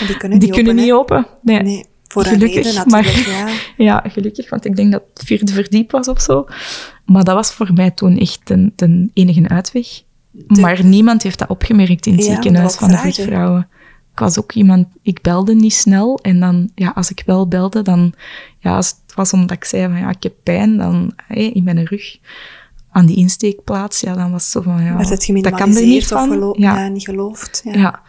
Die 0.07 0.17
kunnen 0.17 0.39
Die 0.39 0.47
niet 0.47 0.63
kunnen 0.63 0.73
open, 0.73 0.84
niet 0.84 0.91
open. 0.93 1.25
Nee. 1.41 1.61
Nee, 1.61 1.86
voor 2.07 2.25
een 2.25 2.32
Gelukkig, 2.32 2.63
reden 2.63 2.89
maar- 2.89 3.27
ja. 3.30 3.47
Ja, 3.86 4.03
gelukkig, 4.07 4.49
want 4.49 4.65
ik 4.65 4.75
denk 4.75 4.91
dat 4.91 5.03
het 5.13 5.23
vierde 5.25 5.53
verdiep 5.53 5.91
was 5.91 6.07
of 6.07 6.21
zo. 6.21 6.45
Maar 7.05 7.23
dat 7.23 7.36
was 7.36 7.51
voor 7.53 7.73
mij 7.73 7.91
toen 7.91 8.17
echt 8.17 8.39
de, 8.47 8.71
de 8.75 9.09
enige 9.13 9.47
uitweg. 9.49 10.01
Maar 10.48 10.84
niemand 10.84 11.24
heeft 11.24 11.40
dat 11.40 11.50
opgemerkt 11.50 12.06
in 12.06 12.14
het 12.14 12.26
Ja, 12.26 12.34
ziekenhuis 12.34 12.76
van 12.76 12.90
de 12.90 12.98
voetvrouwen. 12.98 13.68
Ik 14.12 14.20
was 14.20 14.40
ook 14.40 14.52
iemand, 14.52 14.88
ik 15.02 15.22
belde 15.22 15.56
niet 15.56 15.74
snel. 15.74 16.20
En 16.22 16.40
dan, 16.40 16.72
ja, 16.76 16.92
als 16.96 17.12
ik 17.12 17.24
wel 17.26 17.48
belde, 17.48 17.82
dan, 17.82 18.14
ja, 18.60 18.76
als 18.76 18.88
het 18.88 19.16
was 19.16 19.34
omdat 19.34 19.52
ik 19.52 19.64
zei 19.64 19.84
van, 19.84 19.98
ja, 19.98 20.10
ik 20.10 20.24
heb 20.24 20.34
pijn, 20.44 20.78
dan, 20.78 21.14
hé, 21.28 21.42
in 21.42 21.64
mijn 21.64 21.86
rug, 21.86 22.18
aan 22.92 23.06
die 23.06 23.18
insteekplaats, 23.18 24.00
ja, 24.00 24.14
dan 24.14 24.32
was 24.32 24.44
het 24.44 24.52
zo 24.52 24.62
van, 24.62 24.84
ja, 24.84 24.98
dat 25.42 25.56
kan 25.56 25.76
er 25.76 25.86
niet 25.86 26.08
van. 26.08 26.54
ja, 26.58 26.80
ja, 26.80 26.88
niet 26.88 27.04
geloofd? 27.04 27.62
Ja. 27.64 27.74
ja. 27.74 28.02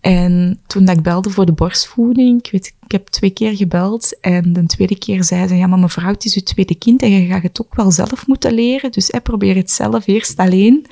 En 0.00 0.60
toen 0.66 0.84
dat 0.84 0.96
ik 0.96 1.02
belde 1.02 1.30
voor 1.30 1.46
de 1.46 1.52
borstvoeding, 1.52 2.38
ik, 2.44 2.52
weet, 2.52 2.74
ik 2.84 2.92
heb 2.92 3.06
twee 3.06 3.30
keer 3.30 3.56
gebeld 3.56 4.20
en 4.20 4.52
de 4.52 4.66
tweede 4.66 4.98
keer 4.98 5.24
zei 5.24 5.48
ze, 5.48 5.56
ja, 5.56 5.66
maar 5.66 5.78
mevrouw, 5.78 6.12
het 6.12 6.24
is 6.24 6.34
uw 6.34 6.42
tweede 6.42 6.74
kind 6.74 7.02
en 7.02 7.10
je 7.10 7.26
gaat 7.26 7.42
het 7.42 7.60
ook 7.60 7.74
wel 7.74 7.90
zelf 7.90 8.26
moeten 8.26 8.52
leren, 8.52 8.92
dus 8.92 9.08
hè, 9.08 9.20
probeer 9.20 9.56
het 9.56 9.70
zelf 9.70 10.06
eerst 10.06 10.38
alleen. 10.38 10.86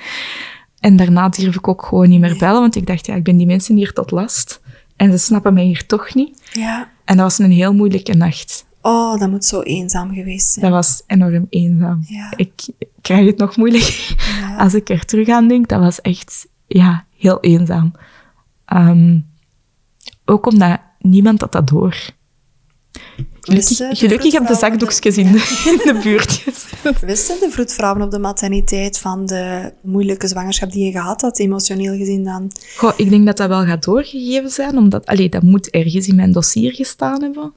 En 0.80 0.96
daarna 0.96 1.28
durf 1.28 1.56
ik 1.56 1.68
ook 1.68 1.84
gewoon 1.84 2.08
niet 2.08 2.20
meer 2.20 2.36
bellen, 2.38 2.60
want 2.60 2.76
ik 2.76 2.86
dacht, 2.86 3.06
ja, 3.06 3.14
ik 3.14 3.22
ben 3.22 3.36
die 3.36 3.46
mensen 3.46 3.76
hier 3.76 3.92
tot 3.92 4.10
last 4.10 4.60
en 4.96 5.10
ze 5.10 5.18
snappen 5.18 5.54
mij 5.54 5.64
hier 5.64 5.86
toch 5.86 6.14
niet. 6.14 6.50
Ja. 6.52 6.88
En 7.04 7.16
dat 7.16 7.24
was 7.24 7.38
een 7.38 7.50
heel 7.50 7.74
moeilijke 7.74 8.14
nacht. 8.14 8.66
Oh, 8.82 9.20
dat 9.20 9.30
moet 9.30 9.44
zo 9.44 9.60
eenzaam 9.60 10.14
geweest 10.14 10.52
zijn. 10.52 10.64
Dat 10.64 10.74
was 10.74 11.02
enorm 11.06 11.46
eenzaam. 11.50 12.04
Ja. 12.06 12.32
Ik 12.36 12.52
krijg 13.00 13.26
het 13.26 13.36
nog 13.38 13.56
moeilijk 13.56 14.14
Ja. 14.40 14.56
als 14.64 14.74
ik 14.74 14.88
er 14.88 15.04
terug 15.04 15.28
aan 15.28 15.48
denk. 15.48 15.68
Dat 15.68 15.80
was 15.80 16.00
echt, 16.00 16.48
ja, 16.66 17.04
heel 17.16 17.40
eenzaam. 17.40 17.92
Ehm, 18.64 19.20
ook 20.24 20.46
omdat 20.46 20.80
niemand 20.98 21.40
had 21.40 21.52
dat 21.52 21.68
door. 21.68 21.96
Gelukkig, 23.40 23.98
gelukkig 23.98 24.32
heb 24.32 24.46
de 24.46 24.54
zakdoekjes 24.54 25.16
in 25.16 25.32
de, 25.32 25.38
in 25.84 25.92
de 25.92 26.00
buurtjes. 26.02 26.66
Wisten 27.00 27.40
de 27.40 27.50
vroedvrouwen 27.50 28.02
op 28.02 28.10
de 28.10 28.18
materniteit 28.18 28.98
van 28.98 29.26
de 29.26 29.72
moeilijke 29.82 30.26
zwangerschap 30.28 30.72
die 30.72 30.84
je 30.84 30.90
gehad 30.90 31.20
had, 31.20 31.38
emotioneel 31.38 31.96
gezien 31.96 32.24
dan? 32.24 32.50
Goh, 32.76 32.92
ik 32.96 33.10
denk 33.10 33.26
dat 33.26 33.36
dat 33.36 33.48
wel 33.48 33.64
gaat 33.64 33.84
doorgegeven 33.84 34.50
zijn, 34.50 34.76
omdat 34.76 35.06
allee, 35.06 35.28
dat 35.28 35.42
moet 35.42 35.70
ergens 35.70 36.08
in 36.08 36.14
mijn 36.16 36.32
dossier 36.32 36.72
gestaan 36.72 37.22
hebben. 37.22 37.52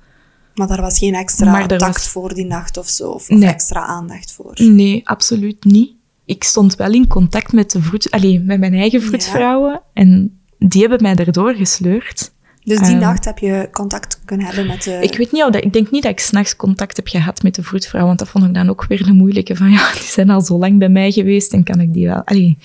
Maar 0.55 0.67
daar 0.67 0.81
was 0.81 0.97
geen 0.99 1.13
extra 1.15 1.51
Maar 1.51 1.67
tact 1.67 1.81
was- 1.81 2.07
voor 2.07 2.33
die 2.33 2.45
nacht 2.45 2.77
of 2.77 2.87
zo, 2.89 3.09
of, 3.09 3.29
Nee. 3.29 3.49
extra 3.49 3.85
aandacht 3.85 4.31
voor. 4.31 4.51
Nee, 4.55 5.01
absoluut 5.03 5.63
niet. 5.63 5.91
Ik 6.25 6.43
stond 6.43 6.75
wel 6.75 6.91
in 6.93 7.07
contact 7.07 7.53
met, 7.53 7.71
de 7.71 7.81
vroed, 7.81 8.11
allee, 8.11 8.39
met 8.39 8.59
mijn 8.59 8.73
eigen 8.73 9.01
vroedvrouwen 9.01 9.81
en 9.93 10.39
die 10.57 10.81
hebben 10.81 11.01
mij 11.01 11.15
erdoor 11.15 11.53
gesleurd. 11.55 12.31
Dus 12.63 12.79
die 12.79 12.87
Ehm, 12.87 12.99
nacht 12.99 13.25
heb 13.25 13.37
je 13.37 13.67
contact 13.71 14.19
kunnen 14.25 14.45
hebben 14.45 14.67
met 14.67 14.83
de... 14.83 14.91
Ik 15.01 15.17
weet 15.17 15.31
niet 15.31 15.43
of 15.43 15.51
dat, 15.51 15.63
ik 15.63 15.73
denk 15.73 15.91
niet 15.91 16.03
dat 16.03 16.11
ik 16.11 16.19
s'nachts 16.19 16.55
contact 16.55 16.95
heb 16.95 17.07
gehad 17.07 17.43
met 17.43 17.55
de 17.55 17.63
vroedvrouw, 17.63 18.05
want 18.05 18.19
dat 18.19 18.27
vond 18.29 18.45
ik 18.45 18.53
dan 18.53 18.69
ook 18.69 18.85
weer 18.85 19.07
een 19.07 19.15
moeilijke 19.15 19.55
van, 19.55 19.71
ja, 19.77 19.91
die 19.91 20.01
zijn 20.01 20.29
al 20.29 20.41
zo 20.41 20.57
lang 20.57 20.79
bij 20.79 20.89
mij 20.89 21.11
geweest 21.11 21.53
en 21.53 21.63
kan 21.63 21.79
ik 21.79 21.93
die 21.93 22.07
wel, 22.07 22.21
allee, 22.23 22.57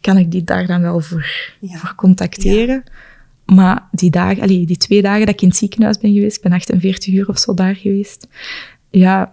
kan 0.00 0.16
ik 0.18 0.30
die 0.30 0.44
daar 0.44 0.66
dan 0.66 0.80
wel 0.82 1.00
voor, 1.00 1.26
Ja. 1.60 1.76
voor 1.76 1.94
contacteren. 1.94 2.84
Maar 3.44 3.88
die 3.92 4.10
dagen, 4.10 4.42
allee, 4.42 4.66
die 4.66 4.76
twee 4.76 5.02
dagen 5.02 5.26
dat 5.26 5.34
ik 5.34 5.42
in 5.42 5.48
het 5.48 5.56
ziekenhuis 5.56 5.98
ben 5.98 6.12
geweest, 6.12 6.36
ik 6.36 6.42
ben 6.42 6.52
48 6.52 7.14
uur 7.14 7.28
of 7.28 7.38
zo 7.38 7.54
daar 7.54 7.74
geweest. 7.76 8.26
Ja, 8.90 9.30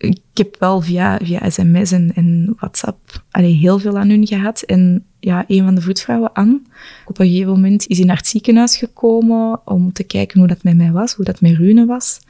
ik 0.00 0.20
heb 0.34 0.56
wel 0.58 0.80
via, 0.80 1.18
via 1.22 1.50
sms 1.50 1.92
en, 1.92 2.12
en 2.14 2.52
WhatsApp 2.56 3.24
allee, 3.30 3.54
heel 3.54 3.78
veel 3.78 3.98
aan 3.98 4.08
hun 4.08 4.26
gehad. 4.26 4.62
En 4.62 5.04
ja, 5.18 5.44
een 5.46 5.64
van 5.64 5.74
de 5.74 5.80
voetvrouwen, 5.80 6.32
Anne, 6.32 6.60
op 7.06 7.18
een 7.18 7.26
gegeven 7.26 7.52
moment 7.52 7.86
is 7.86 7.96
hij 7.96 8.06
naar 8.06 8.16
het 8.16 8.26
ziekenhuis 8.26 8.76
gekomen 8.76 9.60
om 9.64 9.92
te 9.92 10.04
kijken 10.04 10.38
hoe 10.38 10.48
dat 10.48 10.62
met 10.62 10.76
mij 10.76 10.92
was, 10.92 11.14
hoe 11.14 11.24
dat 11.24 11.40
met 11.40 11.56
Rune 11.56 11.86
was. 11.86 12.20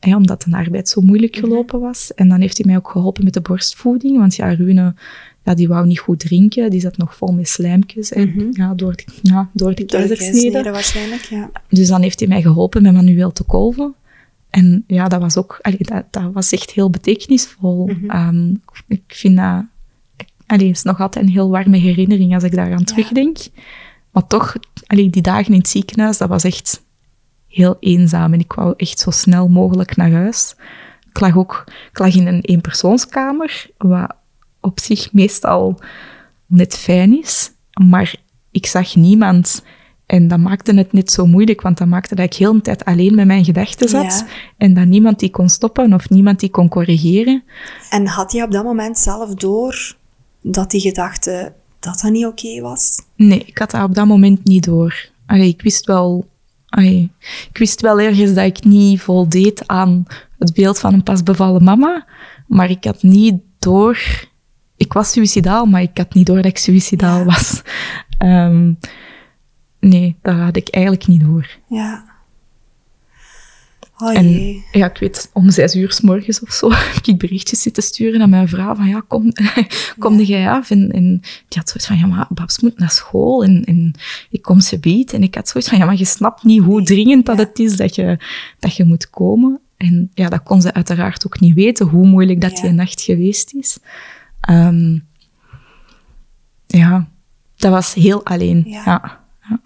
Ja, 0.00 0.16
omdat 0.16 0.42
de 0.42 0.56
arbeid 0.56 0.88
zo 0.88 1.00
moeilijk 1.00 1.36
gelopen 1.36 1.80
was. 1.80 2.14
En 2.14 2.28
dan 2.28 2.40
heeft 2.40 2.56
hij 2.56 2.66
mij 2.66 2.76
ook 2.76 2.90
geholpen 2.90 3.24
met 3.24 3.32
de 3.32 3.40
borstvoeding. 3.40 4.18
Want 4.18 4.34
ja, 4.34 4.54
Rune, 4.54 4.94
ja, 5.44 5.54
die 5.54 5.68
wou 5.68 5.86
niet 5.86 5.98
goed 5.98 6.18
drinken. 6.18 6.70
Die 6.70 6.80
zat 6.80 6.96
nog 6.96 7.16
vol 7.16 7.32
met 7.32 7.48
slijmpjes. 7.48 8.12
En, 8.12 8.48
ja, 8.50 8.74
door 8.74 8.96
de, 8.96 9.04
ja, 9.22 9.50
door 9.52 9.74
de 9.74 9.84
door 9.84 10.62
de 10.62 10.70
waarschijnlijk, 10.70 11.22
ja. 11.22 11.50
Dus 11.68 11.88
dan 11.88 12.02
heeft 12.02 12.18
hij 12.18 12.28
mij 12.28 12.42
geholpen 12.42 12.82
met 12.82 12.92
manueel 12.92 13.32
te 13.32 13.44
kolven. 13.44 13.94
En 14.54 14.84
ja, 14.86 15.08
dat 15.08 15.20
was 15.20 15.36
ook, 15.36 15.58
allee, 15.62 15.78
dat, 15.80 16.04
dat 16.10 16.32
was 16.32 16.52
echt 16.52 16.70
heel 16.70 16.90
betekenisvol. 16.90 17.90
Ehm, 18.08 18.54
ik 18.86 19.02
vind 19.06 19.36
dat, 19.36 19.64
allee, 20.46 20.66
het 20.66 20.76
is 20.76 20.82
nog 20.82 21.00
altijd 21.00 21.24
een 21.24 21.30
heel 21.30 21.50
warme 21.50 21.76
herinnering 21.76 22.34
als 22.34 22.42
ik 22.42 22.54
daaraan 22.54 22.84
terugdenk. 22.84 23.38
Maar 24.10 24.26
toch, 24.26 24.56
allee, 24.86 25.10
die 25.10 25.22
dagen 25.22 25.52
in 25.52 25.58
het 25.58 25.68
ziekenhuis, 25.68 26.18
dat 26.18 26.28
was 26.28 26.44
echt 26.44 26.82
heel 27.48 27.76
eenzaam. 27.80 28.32
En 28.32 28.40
ik 28.40 28.52
wou 28.52 28.74
echt 28.76 28.98
zo 28.98 29.10
snel 29.10 29.48
mogelijk 29.48 29.96
naar 29.96 30.10
huis. 30.10 30.54
Ik 31.08 31.20
lag 31.20 31.36
ook, 31.36 31.64
ik 31.90 31.98
lag 31.98 32.14
in 32.14 32.26
een 32.26 32.40
eenpersoonskamer, 32.40 33.70
wat 33.78 34.14
op 34.60 34.80
zich 34.80 35.12
meestal 35.12 35.80
net 36.46 36.76
fijn 36.76 37.18
is. 37.22 37.50
Maar 37.88 38.14
ik 38.50 38.66
zag 38.66 38.94
niemand. 38.94 39.64
En 40.14 40.28
dat 40.28 40.38
maakte 40.38 40.74
het 40.74 40.92
net 40.92 41.10
zo 41.10 41.26
moeilijk, 41.26 41.60
want 41.60 41.78
dat 41.78 41.88
maakte 41.88 42.14
dat 42.14 42.24
ik 42.24 42.34
heel 42.34 42.52
de 42.52 42.60
tijd 42.60 42.84
alleen 42.84 43.14
met 43.14 43.26
mijn 43.26 43.44
gedachten 43.44 43.88
zat. 43.88 44.24
Ja. 44.26 44.26
En 44.56 44.74
dat 44.74 44.86
niemand 44.86 45.18
die 45.18 45.30
kon 45.30 45.48
stoppen 45.48 45.92
of 45.92 46.10
niemand 46.10 46.40
die 46.40 46.50
kon 46.50 46.68
corrigeren. 46.68 47.42
En 47.90 48.06
had 48.06 48.32
je 48.32 48.42
op 48.42 48.50
dat 48.50 48.64
moment 48.64 48.98
zelf 48.98 49.34
door 49.34 49.96
dat 50.40 50.70
die 50.70 50.80
gedachte 50.80 51.52
dat 51.78 52.00
dat 52.00 52.10
niet 52.10 52.26
oké 52.26 52.60
was? 52.60 53.00
Nee, 53.16 53.38
ik 53.46 53.58
had 53.58 53.70
dat 53.70 53.82
op 53.82 53.94
dat 53.94 54.06
moment 54.06 54.44
niet 54.44 54.64
door. 54.64 55.08
Allee, 55.26 55.48
ik 55.48 55.62
wist 55.62 55.86
wel... 55.86 56.28
Allee, 56.68 57.10
ik 57.50 57.58
wist 57.58 57.80
wel 57.80 58.00
ergens 58.00 58.34
dat 58.34 58.44
ik 58.44 58.64
niet 58.64 59.00
voldeed 59.00 59.62
aan 59.66 60.06
het 60.38 60.54
beeld 60.54 60.78
van 60.78 60.94
een 60.94 61.02
pasbevallen 61.02 61.64
mama. 61.64 62.06
Maar 62.46 62.70
ik 62.70 62.84
had 62.84 63.02
niet 63.02 63.34
door... 63.58 63.98
Ik 64.76 64.92
was 64.92 65.10
suicidaal, 65.12 65.66
maar 65.66 65.82
ik 65.82 65.98
had 65.98 66.14
niet 66.14 66.26
door 66.26 66.36
dat 66.36 66.44
ik 66.44 66.58
suicidaal 66.58 67.18
Ja. 67.18 67.24
was. 67.24 67.62
Ehm, 68.18 68.72
nee, 69.88 70.16
dat 70.22 70.34
had 70.36 70.56
ik 70.56 70.68
eigenlijk 70.68 71.06
niet 71.06 71.20
door. 71.20 71.48
Ja. 71.68 72.12
Oh 73.98 74.16
En 74.16 74.28
ja, 74.72 74.90
ik 74.90 74.98
weet, 74.98 75.30
om 75.32 75.50
zes 75.50 75.74
uur 75.74 75.92
s 75.92 76.00
morgens 76.00 76.40
of 76.40 76.50
zo 76.52 76.70
heb 76.94 77.04
ik 77.06 77.18
berichtjes 77.18 77.62
zitten 77.62 77.82
sturen 77.82 78.20
aan 78.22 78.30
mijn 78.30 78.48
vrouw 78.48 78.74
van 78.74 78.88
ja, 78.88 79.02
kom, 79.08 79.32
kom 79.98 80.20
jij 80.20 80.50
af? 80.50 80.70
En, 80.70 80.90
en 80.90 81.20
die 81.20 81.58
had 81.58 81.68
zoiets 81.68 81.86
van, 81.86 81.98
ja, 81.98 82.06
maar 82.06 82.26
Babs 82.28 82.60
moet 82.60 82.78
naar 82.78 82.90
school 82.90 83.44
en, 83.44 83.64
en 83.64 83.92
ik 84.30 84.42
kom 84.42 84.60
ze 84.60 84.78
biedt. 84.78 85.12
En 85.12 85.22
ik 85.22 85.34
had 85.34 85.48
zoiets 85.48 85.70
van, 85.70 85.78
ja, 85.78 85.84
maar 85.84 85.96
je 85.96 86.04
snapt 86.04 86.42
niet 86.44 86.62
hoe 86.62 86.82
dringend 86.82 87.26
dat 87.26 87.38
Ja. 87.38 87.44
het 87.44 87.58
is 87.58 87.76
dat 87.76 87.94
je, 87.94 88.18
dat 88.58 88.76
je 88.76 88.84
moet 88.84 89.10
komen. 89.10 89.60
En 89.76 90.10
ja, 90.14 90.28
dat 90.28 90.42
kon 90.42 90.60
ze 90.62 90.72
uiteraard 90.72 91.26
ook 91.26 91.40
niet 91.40 91.54
weten, 91.54 91.86
hoe 91.86 92.06
moeilijk 92.06 92.40
dat 92.40 92.56
Ja. 92.56 92.62
die 92.62 92.72
nacht 92.72 93.00
geweest 93.00 93.54
is. 93.54 93.78
Ehm, 94.40 94.98
ja, 96.66 97.08
dat 97.56 97.70
was 97.70 97.94
heel 97.94 98.24
alleen. 98.24 98.62
Ja. 98.66 98.82
ja. 98.84 99.60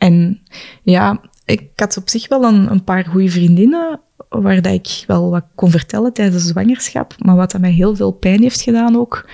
En 0.00 0.42
ja, 0.82 1.20
ik 1.44 1.70
had 1.74 1.96
op 1.96 2.08
zich 2.08 2.28
wel 2.28 2.44
een, 2.44 2.70
een 2.70 2.84
paar 2.84 3.04
goede 3.04 3.28
vriendinnen 3.28 4.00
waar 4.28 4.62
dat 4.62 4.72
ik 4.72 5.04
wel 5.06 5.30
wat 5.30 5.44
kon 5.54 5.70
vertellen 5.70 6.12
tijdens 6.12 6.42
de 6.42 6.48
zwangerschap. 6.48 7.14
Maar 7.18 7.36
wat 7.36 7.50
dat 7.50 7.60
mij 7.60 7.70
heel 7.70 7.96
veel 7.96 8.10
pijn 8.10 8.42
heeft 8.42 8.60
gedaan 8.60 8.96
ook, 8.96 9.28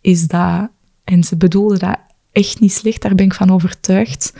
is 0.00 0.26
dat... 0.26 0.68
En 1.04 1.24
ze 1.24 1.36
bedoelde 1.36 1.78
dat 1.78 1.98
echt 2.32 2.60
niet 2.60 2.72
slecht, 2.72 3.02
daar 3.02 3.14
ben 3.14 3.24
ik 3.24 3.34
van 3.34 3.50
overtuigd. 3.50 4.32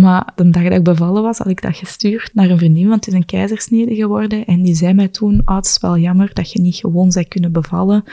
Maar 0.00 0.32
de 0.34 0.50
dag 0.50 0.62
dat 0.62 0.72
ik 0.72 0.82
bevallen 0.82 1.22
was, 1.22 1.38
had 1.38 1.48
ik 1.48 1.62
dat 1.62 1.76
gestuurd 1.76 2.30
naar 2.34 2.50
een 2.50 2.58
vriendin, 2.58 2.88
want 2.88 3.04
het 3.04 3.14
is 3.14 3.20
een 3.20 3.26
keizersnede 3.26 3.94
geworden. 3.94 4.44
En 4.44 4.62
die 4.62 4.74
zei 4.74 4.94
mij 4.94 5.08
toen, 5.08 5.42
oh, 5.44 5.56
het 5.56 5.66
is 5.66 5.78
wel 5.80 5.98
jammer 5.98 6.30
dat 6.32 6.52
je 6.52 6.60
niet 6.60 6.74
gewoon 6.76 7.12
zou 7.12 7.24
kunnen 7.24 7.52
bevallen. 7.52 8.04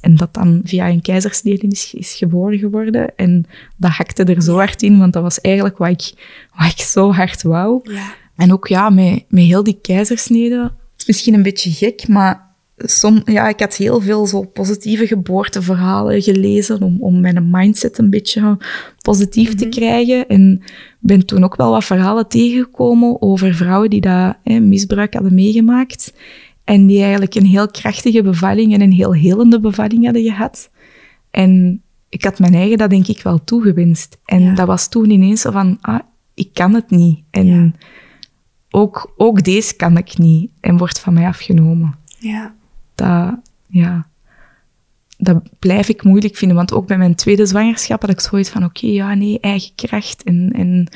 En 0.00 0.16
dat 0.16 0.34
dan 0.34 0.60
via 0.64 0.88
een 0.88 1.02
keizersnede 1.02 1.66
is, 1.66 1.94
is 1.94 2.14
geboren 2.14 2.58
geworden. 2.58 3.16
En 3.16 3.46
dat 3.76 3.90
hakte 3.90 4.24
er 4.24 4.42
zo 4.42 4.54
hard 4.56 4.82
in, 4.82 4.98
want 4.98 5.12
dat 5.12 5.22
was 5.22 5.40
eigenlijk 5.40 5.78
wat 5.78 5.88
ik, 5.88 6.12
wat 6.56 6.70
ik 6.70 6.80
zo 6.80 7.12
hard 7.12 7.42
wou. 7.42 7.80
Ja. 7.92 8.14
En 8.36 8.52
ook 8.52 8.66
ja, 8.68 8.90
met, 8.90 9.24
met 9.28 9.44
heel 9.44 9.62
die 9.62 9.78
keizersnede, 9.82 10.62
het 10.62 10.72
is 10.96 11.06
misschien 11.06 11.34
een 11.34 11.42
beetje 11.42 11.70
gek, 11.70 12.08
maar 12.08 12.45
som, 12.76 13.20
ja, 13.24 13.48
ik 13.48 13.60
had 13.60 13.74
heel 13.74 14.00
veel 14.00 14.26
zo 14.26 14.42
positieve 14.42 15.06
geboorteverhalen 15.06 16.22
gelezen 16.22 16.82
om, 16.82 16.96
om 17.00 17.20
mijn 17.20 17.50
mindset 17.50 17.98
een 17.98 18.10
beetje 18.10 18.58
positief 19.02 19.54
te 19.54 19.68
krijgen. 19.68 20.26
En 20.28 20.62
ben 20.98 21.26
toen 21.26 21.44
ook 21.44 21.56
wel 21.56 21.70
wat 21.70 21.84
verhalen 21.84 22.28
tegengekomen 22.28 23.22
over 23.22 23.54
vrouwen 23.54 23.90
die 23.90 24.00
dat 24.00 24.36
hè, 24.42 24.60
misbruik 24.60 25.14
hadden 25.14 25.34
meegemaakt. 25.34 26.12
En 26.64 26.86
die 26.86 27.00
eigenlijk 27.02 27.34
een 27.34 27.46
heel 27.46 27.68
krachtige 27.70 28.22
bevalling 28.22 28.74
en 28.74 28.80
een 28.80 28.92
heel 28.92 29.14
helende 29.14 29.60
bevalling 29.60 30.04
hadden 30.04 30.22
gehad. 30.22 30.70
En 31.30 31.82
ik 32.08 32.24
had 32.24 32.38
mijn 32.38 32.54
eigen 32.54 32.78
dat 32.78 32.90
denk 32.90 33.06
ik 33.06 33.22
wel 33.22 33.44
toegewenst. 33.44 34.18
En 34.24 34.42
Ja. 34.42 34.54
dat 34.54 34.66
was 34.66 34.88
toen 34.88 35.10
ineens 35.10 35.40
zo 35.40 35.50
van, 35.50 35.78
ah, 35.80 36.00
ik 36.34 36.48
kan 36.52 36.74
het 36.74 36.90
niet. 36.90 37.18
En 37.30 37.46
Ja. 37.46 37.70
ook, 38.70 39.12
ook 39.16 39.42
deze 39.44 39.76
kan 39.76 39.96
ik 39.96 40.18
niet 40.18 40.50
en 40.60 40.76
wordt 40.76 41.00
van 41.00 41.12
mij 41.14 41.26
afgenomen. 41.26 41.94
Ja. 42.18 42.54
Dat, 42.96 43.34
ja, 43.66 44.06
dat 45.18 45.42
blijf 45.58 45.88
ik 45.88 46.02
moeilijk 46.02 46.36
vinden. 46.36 46.56
Want 46.56 46.72
ook 46.72 46.86
bij 46.86 46.98
mijn 46.98 47.14
tweede 47.14 47.46
zwangerschap 47.46 48.00
had 48.00 48.10
ik 48.10 48.20
zoiets 48.20 48.50
van, 48.50 48.64
oké, 48.64 48.86
ja, 48.86 49.14
nee, 49.14 49.40
eigen 49.40 49.74
kracht 49.74 50.22
en, 50.22 50.52
en 50.54 50.88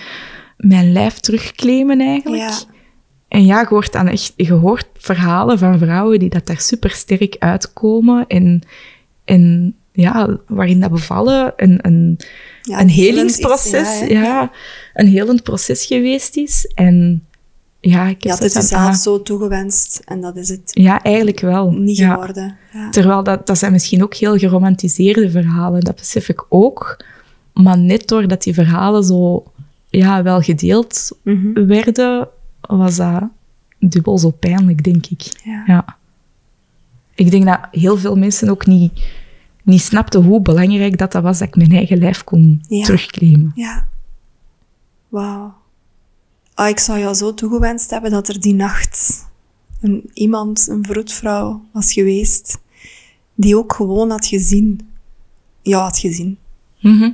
mijn 0.57 0.93
lijf 0.93 1.19
terugclaimen 1.19 2.01
eigenlijk. 2.01 2.43
Ja. 2.43 2.59
En 3.29 3.45
ja, 3.45 3.61
je 3.61 3.67
hoort 3.69 3.93
dan 3.93 4.09
echt, 4.09 4.33
je 4.37 4.53
hoort 4.53 4.87
verhalen 4.99 5.59
van 5.59 5.79
vrouwen 5.79 6.19
die 6.19 6.29
dat 6.29 6.47
daar 6.47 6.61
super 6.61 6.91
sterk 6.91 7.37
uitkomen 7.39 8.27
en, 8.27 8.63
en 9.25 9.75
ja, 9.93 10.39
waarin 10.47 10.81
dat 10.81 10.91
bevallen 10.91 11.53
een, 11.57 11.79
een, 11.83 12.19
Ja, 12.63 12.81
een 12.81 12.89
helingsproces, 12.89 14.01
is, 14.01 14.09
ja, 14.09 14.53
een 14.95 15.07
helend 15.07 15.43
proces 15.43 15.87
geweest 15.87 16.37
is. 16.37 16.73
En 16.75 17.27
ja, 17.81 18.07
ik 18.07 18.22
Je 18.22 18.28
heb 18.28 18.39
had 18.39 18.53
het 18.53 18.62
jezelf 18.62 18.83
ah, 18.87 18.95
zo 18.95 19.22
toegewenst 19.22 20.03
en 20.05 20.20
dat 20.20 20.37
is 20.37 20.49
het 20.49 20.70
Ja, 20.74 21.03
eigenlijk 21.03 21.41
wel. 21.41 21.70
niet 21.72 21.97
ja. 21.97 22.12
geworden. 22.12 22.57
Ja. 22.72 22.91
Terwijl 22.91 23.22
dat, 23.22 23.47
dat 23.47 23.59
zijn 23.59 23.72
misschien 23.72 24.03
ook 24.03 24.14
heel 24.14 24.37
geromantiseerde 24.39 25.31
verhalen, 25.31 25.81
dat 25.81 25.97
besef 25.97 26.28
ik 26.28 26.45
ook. 26.49 27.05
Maar 27.53 27.78
net 27.78 28.09
doordat 28.09 28.43
die 28.43 28.55
verhalen 28.55 29.05
zo 29.05 29.45
ja, 29.89 30.22
wel 30.22 30.41
gedeeld 30.41 31.18
Mhm. 31.22 31.66
werden, 31.66 32.28
was 32.61 32.97
dat 32.97 33.22
dubbel 33.78 34.18
zo 34.18 34.31
pijnlijk, 34.31 34.85
denk 34.85 35.07
ik. 35.07 35.22
Ja. 35.45 35.62
Ja. 35.66 35.97
Ik 37.14 37.31
denk 37.31 37.45
dat 37.47 37.59
heel 37.70 37.97
veel 37.97 38.16
mensen 38.16 38.49
ook 38.49 38.66
niet, 38.66 38.93
niet 39.62 39.81
snapten 39.81 40.22
hoe 40.22 40.41
belangrijk 40.43 40.99
dat, 40.99 41.12
dat 41.12 41.22
was 41.22 41.39
dat 41.39 41.49
ik 41.49 41.57
mijn 41.57 41.72
eigen 41.72 41.99
lijf 41.99 42.24
kon 42.24 42.62
terugclaimen. 42.68 43.53
Ja. 43.55 43.89
Wauw. 45.09 45.55
Ah, 46.61 46.69
ik 46.69 46.79
zou 46.79 46.99
jou 46.99 47.15
zo 47.15 47.35
toegewenst 47.35 47.91
hebben 47.91 48.11
dat 48.11 48.29
er 48.29 48.41
die 48.41 48.55
nacht 48.55 49.27
een, 49.81 50.11
iemand, 50.15 50.69
een 50.69 50.85
vroedvrouw, 50.85 51.65
was 51.73 51.93
geweest 51.93 52.59
die 53.35 53.57
ook 53.57 53.73
gewoon 53.73 54.11
had 54.11 54.27
gezien. 54.27 54.91
Jou 55.63 55.83
had 55.83 55.99
gezien. 55.99 56.39
Mhm. 56.81 57.11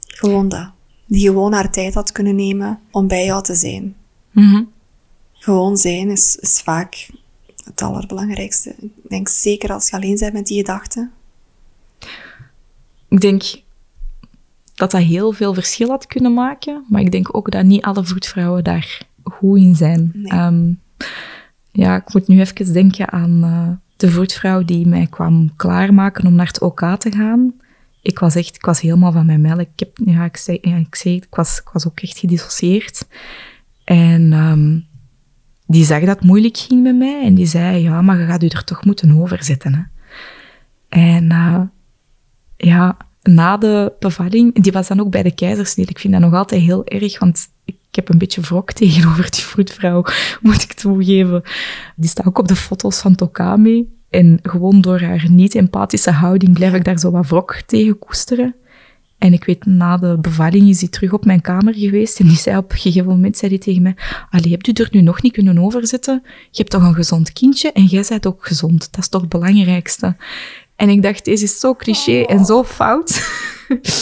Gewoon 0.00 0.48
dat. 0.48 0.70
Die 1.06 1.26
gewoon 1.26 1.52
haar 1.52 1.70
tijd 1.70 1.94
had 1.94 2.12
kunnen 2.12 2.34
nemen 2.34 2.80
om 2.90 3.06
bij 3.06 3.24
jou 3.24 3.42
te 3.42 3.54
zijn. 3.54 3.96
Mhm. 4.30 4.62
Gewoon 5.32 5.76
zijn 5.76 6.10
is, 6.10 6.36
is 6.36 6.60
vaak 6.60 7.10
het 7.64 7.82
allerbelangrijkste. 7.82 8.74
Ik 8.80 8.90
denk 9.08 9.28
zeker 9.28 9.72
als 9.72 9.88
je 9.88 9.96
alleen 9.96 10.18
bent 10.18 10.32
met 10.32 10.46
die 10.46 10.58
gedachten. 10.58 11.12
Ik 13.08 13.20
denk 13.20 13.62
dat 14.90 15.00
dat 15.00 15.10
heel 15.10 15.32
veel 15.32 15.54
verschil 15.54 15.88
had 15.88 16.06
kunnen 16.06 16.34
maken, 16.34 16.84
maar 16.88 17.00
ik 17.00 17.12
denk 17.12 17.36
ook 17.36 17.50
dat 17.50 17.64
niet 17.64 17.82
alle 17.82 18.04
voetvrouwen 18.04 18.64
daar 18.64 19.06
goed 19.22 19.58
in 19.58 19.74
zijn. 19.74 20.10
Nee. 20.12 20.32
Ehm, 20.32 20.72
ja, 21.72 21.96
ik 21.96 22.12
moet 22.12 22.28
nu 22.28 22.40
even 22.40 22.72
denken 22.72 23.12
aan 23.12 23.42
eh, 23.42 23.68
de 23.96 24.10
voetvrouw 24.10 24.64
die 24.64 24.86
mij 24.86 25.06
kwam 25.06 25.56
klaarmaken 25.56 26.26
om 26.26 26.34
naar 26.34 26.46
het 26.46 26.60
OK 26.60 26.80
te 26.98 27.12
gaan. 27.12 27.54
Ik 28.02 28.18
was 28.18 28.34
echt, 28.34 28.56
ik 28.56 28.64
was 28.64 28.80
helemaal 28.80 29.12
van 29.12 29.26
mijn 29.26 29.40
mijl. 29.40 29.58
Ik, 29.58 29.68
heb, 29.76 29.90
ja, 30.04 30.24
ik, 30.24 30.36
zei, 30.36 30.58
ja, 30.60 30.76
ik, 30.76 30.94
zei, 30.94 31.16
ik, 31.16 31.26
was, 31.30 31.58
ik 31.58 31.68
was 31.72 31.86
ook 31.86 32.00
echt 32.00 32.18
gedissocieerd. 32.18 33.06
En 33.84 34.32
ehm, 34.32 34.78
die 35.66 35.84
zag 35.84 36.00
dat 36.00 36.16
het 36.16 36.24
moeilijk 36.24 36.56
ging 36.56 36.82
met 36.82 36.96
mij 36.96 37.22
en 37.24 37.34
die 37.34 37.46
zei, 37.46 37.82
ja, 37.82 38.02
maar 38.02 38.18
je 38.18 38.26
gaat 38.26 38.42
u 38.42 38.46
er 38.46 38.64
toch 38.64 38.84
moeten 38.84 39.20
overzetten. 39.20 39.74
Hè? 39.74 39.82
En 40.88 41.30
eh, 41.30 41.60
ja, 42.56 42.96
na 43.28 43.56
de 43.56 43.92
bevalling, 43.98 44.62
die 44.62 44.72
was 44.72 44.88
dan 44.88 45.00
ook 45.00 45.10
bij 45.10 45.22
de 45.22 45.34
keizersnede. 45.34 45.90
Ik 45.90 45.98
vind 45.98 46.12
dat 46.12 46.22
nog 46.22 46.34
altijd 46.34 46.62
heel 46.62 46.84
erg, 46.84 47.18
want 47.18 47.48
ik 47.64 47.76
heb 47.90 48.08
een 48.08 48.18
beetje 48.18 48.40
wrok 48.40 48.72
tegenover 48.72 49.30
die 49.30 49.42
vroedvrouw, 49.42 50.04
moet 50.42 50.62
ik 50.62 50.72
toegeven. 50.72 51.42
Die 51.96 52.08
staat 52.08 52.26
ook 52.26 52.38
op 52.38 52.48
de 52.48 52.56
foto's 52.56 52.98
van 52.98 53.14
Tokame. 53.14 53.86
En 54.10 54.38
gewoon 54.42 54.80
door 54.80 55.00
haar 55.00 55.26
niet-empathische 55.30 56.10
houding 56.10 56.52
blijf 56.52 56.74
ik 56.74 56.84
daar 56.84 56.98
zo 56.98 57.10
wat 57.10 57.26
wrok 57.26 57.62
tegen 57.66 57.98
koesteren. 57.98 58.54
En 59.18 59.32
ik 59.32 59.44
weet, 59.44 59.66
na 59.66 59.96
de 59.96 60.18
bevalling 60.20 60.68
is 60.68 60.80
hij 60.80 60.88
terug 60.88 61.12
op 61.12 61.24
mijn 61.24 61.40
kamer 61.40 61.74
geweest. 61.74 62.20
En 62.20 62.26
die 62.26 62.36
zei 62.36 62.56
op 62.56 62.72
een 62.72 62.78
gegeven 62.78 63.08
moment 63.08 63.36
zei 63.36 63.50
die 63.50 63.60
tegen 63.60 63.82
mij... 63.82 63.96
Allee, 64.30 64.50
hebt 64.50 64.68
u 64.68 64.72
er 64.72 64.88
nu 64.90 65.00
nog 65.00 65.22
niet 65.22 65.32
kunnen 65.32 65.58
overzetten? 65.58 66.22
Je 66.24 66.58
hebt 66.58 66.70
toch 66.70 66.82
een 66.82 66.94
gezond 66.94 67.32
kindje 67.32 67.72
en 67.72 67.84
jij 67.84 68.04
bent 68.08 68.26
ook 68.26 68.46
gezond. 68.46 68.92
Dat 68.92 69.00
is 69.00 69.08
toch 69.08 69.20
het 69.20 69.30
belangrijkste? 69.30 70.16
En 70.76 70.88
ik 70.88 71.02
dacht, 71.02 71.24
deze 71.24 71.44
is 71.44 71.60
zo 71.60 71.74
cliché 71.74 72.22
en 72.22 72.44
zo 72.44 72.64
fout. 72.64 73.22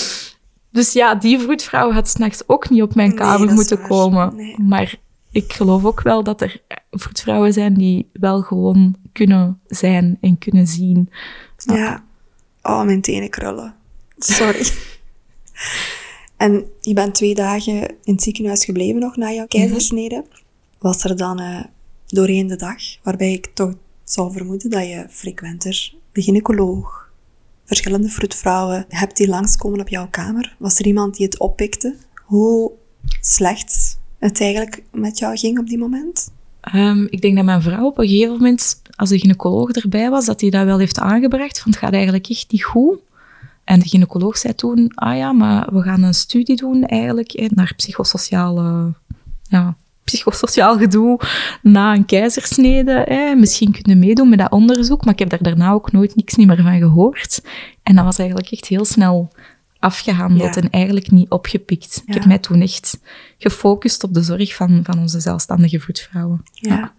dus 0.70 0.92
ja, 0.92 1.14
die 1.14 1.38
vroedvrouw 1.38 1.92
had 1.92 2.08
s'nachts 2.08 2.42
ook 2.46 2.70
niet 2.70 2.82
op 2.82 2.94
mijn 2.94 3.14
kamer 3.14 3.52
moeten 3.52 3.78
waar. 3.78 3.88
komen. 3.88 4.36
Nee. 4.36 4.58
Maar 4.58 4.96
ik 5.30 5.52
geloof 5.52 5.84
ook 5.84 6.02
wel 6.02 6.22
dat 6.22 6.40
er 6.40 6.62
vroedvrouwen 6.90 7.52
zijn 7.52 7.74
die 7.74 8.10
wel 8.12 8.42
gewoon 8.42 8.96
kunnen 9.12 9.60
zijn 9.66 10.18
en 10.20 10.38
kunnen 10.38 10.66
zien. 10.66 11.10
Ja. 11.56 12.04
Oh, 12.62 12.82
mijn 12.82 13.00
tenen 13.00 13.30
krullen. 13.30 13.74
Sorry. 14.18 14.66
en 16.36 16.64
je 16.80 16.94
bent 16.94 17.14
twee 17.14 17.34
dagen 17.34 17.88
in 17.88 18.12
het 18.12 18.22
ziekenhuis 18.22 18.64
gebleven 18.64 19.00
nog 19.00 19.16
na 19.16 19.32
jouw 19.32 19.46
keizersnede. 19.46 20.24
Was 20.78 21.04
er 21.04 21.16
dan 21.16 21.40
eh, 21.40 21.64
doorheen 22.06 22.46
de 22.46 22.56
dag, 22.56 22.76
waarbij 23.02 23.32
ik 23.32 23.46
toch 23.54 23.72
zou 24.04 24.32
vermoeden 24.32 24.70
dat 24.70 24.86
je 24.86 25.06
frequenter 25.08 25.92
de 26.12 26.22
gynaecoloog, 26.22 27.10
verschillende 27.64 28.08
vroedvrouwen 28.08 28.84
hebt 28.88 29.16
die 29.16 29.28
langskomen 29.28 29.80
op 29.80 29.88
jouw 29.88 30.08
kamer? 30.10 30.56
Was 30.58 30.78
er 30.78 30.86
iemand 30.86 31.16
die 31.16 31.26
het 31.26 31.38
oppikte? 31.38 31.96
Hoe 32.24 32.72
slecht 33.20 33.98
het 34.18 34.40
eigenlijk 34.40 34.82
met 34.90 35.18
jou 35.18 35.36
ging 35.36 35.58
op 35.58 35.66
die 35.66 35.78
moment? 35.78 36.30
Ehm, 36.60 37.06
ik 37.10 37.20
denk 37.20 37.36
dat 37.36 37.44
mijn 37.44 37.62
vrouw 37.62 37.86
op 37.86 37.98
een 37.98 38.08
gegeven 38.08 38.32
moment, 38.32 38.82
als 38.96 39.08
de 39.08 39.18
gynaecoloog 39.18 39.70
erbij 39.70 40.10
was, 40.10 40.24
dat 40.24 40.40
hij 40.40 40.50
dat 40.50 40.64
wel 40.64 40.78
heeft 40.78 40.98
aangebracht, 40.98 41.60
van 41.60 41.70
het 41.70 41.80
gaat 41.80 41.92
eigenlijk 41.92 42.28
echt 42.28 42.50
niet 42.50 42.64
goed. 42.64 42.98
En 43.64 43.78
de 43.78 43.88
gynaecoloog 43.88 44.38
zei 44.38 44.54
toen, 44.54 44.92
ah 44.94 45.16
ja, 45.16 45.32
maar 45.32 45.74
we 45.74 45.82
gaan 45.82 46.02
een 46.02 46.14
studie 46.14 46.56
doen 46.56 46.84
eigenlijk 46.84 47.50
naar 47.54 47.72
psychosociale, 47.76 48.94
ja, 49.42 49.76
psychosociaal 50.04 50.78
gedoe 50.78 51.20
na 51.62 51.94
een 51.94 52.04
keizersnede. 52.04 53.04
Hè. 53.08 53.34
Misschien 53.34 53.72
kunnen 53.72 53.98
meedoen 53.98 54.28
met 54.28 54.38
dat 54.38 54.50
onderzoek, 54.50 55.04
maar 55.04 55.12
ik 55.12 55.18
heb 55.18 55.30
daar 55.30 55.42
daarna 55.42 55.70
ook 55.72 55.92
nooit 55.92 56.16
niks 56.16 56.36
meer 56.36 56.56
van 56.62 56.78
gehoord. 56.78 57.42
En 57.82 57.94
dat 57.94 58.04
was 58.04 58.18
eigenlijk 58.18 58.50
echt 58.50 58.66
heel 58.66 58.84
snel 58.84 59.32
afgehandeld 59.78 60.54
Ja. 60.54 60.60
en 60.60 60.70
eigenlijk 60.70 61.10
niet 61.10 61.30
opgepikt. 61.30 62.02
Ik 62.06 62.14
heb 62.14 62.24
mij 62.24 62.38
toen 62.38 62.60
echt 62.60 62.98
gefocust 63.38 64.04
op 64.04 64.14
de 64.14 64.22
zorg 64.22 64.54
van, 64.54 64.80
van 64.84 64.98
onze 64.98 65.20
zelfstandige 65.20 65.80
vroedvrouwen. 65.80 66.42
Ja. 66.54 66.92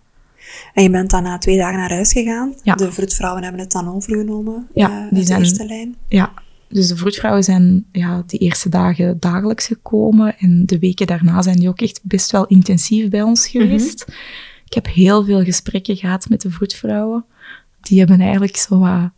En 0.73 0.83
je 0.83 0.89
bent 0.89 1.09
dan 1.09 1.23
na 1.23 1.37
twee 1.37 1.57
dagen 1.57 1.77
naar 1.77 1.89
huis 1.89 2.11
gegaan. 2.11 2.53
Ja. 2.63 2.75
De 2.75 2.91
vroedvrouwen 2.91 3.43
hebben 3.43 3.61
het 3.61 3.71
dan 3.71 3.93
overgenomen. 3.95 4.67
Ja, 4.73 4.89
eh, 4.89 5.05
die 5.11 5.25
zijn- 5.25 5.39
de 5.41 5.45
eerste 5.45 5.65
lijn. 5.65 5.95
Ja, 6.07 6.31
dus 6.73 6.87
de 6.87 6.95
vroedvrouwen 6.95 7.43
zijn 7.43 7.85
ja, 7.91 8.23
die 8.25 8.39
eerste 8.39 8.69
dagen 8.69 9.19
dagelijks 9.19 9.67
gekomen. 9.67 10.37
En 10.37 10.65
de 10.65 10.79
weken 10.79 11.07
daarna 11.07 11.41
zijn 11.41 11.55
die 11.55 11.67
ook 11.67 11.81
echt 11.81 11.99
best 12.03 12.31
wel 12.31 12.45
intensief 12.45 13.09
bij 13.09 13.21
ons 13.21 13.47
geweest. 13.47 14.05
Ik 14.65 14.73
heb 14.73 14.87
heel 14.87 15.25
veel 15.25 15.43
gesprekken 15.43 15.95
gehad 15.95 16.29
met 16.29 16.41
de 16.41 16.49
vroedvrouwen. 16.49 17.25
Die 17.81 17.99
hebben 17.99 18.19
eigenlijk 18.19 18.57
zo 18.57 18.79
wat, 18.79 19.11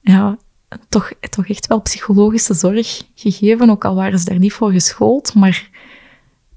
ja, 0.00 0.38
toch, 0.88 1.12
toch 1.30 1.46
echt 1.48 1.66
wel 1.66 1.80
psychologische 1.80 2.54
zorg 2.54 3.02
gegeven. 3.14 3.70
Ook 3.70 3.84
al 3.84 3.94
waren 3.94 4.18
ze 4.18 4.24
daar 4.24 4.38
niet 4.38 4.52
voor 4.52 4.72
geschoold. 4.72 5.34
Maar 5.34 5.70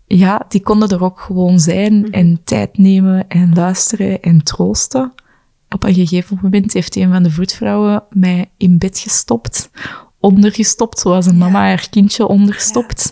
ja, 0.07 0.45
die 0.47 0.61
konden 0.61 0.89
er 0.89 1.03
ook 1.03 1.19
gewoon 1.19 1.59
zijn 1.59 2.11
en 2.11 2.41
tijd 2.43 2.77
nemen 2.77 3.27
en 3.27 3.53
luisteren 3.53 4.21
en 4.21 4.43
troosten. 4.43 5.13
Op 5.69 5.83
een 5.83 5.93
gegeven 5.93 6.39
moment 6.41 6.73
heeft 6.73 6.95
een 6.95 7.11
van 7.11 7.23
de 7.23 7.29
vroedvrouwen 7.29 8.03
mij 8.09 8.51
in 8.57 8.77
bed 8.77 8.99
gestopt, 8.99 9.69
ondergestopt, 10.25 10.99
zoals 10.99 11.25
een 11.25 11.37
mama 11.37 11.59
haar 11.59 11.87
kindje 11.89 12.27
onderstopt. 12.27 13.11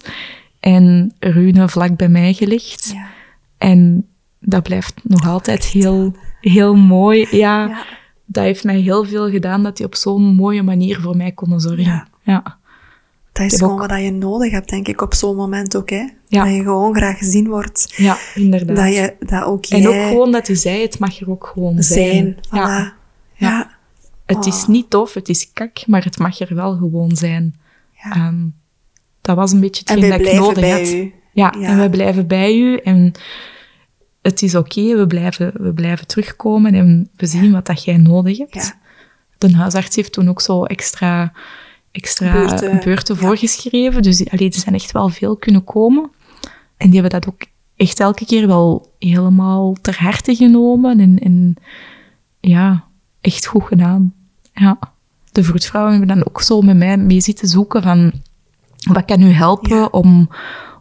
En 0.60 1.14
Rune 1.20 1.70
vlak 1.70 1.96
bij 1.98 2.10
mij 2.10 2.34
gelegd. 2.34 2.94
En 3.58 4.08
dat 4.40 4.64
blijft 4.64 4.94
nog 5.04 5.28
altijd 5.28 5.66
heel, 5.66 6.14
heel 6.42 6.76
mooi. 6.76 7.28
Ja, 7.32 7.68
Ja. 7.68 7.86
dat 8.26 8.44
heeft 8.44 8.64
mij 8.64 8.80
heel 8.80 9.06
veel 9.06 9.30
gedaan 9.30 9.64
dat 9.64 9.78
die 9.78 9.86
op 9.86 9.96
zo'n 9.96 10.36
mooie 10.36 10.64
manier 10.64 11.00
voor 11.02 11.18
mij 11.18 11.32
konden 11.32 11.60
zorgen. 11.60 12.08
Ja. 12.24 12.58
Dat 13.32 13.52
is 13.52 13.58
gewoon 13.60 13.82
ook- 13.82 13.90
wat 13.90 14.02
je 14.02 14.12
nodig 14.12 14.52
hebt, 14.52 14.70
denk 14.70 14.88
ik, 14.88 15.02
op 15.02 15.14
zo'n 15.14 15.36
moment 15.36 15.76
ook. 15.76 15.90
Hè? 15.90 16.08
Ja. 16.28 16.44
Dat 16.44 16.54
je 16.54 16.62
gewoon 16.62 16.96
graag 16.96 17.18
gezien 17.18 17.48
wordt. 17.48 17.94
Ja, 17.98 18.18
inderdaad. 18.36 18.76
Dat, 18.76 18.94
je, 18.94 19.16
dat 19.20 19.44
ook 19.44 19.66
En 19.66 19.88
ook 19.88 19.94
gewoon 20.08 20.32
dat 20.32 20.48
hij 20.48 20.56
zei, 20.56 20.82
het 20.82 21.00
mag 21.00 21.20
er 21.20 21.30
ook 21.30 21.50
gewoon 21.54 21.84
zijn. 21.84 22.08
zijn. 22.10 22.36
Voilà. 22.36 22.50
Ja. 22.52 22.94
Ja. 23.36 23.70
Het 24.26 24.46
is 24.46 24.62
Oh. 24.62 24.68
niet 24.68 24.90
tof, 24.90 25.14
het 25.14 25.30
is 25.30 25.54
kak, 25.54 25.88
maar 25.88 26.04
het 26.04 26.18
mag 26.18 26.40
er 26.40 26.56
wel 26.56 26.76
gewoon 26.78 27.16
zijn. 27.16 27.56
Ja. 28.04 28.12
Ehm, 28.12 28.46
dat 29.22 29.36
was 29.36 29.52
een 29.52 29.60
beetje 29.60 29.86
En 29.86 29.94
hetgeen 30.02 30.20
dat 30.20 30.28
ik 30.34 30.40
nodig 30.40 30.72
had. 30.72 30.88
Ja, 31.34 31.54
Ja. 31.60 31.68
en 31.68 31.80
we 31.82 31.90
blijven 31.90 32.28
bij 32.28 32.56
u 32.58 32.78
en 32.78 33.12
het 34.22 34.42
is 34.42 34.56
oké, 34.56 34.96
we, 34.98 35.08
blijven, 35.08 35.54
we 35.64 35.74
blijven 35.74 36.08
terugkomen 36.08 36.74
en 36.74 37.10
we 37.16 37.26
zien 37.26 37.52
wat 37.52 37.66
dat 37.66 37.84
jij 37.84 37.98
nodig 37.98 38.38
hebt. 38.38 38.76
De 39.38 39.56
huisarts 39.56 39.96
heeft 39.96 40.12
toen 40.14 40.30
ook 40.30 40.42
zo 40.42 40.64
extra, 40.64 41.34
extra 41.92 42.32
Beurten, 42.84 43.18
voorgeschreven, 43.18 44.02
dus 44.02 44.30
allee, 44.30 44.48
er 44.48 44.60
zijn 44.60 44.76
echt 44.76 44.92
wel 44.92 45.10
veel 45.10 45.36
kunnen 45.38 45.64
komen. 45.64 46.12
En 46.78 46.90
die 46.90 47.02
hebben 47.02 47.22
dat 47.22 47.34
ook 47.34 47.42
echt 47.76 48.00
elke 48.00 48.26
keer 48.26 48.48
wel 48.48 48.92
helemaal 49.00 49.74
ter 49.82 49.96
harte 50.00 50.36
genomen 50.36 51.00
en, 51.00 51.20
en 51.20 51.56
ja, 52.40 52.84
echt 53.24 53.46
goed 53.46 53.64
gedaan. 53.64 54.14
Ja. 54.54 54.78
De 55.32 55.44
vroedvrouwen 55.44 55.98
hebben 55.98 56.16
dan 56.16 56.28
ook 56.28 56.42
zo 56.42 56.62
met 56.62 56.78
mij 56.78 56.98
mee 56.98 57.22
zitten 57.22 57.48
zoeken 57.48 57.82
van 57.82 58.12
wat 58.92 59.06
kan 59.06 59.22
u 59.22 59.30
helpen 59.30 59.78
Ja. 59.78 59.86
om, 59.86 60.30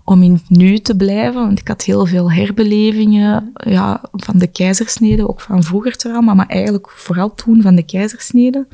om 0.05 0.23
in 0.23 0.33
het 0.33 0.49
nu 0.49 0.79
te 0.79 0.97
blijven? 0.97 1.43
Want 1.43 1.59
ik 1.59 1.69
had 1.69 1.83
heel 1.83 2.07
veel 2.07 2.33
herbelevingen 2.33 3.53
ja, 3.55 4.01
van 4.13 4.39
de 4.39 4.47
keizersnede, 4.47 5.29
ook 5.29 5.41
van 5.41 5.63
vroeger 5.63 5.97
trauma, 5.97 6.35
maar 6.35 6.47
eigenlijk 6.47 6.91
vooral 6.91 7.35
toen 7.35 7.63
van 7.63 7.75
de 7.75 7.83
keizersnede. 7.83 8.67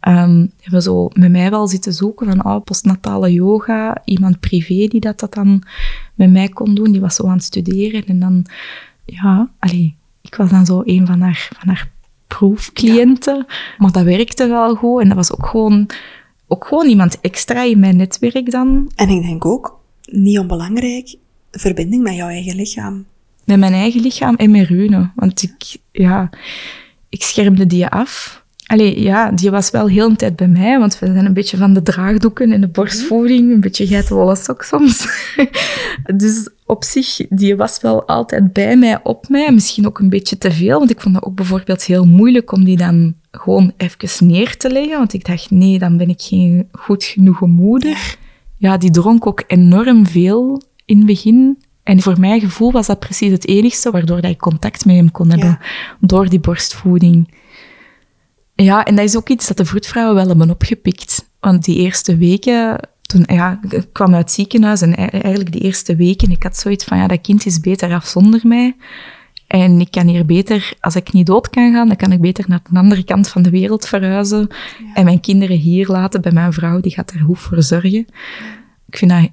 Ehm 0.00 0.46
hebben 0.60 0.82
zo 0.82 1.10
met 1.12 1.30
mij 1.30 1.50
wel 1.50 1.68
zitten 1.68 1.92
zoeken 1.92 2.26
van 2.26 2.44
oh, 2.44 2.64
postnatale 2.64 3.32
yoga, 3.32 4.02
iemand 4.04 4.40
privé 4.40 4.86
die 4.86 5.00
dat, 5.00 5.20
dat 5.20 5.34
dan 5.34 5.62
met 6.14 6.30
mij 6.30 6.48
kon 6.48 6.74
doen, 6.74 6.92
die 6.92 7.00
was 7.00 7.14
zo 7.14 7.26
aan 7.26 7.32
het 7.32 7.42
studeren. 7.42 8.06
En 8.06 8.18
dan, 8.18 8.44
ja, 9.04 9.50
allee, 9.58 9.96
ik 10.20 10.34
was 10.34 10.50
dan 10.50 10.66
zo 10.66 10.82
een 10.84 11.06
van 11.06 11.20
haar, 11.20 11.48
van 11.58 11.68
haar 11.68 11.90
proefcliënten, 12.28 13.46
maar 13.78 13.92
dat 13.92 14.04
werkte 14.04 14.48
wel 14.48 14.74
goed. 14.74 15.00
En 15.00 15.08
dat 15.08 15.16
was 15.16 15.32
ook 15.32 15.46
gewoon, 15.46 15.86
ook 16.46 16.66
gewoon 16.66 16.86
iemand 16.86 17.20
extra 17.20 17.62
in 17.62 17.78
mijn 17.78 17.96
netwerk 17.96 18.50
dan, 18.50 18.90
En 18.96 19.08
ik 19.08 19.22
denk 19.22 19.44
ook, 19.44 19.80
niet 20.04 20.38
onbelangrijk, 20.38 21.16
verbinding 21.50 22.02
met 22.02 22.14
jouw 22.14 22.28
eigen 22.28 22.56
lichaam. 22.56 23.06
met 23.44 23.58
mijn 23.58 23.72
eigen 23.72 24.00
lichaam 24.00 24.34
en 24.34 24.50
met 24.50 24.66
Rune. 24.66 25.10
Want 25.14 25.42
ik, 25.42 25.76
ja, 25.92 26.30
ik 27.08 27.22
schermde 27.22 27.66
die 27.66 27.86
af. 27.86 28.44
Allee, 28.68 29.02
ja, 29.02 29.30
die 29.30 29.50
was 29.50 29.70
wel 29.70 29.86
heel 29.86 30.08
een 30.08 30.16
tijd 30.16 30.36
bij 30.36 30.48
mij, 30.48 30.78
want 30.78 30.98
we 30.98 31.06
zijn 31.06 31.26
een 31.26 31.32
beetje 31.32 31.56
van 31.56 31.72
de 31.72 31.82
draagdoeken 31.82 32.52
en 32.52 32.60
de 32.60 32.68
borstvoeding, 32.68 33.52
een 33.52 33.60
beetje 33.60 33.86
geitenwolle 33.86 34.36
sok 34.36 34.62
soms. 34.62 35.06
dus 36.16 36.48
op 36.66 36.84
zich, 36.84 37.16
die 37.28 37.56
was 37.56 37.80
wel 37.80 38.06
altijd 38.06 38.52
bij 38.52 38.76
mij, 38.76 39.00
op 39.02 39.28
mij. 39.28 39.52
Misschien 39.52 39.86
ook 39.86 39.98
een 39.98 40.08
beetje 40.08 40.38
te 40.38 40.52
veel, 40.52 40.78
want 40.78 40.90
ik 40.90 41.00
vond 41.00 41.14
dat 41.14 41.24
ook 41.24 41.34
bijvoorbeeld 41.34 41.84
heel 41.84 42.04
moeilijk 42.04 42.52
om 42.52 42.64
die 42.64 42.76
dan 42.76 43.14
gewoon 43.30 43.72
even 43.76 44.26
neer 44.26 44.56
te 44.56 44.70
leggen. 44.70 44.98
Want 44.98 45.12
ik 45.12 45.24
dacht, 45.24 45.50
nee, 45.50 45.78
dan 45.78 45.96
ben 45.96 46.08
ik 46.08 46.20
geen 46.22 46.68
goed 46.72 47.04
genoeg 47.04 47.40
moeder. 47.40 48.16
Ja, 48.56 48.76
die 48.76 48.90
dronk 48.90 49.26
ook 49.26 49.44
enorm 49.46 50.06
veel 50.06 50.62
in 50.84 50.96
het 50.96 51.06
begin. 51.06 51.58
En 51.82 52.00
voor 52.00 52.20
mijn 52.20 52.40
gevoel 52.40 52.72
was 52.72 52.86
dat 52.86 52.98
precies 52.98 53.30
het 53.30 53.46
enigste 53.46 53.90
waardoor 53.90 54.20
dat 54.20 54.30
ik 54.30 54.38
contact 54.38 54.84
met 54.84 54.96
hem 54.96 55.10
kon 55.10 55.30
hebben. 55.30 55.58
Door 56.00 56.28
die 56.28 56.40
borstvoeding. 56.40 57.28
Ja, 58.62 58.84
en 58.84 58.94
dat 58.94 59.04
is 59.04 59.16
ook 59.16 59.28
iets 59.28 59.46
dat 59.46 59.56
de 59.56 59.64
vroedvrouwen 59.64 60.14
wel 60.14 60.28
hebben 60.28 60.50
opgepikt. 60.50 61.30
Want 61.40 61.64
die 61.64 61.76
eerste 61.76 62.16
weken, 62.16 62.88
toen 63.02 63.24
ja, 63.26 63.60
ik 63.68 63.86
kwam 63.92 64.14
uit 64.14 64.24
het 64.24 64.32
ziekenhuis 64.32 64.80
en 64.80 64.92
e- 64.92 65.06
eigenlijk 65.06 65.52
die 65.52 65.60
eerste 65.60 65.96
weken, 65.96 66.30
ik 66.30 66.42
had 66.42 66.56
zoiets 66.56 66.84
van, 66.84 66.98
ja, 66.98 67.06
dat 67.06 67.20
kind 67.20 67.46
is 67.46 67.60
beter 67.60 67.94
af 67.94 68.06
zonder 68.06 68.40
mij. 68.44 68.76
En 69.46 69.80
ik 69.80 69.90
kan 69.90 70.06
hier 70.06 70.26
beter, 70.26 70.72
als 70.80 70.96
ik 70.96 71.12
niet 71.12 71.26
dood 71.26 71.50
kan 71.50 71.72
gaan, 71.72 71.86
dan 71.86 71.96
kan 71.96 72.12
ik 72.12 72.20
beter 72.20 72.44
naar 72.48 72.60
de 72.70 72.78
andere 72.78 73.04
kant 73.04 73.28
van 73.28 73.42
de 73.42 73.50
wereld 73.50 73.86
verhuizen. 73.86 74.48
En 74.94 75.04
mijn 75.04 75.20
kinderen 75.20 75.56
hier 75.56 75.88
laten 75.88 76.20
bij 76.20 76.32
mijn 76.32 76.52
vrouw, 76.52 76.80
die 76.80 76.92
gaat 76.92 77.10
er 77.10 77.20
goed 77.20 77.38
voor 77.38 77.62
zorgen. 77.62 78.06
Ik 78.86 78.96
vind 78.96 79.10
dat 79.10 79.30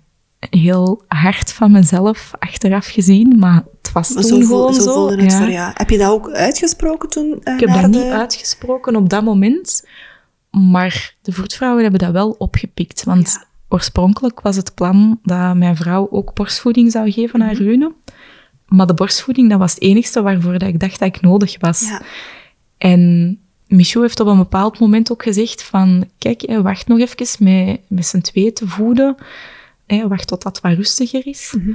heel 0.49 1.03
hard 1.07 1.53
van 1.53 1.71
mezelf, 1.71 2.31
achteraf 2.39 2.87
gezien, 2.87 3.39
maar 3.39 3.63
was 3.95 4.13
toen 4.13 4.23
zo, 4.23 4.39
gewoon 4.39 4.73
zo 4.73 5.09
het 5.09 5.31
ja. 5.31 5.37
voor 5.37 5.49
jou. 5.51 5.71
Heb 5.73 5.89
je 5.89 5.97
dat 5.97 6.09
ook 6.11 6.29
uitgesproken 6.31 7.09
toen? 7.09 7.39
eh, 7.43 7.53
Ik 7.53 7.59
heb 7.59 7.69
dat 7.69 7.81
de- 7.81 7.87
niet 7.99 8.11
uitgesproken 8.11 8.95
op 8.95 9.09
dat 9.09 9.23
moment, 9.23 9.87
maar 10.51 11.15
de 11.21 11.31
vroedvrouwen 11.31 11.81
hebben 11.81 11.99
dat 11.99 12.11
wel 12.11 12.35
opgepikt. 12.37 13.03
Want 13.03 13.31
Ja. 13.31 13.45
oorspronkelijk 13.69 14.41
was 14.41 14.55
het 14.55 14.73
plan 14.75 15.19
dat 15.23 15.55
mijn 15.55 15.75
vrouw 15.75 16.07
ook 16.11 16.33
borstvoeding 16.33 16.91
zou 16.91 17.11
geven 17.11 17.43
aan 17.43 17.53
Rune. 17.55 17.93
Maar 18.65 18.87
de 18.87 18.93
borstvoeding, 18.93 19.49
dat 19.49 19.59
was 19.59 19.73
het 19.73 19.81
enigste 19.81 20.21
waarvoor 20.21 20.57
dat 20.57 20.67
ik 20.69 20.79
dacht 20.79 20.99
dat 20.99 21.07
ik 21.15 21.21
nodig 21.21 21.55
was. 21.59 21.81
Ja. 21.81 22.01
En 22.77 23.39
Michou 23.67 24.03
heeft 24.05 24.19
op 24.19 24.27
een 24.27 24.37
bepaald 24.37 24.79
moment 24.79 25.11
ook 25.11 25.23
gezegd 25.23 25.63
van, 25.63 26.09
kijk, 26.17 26.57
wacht 26.61 26.87
nog 26.87 26.99
even 26.99 27.43
met, 27.43 27.79
met 27.87 28.05
z'n 28.05 28.19
twee 28.19 28.53
te 28.53 28.67
voeden. 28.67 29.15
Hè, 29.87 30.07
wacht 30.07 30.27
tot 30.27 30.41
dat 30.41 30.61
wat 30.61 30.73
rustiger 30.73 31.27
is. 31.27 31.53
Mhm. 31.57 31.71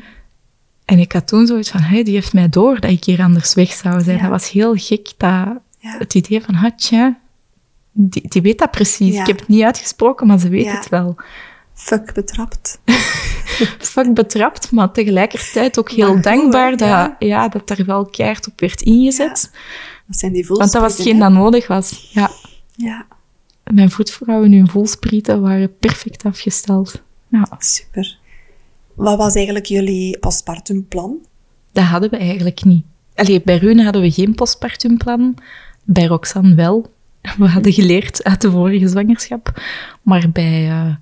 En 0.91 0.99
ik 0.99 1.13
had 1.13 1.27
toen 1.27 1.47
zoiets 1.47 1.71
van, 1.71 1.81
hey, 1.81 2.03
die 2.03 2.15
heeft 2.15 2.33
mij 2.33 2.49
door 2.49 2.81
dat 2.81 2.91
ik 2.91 3.05
hier 3.05 3.23
anders 3.23 3.55
weg 3.55 3.73
zou 3.73 4.01
zijn. 4.01 4.17
Ja. 4.17 4.23
Dat 4.23 4.31
was 4.31 4.51
heel 4.51 4.75
gek, 4.75 5.13
dat, 5.17 5.49
het 5.81 6.15
idee 6.15 6.43
van, 6.43 6.73
tja, 6.77 7.19
die, 7.93 8.29
die 8.29 8.43
weet 8.43 8.59
dat 8.59 8.71
precies. 8.71 9.17
Ik 9.17 9.27
heb 9.27 9.39
het 9.39 9.49
niet 9.49 9.63
uitgesproken, 9.63 10.27
maar 10.27 10.39
ze 10.39 10.49
weet 10.49 10.73
het 10.73 10.89
wel. 10.89 11.17
Fuck 11.75 12.15
betrapt. 12.15 12.81
Fuck 13.93 14.15
betrapt, 14.15 14.71
maar 14.71 14.93
tegelijkertijd 14.93 15.79
ook 15.79 15.91
heel 15.91 16.13
Maar 16.13 16.23
dankbaar 16.23 16.71
dat, 16.71 16.89
Ja. 16.89 17.17
ja. 17.19 17.49
dat 17.49 17.71
er 17.71 17.85
wel 17.85 18.07
keihard 18.07 18.47
op 18.47 18.61
werd 18.61 18.83
ingezet. 18.83 19.51
Dat 20.07 20.17
zijn 20.19 20.33
die 20.33 20.47
Want 20.47 20.73
dat 20.73 20.83
was 20.83 20.97
hetgeen 20.97 21.19
dat 21.19 21.33
nodig 21.33 21.67
was. 21.67 22.11
Ja. 22.13 22.31
Ja, 22.77 23.07
Mijn 23.65 23.91
voetvrouwen, 23.91 24.53
hun 24.53 24.69
voelsprieten, 24.69 25.41
waren 25.41 25.79
perfect 25.79 26.25
afgesteld. 26.25 27.03
Ja, 27.29 27.47
super. 27.59 28.19
Wat 29.01 29.17
was 29.19 29.35
eigenlijk 29.35 29.67
jullie 29.67 30.19
postpartumplan? 30.19 31.19
dat 31.73 31.85
hadden 31.85 32.11
we 32.11 32.17
eigenlijk 32.17 32.65
niet. 32.65 32.85
Allee, 33.15 33.43
bij 33.43 33.57
Rune 33.57 33.83
hadden 33.83 34.03
we 34.03 34.11
geen 34.11 34.35
postpartumplan. 34.35 35.35
Bij 35.85 36.07
Roxanne 36.07 36.55
wel. 36.55 36.93
We 37.39 37.49
hadden 37.49 37.73
geleerd 37.73 38.25
uit 38.25 38.41
de 38.41 38.51
vorige 38.51 38.89
zwangerschap. 38.89 39.63
Maar 40.03 40.31
bij, 40.33 40.69
eh, 40.69 40.95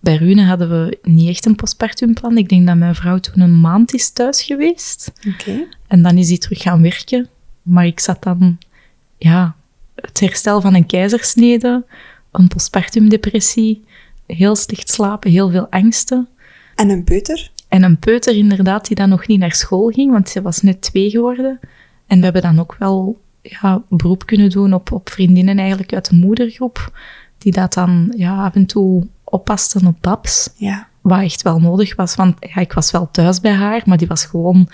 Bij 0.00 0.16
Rune 0.16 0.42
hadden 0.42 0.70
we 0.70 0.98
niet 1.02 1.28
echt 1.28 1.46
een 1.46 1.56
postpartumplan. 1.56 2.36
Ik 2.36 2.48
denk 2.48 2.66
dat 2.66 2.76
mijn 2.76 2.94
vrouw 2.94 3.18
toen 3.18 3.40
een 3.40 3.60
maand 3.60 3.94
is 3.94 4.10
thuis 4.10 4.42
geweest. 4.42 5.12
En 5.86 6.02
dan 6.02 6.18
is 6.18 6.28
hij 6.28 6.38
terug 6.38 6.62
gaan 6.62 6.82
werken. 6.82 7.28
Maar 7.62 7.86
ik 7.86 8.00
zat 8.00 8.22
dan, 8.22 8.58
ja, 9.18 9.54
het 9.94 10.20
herstel 10.20 10.60
van 10.60 10.74
een 10.74 10.86
keizersnede, 10.86 11.84
een 12.30 12.48
postpartumdepressie, 12.48 13.84
heel 14.26 14.56
slecht 14.56 14.88
slapen, 14.88 15.30
heel 15.30 15.50
veel 15.50 15.66
angsten. 15.70 16.28
En 16.82 16.90
een 16.90 17.04
peuter? 17.04 17.50
En 17.68 17.82
een 17.82 17.98
peuter 17.98 18.36
inderdaad, 18.36 18.86
die 18.86 18.96
dan 18.96 19.08
nog 19.08 19.26
niet 19.26 19.38
naar 19.38 19.54
school 19.54 19.88
ging, 19.88 20.10
want 20.10 20.28
ze 20.28 20.42
was 20.42 20.60
net 20.60 20.80
twee 20.80 21.10
geworden. 21.10 21.58
En 22.06 22.18
we 22.18 22.24
hebben 22.24 22.42
dan 22.42 22.58
ook 22.58 22.76
wel 22.78 23.20
ja, 23.42 23.82
beroep 23.88 24.26
kunnen 24.26 24.50
doen 24.50 24.72
op, 24.74 24.92
op 24.92 25.10
vriendinnen 25.10 25.58
eigenlijk 25.58 25.94
uit 25.94 26.08
de 26.10 26.16
moedergroep, 26.16 26.92
die 27.38 27.52
dat 27.52 27.72
dan 27.72 28.12
ja, 28.16 28.44
af 28.44 28.54
en 28.54 28.66
toe 28.66 29.06
oppasten 29.24 29.86
op 29.86 29.96
Babs. 30.00 30.50
Ja. 30.56 30.88
Wat 31.00 31.20
echt 31.20 31.42
wel 31.42 31.60
nodig 31.60 31.96
was, 31.96 32.14
want 32.14 32.36
ja, 32.40 32.56
ik 32.56 32.72
was 32.72 32.90
wel 32.90 33.08
thuis 33.10 33.40
bij 33.40 33.52
haar, 33.52 33.82
maar 33.84 33.98
die 33.98 34.08
was 34.08 34.24
gewoon 34.24 34.68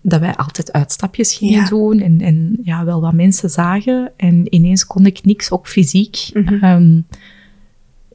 dat 0.00 0.20
wij 0.20 0.36
altijd 0.36 0.72
uitstapjes 0.72 1.34
gingen 1.34 1.60
Ja. 1.60 1.68
doen 1.68 2.00
en, 2.00 2.20
en 2.20 2.58
ja, 2.62 2.84
wel 2.84 3.00
wat 3.00 3.12
mensen 3.12 3.50
zagen. 3.50 4.12
En 4.16 4.54
ineens 4.54 4.86
kon 4.86 5.06
ik 5.06 5.24
niks, 5.24 5.50
ook 5.50 5.68
fysiek. 5.68 6.30
Mhm. 6.32 6.54
Ehm, 6.64 7.00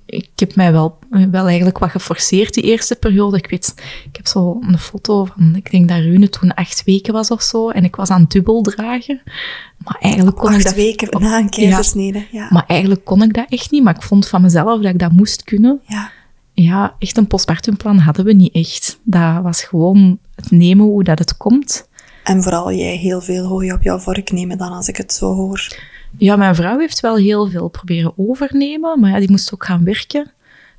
ik 0.05 0.29
heb 0.35 0.55
mij 0.55 0.71
wel, 0.71 0.99
wel 1.31 1.45
eigenlijk 1.45 1.77
wat 1.77 1.89
geforceerd 1.89 2.53
die 2.53 2.63
eerste 2.63 2.95
periode. 2.95 3.37
Ik 3.37 3.49
weet, 3.49 3.73
ik 4.09 4.15
heb 4.15 4.27
zo 4.27 4.59
een 4.61 4.77
foto 4.77 5.25
van, 5.25 5.55
ik 5.55 5.71
denk 5.71 5.89
dat 5.89 5.97
Rune 5.97 6.29
toen 6.29 6.53
acht 6.53 6.83
weken 6.83 7.13
was 7.13 7.31
of 7.31 7.41
zo, 7.41 7.69
en 7.69 7.83
ik 7.83 7.95
was 7.95 8.09
aan 8.09 8.21
het 8.21 8.31
dubbel 8.31 8.61
dragen. 8.61 9.21
Maar 9.77 9.97
eigenlijk 9.99 10.35
kon 10.37 10.49
ik 10.49 10.55
Acht 10.55 10.63
dat... 10.63 10.73
weken 10.73 11.21
na 11.21 11.37
een 11.39 11.49
keizersnede. 11.49 12.25
Ja. 12.31 12.47
Maar 12.49 12.63
eigenlijk 12.67 13.05
kon 13.05 13.23
ik 13.23 13.33
dat 13.33 13.45
echt 13.49 13.71
niet, 13.71 13.83
maar 13.83 13.95
ik 13.95 14.01
vond 14.01 14.27
van 14.27 14.41
mezelf 14.41 14.81
dat 14.81 14.93
ik 14.93 14.99
dat 14.99 15.11
moest 15.11 15.43
kunnen. 15.43 15.79
ja. 15.87 16.11
Ja, 16.57 16.95
echt 16.99 17.17
een 17.17 17.27
postpartumplan 17.27 17.97
hadden 17.97 18.25
we 18.25 18.33
niet 18.33 18.53
echt. 18.53 18.99
Dat 19.03 19.43
was 19.43 19.63
gewoon 19.63 20.17
het 20.35 20.51
nemen 20.51 20.85
hoe 20.85 21.03
dat 21.03 21.19
het 21.19 21.37
komt. 21.37 21.87
En 22.25 22.43
vooral 22.43 22.71
jij 22.71 22.95
heel 22.95 23.21
veel 23.21 23.45
hooi 23.45 23.73
op 23.73 23.81
jouw 23.81 23.99
vork 23.99 24.31
nemen 24.31 24.57
dan, 24.57 24.71
als 24.71 24.87
ik 24.87 24.97
het 24.97 25.13
zo 25.13 25.33
hoor. 25.33 25.67
Ja, 26.17 26.35
mijn 26.35 26.55
vrouw 26.55 26.79
heeft 26.79 26.99
wel 26.99 27.15
heel 27.15 27.49
veel 27.49 27.67
proberen 27.67 28.13
overnemen, 28.15 28.99
maar 28.99 29.11
ja, 29.11 29.19
die 29.19 29.31
moest 29.31 29.53
ook 29.53 29.65
gaan 29.65 29.83
werken. 29.83 30.31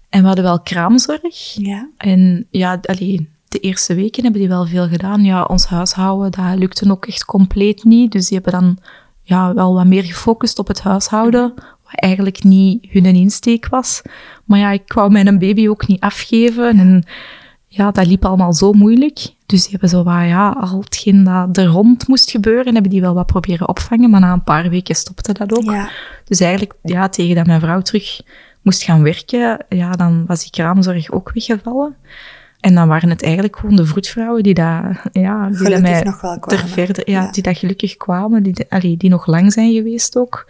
En 0.08 0.20
we 0.20 0.26
hadden 0.26 0.44
wel 0.44 0.60
kraamzorg. 0.60 1.54
Ja. 1.54 1.88
En 1.96 2.46
ja, 2.50 2.78
allee, 2.82 3.28
de 3.48 3.58
eerste 3.58 3.94
weken 3.94 4.22
hebben 4.22 4.40
die 4.40 4.50
wel 4.50 4.66
veel 4.66 4.88
gedaan. 4.88 5.24
Ja, 5.24 5.42
ons 5.44 5.66
huishouden, 5.66 6.30
dat 6.30 6.58
lukte 6.58 6.90
ook 6.90 7.06
echt 7.06 7.24
compleet 7.24 7.84
niet. 7.84 8.12
Dus 8.12 8.28
die 8.28 8.40
hebben 8.42 8.60
dan 8.60 8.78
ja, 9.22 9.54
wel 9.54 9.74
wat 9.74 9.86
meer 9.86 10.04
gefocust 10.04 10.58
op 10.58 10.68
het 10.68 10.80
huishouden, 10.80 11.54
wat 11.56 12.00
eigenlijk 12.00 12.42
niet 12.42 12.86
hun 12.90 13.04
insteek 13.04 13.68
was. 13.68 14.02
Maar 14.44 14.58
ja, 14.58 14.70
ik 14.70 14.92
wou 14.92 15.10
mijn 15.10 15.38
baby 15.38 15.68
ook 15.68 15.86
niet 15.86 16.00
afgeven. 16.00 16.78
En 16.78 17.04
ja, 17.76 17.90
dat 17.90 18.06
liep 18.06 18.24
allemaal 18.24 18.52
zo 18.52 18.72
moeilijk. 18.72 19.18
Dus 19.46 19.60
die 19.62 19.70
hebben 19.70 19.88
zo 19.88 20.02
wat, 20.02 20.24
ja, 20.24 20.48
al 20.50 20.80
hetgeen 20.80 21.24
dat 21.24 21.56
er 21.56 21.64
rond 21.66 22.08
moest 22.08 22.30
gebeuren, 22.30 22.72
hebben 22.72 22.90
die 22.90 23.00
wel 23.00 23.14
wat 23.14 23.26
proberen 23.26 23.68
opvangen. 23.68 24.10
Maar 24.10 24.20
na 24.20 24.32
een 24.32 24.44
paar 24.44 24.68
weken 24.70 24.94
stopte 24.94 25.32
dat 25.32 25.56
ook. 25.56 25.62
Ja. 25.64 25.88
Dus 26.24 26.40
eigenlijk, 26.40 26.74
ja, 26.82 27.08
tegen 27.08 27.34
dat 27.34 27.46
mijn 27.46 27.60
vrouw 27.60 27.80
terug 27.80 28.20
moest 28.62 28.82
gaan 28.82 29.02
werken, 29.02 29.64
ja, 29.68 29.90
dan 29.90 30.24
was 30.26 30.40
die 30.40 30.50
kraamzorg 30.50 31.10
ook 31.10 31.30
weggevallen. 31.34 31.96
En 32.60 32.74
dan 32.74 32.88
waren 32.88 33.10
het 33.10 33.22
eigenlijk 33.22 33.56
gewoon 33.56 33.76
de 33.76 33.84
vroedvrouwen 33.86 34.42
die 34.42 34.54
dat, 34.54 34.82
ja, 35.12 35.48
die 35.48 35.50
dat 35.50 35.56
Gelukkig 35.56 35.80
mij 35.80 36.02
nog 36.02 36.20
wel 36.20 36.38
ter 36.38 36.40
kwamen. 36.40 36.68
verder, 36.68 37.10
ja, 37.10 37.22
Ja. 37.22 37.30
die 37.30 37.42
dat 37.42 37.58
gelukkig 37.58 37.96
kwamen, 37.96 38.42
die, 38.42 38.66
allee, 38.68 38.96
die 38.96 39.10
nog 39.10 39.26
lang 39.26 39.52
zijn 39.52 39.72
geweest 39.72 40.16
ook. 40.16 40.46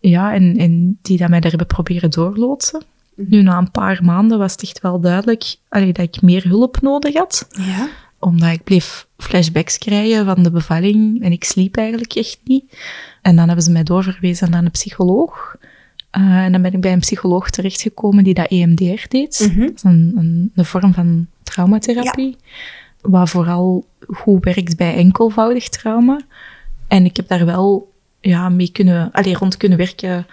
Ja, 0.00 0.34
en, 0.34 0.56
en 0.56 0.98
die 1.02 1.18
dat 1.18 1.28
mij 1.28 1.40
daar 1.40 1.50
hebben 1.50 1.68
proberen 1.68 2.10
doorloodsen. 2.10 2.82
Nu, 3.16 3.42
na 3.42 3.58
een 3.58 3.70
paar 3.70 4.04
maanden 4.04 4.38
was 4.38 4.52
het 4.52 4.62
echt 4.62 4.80
wel 4.80 5.00
duidelijk 5.00 5.56
allee, 5.68 5.92
dat 5.92 6.04
ik 6.14 6.22
meer 6.22 6.48
hulp 6.48 6.80
nodig 6.80 7.14
had 7.14 7.46
Ja. 7.50 7.88
omdat 8.18 8.50
ik 8.50 8.64
bleef 8.64 9.06
flashbacks 9.16 9.78
krijgen 9.78 10.24
van 10.24 10.42
de 10.42 10.50
bevalling 10.50 11.22
en 11.22 11.32
ik 11.32 11.44
sliep 11.44 11.76
eigenlijk 11.76 12.12
echt 12.14 12.40
niet. 12.44 12.76
En 13.22 13.36
dan 13.36 13.46
hebben 13.46 13.64
ze 13.64 13.70
mij 13.70 13.82
doorverwezen 13.82 14.50
naar 14.50 14.64
een 14.64 14.70
psycholoog. 14.70 15.56
Eh, 16.10 16.22
en 16.44 16.52
dan 16.52 16.62
ben 16.62 16.72
ik 16.72 16.80
bij 16.80 16.92
een 16.92 16.98
psycholoog 16.98 17.50
terechtgekomen 17.50 18.24
die 18.24 18.34
dat 18.34 18.50
EMDR 18.50 19.08
deed. 19.08 19.48
Mhm. 19.50 19.60
Dat 19.60 19.74
is 19.74 19.82
een, 19.82 20.12
een, 20.16 20.50
een 20.54 20.64
vorm 20.64 20.94
van 20.94 21.26
traumatherapie, 21.42 22.36
wat 23.00 23.30
vooral 23.30 23.86
goed 24.08 24.44
werkt 24.44 24.76
bij 24.76 24.94
enkelvoudig 24.94 25.68
trauma. 25.68 26.20
En 26.88 27.04
ik 27.04 27.16
heb 27.16 27.28
daar 27.28 27.44
wel 27.46 27.92
ja, 28.20 28.48
mee 28.48 28.72
kunnen, 28.72 29.12
allee, 29.12 29.34
rond 29.34 29.56
kunnen 29.56 29.78
werken 29.78 30.26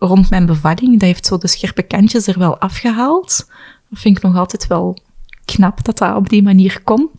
rond 0.00 0.30
mijn 0.30 0.46
bevalling. 0.46 0.92
Dat 0.92 1.00
heeft 1.00 1.26
zo 1.26 1.38
de 1.38 1.48
scherpe 1.48 1.82
kantjes 1.82 2.26
er 2.26 2.38
wel 2.38 2.58
afgehaald. 2.58 3.46
Dat 3.90 3.98
vind 3.98 4.16
ik 4.16 4.22
nog 4.22 4.36
altijd 4.36 4.66
wel 4.66 4.98
knap 5.44 5.84
dat 5.84 5.98
dat 5.98 6.16
op 6.16 6.28
die 6.28 6.42
manier 6.42 6.80
kon. 6.84 7.10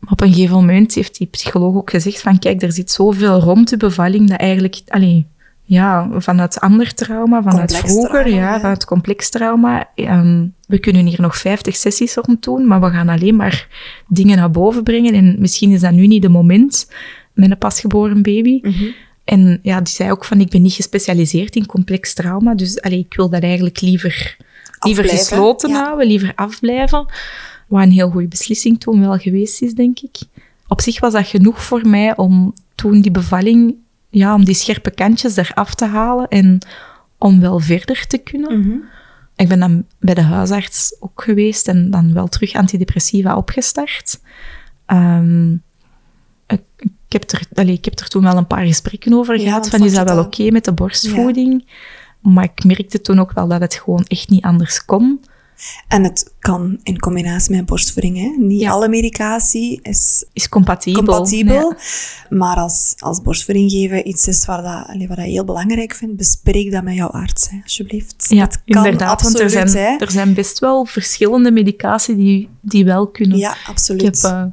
Maar 0.00 0.12
op 0.12 0.20
een 0.20 0.32
gegeven 0.32 0.54
moment 0.54 0.94
heeft 0.94 1.18
die 1.18 1.26
psycholoog 1.26 1.74
ook 1.74 1.90
gezegd 1.90 2.20
van 2.20 2.38
kijk, 2.38 2.62
er 2.62 2.72
zit 2.72 2.90
zoveel 2.90 3.40
rond 3.40 3.68
de 3.68 3.76
bevalling 3.76 4.28
dat 4.28 4.38
eigenlijk, 4.38 4.80
allee, 4.88 5.26
ja, 5.62 6.08
vanuit 6.16 6.60
ander 6.60 6.94
trauma, 6.94 7.42
vanuit 7.42 7.70
Complex 7.70 7.92
vroeger, 7.92 8.22
trauma, 8.22 8.40
ja, 8.40 8.52
ja. 8.52 8.60
vanuit 8.60 8.84
complex 8.84 9.30
trauma. 9.30 9.88
ehm, 9.94 10.46
we 10.66 10.78
kunnen 10.78 11.06
hier 11.06 11.20
nog 11.20 11.36
50 11.36 11.76
sessies 11.76 12.14
rond 12.14 12.42
doen, 12.44 12.66
maar 12.66 12.80
we 12.80 12.90
gaan 12.90 13.08
alleen 13.08 13.36
maar 13.36 13.68
dingen 14.08 14.36
naar 14.36 14.50
boven 14.50 14.82
brengen. 14.82 15.14
En 15.14 15.36
misschien 15.38 15.70
is 15.70 15.80
dat 15.80 15.92
nu 15.92 16.06
niet 16.06 16.22
de 16.22 16.28
moment 16.28 16.90
met 17.32 17.50
een 17.50 17.58
pasgeboren 17.58 18.22
baby. 18.22 18.58
Mhm. 18.62 18.84
En 19.24 19.58
ja, 19.62 19.80
die 19.80 19.94
zei 19.94 20.10
ook 20.10 20.24
van, 20.24 20.40
ik 20.40 20.48
ben 20.48 20.62
niet 20.62 20.72
gespecialiseerd 20.72 21.56
in 21.56 21.66
complex 21.66 22.14
trauma, 22.14 22.54
dus 22.54 22.80
allee, 22.80 22.98
ik 22.98 23.14
wil 23.14 23.28
dat 23.28 23.42
eigenlijk 23.42 23.80
liever, 23.80 24.36
liever 24.80 25.04
gesloten 25.04 25.70
ja. 25.70 25.82
houden, 25.82 26.06
liever 26.06 26.32
afblijven. 26.34 27.06
Wat 27.68 27.82
een 27.82 27.90
heel 27.90 28.10
goede 28.10 28.28
beslissing 28.28 28.80
toen 28.80 29.00
wel 29.00 29.18
geweest 29.18 29.62
is, 29.62 29.74
denk 29.74 29.98
ik. 29.98 30.16
Op 30.66 30.80
zich 30.80 31.00
was 31.00 31.12
dat 31.12 31.26
genoeg 31.26 31.62
voor 31.62 31.88
mij 31.88 32.16
om 32.16 32.54
toen 32.74 33.00
die 33.00 33.10
bevalling, 33.10 33.74
ja, 34.08 34.34
om 34.34 34.44
die 34.44 34.54
scherpe 34.54 34.90
kantjes 34.90 35.36
eraf 35.36 35.74
te 35.74 35.86
halen 35.86 36.28
en 36.28 36.58
om 37.18 37.40
wel 37.40 37.58
verder 37.58 38.06
te 38.06 38.18
kunnen. 38.18 38.58
Mhm. 38.58 38.76
Ik 39.36 39.48
ben 39.48 39.60
dan 39.60 39.84
bij 39.98 40.14
de 40.14 40.22
huisarts 40.22 40.96
ook 41.00 41.22
geweest 41.22 41.68
en 41.68 41.90
dan 41.90 42.12
wel 42.12 42.28
terug 42.28 42.54
antidepressiva 42.54 43.36
opgestart. 43.36 44.20
Ehm, 44.86 45.52
ik, 46.46 46.62
ik, 47.14 47.20
heb 47.20 47.30
er, 47.30 47.42
allee, 47.54 47.74
ik 47.74 47.84
heb 47.84 47.98
er 47.98 48.08
toen 48.08 48.22
wel 48.22 48.36
een 48.36 48.46
paar 48.46 48.66
gesprekken 48.66 49.12
over 49.12 49.38
gehad. 49.40 49.68
Van, 49.68 49.84
is 49.84 49.94
dat 49.94 50.08
wel 50.08 50.24
oké 50.24 50.50
met 50.50 50.64
de 50.64 50.72
borstvoeding? 50.72 51.66
Maar 52.20 52.44
ik 52.44 52.64
merkte 52.64 53.00
toen 53.00 53.18
ook 53.18 53.32
wel 53.32 53.48
dat 53.48 53.60
het 53.60 53.74
gewoon 53.74 54.04
echt 54.06 54.28
niet 54.28 54.44
anders 54.44 54.84
kon. 54.84 55.20
En 55.88 56.04
het 56.04 56.32
kan 56.38 56.78
in 56.82 56.98
combinatie 56.98 57.56
met 57.56 57.66
borstvoeding. 57.66 58.16
Hè? 58.18 58.44
Niet 58.44 58.60
Ja. 58.60 58.70
alle 58.70 58.88
medicatie 58.88 59.80
is 59.82 60.24
Is 60.32 60.48
compatibel. 60.48 61.02
compatibel. 61.04 61.74
Maar 62.28 62.56
als, 62.56 62.94
als 62.98 63.22
borstvoeding 63.22 63.70
geven 63.70 64.08
iets 64.08 64.26
is 64.28 64.44
waar 64.46 64.62
dat, 64.62 64.96
wat 65.08 65.16
dat 65.16 65.26
je 65.26 65.32
heel 65.32 65.44
belangrijk 65.44 65.94
vindt, 65.94 66.16
bespreek 66.16 66.70
dat 66.72 66.82
met 66.82 66.94
jouw 66.94 67.08
arts, 67.08 67.50
hè, 67.50 67.58
alsjeblieft. 67.62 68.26
Ja, 68.28 68.40
het 68.44 68.62
kan 68.64 68.84
inderdaad. 68.84 69.22
Want 69.22 69.38
er 69.38 69.42
absoluut, 69.44 69.70
zijn, 69.70 69.84
hè. 69.86 69.96
er 69.98 70.10
zijn 70.10 70.34
best 70.34 70.58
wel 70.58 70.84
verschillende 70.84 71.50
medicatie 71.50 72.16
die, 72.16 72.48
die 72.60 72.84
wel 72.84 73.06
kunnen. 73.08 73.38
Ja, 73.38 73.50
Ik 73.52 73.68
absoluut. 73.68 74.02
heb 74.22 74.32
eh, 74.32 74.44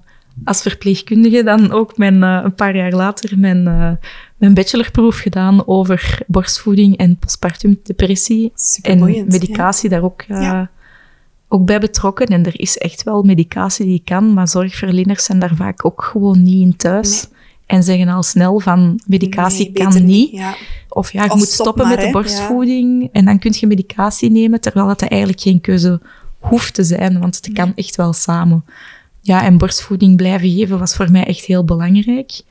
als 0.44 0.62
verpleegkundige 0.62 1.44
dan 1.44 1.72
ook 1.72 1.98
mijn, 1.98 2.24
eh, 2.24 2.40
een 2.44 2.56
paar 2.56 2.76
jaar 2.76 2.92
later 2.92 3.40
mijn, 3.40 3.68
eh, 3.68 3.92
mijn 4.38 4.54
bachelorproef 4.54 5.18
gedaan 5.18 5.68
over 5.68 6.20
borstvoeding 6.28 6.98
en 6.98 7.18
postpartum 7.18 7.80
depressie. 7.84 8.52
En 8.82 9.00
medicatie 9.28 9.90
daar 9.90 10.04
ook, 10.04 10.22
eh, 10.28 10.42
Ja. 10.42 10.70
ook 11.48 11.66
bij 11.66 11.80
betrokken. 11.80 12.28
En 12.28 12.46
er 12.46 12.60
is 12.60 12.78
echt 12.78 13.04
wel 13.04 13.24
medicatie 13.24 13.86
die 13.86 14.02
kan, 14.04 14.34
maar 14.34 14.48
zorgverleners 14.48 15.24
zijn 15.24 15.40
daar 15.40 15.56
vaak 15.56 15.86
ook 15.86 16.04
gewoon 16.04 16.44
niet 16.44 16.62
in 16.62 16.76
thuis. 16.76 17.28
En 17.66 17.84
zeggen 17.84 18.08
al 18.08 18.24
snel 18.24 18.60
van 18.60 19.00
medicatie 19.08 19.72
Nee, 19.72 19.88
kan 19.88 20.06
niet. 20.06 20.32
Ja. 20.32 20.56
Of 20.90 21.12
ja, 21.12 21.24
je 21.24 21.30
Of 21.30 21.38
moet 21.38 21.48
stop 21.48 21.62
stoppen 21.66 21.88
maar, 21.88 21.96
met 21.96 22.06
de 22.06 22.12
borstvoeding 22.12 23.10
en 23.12 23.26
dan 23.26 23.40
kun 23.40 23.54
je 23.60 23.68
medicatie 23.68 24.32
nemen, 24.32 24.62
terwijl 24.62 24.88
dat 24.88 25.02
eigenlijk 25.02 25.42
geen 25.42 25.62
keuze 25.62 26.02
hoeft 26.40 26.74
te 26.74 26.84
zijn, 26.84 27.20
want 27.20 27.36
het 27.36 27.54
kan 27.54 27.72
echt 27.76 27.96
wel 27.96 28.14
samen. 28.14 28.66
Ja, 29.22 29.44
en 29.44 29.58
borstvoeding 29.58 30.16
blijven 30.16 30.50
geven 30.50 30.80
was 30.80 30.96
voor 30.96 31.12
mij 31.12 31.26
echt 31.26 31.46
heel 31.46 31.66
belangrijk. 31.66 32.42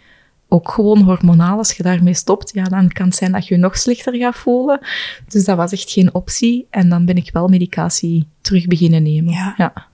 Ook 0.49 0.71
gewoon 0.71 1.03
hormonaal, 1.03 1.59
als 1.59 1.73
je 1.73 1.83
daarmee 1.83 2.15
stopt, 2.15 2.55
ja, 2.55 2.65
dan 2.65 2.89
kan 2.89 3.07
het 3.07 3.17
zijn 3.17 3.33
dat 3.33 3.47
je 3.47 3.55
je 3.55 3.61
nog 3.61 3.79
slechter 3.79 4.15
gaat 4.15 4.37
voelen. 4.37 4.81
Dus 5.29 5.45
dat 5.45 5.57
was 5.57 5.73
echt 5.73 5.91
geen 5.91 6.15
optie. 6.15 6.67
En 6.71 6.89
dan 6.89 7.05
ben 7.05 7.17
ik 7.17 7.31
wel 7.33 7.49
medicatie 7.49 8.27
terug 8.41 8.67
beginnen 8.67 9.03
nemen. 9.03 9.33
Ja. 9.33 9.55
ja. 9.57 9.87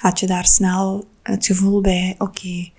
Had 0.00 0.20
je 0.20 0.26
daar 0.26 0.46
snel 0.46 1.08
het 1.22 1.46
gevoel 1.46 1.80
bij, 1.80 2.14
oké, 2.18 2.70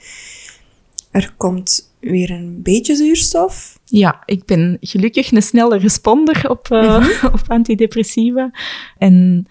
er 1.12 1.34
komt 1.38 1.92
weer 2.00 2.32
een 2.32 2.62
beetje 2.62 2.96
zuurstof. 2.96 3.80
Ja, 3.86 4.24
ik 4.26 4.46
ben 4.46 4.78
gelukkig 4.82 5.32
een 5.32 5.42
snelle 5.42 5.78
responder 5.78 6.50
op, 6.50 6.72
eh, 6.72 7.24
op 7.34 7.42
antidepressiva. 7.48 8.52
En 8.98 9.48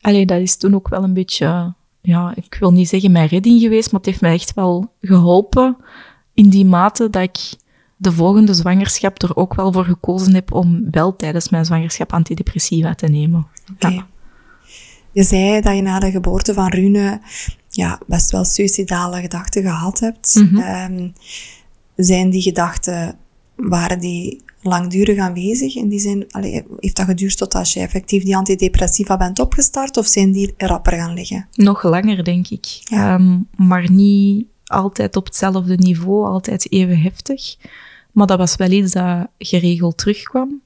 allee, 0.00 0.26
dat 0.26 0.40
is 0.40 0.56
toen 0.56 0.74
ook 0.74 0.88
wel 0.88 1.02
een 1.02 1.14
beetje, 1.14 1.74
ja, 2.08 2.32
ik 2.34 2.56
wil 2.60 2.72
niet 2.72 2.88
zeggen 2.88 3.12
mijn 3.12 3.28
redding 3.28 3.60
geweest, 3.60 3.92
maar 3.92 4.00
het 4.00 4.08
heeft 4.08 4.20
mij 4.20 4.32
echt 4.32 4.54
wel 4.54 4.92
geholpen 5.00 5.76
in 6.34 6.48
die 6.48 6.64
mate 6.64 7.10
dat 7.10 7.22
ik 7.22 7.38
de 7.96 8.12
volgende 8.12 8.54
zwangerschap 8.54 9.22
er 9.22 9.36
ook 9.36 9.54
wel 9.54 9.72
voor 9.72 9.84
gekozen 9.84 10.34
heb 10.34 10.52
om 10.52 10.90
wel 10.90 11.16
tijdens 11.16 11.48
mijn 11.48 11.64
zwangerschap 11.64 12.12
antidepressiva 12.12 12.94
te 12.94 13.06
nemen. 13.06 13.46
Ja. 13.78 14.06
Je 15.12 15.22
zei 15.22 15.60
dat 15.60 15.74
je 15.76 15.82
na 15.82 15.98
de 15.98 16.10
geboorte 16.10 16.54
van 16.54 16.68
Rune 16.68 17.20
ja, 17.68 18.00
best 18.06 18.30
wel 18.30 18.44
suicidale 18.44 19.20
gedachten 19.20 19.62
gehad 19.62 20.00
hebt. 20.00 20.34
Mhm. 20.34 20.58
Ehm, 20.58 21.08
zijn 21.96 22.30
die 22.30 22.42
gedachten, 22.42 23.18
waren 23.58 24.00
die 24.00 24.42
langdurig 24.62 25.18
aanwezig? 25.18 25.76
In 25.76 25.88
die 25.88 25.98
zin, 25.98 26.24
allee, 26.30 26.64
heeft 26.80 26.96
dat 26.96 27.06
geduurd 27.06 27.36
totdat 27.36 27.72
je 27.72 27.80
effectief 27.80 28.24
die 28.24 28.36
antidepressiva 28.36 29.16
bent 29.16 29.38
opgestart? 29.38 29.96
Of 29.96 30.06
zijn 30.06 30.32
die 30.32 30.54
rapper 30.56 30.92
gaan 30.92 31.14
liggen? 31.14 31.48
Nog 31.54 31.82
langer, 31.82 32.24
denk 32.24 32.48
ik. 32.48 32.64
Ja. 32.64 33.14
Ehm, 33.14 33.38
maar 33.56 33.90
niet 33.90 34.46
altijd 34.66 35.16
op 35.16 35.24
hetzelfde 35.24 35.76
niveau, 35.76 36.26
altijd 36.26 36.72
even 36.72 37.00
heftig. 37.00 37.56
Maar 38.12 38.26
dat 38.26 38.38
was 38.38 38.56
wel 38.56 38.70
iets 38.70 38.92
dat 38.92 39.26
geregeld 39.38 39.98
terugkwam. 39.98 40.60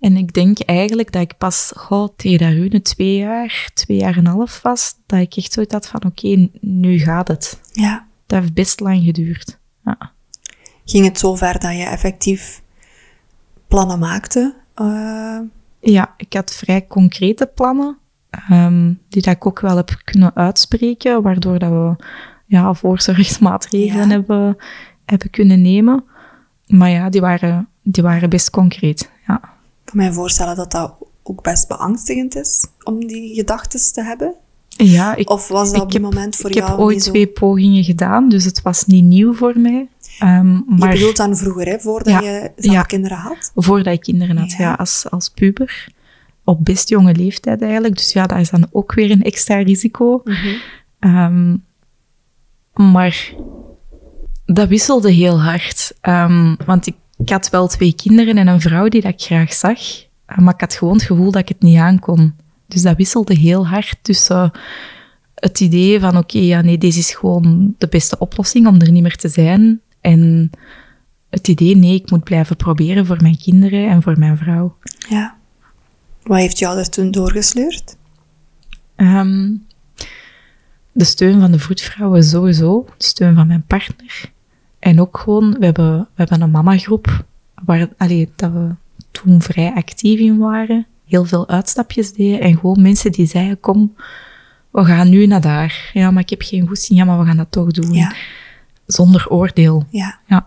En 0.00 0.16
ik 0.16 0.32
denk 0.32 0.60
eigenlijk 0.60 1.12
dat 1.12 1.22
ik 1.22 1.38
pas 1.38 1.72
goh, 1.76 2.08
tegen 2.16 2.38
dat 2.38 2.48
Rune 2.48 2.82
twee 2.82 3.16
jaar, 3.16 3.70
twee 3.74 3.98
jaar 3.98 4.16
en 4.16 4.26
een 4.26 4.32
half 4.32 4.62
was, 4.62 4.94
dat 5.06 5.20
ik 5.20 5.36
echt 5.36 5.52
zoiets 5.52 5.72
had 5.72 5.86
van 5.86 6.04
oké, 6.04 6.48
nu 6.60 6.98
gaat 6.98 7.28
het. 7.28 7.60
Ja. 7.72 8.06
Dat 8.26 8.40
heeft 8.40 8.54
best 8.54 8.80
lang 8.80 9.04
geduurd. 9.04 9.58
Ja. 9.84 10.12
Ging 10.84 11.04
het 11.06 11.18
zover 11.18 11.58
dat 11.60 11.76
je 11.76 11.82
effectief 11.84 12.62
plannen 13.68 13.98
maakte? 13.98 14.54
Eh, 14.74 15.38
Ja, 15.80 16.14
ik 16.16 16.32
had 16.32 16.54
vrij 16.54 16.86
concrete 16.86 17.50
plannen, 17.54 17.98
ehm, 18.30 18.92
die 19.08 19.22
dat 19.22 19.34
ik 19.34 19.46
ook 19.46 19.60
wel 19.60 19.76
heb 19.76 20.00
kunnen 20.04 20.34
uitspreken, 20.34 21.22
waardoor 21.22 21.58
dat 21.58 21.70
we 21.70 21.96
ja, 22.46 22.74
voorzorgsmaatregelen 22.74 24.02
Ja. 24.08 24.14
hebben, 24.14 24.56
hebben 25.04 25.30
kunnen 25.30 25.62
nemen. 25.62 26.04
Maar 26.66 26.90
ja, 26.90 27.08
die 27.10 27.20
waren, 27.20 27.68
die 27.82 28.02
waren 28.02 28.30
best 28.30 28.50
concreet. 28.50 29.10
Ja. 29.26 29.34
ik 29.84 29.88
kan 29.88 29.96
mij 29.96 30.12
voorstellen 30.12 30.56
dat 30.56 30.70
dat 30.70 30.94
ook 31.22 31.42
best 31.42 31.68
beangstigend 31.68 32.36
is 32.36 32.66
om 32.82 33.06
die 33.06 33.34
gedachten 33.34 33.92
te 33.92 34.02
hebben. 34.02 34.34
Ja, 34.68 35.14
ik, 35.14 35.30
Of 35.30 35.48
was 35.48 35.68
dat 35.68 35.76
ik 35.76 35.82
op 35.82 35.92
heb, 35.92 36.02
moment 36.02 36.36
voor 36.36 36.50
ik 36.50 36.56
jou 36.56 36.70
heb 36.70 36.78
ooit 36.78 37.02
zo? 37.02 37.10
twee 37.10 37.26
pogingen 37.26 37.84
gedaan, 37.84 38.28
dus 38.28 38.44
het 38.44 38.62
was 38.62 38.84
niet 38.84 39.04
nieuw 39.04 39.34
voor 39.34 39.58
mij. 39.58 39.88
Ehm, 40.18 40.52
Je 40.54 40.62
maar 40.66 40.92
bedoelt 40.92 41.16
dan 41.16 41.36
vroeger, 41.36 41.66
hè, 41.66 41.78
voordat 41.78 42.12
Ja, 42.12 42.20
je 42.30 42.50
zelf 42.56 42.74
ja. 42.74 42.82
kinderen 42.82 43.16
had? 43.16 43.52
voordat 43.54 43.92
ik 43.94 44.00
kinderen 44.00 44.36
had, 44.36 44.50
Ja. 44.50 44.56
ja, 44.58 44.72
als, 44.72 45.06
als 45.10 45.28
puber. 45.28 45.86
Op 46.44 46.64
best 46.64 46.88
jonge 46.88 47.14
leeftijd 47.14 47.62
eigenlijk. 47.62 47.96
Dus 47.96 48.12
ja, 48.12 48.26
daar 48.26 48.40
is 48.40 48.50
dan 48.50 48.66
ook 48.72 48.94
weer 48.94 49.10
een 49.10 49.22
extra 49.22 49.56
risico. 49.62 50.22
Ehm, 50.98 51.56
maar 52.74 53.32
dat 54.46 54.68
wisselde 54.68 55.10
heel 55.12 55.40
hard. 55.42 55.92
Ehm, 56.00 56.54
want 56.66 56.86
ik, 56.86 56.94
ik 57.18 57.28
had 57.30 57.50
wel 57.50 57.66
twee 57.68 57.94
kinderen 57.94 58.38
en 58.38 58.46
een 58.46 58.60
vrouw 58.60 58.88
die 58.88 59.00
dat 59.00 59.12
ik 59.12 59.20
graag 59.20 59.52
zag. 59.52 59.78
eh, 60.26 60.38
Maar 60.38 60.54
ik 60.54 60.60
had 60.60 60.74
gewoon 60.74 60.94
het 60.94 61.02
gevoel 61.02 61.30
dat 61.30 61.42
ik 61.42 61.48
het 61.48 61.62
niet 61.62 61.78
aankon. 61.78 62.34
Dus 62.66 62.82
dat 62.82 62.96
wisselde 62.96 63.34
heel 63.34 63.66
hard 63.66 63.98
tussen 64.02 64.50
het 65.34 65.60
idee 65.60 66.00
van 66.00 66.16
oké, 66.16 66.38
ja 66.38 66.60
nee, 66.60 66.78
deze 66.78 66.98
is 66.98 67.14
gewoon 67.14 67.74
de 67.78 67.88
beste 67.88 68.18
oplossing 68.18 68.66
om 68.66 68.80
er 68.80 68.90
niet 68.90 69.02
meer 69.02 69.16
te 69.16 69.28
zijn. 69.28 69.80
En 70.02 70.50
het 71.30 71.48
idee, 71.48 71.76
nee, 71.76 71.94
ik 71.94 72.10
moet 72.10 72.24
blijven 72.24 72.56
proberen 72.56 73.06
voor 73.06 73.22
mijn 73.22 73.38
kinderen 73.38 73.88
en 73.88 74.02
voor 74.02 74.18
mijn 74.18 74.36
vrouw. 74.36 74.76
Ja. 75.08 75.36
Wat 76.22 76.38
heeft 76.38 76.58
jou 76.58 76.78
er 76.78 76.88
toen 76.88 77.10
doorgesleurd? 77.10 77.96
Ehm, 78.96 79.50
de 80.92 81.04
steun 81.04 81.40
van 81.40 81.52
de 81.52 81.58
vroedvrouwen 81.58 82.24
sowieso, 82.24 82.84
de 82.96 83.04
steun 83.04 83.34
van 83.34 83.46
mijn 83.46 83.64
partner. 83.66 84.30
En 84.78 85.00
ook 85.00 85.18
gewoon, 85.18 85.56
we 85.58 85.64
hebben, 85.64 85.98
we 85.98 86.06
hebben 86.14 86.40
een 86.40 86.50
mamagroep 86.50 87.24
waar 87.64 87.88
allee, 87.96 88.30
dat 88.36 88.52
we 88.52 88.68
toen 89.10 89.42
vrij 89.42 89.72
actief 89.74 90.18
in 90.18 90.38
waren. 90.38 90.86
Heel 91.04 91.24
veel 91.24 91.48
uitstapjes 91.48 92.12
deden 92.12 92.40
en 92.40 92.58
gewoon 92.58 92.82
mensen 92.82 93.12
die 93.12 93.26
zeiden, 93.26 93.60
kom, 93.60 93.94
we 94.70 94.84
gaan 94.84 95.10
nu 95.10 95.26
naar 95.26 95.40
daar. 95.40 95.90
Ja, 95.92 96.10
maar 96.10 96.22
ik 96.22 96.30
heb 96.30 96.42
geen 96.42 96.66
goesting, 96.66 96.98
ja, 96.98 97.04
maar 97.04 97.18
we 97.18 97.24
gaan 97.24 97.36
dat 97.36 97.50
toch 97.50 97.70
doen. 97.70 97.92
Ja. 97.92 98.14
Zonder 98.92 99.26
oordeel. 99.28 99.86
Ja. 99.90 100.18
Ja. 100.26 100.44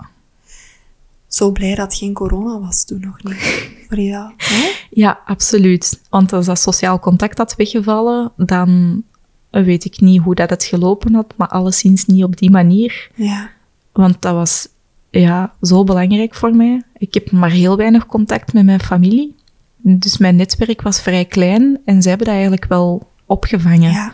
Zo 1.27 1.51
blij 1.51 1.75
dat 1.75 1.95
geen 1.95 2.13
corona 2.13 2.59
was 2.59 2.85
toen 2.85 2.99
nog 2.99 3.23
niet. 3.23 3.69
Voor 3.87 3.99
jou, 3.99 4.33
hè? 4.37 4.71
Ja, 4.89 5.19
absoluut. 5.25 6.01
Want 6.09 6.33
als 6.33 6.45
dat 6.45 6.59
sociaal 6.59 6.99
contact 6.99 7.37
had 7.37 7.55
weggevallen, 7.55 8.31
dan 8.37 9.03
weet 9.49 9.85
ik 9.85 9.99
niet 9.99 10.21
hoe 10.21 10.35
dat 10.35 10.49
het 10.49 10.63
gelopen 10.63 11.13
had, 11.13 11.33
maar 11.37 11.47
alleszins 11.47 12.05
niet 12.05 12.23
op 12.23 12.37
die 12.37 12.51
manier. 12.51 13.09
Ja. 13.15 13.49
Want 13.91 14.21
dat 14.21 14.33
was 14.33 14.67
ja, 15.09 15.53
zo 15.61 15.83
belangrijk 15.83 16.35
voor 16.35 16.55
mij. 16.55 16.81
Ik 16.97 17.13
heb 17.13 17.31
maar 17.31 17.51
heel 17.51 17.77
weinig 17.77 18.05
contact 18.05 18.53
met 18.53 18.65
mijn 18.65 18.79
familie. 18.79 19.35
Dus 19.77 20.17
mijn 20.17 20.35
netwerk 20.35 20.81
was 20.81 21.01
vrij 21.01 21.25
klein 21.25 21.79
en 21.85 22.01
zij 22.01 22.09
hebben 22.09 22.27
dat 22.27 22.35
eigenlijk 22.35 22.65
wel 22.65 23.11
opgevangen. 23.25 23.91
Ja. 23.91 24.13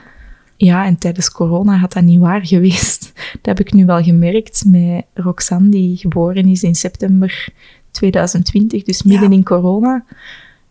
Ja, 0.65 0.85
en 0.85 0.97
tijdens 0.97 1.31
corona 1.31 1.77
had 1.77 1.93
dat 1.93 2.03
niet 2.03 2.19
waar 2.19 2.45
geweest. 2.45 3.11
Dat 3.31 3.57
heb 3.57 3.59
ik 3.59 3.73
nu 3.73 3.85
wel 3.85 4.03
gemerkt 4.03 4.63
met 4.67 5.05
Roxanne, 5.13 5.69
die 5.69 5.97
geboren 5.97 6.45
is 6.45 6.63
in 6.63 6.75
september 6.75 7.47
2020, 7.91 8.83
dus 8.83 9.03
midden 9.03 9.29
Ja. 9.29 9.35
in 9.35 9.43
corona. 9.43 10.05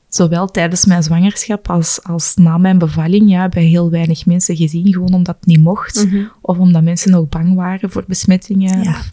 Zowel 0.09 0.47
tijdens 0.47 0.85
mijn 0.85 1.03
zwangerschap 1.03 1.71
als, 1.71 2.03
als 2.03 2.35
na 2.35 2.59
mijn 2.59 2.79
bevalling, 2.79 3.31
ja, 3.31 3.49
bij 3.49 3.65
heel 3.65 3.91
weinig 3.91 4.27
mensen 4.27 4.57
gezien, 4.57 4.93
gewoon 4.93 5.13
omdat 5.13 5.37
het 5.37 5.47
niet 5.47 5.61
mocht. 5.61 6.05
Mhm. 6.07 6.25
Of 6.41 6.59
omdat 6.59 6.83
mensen 6.83 7.11
nog 7.11 7.29
bang 7.29 7.55
waren 7.55 7.91
voor 7.91 8.05
besmettingen. 8.07 8.83
Ja. 8.83 8.91
Of, 8.91 9.11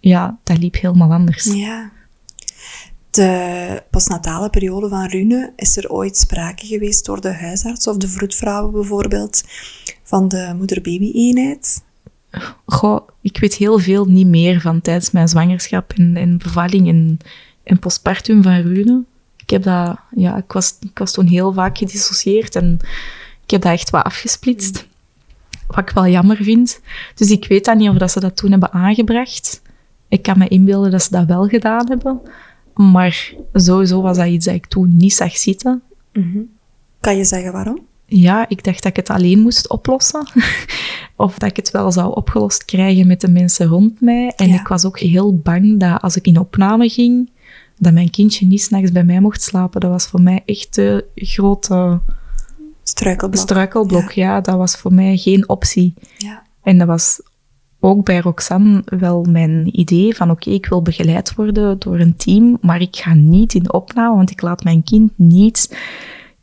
ja, 0.00 0.38
dat 0.42 0.58
liep 0.58 0.74
helemaal 0.80 1.12
anders. 1.12 1.44
Ja. 1.44 1.90
De 3.10 3.82
postnatale 3.90 4.50
periode 4.50 4.88
van 4.88 5.06
Rune, 5.08 5.52
is 5.56 5.76
er 5.76 5.90
ooit 5.90 6.16
sprake 6.16 6.66
geweest 6.66 7.04
door 7.04 7.20
de 7.20 7.32
huisarts 7.32 7.86
of 7.86 7.96
de 7.96 8.08
vroedvrouwen 8.08 8.72
bijvoorbeeld 8.72 9.42
van 10.02 10.28
de 10.28 10.54
moeder-baby-eenheid? 10.56 11.82
Goh, 12.66 13.08
ik 13.20 13.38
weet 13.38 13.54
heel 13.54 13.78
veel 13.78 14.04
niet 14.04 14.26
meer 14.26 14.60
van 14.60 14.80
tijdens 14.80 15.10
mijn 15.10 15.28
zwangerschap 15.28 15.92
en, 15.92 16.38
bevalling 16.38 16.88
en, 16.88 17.18
en 17.62 17.78
postpartum 17.78 18.42
van 18.42 18.60
Rune. 18.60 19.04
Ik 19.36 19.50
heb 19.50 19.62
dat, 19.62 19.98
ja, 20.10 20.36
ik 20.36 20.52
was, 20.52 20.76
ik 20.80 20.98
was 20.98 21.12
toen 21.12 21.26
heel 21.26 21.52
vaak 21.52 21.78
gedissocieerd 21.78 22.56
en 22.56 22.78
ik 23.44 23.50
heb 23.50 23.62
dat 23.62 23.72
echt 23.72 23.90
wat 23.90 24.04
afgesplitst. 24.04 24.86
Wat 25.66 25.78
ik 25.78 25.90
wel 25.90 26.06
jammer 26.06 26.36
vind. 26.36 26.80
Dus 27.14 27.30
ik 27.30 27.46
weet 27.48 27.64
dan 27.64 27.76
niet 27.76 27.88
of 27.88 27.96
dat 27.96 28.10
ze 28.10 28.20
dat 28.20 28.36
toen 28.36 28.50
hebben 28.50 28.72
aangebracht. 28.72 29.62
Ik 30.08 30.22
kan 30.22 30.38
me 30.38 30.48
inbeelden 30.48 30.90
dat 30.90 31.02
ze 31.02 31.10
dat 31.10 31.26
wel 31.26 31.46
gedaan 31.46 31.88
hebben. 31.88 32.20
Maar 32.74 33.32
sowieso 33.52 34.02
was 34.02 34.16
dat 34.16 34.26
iets 34.26 34.44
dat 34.46 34.54
ik 34.54 34.66
toen 34.66 34.96
niet 34.96 35.12
zag 35.14 35.36
zitten. 35.36 35.82
Kan 37.00 37.16
je 37.16 37.24
zeggen 37.24 37.52
waarom? 37.52 37.78
Ja, 38.06 38.48
ik 38.48 38.64
dacht 38.64 38.82
dat 38.82 38.90
ik 38.90 38.96
het 38.96 39.10
alleen 39.10 39.38
moest 39.38 39.68
oplossen. 39.68 40.28
of 41.16 41.38
dat 41.38 41.50
ik 41.50 41.56
het 41.56 41.70
wel 41.70 41.92
zou 41.92 42.14
opgelost 42.14 42.64
krijgen 42.64 43.06
met 43.06 43.20
de 43.20 43.28
mensen 43.28 43.66
rond 43.66 44.00
mij. 44.00 44.32
En 44.36 44.48
Ja. 44.48 44.60
ik 44.60 44.68
was 44.68 44.84
ook 44.84 44.98
heel 44.98 45.36
bang 45.38 45.80
dat 45.80 46.00
als 46.02 46.16
ik 46.16 46.26
in 46.26 46.38
opname 46.38 46.88
ging, 46.88 47.30
dat 47.78 47.92
mijn 47.92 48.10
kindje 48.10 48.46
niet 48.46 48.62
s'nachts 48.62 48.92
bij 48.92 49.04
mij 49.04 49.20
mocht 49.20 49.42
slapen. 49.42 49.80
Dat 49.80 49.90
was 49.90 50.06
voor 50.06 50.22
mij 50.22 50.42
echt 50.46 50.76
een 50.76 51.02
grote 51.14 52.00
Struikelblok. 52.82 53.40
struikelblok. 53.42 54.10
Ja. 54.12 54.40
dat 54.40 54.56
was 54.56 54.76
voor 54.76 54.94
mij 54.94 55.16
geen 55.16 55.48
optie. 55.48 55.94
Ja. 56.18 56.42
En 56.62 56.78
dat 56.78 56.86
was 56.86 57.20
ook 57.80 58.04
bij 58.04 58.20
Roxanne 58.20 58.82
wel 58.84 59.24
mijn 59.28 59.80
idee 59.80 60.16
van 60.16 60.30
oké, 60.30 60.50
ik 60.50 60.66
wil 60.66 60.82
begeleid 60.82 61.34
worden 61.34 61.78
door 61.78 61.98
een 61.98 62.16
team, 62.16 62.58
maar 62.60 62.80
ik 62.80 62.96
ga 62.96 63.14
niet 63.14 63.54
in 63.54 63.72
opname, 63.72 64.16
want 64.16 64.30
ik 64.30 64.42
laat 64.42 64.64
mijn 64.64 64.82
kind 64.82 65.12
niet 65.16 65.78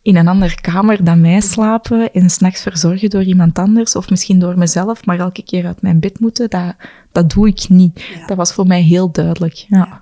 in 0.01 0.15
een 0.15 0.27
andere 0.27 0.61
kamer 0.61 1.03
dan 1.03 1.21
mij 1.21 1.41
slapen 1.41 2.13
en 2.13 2.29
s'nachts 2.29 2.61
verzorgen 2.61 3.09
door 3.09 3.23
iemand 3.23 3.59
anders 3.59 3.95
of 3.95 4.09
misschien 4.09 4.39
door 4.39 4.57
mezelf, 4.57 5.05
maar 5.05 5.19
elke 5.19 5.43
keer 5.43 5.65
uit 5.65 5.81
mijn 5.81 5.99
bed 5.99 6.19
moeten, 6.19 6.49
dat, 6.49 6.75
dat 7.11 7.31
doe 7.31 7.47
ik 7.47 7.69
niet. 7.69 8.01
Ja. 8.15 8.25
Dat 8.25 8.37
was 8.37 8.53
voor 8.53 8.67
mij 8.67 8.81
heel 8.81 9.11
duidelijk. 9.11 9.65
Ja. 9.67 10.01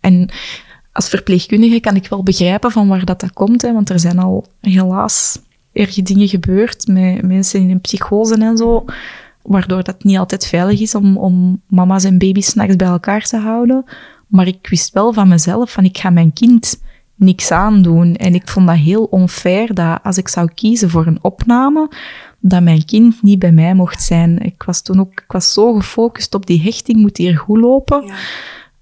En 0.00 0.30
als 0.92 1.08
verpleegkundige 1.08 1.80
kan 1.80 1.96
ik 1.96 2.08
wel 2.08 2.22
begrijpen 2.22 2.70
van 2.70 2.88
waar 2.88 3.04
dat, 3.04 3.20
dat 3.20 3.32
komt, 3.32 3.62
hè, 3.62 3.72
want 3.72 3.90
er 3.90 4.00
zijn 4.00 4.18
al 4.18 4.46
helaas 4.60 5.40
erge 5.72 6.02
dingen 6.02 6.28
gebeurd 6.28 6.86
met 6.86 7.22
mensen 7.22 7.68
in 7.68 7.80
psychose 7.80 8.34
en 8.34 8.56
zo, 8.56 8.84
waardoor 9.42 9.82
dat 9.82 10.04
niet 10.04 10.18
altijd 10.18 10.46
veilig 10.46 10.80
is 10.80 10.94
om, 10.94 11.16
om 11.16 11.62
mama's 11.68 12.04
en 12.04 12.18
baby's 12.18 12.46
s'nachts 12.46 12.76
bij 12.76 12.88
elkaar 12.88 13.22
te 13.22 13.36
houden. 13.36 13.84
Maar 14.26 14.46
ik 14.46 14.66
wist 14.68 14.92
wel 14.92 15.12
van 15.12 15.28
mezelf 15.28 15.72
van 15.72 15.84
ik 15.84 15.98
ga 15.98 16.10
mijn 16.10 16.32
kind 16.32 16.82
niks 17.14 17.50
aandoen. 17.50 18.16
En 18.16 18.34
ik 18.34 18.48
vond 18.48 18.66
dat 18.66 18.76
heel 18.76 19.04
onfair 19.04 19.74
dat 19.74 19.98
als 20.02 20.16
ik 20.18 20.28
zou 20.28 20.50
kiezen 20.54 20.90
voor 20.90 21.06
een 21.06 21.18
opname, 21.24 21.90
dat 22.40 22.62
mijn 22.62 22.84
kind 22.84 23.22
niet 23.22 23.38
bij 23.38 23.52
mij 23.52 23.74
mocht 23.74 24.02
zijn. 24.02 24.38
Ik 24.38 24.62
was 24.62 24.82
toen 24.82 25.00
ook 25.00 25.12
ik 25.20 25.32
was 25.32 25.52
zo 25.52 25.74
gefocust 25.74 26.34
op 26.34 26.46
die 26.46 26.62
hechting, 26.62 26.98
moet 27.00 27.16
hier 27.16 27.36
goed 27.38 27.58
lopen, 27.58 28.06
Ja. 28.06 28.14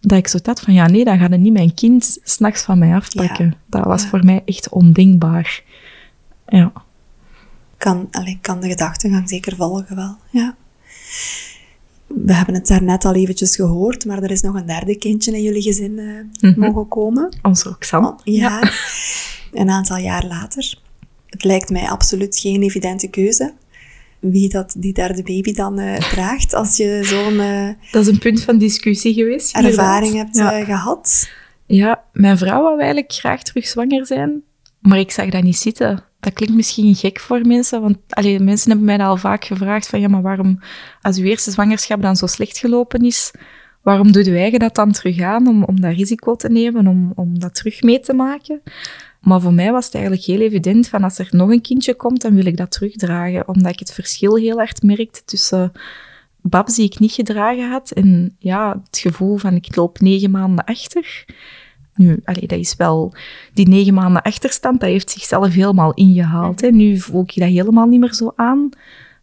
dat 0.01 0.19
ik 0.19 0.29
zo 0.29 0.39
had 0.43 0.61
van 0.61 0.75
ja, 0.75 0.87
nee, 0.89 1.05
dan 1.05 1.19
gaat 1.19 1.31
het 1.31 1.41
niet 1.41 1.53
mijn 1.53 1.75
kind 1.75 2.19
s'nachts 2.23 2.63
van 2.63 2.79
mij 2.79 2.95
afpakken. 2.95 3.47
Ja. 3.47 3.57
Dat 3.67 3.85
was 3.85 4.03
Ja. 4.03 4.09
voor 4.09 4.25
mij 4.25 4.43
echt 4.45 4.69
ondenkbaar. 4.69 5.63
Ja. 6.47 6.73
Kan, 7.81 8.09
allee, 8.11 8.39
kan 8.41 8.61
de 8.61 8.69
gedachtegang 8.69 9.29
zeker 9.29 9.57
volgen 9.57 9.97
wel, 9.97 10.17
ja. 10.31 10.57
We 12.07 12.33
hebben 12.35 12.55
het 12.55 12.67
daarnet 12.67 13.05
al 13.05 13.15
eventjes 13.15 13.57
gehoord, 13.57 14.05
maar 14.05 14.23
er 14.23 14.31
is 14.31 14.41
nog 14.41 14.55
een 14.55 14.67
derde 14.67 14.97
kindje 14.97 15.33
in 15.33 15.43
jullie 15.43 15.63
gezin 15.63 15.99
eh, 15.99 16.51
Mhm. 16.51 16.61
mogen 16.61 16.89
komen. 16.89 17.37
Onze 17.43 17.69
Roxanne. 17.69 18.15
Ja. 18.25 18.71
Een 19.53 19.71
aantal 19.71 19.97
jaar 19.97 20.27
later. 20.27 20.75
Het 21.27 21.45
lijkt 21.45 21.71
mij 21.71 21.89
absoluut 21.89 22.39
geen 22.39 22.63
evidente 22.63 23.09
keuze. 23.09 23.53
Wie 24.19 24.49
dat 24.49 24.75
die 24.79 24.93
derde 24.93 25.23
baby 25.23 25.53
dan 25.53 25.81
uh, 25.81 25.97
draagt 26.15 26.55
als 26.55 26.77
je 26.77 27.01
zo'n 27.03 27.33
uh, 27.35 27.69
dat 27.93 28.03
is 28.07 28.13
een 28.13 28.19
punt 28.19 28.43
van 28.43 28.59
discussie 28.59 29.15
geweest. 29.15 29.57
ervaring 29.57 30.15
hebt 30.15 30.37
ja. 30.37 30.65
gehad. 30.65 31.29
Ja, 31.67 32.03
mijn 32.13 32.39
vrouw 32.39 32.63
wou 32.63 32.79
eigenlijk 32.79 33.13
graag 33.13 33.43
terug 33.43 33.67
zwanger 33.67 34.07
zijn, 34.07 34.43
maar 34.81 34.99
ik 34.99 35.11
zag 35.11 35.29
dat 35.31 35.43
niet 35.43 35.57
zitten. 35.57 36.05
Dat 36.21 36.33
klinkt 36.33 36.55
misschien 36.55 36.95
gek 36.95 37.21
voor 37.21 37.47
mensen, 37.47 37.81
want 37.81 37.97
allee, 38.09 38.41
mensen 38.41 38.69
hebben 38.71 38.87
mij 38.87 39.07
al 39.07 39.17
vaak 39.17 39.45
gevraagd 39.45 39.87
van 39.87 40.01
ja, 40.01 40.09
maar 40.09 40.23
waarom, 40.23 40.61
als 41.01 41.19
uw 41.19 41.25
eerste 41.25 41.51
zwangerschap 41.51 42.03
dan 42.03 42.17
zo 42.17 42.27
slecht 42.27 42.59
gelopen 42.59 43.05
is, 43.05 43.31
waarom 43.83 44.13
doe 44.13 44.31
wij 44.31 44.51
dat 44.51 44.75
dan 44.75 44.93
terug 44.93 45.21
aan 45.21 45.47
om, 45.47 45.65
om 45.65 45.81
dat 45.81 45.93
risico 45.93 46.37
te 46.37 46.49
nemen, 46.49 46.87
om, 46.87 47.13
om 47.15 47.39
dat 47.39 47.55
terug 47.55 47.83
mee 47.83 48.01
te 48.01 48.13
maken? 48.13 48.63
Maar 49.21 49.41
voor 49.41 49.55
mij 49.55 49.73
was 49.73 49.85
het 49.85 49.95
eigenlijk 49.95 50.25
heel 50.25 50.41
evident 50.41 50.89
van 50.89 51.05
als 51.05 51.19
er 51.19 51.29
nog 51.31 51.51
een 51.51 51.61
kindje 51.61 51.95
komt, 51.95 52.21
dan 52.21 52.35
wil 52.35 52.47
ik 52.47 52.57
dat 52.57 52.71
terugdragen, 52.71 53.49
omdat 53.49 53.73
ik 53.73 53.79
het 53.79 53.93
verschil 53.93 54.37
heel 54.37 54.57
hard 54.57 54.83
merkte 54.83 55.25
tussen 55.25 55.73
babs 56.43 56.75
die 56.75 56.85
ik 56.85 56.99
niet 56.99 57.13
gedragen 57.13 57.71
had 57.71 57.91
en 57.91 58.37
ja, 58.39 58.81
het 58.85 58.99
gevoel 58.99 59.37
van 59.37 59.55
ik 59.55 59.77
loop 59.77 60.01
negen 60.01 60.31
maanden 60.31 60.65
achter. 60.65 61.25
Nu, 62.01 62.21
allee, 62.25 62.47
dat 62.47 62.59
is 62.59 62.75
wel... 62.77 63.13
Die 63.55 63.69
negen 63.69 63.95
maanden 63.95 64.23
achterstand, 64.23 64.81
dat 64.81 64.89
heeft 64.89 65.11
zichzelf 65.11 65.53
helemaal 65.53 65.95
ingehaald. 65.95 66.61
Hè. 66.61 66.69
Nu 66.69 66.99
voel 66.99 67.23
ik 67.23 67.35
dat 67.35 67.49
helemaal 67.49 67.87
niet 67.87 68.01
meer 68.01 68.15
zo 68.15 68.33
aan. 68.37 68.69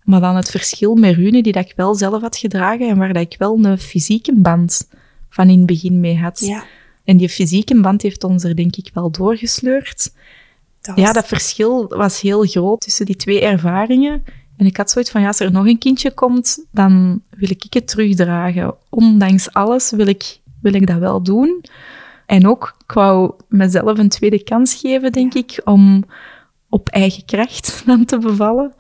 Maar 0.04 0.22
dan 0.22 0.36
het 0.36 0.50
verschil 0.50 0.96
met 0.96 1.16
Rune, 1.16 1.44
die 1.44 1.52
dat 1.52 1.66
ik 1.66 1.74
wel 1.76 1.96
zelf 1.96 2.22
had 2.22 2.38
gedragen 2.38 2.88
en 2.88 2.98
waar 2.98 3.14
dat 3.14 3.22
ik 3.22 3.36
wel 3.38 3.60
een 3.62 3.78
fysieke 3.78 4.34
band 4.36 4.90
van 5.30 5.50
in 5.50 5.58
het 5.58 5.68
begin 5.68 6.00
mee 6.00 6.18
had. 6.18 6.40
Ja. 6.40 6.64
En 7.04 7.18
die 7.18 7.30
fysieke 7.30 7.82
band 7.82 8.02
heeft 8.02 8.24
ons 8.24 8.44
er 8.44 8.56
denk 8.56 8.76
ik 8.76 8.90
wel 8.94 9.12
doorgesleurd. 9.12 10.14
Dat 10.82 10.96
was... 10.96 11.06
Ja, 11.06 11.14
dat 11.14 11.28
verschil 11.28 11.88
was 11.88 12.22
heel 12.22 12.44
groot 12.44 12.82
tussen 12.82 13.06
die 13.06 13.16
twee 13.16 13.42
ervaringen. 13.42 14.24
En 14.58 14.66
ik 14.66 14.78
had 14.78 14.92
zoiets 14.92 15.12
van, 15.12 15.22
ja, 15.22 15.28
als 15.28 15.40
er 15.40 15.52
nog 15.52 15.68
een 15.68 15.78
kindje 15.78 16.12
komt, 16.12 16.66
dan 16.72 17.22
wil 17.30 17.50
ik 17.50 17.66
het 17.70 17.88
terugdragen. 17.88 18.76
Ondanks 18.90 19.54
alles 19.54 19.92
wil 19.92 20.08
ik, 20.08 20.40
wil 20.62 20.74
ik 20.74 20.88
dat 20.88 20.98
wel 20.98 21.24
doen. 21.24 21.64
En 22.28 22.48
ook, 22.48 22.76
ik 22.88 22.92
wou 22.92 23.34
mezelf 23.48 23.98
een 23.98 24.10
tweede 24.10 24.44
kans 24.44 24.74
geven, 24.74 25.12
denk 25.12 25.34
ik, 25.34 25.62
om 25.64 26.04
op 26.70 26.90
eigen 26.90 27.26
kracht 27.26 27.82
dan 27.86 28.06
te 28.06 28.18
bevallen. 28.18 28.76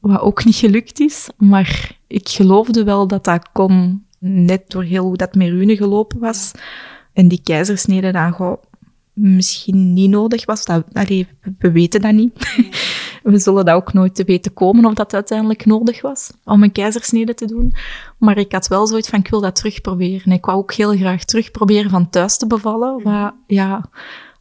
Wat 0.00 0.20
ook 0.20 0.44
niet 0.44 0.54
gelukt 0.54 1.00
is. 1.00 1.28
Maar 1.36 1.98
ik 2.06 2.28
geloofde 2.28 2.84
wel 2.84 3.06
dat 3.06 3.24
dat 3.24 3.48
kon, 3.52 4.04
net 4.18 4.70
door 4.70 4.82
heel 4.82 5.04
hoe 5.04 5.16
dat 5.16 5.34
met 5.34 5.48
Rune 5.48 5.76
gelopen 5.76 6.18
was. 6.18 6.52
En 7.12 7.28
die 7.28 7.40
keizersnede 7.42 8.12
dan 8.12 8.34
gewoon 8.34 8.60
misschien 9.18 9.92
niet 9.92 10.10
nodig 10.10 10.44
was. 10.44 10.64
Dat, 10.64 10.84
allee, 10.92 11.26
we 11.58 11.70
weten 11.70 12.00
dat 12.00 12.12
niet. 12.12 12.32
we 13.22 13.38
zullen 13.38 13.64
dat 13.64 13.74
ook 13.74 13.92
nooit 13.92 14.14
te 14.14 14.24
weten 14.24 14.52
komen 14.52 14.84
of 14.84 14.94
dat 14.94 15.14
uiteindelijk 15.14 15.66
nodig 15.66 16.00
was 16.00 16.30
om 16.44 16.62
een 16.62 16.72
keizersnede 16.72 17.34
te 17.34 17.46
doen. 17.46 17.74
Maar 18.18 18.38
ik 18.38 18.52
had 18.52 18.68
wel 18.68 18.86
zoiets 18.86 19.08
van, 19.08 19.18
ik 19.18 19.28
wil 19.28 19.40
dat 19.40 19.56
terugproberen. 19.56 20.32
Ik 20.32 20.44
wou 20.44 20.58
ook 20.58 20.72
heel 20.72 20.96
graag 20.96 21.24
terugproberen 21.24 21.90
van 21.90 22.10
thuis 22.10 22.36
te 22.36 22.46
bevallen, 22.46 23.02
wat 23.02 23.34
ja, 23.46 23.88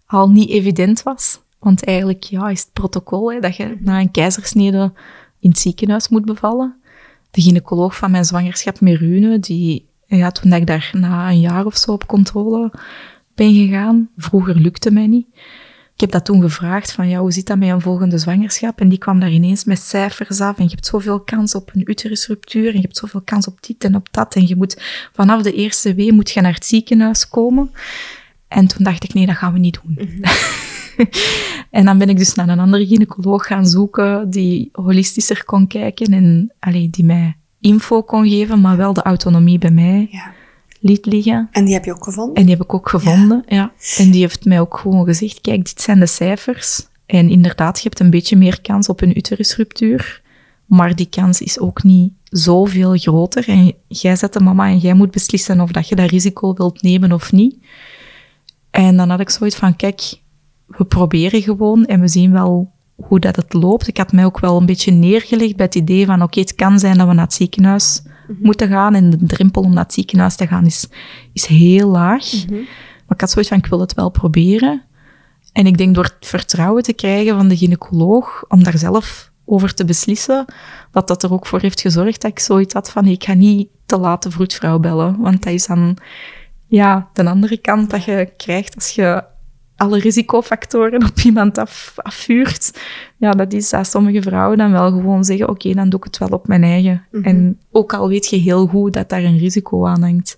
al 0.05 0.29
niet 0.29 0.49
evident 0.49 1.03
was. 1.03 1.39
Want 1.59 1.83
eigenlijk 1.83 2.23
ja, 2.23 2.49
is 2.49 2.59
het 2.59 2.73
protocol 2.73 3.31
hè, 3.31 3.39
dat 3.39 3.55
je 3.55 3.77
na 3.79 3.99
een 3.99 4.11
keizersnede 4.11 4.91
in 5.39 5.49
het 5.49 5.59
ziekenhuis 5.59 6.09
moet 6.09 6.25
bevallen. 6.25 6.75
De 7.31 7.41
gynaecoloog 7.41 7.95
van 7.95 8.11
mijn 8.11 8.25
zwangerschap, 8.25 8.79
Merune, 8.79 9.39
die, 9.39 9.85
ja, 10.05 10.31
toen 10.31 10.53
ik 10.53 10.67
daar 10.67 10.89
na 10.93 11.29
een 11.29 11.39
jaar 11.39 11.65
of 11.65 11.77
zo 11.77 11.91
op 11.91 12.07
controle 12.07 12.71
ben 13.37 13.53
gegaan, 13.53 14.09
vroeger 14.17 14.55
lukte 14.55 14.91
mij 14.91 15.07
niet. 15.07 15.27
Ik 15.93 16.03
heb 16.03 16.11
dat 16.11 16.25
toen 16.25 16.41
gevraagd 16.41 16.91
van, 16.91 17.09
ja, 17.09 17.19
hoe 17.19 17.31
zit 17.31 17.47
dat 17.47 17.57
met 17.57 17.69
een 17.69 17.81
volgende 17.81 18.17
zwangerschap? 18.17 18.79
En 18.79 18.89
die 18.89 18.97
kwam 18.97 19.19
daar 19.19 19.31
ineens 19.31 19.63
met 19.63 19.79
cijfers 19.79 20.41
af. 20.41 20.57
En 20.57 20.63
je 20.63 20.69
hebt 20.69 20.85
zoveel 20.85 21.19
kans 21.19 21.55
op 21.55 21.71
een 21.73 21.89
uterusruptuur. 21.89 22.67
En 22.67 22.75
je 22.75 22.81
hebt 22.81 22.97
zoveel 22.97 23.21
kans 23.21 23.47
op 23.47 23.57
dit 23.61 23.83
en 23.83 23.95
op 23.95 24.07
dat. 24.11 24.35
En 24.35 24.47
je 24.47 24.55
moet 24.55 24.81
vanaf 25.13 25.41
de 25.41 25.53
eerste 25.53 25.93
wee 25.93 26.13
moet 26.13 26.31
je 26.31 26.41
naar 26.41 26.53
het 26.53 26.65
ziekenhuis 26.65 27.29
komen. 27.29 27.71
En 28.47 28.67
toen 28.67 28.83
dacht 28.83 29.03
ik, 29.03 29.13
nee, 29.13 29.25
dat 29.25 29.35
gaan 29.35 29.53
we 29.53 29.59
niet 29.59 29.79
doen. 29.83 29.97
Mm 29.97 30.07
-hmm. 30.07 30.21
en 31.77 31.85
dan 31.85 31.97
ben 31.97 32.09
ik 32.09 32.17
dus 32.17 32.33
naar 32.33 32.49
een 32.49 32.59
andere 32.59 32.87
gynaecoloog 32.87 33.47
gaan 33.47 33.65
zoeken 33.65 34.29
die 34.29 34.69
holistischer 34.71 35.45
kon 35.45 35.67
kijken 35.67 36.13
en 36.13 36.53
allee, 36.59 36.89
die 36.89 37.05
mij 37.05 37.35
info 37.59 38.03
kon 38.03 38.29
geven, 38.29 38.61
maar 38.61 38.77
wel 38.77 38.93
de 38.93 39.01
autonomie 39.01 39.57
bij 39.57 39.71
mij 39.71 40.07
ja. 40.11 40.33
Liet 40.79 41.05
liggen. 41.05 41.47
En 41.51 41.65
die 41.65 41.73
heb 41.73 41.85
je 41.85 41.93
ook 41.93 42.03
gevonden? 42.03 42.35
En 42.35 42.41
die 42.41 42.51
heb 42.51 42.63
ik 42.63 42.73
ook 42.73 42.89
gevonden, 42.89 43.43
ja. 43.47 43.55
ja. 43.55 43.71
En 44.03 44.11
die 44.11 44.21
heeft 44.21 44.45
mij 44.45 44.59
ook 44.59 44.77
gewoon 44.77 45.05
gezegd, 45.05 45.41
kijk, 45.41 45.65
dit 45.65 45.81
zijn 45.81 45.99
de 45.99 46.05
cijfers. 46.05 46.87
En 47.05 47.29
inderdaad, 47.29 47.77
je 47.77 47.83
hebt 47.83 47.99
een 47.99 48.09
beetje 48.09 48.35
meer 48.35 48.61
kans 48.61 48.89
op 48.89 49.01
een 49.01 49.17
uterusruptuur. 49.17 50.21
Maar 50.65 50.95
die 50.95 51.09
kans 51.09 51.41
is 51.41 51.59
ook 51.59 51.83
niet 51.83 52.13
zoveel 52.23 52.97
groter. 52.97 53.47
En 53.47 53.73
jij 53.87 54.15
zet 54.15 54.33
de 54.33 54.39
mama 54.39 54.67
en 54.67 54.77
jij 54.77 54.93
moet 54.93 55.11
beslissen 55.11 55.61
of 55.61 55.71
dat 55.71 55.87
je 55.87 55.95
dat 55.95 56.09
risico 56.09 56.53
wilt 56.53 56.81
nemen 56.81 57.11
of 57.11 57.31
niet. 57.31 57.55
En 58.71 58.97
dan 58.97 59.09
had 59.09 59.19
ik 59.19 59.29
zoiets 59.29 59.55
van, 59.55 59.75
kijk, 59.75 60.19
we 60.67 60.85
proberen 60.85 61.41
gewoon 61.41 61.85
en 61.85 62.01
we 62.01 62.07
zien 62.07 62.31
wel 62.31 62.71
hoe 62.97 63.19
dat 63.19 63.35
het 63.35 63.53
loopt. 63.53 63.87
Ik 63.87 63.97
had 63.97 64.11
mij 64.11 64.25
ook 64.25 64.39
wel 64.39 64.57
een 64.57 64.65
beetje 64.65 64.91
neergelegd 64.91 65.55
bij 65.55 65.65
het 65.65 65.75
idee 65.75 66.05
van, 66.05 66.15
oké, 66.15 66.23
okay, 66.23 66.43
het 66.43 66.55
kan 66.55 66.79
zijn 66.79 66.97
dat 66.97 67.07
we 67.07 67.13
naar 67.13 67.25
het 67.25 67.33
ziekenhuis 67.33 68.01
mm 68.03 68.11
-hmm. 68.25 68.37
moeten 68.41 68.67
gaan 68.67 68.95
en 68.95 69.09
de 69.09 69.25
drempel 69.25 69.61
om 69.61 69.73
naar 69.73 69.83
het 69.83 69.93
ziekenhuis 69.93 70.35
te 70.35 70.47
gaan 70.47 70.65
is, 70.65 70.87
is 71.33 71.45
heel 71.45 71.89
laag. 71.89 72.33
Mm 72.33 72.49
-hmm. 72.49 72.65
Maar 73.07 73.15
ik 73.15 73.21
had 73.21 73.29
zoiets 73.29 73.49
van, 73.49 73.59
ik 73.59 73.65
wil 73.65 73.79
het 73.79 73.93
wel 73.93 74.09
proberen. 74.09 74.81
En 75.51 75.65
ik 75.65 75.77
denk 75.77 75.95
door 75.95 76.03
het 76.03 76.27
vertrouwen 76.27 76.83
te 76.83 76.93
krijgen 76.93 77.35
van 77.35 77.47
de 77.47 77.57
gynaecoloog, 77.57 78.45
om 78.47 78.63
daar 78.63 78.77
zelf 78.77 79.31
over 79.45 79.73
te 79.73 79.85
beslissen, 79.85 80.45
dat 80.91 81.07
dat 81.07 81.23
er 81.23 81.33
ook 81.33 81.45
voor 81.45 81.61
heeft 81.61 81.81
gezorgd 81.81 82.21
dat 82.21 82.31
ik 82.31 82.39
zoiets 82.39 82.73
had 82.73 82.91
van, 82.91 83.05
ik 83.05 83.23
ga 83.23 83.33
niet 83.33 83.67
te 83.85 83.97
laat 83.97 84.23
de 84.23 84.31
vroedvrouw 84.31 84.79
bellen. 84.79 85.19
Want 85.19 85.43
dat 85.43 85.53
is 85.53 85.67
dan, 85.67 85.97
ja, 86.67 87.09
de 87.13 87.29
andere 87.29 87.57
kant 87.57 87.89
dat 87.89 88.03
je 88.03 88.33
krijgt 88.37 88.75
als 88.75 88.89
je 88.89 89.23
alle 89.77 89.99
risicofactoren 89.99 91.05
op 91.05 91.19
iemand 91.19 91.57
af, 91.57 91.93
afvuurt. 91.95 92.79
Ja, 93.17 93.31
dat 93.31 93.53
is 93.53 93.69
dat 93.69 93.87
sommige 93.87 94.21
vrouwen 94.21 94.57
dan 94.57 94.71
wel 94.71 94.91
gewoon 94.91 95.23
zeggen, 95.23 95.49
oké, 95.49 95.67
okay, 95.67 95.73
dan 95.73 95.89
doe 95.89 95.99
ik 95.99 96.05
het 96.05 96.17
wel 96.17 96.29
op 96.29 96.47
mijn 96.47 96.63
eigen. 96.63 97.05
Mhm. 97.11 97.23
En 97.23 97.59
ook 97.71 97.93
al 97.93 98.07
weet 98.07 98.27
je 98.27 98.37
heel 98.37 98.67
goed 98.67 98.93
dat 98.93 99.09
daar 99.09 99.23
een 99.23 99.37
risico 99.37 99.85
aan 99.85 100.03
hangt. 100.03 100.37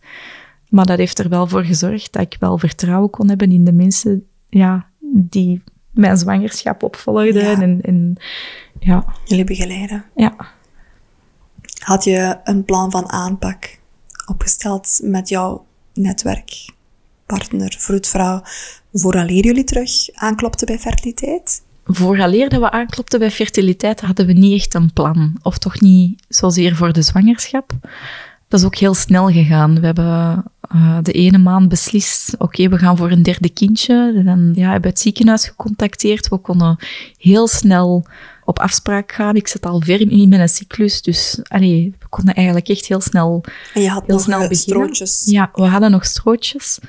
Maar 0.70 0.86
dat 0.86 0.98
heeft 0.98 1.20
er 1.20 1.30
wel 1.30 1.48
voor 1.48 1.64
gezorgd 1.64 2.14
dat 2.14 2.22
ik 2.22 2.36
wel 2.40 2.57
vertrouwen 2.57 3.10
kon 3.10 3.30
hebben 3.30 3.52
in 3.52 3.64
de 3.64 3.74
mensen 3.74 4.28
ja, 4.49 4.86
die 5.11 5.61
mijn 5.91 6.18
zwangerschap 6.18 6.84
opvolgden. 6.84 7.44
Ja. 7.44 7.61
En, 7.61 7.82
en 7.82 8.16
ja. 8.80 9.06
Jullie 9.26 9.44
begeleiden. 9.44 10.06
Ja. 10.16 10.36
Had 11.80 12.03
je 12.03 12.38
een 12.44 12.64
plan 12.64 12.91
van 12.91 13.10
aanpak 13.10 13.80
opgesteld 14.26 14.99
met 15.03 15.30
jouw 15.30 15.66
netwerk, 15.94 16.74
partner, 17.38 17.76
vroedvrouw, 17.77 18.41
vooraleer 18.93 19.45
jullie 19.45 19.64
terug 19.64 19.91
aanklopten 20.14 20.68
bij 20.68 20.80
fertiliteit? 20.80 21.61
Vooraleer 21.85 22.49
dat 22.49 22.60
we 22.60 22.72
aanklopten 22.72 23.19
bij 23.19 23.31
fertiliteit 23.31 24.01
hadden 24.01 24.26
we 24.26 24.34
niet 24.34 24.61
echt 24.61 24.73
een 24.73 24.93
plan. 24.93 25.38
Of 25.41 25.57
toch 25.57 25.80
niet 25.80 26.23
zozeer 26.27 26.76
voor 26.76 26.93
de 26.93 27.01
zwangerschap. 27.01 27.72
Dat 28.47 28.60
is 28.60 28.65
ook 28.65 28.76
heel 28.76 28.93
snel 28.93 29.27
gegaan. 29.27 29.80
We 29.80 29.85
hebben 29.85 30.43
uh, 30.76 30.97
de 31.01 31.11
ene 31.11 31.38
maand 31.38 31.69
beslist, 31.69 32.34
oké, 32.34 32.43
okay, 32.43 32.69
we 32.69 32.77
gaan 32.77 32.97
voor 32.97 33.11
een 33.11 33.23
derde 33.23 33.49
kindje. 33.49 34.14
En 34.15 34.26
dan 34.26 34.51
ja, 34.56 34.64
hebben 34.64 34.81
we 34.81 34.88
het 34.88 34.99
ziekenhuis 34.99 35.47
gecontacteerd. 35.47 36.27
We 36.27 36.38
konden 36.38 36.77
heel 37.18 37.47
snel 37.47 38.06
op 38.49 38.60
afspraak 38.60 39.11
gaan. 39.11 39.35
Ik 39.35 39.47
zat 39.47 39.65
al 39.65 39.81
ver 39.81 40.11
in 40.11 40.30
mijn 40.30 40.49
cyclus, 40.49 41.01
dus 41.01 41.39
allee, 41.47 41.95
we 41.99 42.07
konden 42.10 42.34
eigenlijk 42.34 42.68
echt 42.68 42.85
heel 42.85 43.01
snel 43.01 43.43
En 43.73 43.81
je 43.81 43.89
had 43.89 44.03
heel 44.06 44.15
nog 44.15 44.23
snel 44.23 44.41
eh, 44.41 44.49
beginnen. 44.49 44.85
strootjes. 44.85 45.26
Ja, 45.26 45.49
we 45.53 45.65
hadden 45.65 45.91
nog 45.91 46.06
strootjes. 46.06 46.80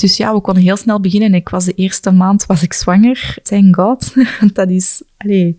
Dus 0.00 0.16
ja, 0.16 0.34
we 0.34 0.40
konden 0.40 0.62
heel 0.62 0.76
snel 0.76 1.00
beginnen. 1.00 1.34
Ik 1.34 1.48
was 1.48 1.64
de 1.64 1.74
eerste 1.74 2.10
maand 2.10 2.46
was 2.46 2.62
ik 2.62 2.72
zwanger. 2.72 3.36
Thank 3.42 3.74
God. 3.74 4.14
dat 4.54 4.68
is, 4.68 5.02
allee, 5.16 5.56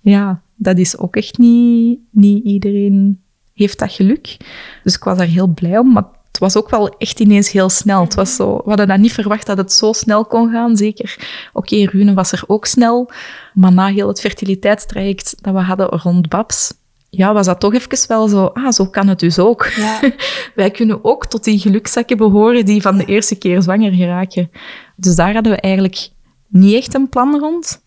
ja, 0.00 0.40
dat 0.56 0.78
is 0.78 0.98
ook 0.98 1.16
echt 1.16 1.38
niet, 1.38 1.98
niet 2.10 2.44
iedereen 2.44 3.20
heeft 3.54 3.78
dat 3.78 3.92
geluk. 3.92 4.36
Dus 4.82 4.94
ik 4.94 5.04
was 5.04 5.18
daar 5.18 5.26
heel 5.26 5.46
blij 5.46 5.78
om. 5.78 5.92
Maar 5.92 6.04
het 6.26 6.38
was 6.38 6.56
ook 6.56 6.70
wel 6.70 6.88
echt 6.88 7.20
ineens 7.20 7.50
heel 7.50 7.68
snel. 7.68 8.00
Het 8.00 8.14
was 8.14 8.34
zo, 8.34 8.56
we 8.56 8.68
hadden 8.68 8.88
dat 8.88 8.98
niet 8.98 9.12
verwacht 9.12 9.46
dat 9.46 9.56
het 9.56 9.72
zo 9.72 9.92
snel 9.92 10.24
kon 10.24 10.50
gaan. 10.50 10.76
Zeker, 10.76 11.16
oké, 11.52 11.74
okay, 11.74 11.84
Rune 11.84 12.14
was 12.14 12.32
er 12.32 12.42
ook 12.46 12.66
snel. 12.66 13.10
Maar 13.54 13.72
na 13.72 13.86
heel 13.86 14.08
het 14.08 14.20
fertiliteitstraject 14.20 15.36
dat 15.40 15.54
we 15.54 15.60
hadden 15.60 15.88
rond 15.88 16.28
Babs, 16.28 16.74
ja, 17.16 17.32
was 17.32 17.46
dat 17.46 17.60
toch 17.60 17.74
even 17.74 18.08
wel 18.08 18.28
zo, 18.28 18.44
ah, 18.44 18.70
zo 18.70 18.86
kan 18.86 19.08
het 19.08 19.18
dus 19.18 19.38
ook. 19.38 19.66
Ja. 19.76 20.00
Wij 20.54 20.70
kunnen 20.70 21.04
ook 21.04 21.26
tot 21.26 21.44
die 21.44 21.58
gelukzakken 21.58 22.16
behoren 22.16 22.64
die 22.64 22.82
van 22.82 22.96
de 22.96 23.04
eerste 23.04 23.34
keer 23.34 23.62
zwanger 23.62 23.92
geraken. 23.92 24.50
Dus 24.96 25.16
daar 25.16 25.34
hadden 25.34 25.52
we 25.52 25.60
eigenlijk 25.60 26.08
niet 26.48 26.74
echt 26.74 26.94
een 26.94 27.08
plan 27.08 27.38
rond. 27.38 27.82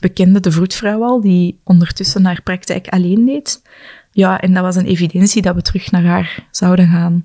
We 0.00 0.08
kenden 0.08 0.42
de 0.42 0.50
vroedvrouw 0.50 1.02
al, 1.02 1.20
die 1.20 1.60
ondertussen 1.64 2.24
haar 2.24 2.42
praktijk 2.42 2.88
alleen 2.88 3.24
deed. 3.26 3.62
Ja, 4.12 4.40
en 4.40 4.54
dat 4.54 4.62
was 4.62 4.76
een 4.76 4.86
evidentie 4.86 5.42
dat 5.42 5.54
we 5.54 5.62
terug 5.62 5.90
naar 5.90 6.04
haar 6.04 6.46
zouden 6.50 6.88
gaan. 6.88 7.22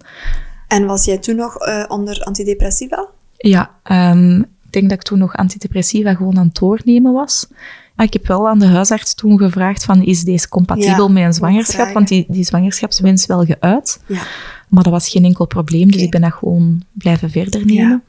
En 0.67 0.85
was 0.85 1.05
jij 1.05 1.17
toen 1.17 1.35
nog 1.35 1.67
uh, 1.67 1.85
onder 1.87 2.21
antidepressiva? 2.23 3.07
Ja, 3.37 3.71
um, 3.91 4.39
ik 4.39 4.71
denk 4.71 4.89
dat 4.89 4.97
ik 4.97 5.03
toen 5.03 5.19
nog 5.19 5.35
antidepressiva 5.35 6.13
gewoon 6.13 6.37
aan 6.37 6.45
het 6.45 6.55
doornemen 6.55 7.13
was. 7.13 7.47
Ah, 7.95 8.05
ik 8.05 8.13
heb 8.13 8.27
wel 8.27 8.49
aan 8.49 8.59
de 8.59 8.67
huisarts 8.67 9.13
toen 9.13 9.37
gevraagd 9.37 9.83
van, 9.83 10.03
is 10.03 10.23
deze 10.23 10.49
compatibel 10.49 11.07
Ja, 11.07 11.13
met 11.13 11.23
een 11.23 11.33
zwangerschap? 11.33 11.93
Want 11.93 12.07
die, 12.07 12.25
die 12.27 12.43
zwangerschapswens 12.43 13.25
wel 13.25 13.45
geuit. 13.45 13.99
Ja. 14.05 14.21
Maar 14.67 14.83
dat 14.83 14.91
was 14.91 15.09
geen 15.09 15.23
enkel 15.23 15.45
probleem, 15.45 15.91
dus 15.91 16.01
ik 16.01 16.11
ben 16.11 16.21
dat 16.21 16.33
gewoon 16.33 16.83
blijven 16.93 17.29
verder 17.29 17.65
nemen. 17.65 18.03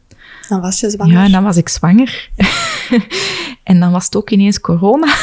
Dan 0.48 0.60
was 0.60 0.80
je 0.80 0.90
zwanger. 0.90 1.14
Ja, 1.14 1.24
en 1.24 1.32
dan 1.32 1.44
was 1.44 1.56
ik 1.56 1.68
zwanger. 1.68 2.30
en 3.62 3.80
dan 3.80 3.92
was 3.92 4.04
het 4.04 4.16
ook 4.16 4.30
ineens 4.30 4.60
corona. 4.60 5.06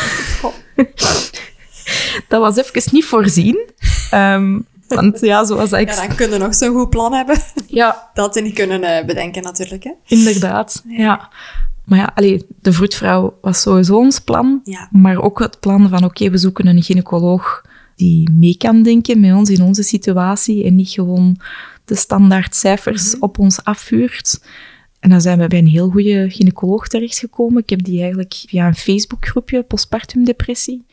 dat 2.30 2.42
was 2.42 2.58
even 2.58 2.90
niet 2.92 3.06
voorzien. 3.06 3.70
Ehm, 4.10 4.60
want 4.88 5.20
ja, 5.20 5.46
zoals 5.46 5.72
ik... 5.72 5.90
Ja, 5.90 6.08
dan 6.08 6.16
kunnen 6.16 6.40
nog 6.40 6.56
zo'n 6.56 6.74
goed 6.74 6.90
plan 6.90 7.14
hebben. 7.14 7.38
Ja, 7.68 8.08
Dat 8.14 8.34
ze 8.34 8.42
niet 8.42 8.54
kunnen 8.54 8.84
eh, 8.84 9.06
bedenken 9.06 9.44
natuurlijk. 9.44 9.84
Hè? 9.84 9.92
inderdaad. 10.06 10.84
Ja. 10.88 11.30
Maar 11.86 12.00
ja, 12.00 12.12
allee, 12.16 12.46
de 12.62 12.74
vroedvrouw 12.74 13.38
was 13.42 13.62
sowieso 13.62 13.98
ons 13.98 14.20
plan. 14.20 14.62
Ja. 14.64 14.90
Maar 14.92 15.22
ook 15.22 15.40
het 15.40 15.60
plan 15.60 15.90
van, 15.90 16.04
oké, 16.04 16.30
we 16.30 16.38
zoeken 16.38 16.68
een 16.68 16.84
gynaecoloog 16.84 17.66
die 17.96 18.30
mee 18.32 18.58
kan 18.58 18.84
denken 18.84 19.20
met 19.20 19.34
ons 19.34 19.50
in 19.50 19.62
onze 19.62 19.84
situatie 19.84 20.64
en 20.64 20.76
niet 20.76 20.90
gewoon 20.90 21.38
de 21.86 21.96
standaard 21.96 22.56
cijfers 22.56 23.20
op 23.20 23.40
ons 23.40 23.64
afvuurt. 23.64 24.44
En 25.00 25.10
dan 25.10 25.22
zijn 25.22 25.40
we 25.40 25.48
bij 25.48 25.60
een 25.60 25.68
heel 25.68 25.90
goede 25.90 26.30
gynaecoloog 26.30 26.88
terechtgekomen. 26.88 27.62
Ik 27.62 27.70
heb 27.70 27.84
die 27.84 28.00
eigenlijk 28.00 28.34
via 28.48 28.68
een 28.68 28.76
Facebookgroepje, 28.76 29.64
postpartum 29.64 30.24
depressie. 30.24 30.86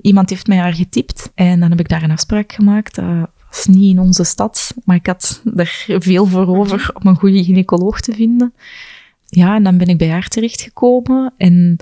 Iemand 0.00 0.30
heeft 0.30 0.46
mij 0.46 0.58
haar 0.58 0.74
getipt 0.74 1.30
en 1.34 1.60
dan 1.60 1.70
heb 1.70 1.80
ik 1.80 1.88
daar 1.88 2.02
een 2.02 2.10
afspraak 2.10 2.52
gemaakt. 2.52 2.94
Dat 2.94 3.28
was 3.50 3.66
niet 3.66 3.90
in 3.90 4.00
onze 4.00 4.24
stad, 4.24 4.74
maar 4.84 4.96
ik 4.96 5.06
had 5.06 5.42
er 5.56 5.86
veel 5.86 6.26
voor 6.26 6.56
over 6.56 6.90
om 6.94 7.06
een 7.06 7.16
goede 7.16 7.44
gynaecoloog 7.44 8.00
te 8.00 8.12
vinden. 8.12 8.54
Ja, 9.28 9.54
en 9.54 9.62
dan 9.62 9.78
ben 9.78 9.86
ik 9.88 9.98
bij 9.98 10.10
haar 10.10 10.28
terechtgekomen 10.28 11.32
en 11.36 11.76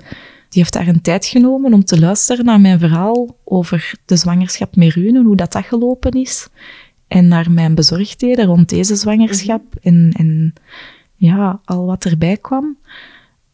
die 0.49 0.63
heeft 0.63 0.73
daar 0.73 0.87
een 0.87 1.01
tijd 1.01 1.25
genomen 1.25 1.73
om 1.73 1.85
te 1.85 1.99
luisteren 1.99 2.45
naar 2.45 2.61
mijn 2.61 2.79
verhaal 2.79 3.37
over 3.43 3.93
de 4.05 4.15
zwangerschap 4.15 4.75
met 4.75 4.93
Rune, 4.93 5.23
hoe 5.23 5.35
dat, 5.35 5.51
dat 5.51 5.65
gelopen 5.65 6.11
is. 6.11 6.47
En 7.07 7.27
naar 7.27 7.51
mijn 7.51 7.75
bezorgdheden 7.75 8.45
rond 8.45 8.69
deze 8.69 8.95
zwangerschap 8.95 9.61
en, 9.81 10.11
en 10.17 10.53
ja, 11.15 11.59
al 11.65 11.85
wat 11.85 12.05
erbij 12.05 12.37
kwam. 12.37 12.77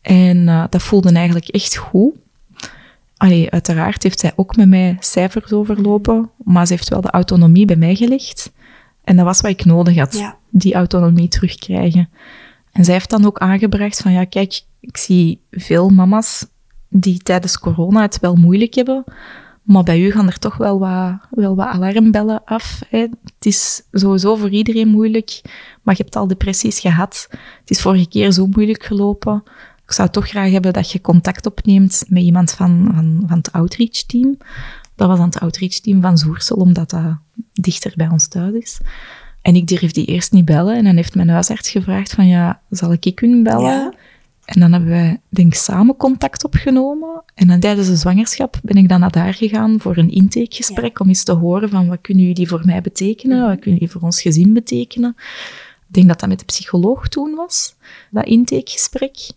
En 0.01 0.47
eh, 0.47 0.63
dat 0.69 0.83
voelde 0.83 1.11
eigenlijk 1.11 1.47
echt 1.47 1.75
goed. 1.75 2.13
Allee, 3.17 3.49
uiteraard 3.51 4.03
heeft 4.03 4.19
zij 4.19 4.31
ook 4.35 4.55
met 4.55 4.67
mij 4.67 4.97
cijfers 4.99 5.51
overlopen, 5.51 6.29
maar 6.43 6.67
ze 6.67 6.73
heeft 6.73 6.89
wel 6.89 7.01
de 7.01 7.09
autonomie 7.09 7.65
bij 7.65 7.75
mij 7.75 7.95
gelegd. 7.95 8.51
En 9.03 9.15
dat 9.15 9.25
was 9.25 9.41
wat 9.41 9.51
ik 9.51 9.65
nodig 9.65 9.97
had, 9.97 10.13
Ja. 10.17 10.37
die 10.49 10.73
autonomie 10.73 11.27
terugkrijgen. 11.27 12.09
En 12.71 12.83
zij 12.83 12.93
heeft 12.93 13.09
dan 13.09 13.25
ook 13.25 13.37
aangebracht 13.37 14.01
van, 14.01 14.11
ja, 14.11 14.25
kijk, 14.25 14.61
ik 14.79 14.97
zie 14.97 15.41
veel 15.51 15.89
mama's 15.89 16.45
die 16.89 17.17
tijdens 17.17 17.59
corona 17.59 18.01
het 18.01 18.19
wel 18.19 18.35
moeilijk 18.35 18.73
hebben, 18.73 19.03
maar 19.63 19.83
bij 19.83 20.01
u 20.01 20.11
gaan 20.11 20.27
er 20.27 20.39
toch 20.39 20.57
wel 20.57 20.79
wat, 20.79 21.17
wel 21.29 21.55
wat 21.55 21.67
alarmbellen 21.67 22.43
af. 22.45 22.81
Hè. 22.89 22.99
Het 22.99 23.45
is 23.45 23.83
sowieso 23.91 24.35
voor 24.35 24.49
iedereen 24.49 24.87
moeilijk, 24.87 25.41
maar 25.81 25.95
je 25.97 26.03
hebt 26.03 26.15
al 26.15 26.27
depressies 26.27 26.79
gehad. 26.79 27.27
Het 27.59 27.69
is 27.69 27.81
vorige 27.81 28.07
keer 28.07 28.31
zo 28.31 28.47
moeilijk 28.47 28.83
gelopen. 28.83 29.43
Ik 29.85 29.91
zou 29.91 30.09
toch 30.09 30.27
graag 30.27 30.51
hebben 30.51 30.73
dat 30.73 30.91
je 30.91 31.01
contact 31.01 31.45
opneemt 31.45 32.03
met 32.07 32.23
iemand 32.23 32.51
van, 32.51 32.91
van, 32.93 33.23
van 33.27 33.37
het 33.37 33.51
outreach-team. 33.51 34.37
Dat 34.95 35.07
was 35.07 35.19
aan 35.19 35.25
het 35.25 35.39
outreach-team 35.39 36.01
van 36.01 36.17
Zoersel, 36.17 36.55
omdat 36.55 36.89
dat 36.89 37.17
dichter 37.53 37.93
bij 37.95 38.07
ons 38.07 38.27
thuis 38.27 38.53
is. 38.53 38.79
En 39.41 39.55
ik 39.55 39.67
durf 39.67 39.91
die 39.91 40.05
eerst 40.05 40.31
niet 40.31 40.45
bellen. 40.45 40.75
En 40.75 40.83
dan 40.83 40.95
heeft 40.95 41.15
mijn 41.15 41.29
huisarts 41.29 41.69
gevraagd 41.69 42.13
van, 42.13 42.27
ja, 42.27 42.61
zal 42.69 42.93
ik 42.93 43.15
kunnen 43.15 43.43
bellen? 43.43 43.63
Ja. 43.63 43.93
En 44.45 44.59
dan 44.59 44.71
hebben 44.71 44.89
wij, 44.89 45.19
denk 45.29 45.53
ik, 45.53 45.59
samen 45.59 45.97
contact 45.97 46.43
opgenomen. 46.43 47.23
En 47.35 47.47
dan 47.47 47.59
tijdens 47.59 47.87
de 47.87 47.95
zwangerschap 47.95 48.59
ben 48.63 48.75
ik 48.75 48.89
dan 48.89 48.99
naar 48.99 49.11
daar 49.11 49.33
gegaan 49.33 49.79
voor 49.79 49.97
een 49.97 50.11
intakegesprek, 50.11 50.99
om 50.99 51.07
eens 51.07 51.23
te 51.23 51.31
horen 51.31 51.69
van, 51.69 51.87
wat 51.87 52.01
kunnen 52.01 52.25
jullie 52.25 52.47
voor 52.47 52.61
mij 52.65 52.81
betekenen? 52.81 53.47
Wat 53.47 53.59
kunnen 53.59 53.79
jullie 53.79 53.91
voor 53.91 54.01
ons 54.01 54.21
gezin 54.21 54.53
betekenen? 54.53 55.15
Ik 55.87 55.97
denk 55.97 56.07
dat 56.07 56.19
dat 56.19 56.29
met 56.29 56.39
de 56.39 56.45
psycholoog 56.45 57.07
toen 57.07 57.35
was, 57.35 57.75
dat 58.11 58.25
intakegesprek. 58.25 59.31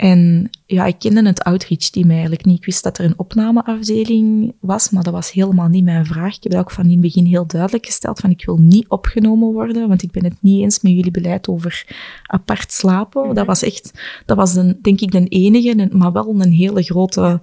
En 0.00 0.50
ja, 0.66 0.84
ik 0.84 0.98
kende 0.98 1.26
het 1.26 1.42
outreach-team 1.42 2.10
eigenlijk 2.10 2.44
niet. 2.44 2.58
Ik 2.58 2.64
wist 2.64 2.82
dat 2.82 2.98
er 2.98 3.04
een 3.04 3.18
opnameafdeling 3.18 4.54
was, 4.60 4.90
maar 4.90 5.02
dat 5.02 5.12
was 5.12 5.32
helemaal 5.32 5.68
niet 5.68 5.84
mijn 5.84 6.06
vraag. 6.06 6.36
Ik 6.36 6.42
heb 6.42 6.52
dat 6.52 6.60
ook 6.60 6.70
van 6.70 6.84
in 6.84 6.90
het 6.90 7.00
begin 7.00 7.24
heel 7.24 7.46
duidelijk 7.46 7.86
gesteld, 7.86 8.20
van 8.20 8.30
ik 8.30 8.44
wil 8.44 8.56
niet 8.56 8.88
opgenomen 8.88 9.52
worden, 9.52 9.88
want 9.88 10.02
ik 10.02 10.10
ben 10.10 10.24
het 10.24 10.36
niet 10.40 10.62
eens 10.62 10.80
met 10.80 10.92
jullie 10.92 11.10
beleid 11.10 11.48
over 11.48 11.86
apart 12.26 12.72
slapen. 12.72 13.34
Dat 13.34 13.46
was 13.46 13.62
echt, 13.62 14.00
dat 14.26 14.36
was 14.36 14.54
een, 14.54 14.78
denk 14.82 15.00
ik 15.00 15.10
de 15.10 15.26
enige, 15.28 15.74
en- 15.76 15.98
maar 15.98 16.12
wel 16.12 16.40
een 16.40 16.52
hele 16.52 16.82
grote, 16.82 17.38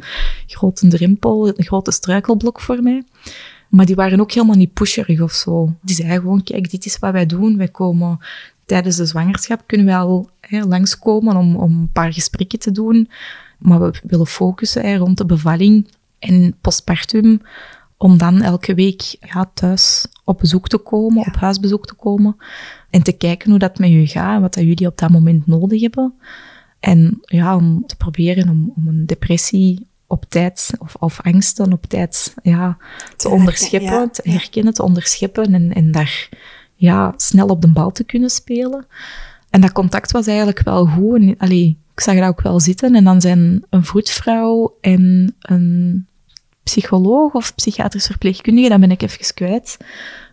grote 0.48 0.88
drempel, 0.88 1.48
een 1.48 1.64
grote 1.66 1.92
struikelblok 1.92 2.62
voor 2.62 2.82
mij. 2.84 3.04
Maar 3.70 3.86
die 3.86 3.96
waren 3.96 4.20
ook 4.20 4.32
helemaal 4.32 4.56
niet 4.56 4.74
pusherig 4.74 5.22
of 5.22 5.32
zo. 5.32 5.74
Die 5.82 5.96
zeiden 5.96 6.20
gewoon, 6.22 6.44
kijk, 6.44 6.72
dit 6.72 6.86
is 6.86 7.00
wat 7.00 7.12
wij 7.12 7.26
doen. 7.26 7.58
Wij 7.58 7.68
komen 7.68 8.20
tijdens 8.66 8.96
de 8.96 9.06
zwangerschap, 9.06 9.64
kunnen 9.66 9.86
wij 9.86 9.98
al 9.98 10.30
hè, 10.48 10.62
langskomen 10.62 11.36
om, 11.36 11.56
om 11.56 11.72
een 11.72 11.92
paar 11.94 12.14
gesprekken 12.14 12.60
te 12.60 12.72
doen. 12.72 13.10
Maar 13.58 13.80
we 13.80 14.00
willen 14.04 14.28
focussen 14.28 14.82
hè, 14.82 14.96
rond 14.96 15.18
de 15.18 15.26
bevalling 15.26 15.88
en 16.20 16.56
postpartum, 16.62 17.42
om 17.98 18.18
dan 18.18 18.42
elke 18.42 18.74
week 18.74 19.16
ja, 19.20 19.50
thuis 19.54 20.08
op 20.24 20.38
bezoek 20.38 20.68
te 20.68 20.78
komen, 20.78 21.28
op 21.28 21.36
huisbezoek 21.36 21.88
te 21.88 21.94
komen. 21.94 22.36
En 22.90 23.04
te 23.04 23.12
kijken 23.12 23.50
hoe 23.50 23.60
dat 23.60 23.80
met 23.80 23.90
jullie 23.90 24.08
gaat 24.08 24.36
en 24.36 24.42
wat 24.42 24.54
dat 24.54 24.64
jullie 24.64 24.88
op 24.88 24.98
dat 24.98 25.10
moment 25.10 25.48
nodig 25.48 25.82
hebben. 25.82 26.14
En 26.80 27.20
ja, 27.22 27.56
om 27.56 27.84
te 27.86 27.96
proberen 27.96 28.50
om, 28.50 28.74
om 28.76 28.88
een 28.88 29.06
depressie 29.06 29.88
op 30.08 30.26
tijd, 30.30 30.72
of, 30.80 30.96
of 30.96 31.22
angsten 31.22 31.74
op 31.74 31.86
tijd 31.86 32.36
ja, 32.44 32.78
te 33.16 33.30
onderscheppen, 33.30 33.92
ja. 33.92 34.10
te 34.10 34.30
herkennen, 34.30 34.74
te 34.74 34.84
onderscheppen 34.84 35.54
en, 35.54 35.74
en 35.74 35.92
daar 35.92 36.30
ja, 36.76 37.14
snel 37.16 37.48
op 37.48 37.62
de 37.62 37.72
bal 37.72 37.92
te 37.92 38.04
kunnen 38.04 38.30
spelen. 38.30 38.86
En 39.50 39.62
dat 39.62 39.72
contact 39.72 40.12
was 40.12 40.28
eigenlijk 40.28 40.64
wel 40.64 40.86
goed. 40.86 41.36
Allee, 41.38 41.78
ik 41.94 42.00
zag 42.00 42.16
dat 42.16 42.28
ook 42.28 42.42
wel 42.42 42.60
zitten. 42.60 42.96
En 42.96 43.04
dan 43.04 43.22
zijn 43.22 43.64
een 43.70 43.86
vroedvrouw 43.86 44.78
en 44.82 45.36
een 45.40 46.08
psycholoog 46.64 47.34
of 47.34 47.56
psychiatrisch 47.56 48.06
verpleegkundige, 48.06 48.70
dat 48.70 48.80
ben 48.80 48.92
ik 48.92 49.02
even 49.02 49.34
kwijt. 49.34 49.78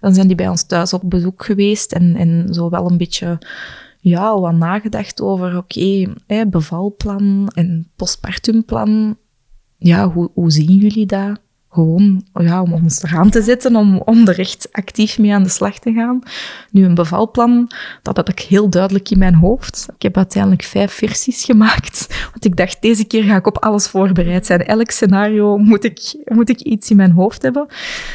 Dan 0.00 0.14
zijn 0.14 0.26
die 0.26 0.36
bij 0.36 0.48
ons 0.48 0.66
thuis 0.66 0.92
op 0.92 1.02
bezoek 1.04 1.44
geweest 1.44 1.92
en, 1.92 2.16
en 2.16 2.54
zo 2.54 2.70
wel 2.70 2.90
een 2.90 2.96
beetje 2.96 3.38
ja, 4.00 4.26
al 4.26 4.40
wat 4.40 4.54
nagedacht 4.54 5.20
over, 5.20 5.56
oké, 5.56 6.12
hè, 6.26 6.46
bevalplan 6.46 7.48
en 7.54 7.90
postpartumplan. 7.96 9.16
Ja, 9.76 10.10
hoe, 10.10 10.30
hoe 10.34 10.50
zien 10.50 10.76
jullie 10.76 11.06
dat? 11.06 11.40
Gewoon 11.74 12.24
ja, 12.34 12.62
om 12.62 12.72
ons 12.72 13.02
eraan 13.02 13.30
te 13.30 13.42
zetten, 13.42 13.76
om, 13.76 13.98
om 14.04 14.28
er 14.28 14.38
echt 14.38 14.68
actief 14.72 15.18
mee 15.18 15.34
aan 15.34 15.42
de 15.42 15.48
slag 15.48 15.78
te 15.78 15.92
gaan. 15.92 16.22
Nu, 16.70 16.84
een 16.84 16.94
bevalplan, 16.94 17.70
dat 18.02 18.16
had 18.16 18.28
ik 18.28 18.38
heel 18.40 18.68
duidelijk 18.70 19.10
in 19.10 19.18
mijn 19.18 19.34
hoofd. 19.34 19.86
Ik 19.96 20.02
heb 20.02 20.16
uiteindelijk 20.16 20.62
vijf 20.62 20.92
versies 20.92 21.44
gemaakt, 21.44 22.06
want 22.30 22.44
ik 22.44 22.56
dacht, 22.56 22.82
deze 22.82 23.04
keer 23.04 23.22
ga 23.22 23.36
ik 23.36 23.46
op 23.46 23.58
alles 23.64 23.88
voorbereid 23.88 24.46
zijn. 24.46 24.66
Elk 24.66 24.90
scenario 24.90 25.58
moet 25.58 25.84
ik, 25.84 26.14
moet 26.24 26.48
ik 26.48 26.60
iets 26.60 26.90
in 26.90 26.96
mijn 26.96 27.12
hoofd 27.12 27.42
hebben. 27.42 27.66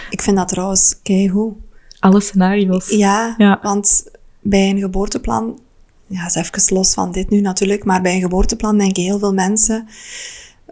Ik 0.10 0.22
vind 0.22 0.38
dat 0.38 0.48
trouwens 0.48 1.00
keigoed. 1.04 1.54
Alle 2.00 2.20
scenario's. 2.20 2.90
Ja, 2.90 3.36
Ja. 3.38 3.60
want 3.62 4.06
bij 4.42 4.70
een 4.70 4.80
geboorteplan, 4.80 5.60
ja, 6.08 6.26
is 6.26 6.36
even 6.36 6.76
los 6.76 6.94
van 6.94 7.12
dit 7.12 7.30
nu 7.30 7.42
natuurlijk, 7.42 7.84
maar 7.84 8.02
bij 8.02 8.16
een 8.16 8.22
geboorteplan 8.22 8.78
denken 8.78 9.04
heel 9.04 9.20
veel 9.20 9.34
mensen 9.34 9.88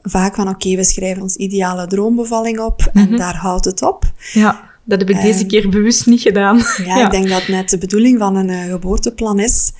vaak 0.02 0.36
van 0.36 0.50
oké, 0.50 0.76
we 0.76 0.84
schrijven 0.84 1.22
ons 1.22 1.36
ideale 1.36 1.88
droombevalling 1.88 2.60
op 2.60 2.90
en 2.94 3.16
daar 3.16 3.36
houdt 3.36 3.66
het 3.66 3.82
op. 3.82 4.04
Ja, 4.34 4.70
dat 4.84 5.00
heb 5.00 5.10
ik 5.10 5.22
deze 5.22 5.40
Ehm, 5.40 5.48
keer 5.48 5.70
bewust 5.70 6.06
niet 6.06 6.22
gedaan. 6.22 6.62
Ja, 6.86 7.06
ik 7.06 7.12
denk 7.12 7.30
dat 7.30 7.48
net 7.48 7.70
de 7.70 7.78
bedoeling 7.78 8.20
van 8.20 8.36
een 8.36 8.50
eh, 8.50 8.64
geboorteplan 8.72 9.40
is 9.40 9.72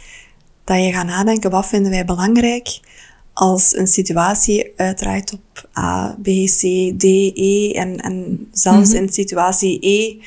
dat 0.64 0.84
je 0.84 0.92
gaat 0.92 1.06
nadenken, 1.06 1.52
wat 1.52 1.68
vinden 1.68 1.92
wij 1.92 2.06
belangrijk 2.06 2.80
als 3.34 3.76
een 3.76 3.88
situatie 3.88 4.72
uitdraait 4.76 5.34
op 5.34 5.70
A, 5.78 6.18
B, 6.22 6.26
C, 6.46 6.60
D, 6.98 7.04
E 7.34 7.72
en, 7.72 7.98
en 7.98 8.48
zelfs 8.52 8.94
in 8.94 9.10
situatie 9.10 9.78
E, 9.82 10.18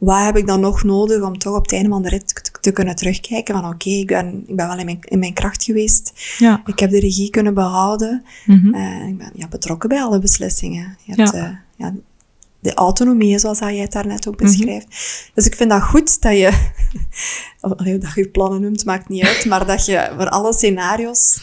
wat 0.00 0.24
heb 0.24 0.36
ik 0.36 0.46
dan 0.46 0.60
nog 0.60 0.82
nodig 0.84 1.22
om 1.22 1.38
toch 1.38 1.56
op 1.56 1.62
het 1.62 1.72
einde 1.72 1.88
van 1.88 2.02
de 2.02 2.08
rit 2.08 2.50
te, 2.60 2.70
kunnen 2.72 2.96
terugkijken 2.96 3.54
van 3.54 3.72
oké, 3.72 3.88
ik, 3.90 4.06
ben, 4.06 4.44
ik 4.46 4.56
ben 4.56 4.66
wel 4.68 4.78
in 4.78 4.84
mijn, 4.84 4.98
in 5.00 5.18
mijn 5.18 5.34
kracht 5.34 5.64
geweest, 5.64 6.12
Ja. 6.38 6.62
ik 6.66 6.78
heb 6.78 6.90
de 6.90 7.00
regie 7.00 7.30
kunnen 7.30 7.54
behouden, 7.54 8.24
eh, 8.74 9.08
ik 9.08 9.18
ben 9.18 9.30
ja, 9.34 9.48
betrokken 9.48 9.88
bij 9.88 10.02
alle 10.02 10.18
beslissingen. 10.18 10.96
Je 11.04 11.12
Ja. 11.16 11.22
hebt, 11.24 11.34
eh, 11.34 11.48
ja, 11.76 11.94
de 12.60 12.74
autonomie, 12.74 13.38
zoals 13.38 13.58
dat 13.58 13.68
jij 13.68 13.78
het 13.78 13.92
daarnet 13.92 14.28
ook 14.28 14.34
Mhm. 14.40 14.44
beschrijft. 14.44 14.86
Dus 15.34 15.46
ik 15.46 15.54
vind 15.54 15.70
dat 15.70 15.82
goed 15.82 16.20
dat 16.22 16.32
je, 16.38 16.68
dat 18.00 18.12
je 18.14 18.28
plannen 18.32 18.60
noemt, 18.60 18.84
maakt 18.84 19.08
niet 19.08 19.24
uit, 19.24 19.44
maar 19.44 19.66
dat 19.66 19.86
je 19.86 20.12
voor 20.16 20.28
alle 20.28 20.52
scenario's 20.52 21.40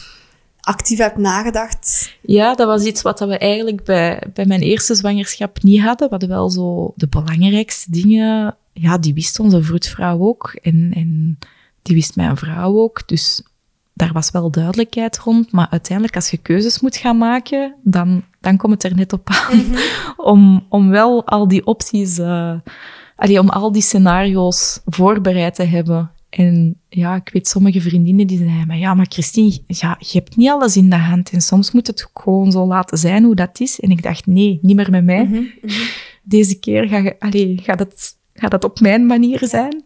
actief 0.68 0.98
hebt 0.98 1.16
nagedacht. 1.16 2.12
Ja, 2.20 2.54
dat 2.54 2.66
was 2.66 2.84
iets 2.84 3.02
wat 3.02 3.20
we 3.20 3.38
eigenlijk 3.38 3.84
bij, 3.84 4.22
bij 4.34 4.46
mijn 4.46 4.60
eerste 4.60 4.94
zwangerschap 4.94 5.62
niet 5.62 5.80
hadden. 5.80 6.06
We 6.06 6.10
hadden 6.10 6.28
wel 6.28 6.50
zo 6.50 6.92
de 6.96 7.08
belangrijkste 7.08 7.90
dingen. 7.90 8.56
Ja, 8.72 8.98
die 8.98 9.14
wist 9.14 9.40
onze 9.40 9.62
vroedvrouw 9.62 10.20
ook. 10.20 10.58
En, 10.62 10.90
en 10.94 11.38
die 11.82 11.94
wist 11.94 12.16
mijn 12.16 12.36
vrouw 12.36 12.80
ook. 12.80 13.08
Dus 13.08 13.42
daar 13.92 14.12
was 14.12 14.30
wel 14.30 14.50
duidelijkheid 14.50 15.18
rond, 15.18 15.52
maar 15.52 15.66
uiteindelijk 15.70 16.16
als 16.16 16.30
je 16.30 16.36
keuzes 16.36 16.80
moet 16.80 16.96
gaan 16.96 17.18
maken, 17.18 17.74
dan, 17.82 18.24
dan 18.40 18.56
komt 18.56 18.72
het 18.72 18.84
er 18.84 18.96
net 18.96 19.12
op 19.12 19.28
aan 19.28 19.64
om, 20.32 20.66
om 20.68 20.88
wel 20.88 21.26
al 21.26 21.48
die 21.48 21.66
opties, 21.66 22.18
uh, 22.18 22.54
allee, 23.16 23.40
om 23.40 23.48
al 23.48 23.72
die 23.72 23.82
scenario's 23.82 24.80
voorbereid 24.84 25.54
te 25.54 25.62
hebben. 25.62 26.10
En 26.28 26.80
ja, 26.88 27.14
ik 27.14 27.30
weet 27.32 27.48
sommige 27.48 27.80
vriendinnen 27.80 28.26
die 28.26 28.38
zeiden, 28.38 28.66
maar 28.66 28.78
ja, 28.78 28.94
maar 28.94 29.06
Christine, 29.08 29.58
ja, 29.66 29.96
je 29.98 30.18
hebt 30.18 30.36
niet 30.36 30.48
alles 30.48 30.76
in 30.76 30.90
de 30.90 30.96
hand 30.96 31.30
en 31.30 31.40
soms 31.40 31.72
moet 31.72 31.86
het 31.86 32.10
gewoon 32.14 32.52
zo 32.52 32.66
laten 32.66 32.98
zijn 32.98 33.24
hoe 33.24 33.34
dat 33.34 33.60
is. 33.60 33.80
En 33.80 33.90
ik 33.90 34.02
dacht, 34.02 34.26
nee, 34.26 34.58
niet 34.62 34.76
meer 34.76 34.90
met 34.90 35.04
mij. 35.04 35.24
Mhm, 35.24 35.34
mhm. 35.34 35.72
Deze 36.22 36.58
keer 36.58 36.88
ga, 36.88 37.14
gaat, 37.56 37.78
het, 37.78 38.16
gaat 38.34 38.52
het 38.52 38.64
op 38.64 38.80
mijn 38.80 39.06
manier 39.06 39.46
zijn. 39.46 39.84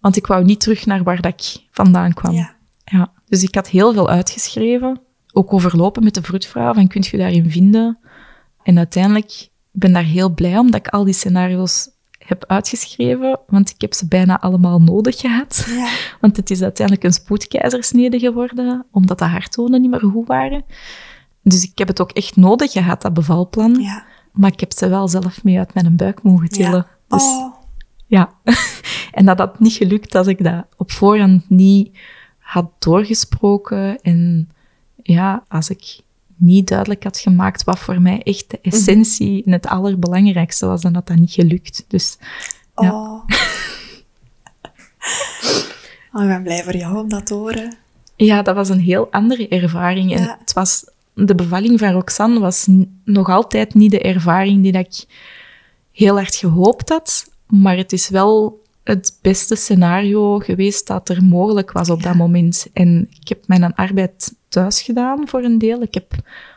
Want 0.00 0.16
ik 0.16 0.26
wou 0.26 0.44
niet 0.44 0.60
terug 0.60 0.86
naar 0.86 1.02
waar 1.02 1.20
dat 1.20 1.32
ik 1.32 1.64
vandaan 1.70 2.12
kwam. 2.12 2.34
Ja. 2.34 2.54
ja. 2.84 3.12
Dus 3.28 3.42
ik 3.42 3.54
had 3.54 3.68
heel 3.68 3.92
veel 3.92 4.08
uitgeschreven. 4.08 5.00
Ook 5.32 5.52
overlopen 5.52 6.04
met 6.04 6.14
de 6.14 6.22
vroedvrouw, 6.22 6.74
van 6.74 6.88
kunt 6.88 7.06
je 7.06 7.16
daarin 7.16 7.50
vinden? 7.50 7.98
En 8.62 8.78
uiteindelijk 8.78 9.48
ben 9.70 9.88
ik 9.88 9.94
daar 9.94 10.04
heel 10.04 10.34
blij 10.34 10.58
om 10.58 10.70
dat 10.70 10.86
ik 10.86 10.88
al 10.88 11.04
die 11.04 11.14
scenario's 11.14 11.88
heb 12.28 12.44
uitgeschreven, 12.46 13.40
want 13.46 13.70
ik 13.70 13.80
heb 13.80 13.94
ze 13.94 14.08
bijna 14.08 14.40
allemaal 14.40 14.80
nodig 14.80 15.18
gehad. 15.18 15.64
Ja. 15.68 15.88
Want 16.20 16.36
het 16.36 16.50
is 16.50 16.62
uiteindelijk 16.62 17.06
een 17.06 17.12
spoedkeizersnede 17.12 18.18
geworden, 18.18 18.86
omdat 18.90 19.18
de 19.18 19.24
harttonen 19.24 19.80
niet 19.80 19.90
meer 19.90 20.00
goed 20.00 20.26
waren. 20.26 20.64
Dus 21.42 21.64
ik 21.64 21.78
heb 21.78 21.88
het 21.88 22.00
ook 22.00 22.10
echt 22.10 22.36
nodig 22.36 22.72
gehad, 22.72 23.02
dat 23.02 23.14
bevalplan. 23.14 23.80
Ja. 23.80 24.04
Maar 24.32 24.52
ik 24.52 24.60
heb 24.60 24.72
ze 24.72 24.88
wel 24.88 25.08
zelf 25.08 25.44
mee 25.44 25.58
uit 25.58 25.74
mijn 25.74 25.96
buik 25.96 26.22
mogen 26.22 26.48
tillen. 26.48 26.86
Ja. 26.88 27.16
Dus, 27.16 27.22
oh. 27.22 27.54
ja. 28.06 28.30
en 29.12 29.26
dat 29.26 29.38
had 29.38 29.60
niet 29.60 29.72
gelukt 29.72 30.14
als 30.14 30.26
ik 30.26 30.44
dat 30.44 30.66
op 30.76 30.90
voorhand 30.90 31.50
niet 31.50 31.98
had 32.38 32.70
doorgesproken. 32.78 34.00
En 34.00 34.50
ja, 35.02 35.44
als 35.48 35.70
ik 35.70 36.00
niet 36.36 36.68
duidelijk 36.68 37.02
had 37.02 37.18
gemaakt 37.18 37.64
wat 37.64 37.78
voor 37.78 38.00
mij 38.00 38.22
echt 38.22 38.50
de 38.50 38.58
mhm. 38.62 38.74
essentie 38.74 39.44
en 39.44 39.52
het 39.52 39.66
allerbelangrijkste 39.66 40.66
was, 40.66 40.80
dan 40.80 40.94
had 40.94 41.06
dat 41.06 41.16
niet 41.16 41.32
gelukt. 41.32 41.84
Dus, 41.88 42.18
ja. 42.76 42.92
Oh. 42.92 43.24
oh. 46.12 46.22
ik 46.22 46.28
ben 46.28 46.42
blij 46.42 46.64
voor 46.64 46.76
jou 46.76 46.98
om 46.98 47.08
dat 47.08 47.26
te 47.26 47.34
horen. 47.34 47.76
Ja, 48.16 48.42
dat 48.42 48.54
was 48.54 48.68
een 48.68 48.80
heel 48.80 49.10
andere 49.10 49.48
ervaring. 49.48 50.14
En 50.14 50.36
het 50.38 50.52
was, 50.52 50.84
de 51.14 51.34
bevalling 51.34 51.78
van 51.78 51.92
Roxanne 51.92 52.40
was 52.40 52.66
nog 53.04 53.28
altijd 53.28 53.74
niet 53.74 53.90
de 53.90 54.00
ervaring 54.00 54.62
die 54.62 54.72
dat 54.72 54.86
ik 54.86 55.04
heel 55.92 56.14
hard 56.14 56.34
gehoopt 56.34 56.88
had. 56.88 57.30
Maar 57.46 57.76
het 57.76 57.92
is 57.92 58.08
wel 58.08 58.62
het 58.86 59.18
beste 59.22 59.54
scenario 59.54 60.38
geweest 60.38 60.86
dat 60.86 61.08
er 61.08 61.24
mogelijk 61.24 61.72
was 61.72 61.90
op 61.90 62.02
dat 62.02 62.14
moment. 62.14 62.66
En 62.72 63.08
ik 63.20 63.28
heb 63.28 63.46
mijn 63.46 63.74
arbeid 63.74 64.34
thuis 64.48 64.82
gedaan 64.82 65.28
voor 65.28 65.42
een 65.42 65.58
deel. 65.58 65.82
Ik 65.82 65.94
heb 65.94 66.14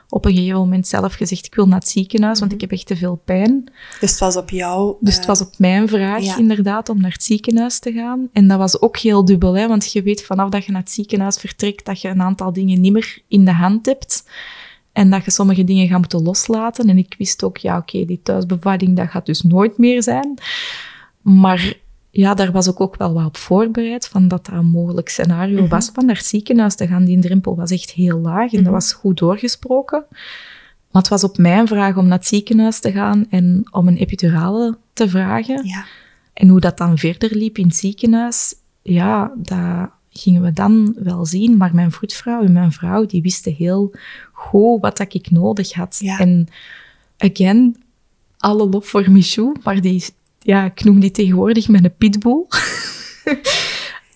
op 0.10 0.26
een 0.26 0.36
gegeven 0.36 0.58
moment 0.58 0.88
zelf 0.88 1.14
gezegd, 1.14 1.46
ik 1.46 1.56
wil 1.56 1.68
naar 1.68 1.80
het 1.80 1.90
ziekenhuis, 1.90 2.40
want 2.40 2.52
ik 2.52 2.62
heb 2.62 2.72
echt 2.72 2.86
te 2.86 2.96
veel 2.96 3.22
pijn. 3.26 3.72
Dus 4.00 4.12
het 4.12 4.20
was 4.20 4.36
op 4.36 4.50
jou... 4.50 4.96
Dus 5.00 5.16
het 5.16 5.26
was 5.26 5.42
op 5.42 5.54
mijn 5.58 5.88
vraag, 5.88 6.38
inderdaad, 6.38 6.90
om 6.90 7.02
naar 7.02 7.12
het 7.12 7.24
ziekenhuis 7.24 7.80
te 7.80 7.92
gaan. 7.92 8.30
En 8.34 8.48
dat 8.48 8.58
was 8.58 8.82
ook 8.82 8.98
heel 8.98 9.26
dubbel, 9.26 9.58
hè, 9.58 9.68
want 9.68 9.92
je 9.92 10.02
weet 10.02 10.24
vanaf 10.24 10.50
dat 10.50 10.66
je 10.66 10.72
naar 10.72 10.82
het 10.82 10.92
ziekenhuis 10.92 11.38
vertrekt, 11.38 11.86
dat 11.86 12.02
je 12.02 12.08
een 12.08 12.22
aantal 12.22 12.54
dingen 12.54 12.82
niet 12.82 12.94
meer 12.94 13.22
in 13.28 13.46
de 13.46 13.54
hand 13.54 13.86
hebt. 13.86 14.24
En 14.92 15.10
dat 15.10 15.26
je 15.26 15.32
sommige 15.32 15.64
dingen 15.64 15.88
gaat 15.88 16.00
moeten 16.00 16.24
loslaten. 16.24 16.90
En 16.90 16.98
ik 16.98 17.16
wist 17.18 17.44
ook, 17.44 17.58
ja, 17.58 17.78
oké, 17.78 18.06
die 18.06 18.20
thuisbevalling, 18.24 18.96
dat 18.96 19.10
gaat 19.10 19.26
dus 19.26 19.42
nooit 19.42 19.78
meer 19.78 20.04
zijn. 20.04 20.34
Maar 21.22 21.78
ja, 22.12 22.34
daar 22.34 22.52
was 22.52 22.68
ik 22.68 22.82
ook 22.82 22.96
wel 22.96 23.14
wat 23.14 23.26
op 23.26 23.38
voorbereid, 23.38 24.08
van 24.08 24.28
dat 24.28 24.46
dat 24.46 24.56
een 24.56 24.70
mogelijk 24.70 25.10
scenario 25.10 25.62
mhm. 25.62 25.70
was 25.70 25.90
van 25.94 26.06
naar 26.06 26.16
het 26.16 26.26
ziekenhuis 26.26 26.76
te 26.76 26.88
gaan. 26.88 27.06
Die 27.06 27.20
drempel 27.20 27.56
was 27.56 27.72
echt 27.72 27.92
heel 27.92 28.20
laag 28.20 28.52
en 28.52 28.58
dat 28.58 28.64
mhm. 28.64 28.72
was 28.72 28.94
goed 28.94 29.18
doorgesproken. 29.18 30.06
Maar 30.92 31.02
het 31.02 31.12
was 31.12 31.24
op 31.24 31.38
mijn 31.38 31.68
vraag 31.68 31.98
om 31.98 32.08
naar 32.08 32.18
het 32.18 32.28
ziekenhuis 32.28 32.80
te 32.80 32.92
gaan 32.92 33.26
en 33.30 33.68
om 33.72 33.88
een 33.88 33.98
epidurale 33.98 34.78
te 34.94 35.10
vragen. 35.10 35.68
Ja. 35.68 35.86
En 36.34 36.48
hoe 36.48 36.60
dat 36.60 36.78
dan 36.78 36.98
verder 36.98 37.36
liep 37.36 37.58
in 37.58 37.68
het 37.68 37.76
ziekenhuis, 37.76 38.56
ja, 38.82 39.34
dat 39.38 39.90
gingen 40.10 40.42
we 40.42 40.54
dan 40.54 40.96
wel 41.00 41.26
zien. 41.26 41.58
Maar 41.58 41.76
mijn 41.76 41.92
voetvrouw 41.92 42.44
en 42.44 42.52
mijn 42.52 42.72
vrouw, 42.72 43.06
die 43.06 43.22
wisten 43.22 43.54
heel 43.54 43.92
goed 44.32 44.82
wat 44.82 44.98
dat 44.98 45.14
ik 45.14 45.32
nodig 45.32 45.74
had. 45.74 46.02
En 46.18 46.48
again, 47.18 47.84
alle 48.38 48.70
lof 48.70 48.88
voor 48.88 49.12
Michou, 49.12 49.56
maar 49.64 49.82
die 49.82 50.06
ja, 50.50 50.66
ik 50.66 50.84
noem 50.84 51.00
die 51.00 51.12
tegenwoordig 51.12 51.68
mijn 51.68 51.94
pitbull. 51.98 52.46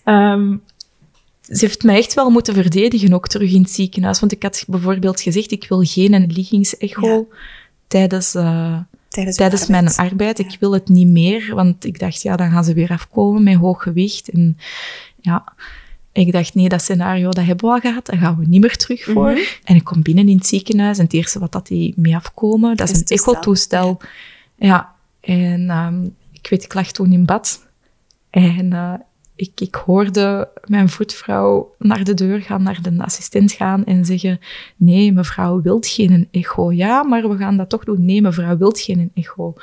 um, 0.04 0.62
ze 1.56 1.64
heeft 1.64 1.82
mij 1.82 1.96
echt 1.96 2.14
wel 2.14 2.30
moeten 2.30 2.54
verdedigen, 2.54 3.12
ook 3.12 3.28
terug 3.28 3.52
in 3.52 3.62
het 3.62 3.70
ziekenhuis. 3.70 4.20
Want 4.20 4.32
ik 4.32 4.42
had 4.42 4.64
bijvoorbeeld 4.66 5.20
gezegd, 5.20 5.50
ik 5.50 5.68
wil 5.68 5.82
geen 5.82 6.26
liggingsecho 6.26 7.28
tijdens, 7.86 8.34
uh, 8.34 8.78
tijdens, 9.08 9.36
tijdens 9.36 9.66
mijn 9.66 9.94
arbeid. 9.94 10.38
Ik 10.38 10.56
wil 10.60 10.72
het 10.72 10.88
niet 10.88 11.08
meer, 11.08 11.54
want 11.54 11.84
ik 11.84 11.98
dacht, 11.98 12.22
ja, 12.22 12.36
dan 12.36 12.50
gaan 12.50 12.64
ze 12.64 12.74
weer 12.74 12.90
afkomen 12.90 13.42
met 13.42 13.56
hoog 13.56 13.82
gewicht. 13.82 14.30
En 14.30 14.58
ja, 15.20 15.52
ik 16.12 16.32
dacht, 16.32 16.54
nee, 16.54 16.68
dat 16.68 16.82
scenario, 16.82 17.30
dat 17.30 17.44
hebben 17.44 17.68
we 17.68 17.74
al 17.74 17.80
gehad. 17.80 18.06
Daar 18.06 18.18
gaan 18.18 18.38
we 18.38 18.46
niet 18.46 18.60
meer 18.60 18.76
terug 18.76 19.04
voor. 19.04 19.30
Mhm. 19.30 19.40
En 19.64 19.76
ik 19.76 19.84
kom 19.84 20.02
binnen 20.02 20.28
in 20.28 20.36
het 20.36 20.46
ziekenhuis 20.46 20.98
en 20.98 21.04
het 21.04 21.14
eerste 21.14 21.38
wat 21.38 21.52
dat 21.52 21.66
die 21.66 21.94
mee 21.96 22.16
afkomen, 22.16 22.76
dat 22.76 22.90
is, 22.90 22.98
een 22.98 23.04
echo-toestel. 23.04 24.00
Ja. 24.56 24.92
En 25.20 25.70
um, 25.70 26.14
ik 26.44 26.50
weet, 26.50 26.64
ik 26.64 26.74
lag 26.74 26.92
toen 26.92 27.12
in 27.12 27.24
bad. 27.24 27.66
En 28.30 28.72
uh, 28.72 28.94
ik, 29.36 29.60
ik 29.60 29.74
hoorde 29.74 30.48
mijn 30.64 30.88
voetvrouw 30.88 31.74
naar 31.78 32.04
de 32.04 32.14
deur 32.14 32.40
gaan, 32.40 32.62
naar 32.62 32.82
de 32.82 32.94
assistent 32.98 33.52
gaan 33.52 33.84
en 33.84 34.04
zeggen: 34.04 34.38
Nee, 34.76 35.12
mevrouw 35.12 35.62
wilt 35.62 35.86
geen 35.86 36.28
echo. 36.30 36.72
Ja, 36.72 37.02
maar 37.02 37.28
we 37.28 37.36
gaan 37.36 37.56
dat 37.56 37.68
toch 37.68 37.84
doen. 37.84 38.04
Nee, 38.04 38.22
mevrouw 38.22 38.56
wilt 38.56 38.80
geen 38.80 39.10
echo. 39.14 39.54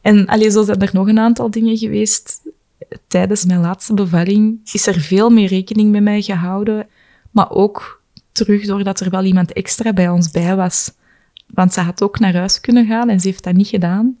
En 0.00 0.26
allee, 0.26 0.50
zo 0.50 0.64
zijn 0.64 0.80
er 0.80 0.90
nog 0.92 1.08
een 1.08 1.18
aantal 1.18 1.50
dingen 1.50 1.76
geweest. 1.76 2.40
Tijdens 3.06 3.44
mijn 3.44 3.60
laatste 3.60 3.94
bevalling 3.94 4.60
is 4.72 4.86
er 4.86 5.00
veel 5.00 5.30
meer 5.30 5.48
rekening 5.48 5.90
met 5.90 6.02
mij 6.02 6.22
gehouden. 6.22 6.86
Maar 7.30 7.50
ook 7.50 8.02
terug 8.32 8.66
doordat 8.66 9.00
er 9.00 9.10
wel 9.10 9.24
iemand 9.24 9.52
extra 9.52 9.92
bij 9.92 10.08
ons 10.08 10.30
bij 10.30 10.56
was. 10.56 10.92
Want 11.46 11.72
ze 11.72 11.80
had 11.80 12.02
ook 12.02 12.18
naar 12.18 12.34
huis 12.34 12.60
kunnen 12.60 12.86
gaan 12.86 13.08
en 13.08 13.20
ze 13.20 13.28
heeft 13.28 13.44
dat 13.44 13.54
niet 13.54 13.68
gedaan. 13.68 14.18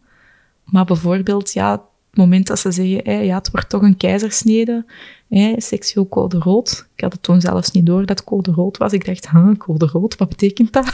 Maar 0.66 0.84
bijvoorbeeld, 0.84 1.52
ja, 1.52 1.70
het 1.70 1.80
moment 2.12 2.46
dat 2.46 2.58
ze 2.58 2.72
zeggen, 2.72 3.24
ja, 3.24 3.36
het 3.38 3.50
wordt 3.50 3.68
toch 3.68 3.82
een 3.82 3.96
keizersnede, 3.96 4.84
hè, 5.28 5.54
seksueel 5.56 6.08
code 6.08 6.38
rood. 6.38 6.86
Ik 6.94 7.02
had 7.02 7.12
het 7.12 7.22
toen 7.22 7.40
zelfs 7.40 7.70
niet 7.70 7.86
door 7.86 8.06
dat 8.06 8.24
code 8.24 8.50
rood 8.50 8.76
was. 8.76 8.92
Ik 8.92 9.04
dacht, 9.04 9.30
huh, 9.30 9.56
code 9.58 9.86
rood, 9.86 10.16
wat 10.16 10.28
betekent 10.28 10.72
dat? 10.72 10.92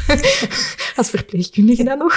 Als 0.96 1.10
verpleegkundige 1.10 1.84
dan 1.84 1.98
nog. 1.98 2.14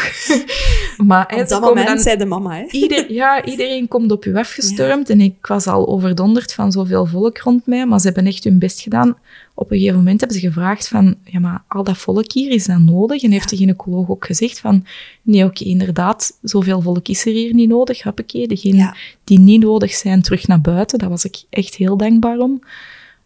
maar, 1.07 1.35
op 1.39 1.47
dat 1.47 1.61
moment 1.61 1.87
dan, 1.87 1.99
zei 1.99 2.17
de 2.17 2.25
mama, 2.25 2.55
hè? 2.55 2.65
Ieder, 2.69 3.11
ja, 3.11 3.45
iedereen 3.45 3.87
komt 3.87 4.11
op 4.11 4.25
u 4.25 4.35
afgestormd 4.35 5.09
en 5.09 5.21
ik 5.21 5.45
was 5.45 5.67
al 5.67 5.87
overdonderd 5.87 6.53
van 6.53 6.71
zoveel 6.71 7.05
volk 7.05 7.37
rond 7.37 7.65
mij, 7.65 7.85
maar 7.85 7.99
ze 7.99 8.05
hebben 8.05 8.25
echt 8.25 8.43
hun 8.43 8.59
best 8.59 8.81
gedaan 8.81 9.17
op 9.57 9.71
een 9.71 9.77
gegeven 9.77 9.97
moment 9.97 10.19
hebben 10.19 10.39
ze 10.39 10.47
gevraagd 10.47 10.87
van, 10.87 11.15
ja, 11.23 11.39
maar 11.39 11.63
al 11.67 11.83
dat 11.83 11.97
volk 11.97 12.31
hier, 12.31 12.51
is 12.51 12.65
dat 12.65 12.79
nodig? 12.79 13.23
En 13.23 13.31
heeft 13.31 13.49
de 13.49 13.57
gynaecoloog 13.57 14.09
ook 14.09 14.25
gezegd 14.25 14.59
van, 14.59 14.85
nee, 15.21 15.43
oké, 15.43 15.63
inderdaad, 15.63 16.37
zoveel 16.41 16.81
volk 16.81 17.07
is 17.07 17.25
er 17.25 17.31
hier 17.31 17.53
niet 17.53 17.69
nodig. 17.69 18.03
Hoppakee, 18.03 18.47
degenen 18.47 18.95
die 19.23 19.39
niet 19.39 19.61
nodig 19.61 19.93
zijn, 19.93 20.21
terug 20.21 20.47
naar 20.47 20.61
buiten. 20.61 20.99
Daar 20.99 21.09
was 21.09 21.25
ik 21.25 21.43
echt 21.49 21.75
heel 21.75 21.97
dankbaar 22.09 22.37
om. 22.37 22.63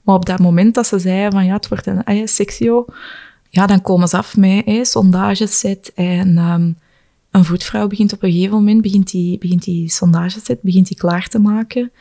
Maar 0.02 0.16
op 0.16 0.26
dat 0.26 0.40
moment 0.40 0.76
dat 0.76 0.88
ze 0.88 1.00
zeiden 1.00 1.32
van, 1.32 1.46
ja, 1.46 1.54
het 1.54 1.68
wordt 1.68 1.88
een 1.88 2.28
sectio, 2.28 2.86
ja, 3.50 3.66
dan 3.66 3.82
komen 3.82 4.08
ze 4.08 4.18
af 4.18 4.38
met 4.38 4.66
eh, 4.66 4.84
sondageset 4.84 5.92
en... 5.96 6.38
Um, 6.38 6.78
een 7.32 7.46
voetvrouw 7.46 7.88
begint 7.88 8.14
op 8.14 8.24
een 8.24 8.32
gegeven 8.32 8.56
moment, 8.56 8.82
begint 8.82 9.12
die, 9.12 9.38
begint 9.38 9.64
die 9.64 9.90
sondageset, 9.90 10.62
begint 10.62 10.88
die 10.88 10.98
klaar 10.98 11.28
te 11.28 11.40
maken. 11.40 11.92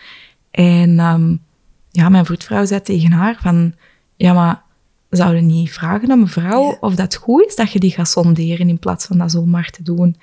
En 0.51 0.99
um, 0.99 1.43
ja, 1.91 2.09
mijn 2.09 2.27
voetvrouw 2.27 2.65
zei 2.65 2.81
tegen 2.81 3.13
haar 3.13 3.39
van, 3.41 3.75
ja, 4.17 4.33
maar 4.33 4.63
zouden 5.11 5.47
niet 5.47 5.73
vragen 5.73 6.11
aan 6.11 6.21
mevrouw 6.21 6.77
of 6.81 6.95
dat 6.95 7.17
goed 7.17 7.47
is 7.47 7.57
dat 7.57 7.73
je 7.73 7.79
die 7.79 7.91
gaat 7.91 8.09
sonderen 8.09 8.69
in 8.69 8.79
plaats 8.79 9.07
van 9.07 9.19
dat 9.19 9.31
zomaar 9.31 9.71
te 9.71 9.83
doen? 9.83 10.17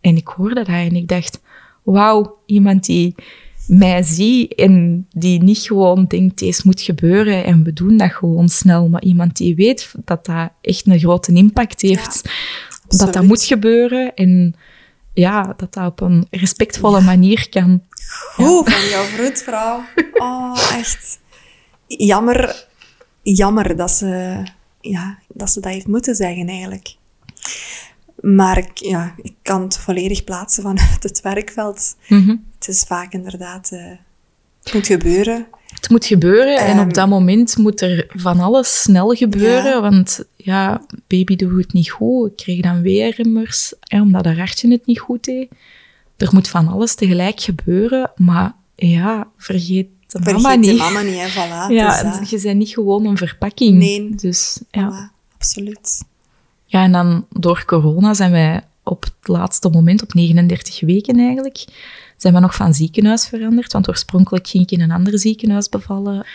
En 0.00 0.16
ik 0.16 0.28
hoorde 0.28 0.54
dat 0.54 0.66
en 0.66 0.96
ik 0.96 1.08
dacht, 1.08 1.40
wauw, 1.82 2.38
iemand 2.46 2.84
die 2.84 3.14
mij 3.68 4.02
ziet 4.02 4.54
en 4.54 5.06
die 5.10 5.42
niet 5.42 5.58
gewoon 5.58 6.04
denkt, 6.06 6.38
deze 6.38 6.62
moet 6.64 6.80
gebeuren 6.80 7.44
en 7.44 7.64
we 7.64 7.72
doen 7.72 7.96
dat 7.96 8.12
gewoon 8.12 8.48
snel, 8.48 8.88
maar 8.88 9.02
iemand 9.02 9.36
die 9.36 9.54
weet 9.54 9.94
dat 10.04 10.24
dat 10.26 10.50
echt 10.60 10.86
een 10.86 10.98
grote 10.98 11.32
impact 11.32 11.80
heeft, 11.80 12.30
dat 12.88 13.12
dat 13.12 13.24
moet 13.24 13.42
gebeuren 13.42 14.14
en 14.14 14.54
ja, 15.12 15.54
dat 15.56 15.74
dat 15.74 15.86
op 15.86 16.00
een 16.00 16.26
respectvolle 16.30 17.00
manier 17.00 17.48
kan. 17.48 17.82
Goed 18.34 18.72
van 18.72 18.88
jouw 18.88 19.04
vroedvrouw. 19.04 19.80
Oh, 20.14 20.58
echt. 20.72 21.18
Jammer 21.86 22.66
jammer 23.34 23.76
dat 23.76 23.90
ze, 23.90 24.42
ja, 24.80 25.18
dat 25.28 25.50
ze 25.50 25.60
dat 25.60 25.72
heeft 25.72 25.86
moeten 25.86 26.14
zeggen 26.14 26.48
eigenlijk. 26.48 26.96
Maar 28.34 28.58
ik, 28.58 28.70
ja, 28.78 29.14
ik 29.22 29.34
kan 29.42 29.62
het 29.62 29.78
volledig 29.78 30.24
plaatsen 30.24 30.62
vanuit 30.62 31.02
het 31.02 31.20
werkveld. 31.20 31.96
Mhm. 32.08 32.36
Het 32.58 32.68
is 32.68 32.82
vaak 32.86 33.12
inderdaad... 33.12 33.70
Uh, 33.72 33.80
het 34.62 34.74
moet 34.74 34.86
gebeuren. 34.86 35.46
Het 35.66 35.88
moet 35.90 36.04
gebeuren 36.06 36.56
en 36.58 36.76
Ehm. 36.76 36.86
op 36.86 36.94
dat 36.94 37.08
moment 37.08 37.56
moet 37.56 37.80
er 37.80 38.06
van 38.08 38.40
alles 38.40 38.82
snel 38.82 39.08
gebeuren, 39.14 39.70
Ja. 39.70 39.80
want 39.80 40.24
ja, 40.36 40.80
baby 41.06 41.36
doet 41.36 41.62
het 41.62 41.72
niet 41.72 41.90
goed. 41.90 42.30
Ik 42.30 42.36
kreeg 42.36 42.60
dan 42.62 42.80
weer 42.82 43.18
immers, 43.18 43.74
hè, 43.80 44.00
omdat 44.00 44.24
haar 44.24 44.38
hartje 44.38 44.70
het 44.70 44.86
niet 44.86 44.98
goed 45.00 45.24
deed. 45.24 45.48
Er 46.16 46.28
moet 46.32 46.48
van 46.48 46.68
alles 46.68 46.94
tegelijk 46.94 47.40
gebeuren, 47.40 48.10
maar 48.16 48.54
ja, 48.74 49.28
vergeet 49.36 49.88
de 50.06 50.18
Vergeet 50.22 50.42
mama 50.42 50.56
de 50.56 50.66
niet. 50.66 50.78
mama 50.78 51.02
niet, 51.02 51.14
hè, 51.20 51.28
voilà. 51.28 51.72
ja, 51.78 52.02
Dus, 52.02 52.18
eh, 52.20 52.30
je 52.30 52.40
bent 52.40 52.58
niet 52.58 52.68
gewoon 52.70 53.04
een 53.04 53.16
verpakking. 53.16 53.78
Nee. 53.78 54.14
Dus 54.14 54.60
ja. 54.70 54.90
voilà, 55.10 55.34
absoluut. 55.38 56.02
Ja, 56.66 56.82
en 56.82 56.92
dan 56.92 57.26
door 57.30 57.64
corona 57.66 58.14
zijn 58.14 58.30
wij 58.30 58.64
op 58.82 59.02
het 59.02 59.28
laatste 59.28 59.68
moment, 59.68 60.02
op 60.02 60.14
39 60.14 60.80
weken 60.80 61.18
eigenlijk, 61.18 61.64
zijn 62.16 62.34
we 62.34 62.40
nog 62.40 62.54
van 62.54 62.74
ziekenhuis 62.74 63.28
veranderd. 63.28 63.72
Want 63.72 63.88
oorspronkelijk 63.88 64.48
ging 64.48 64.62
ik 64.62 64.70
in 64.70 64.80
een 64.80 64.90
ander 64.90 65.18
ziekenhuis 65.18 65.68
bevallen. 65.68 66.26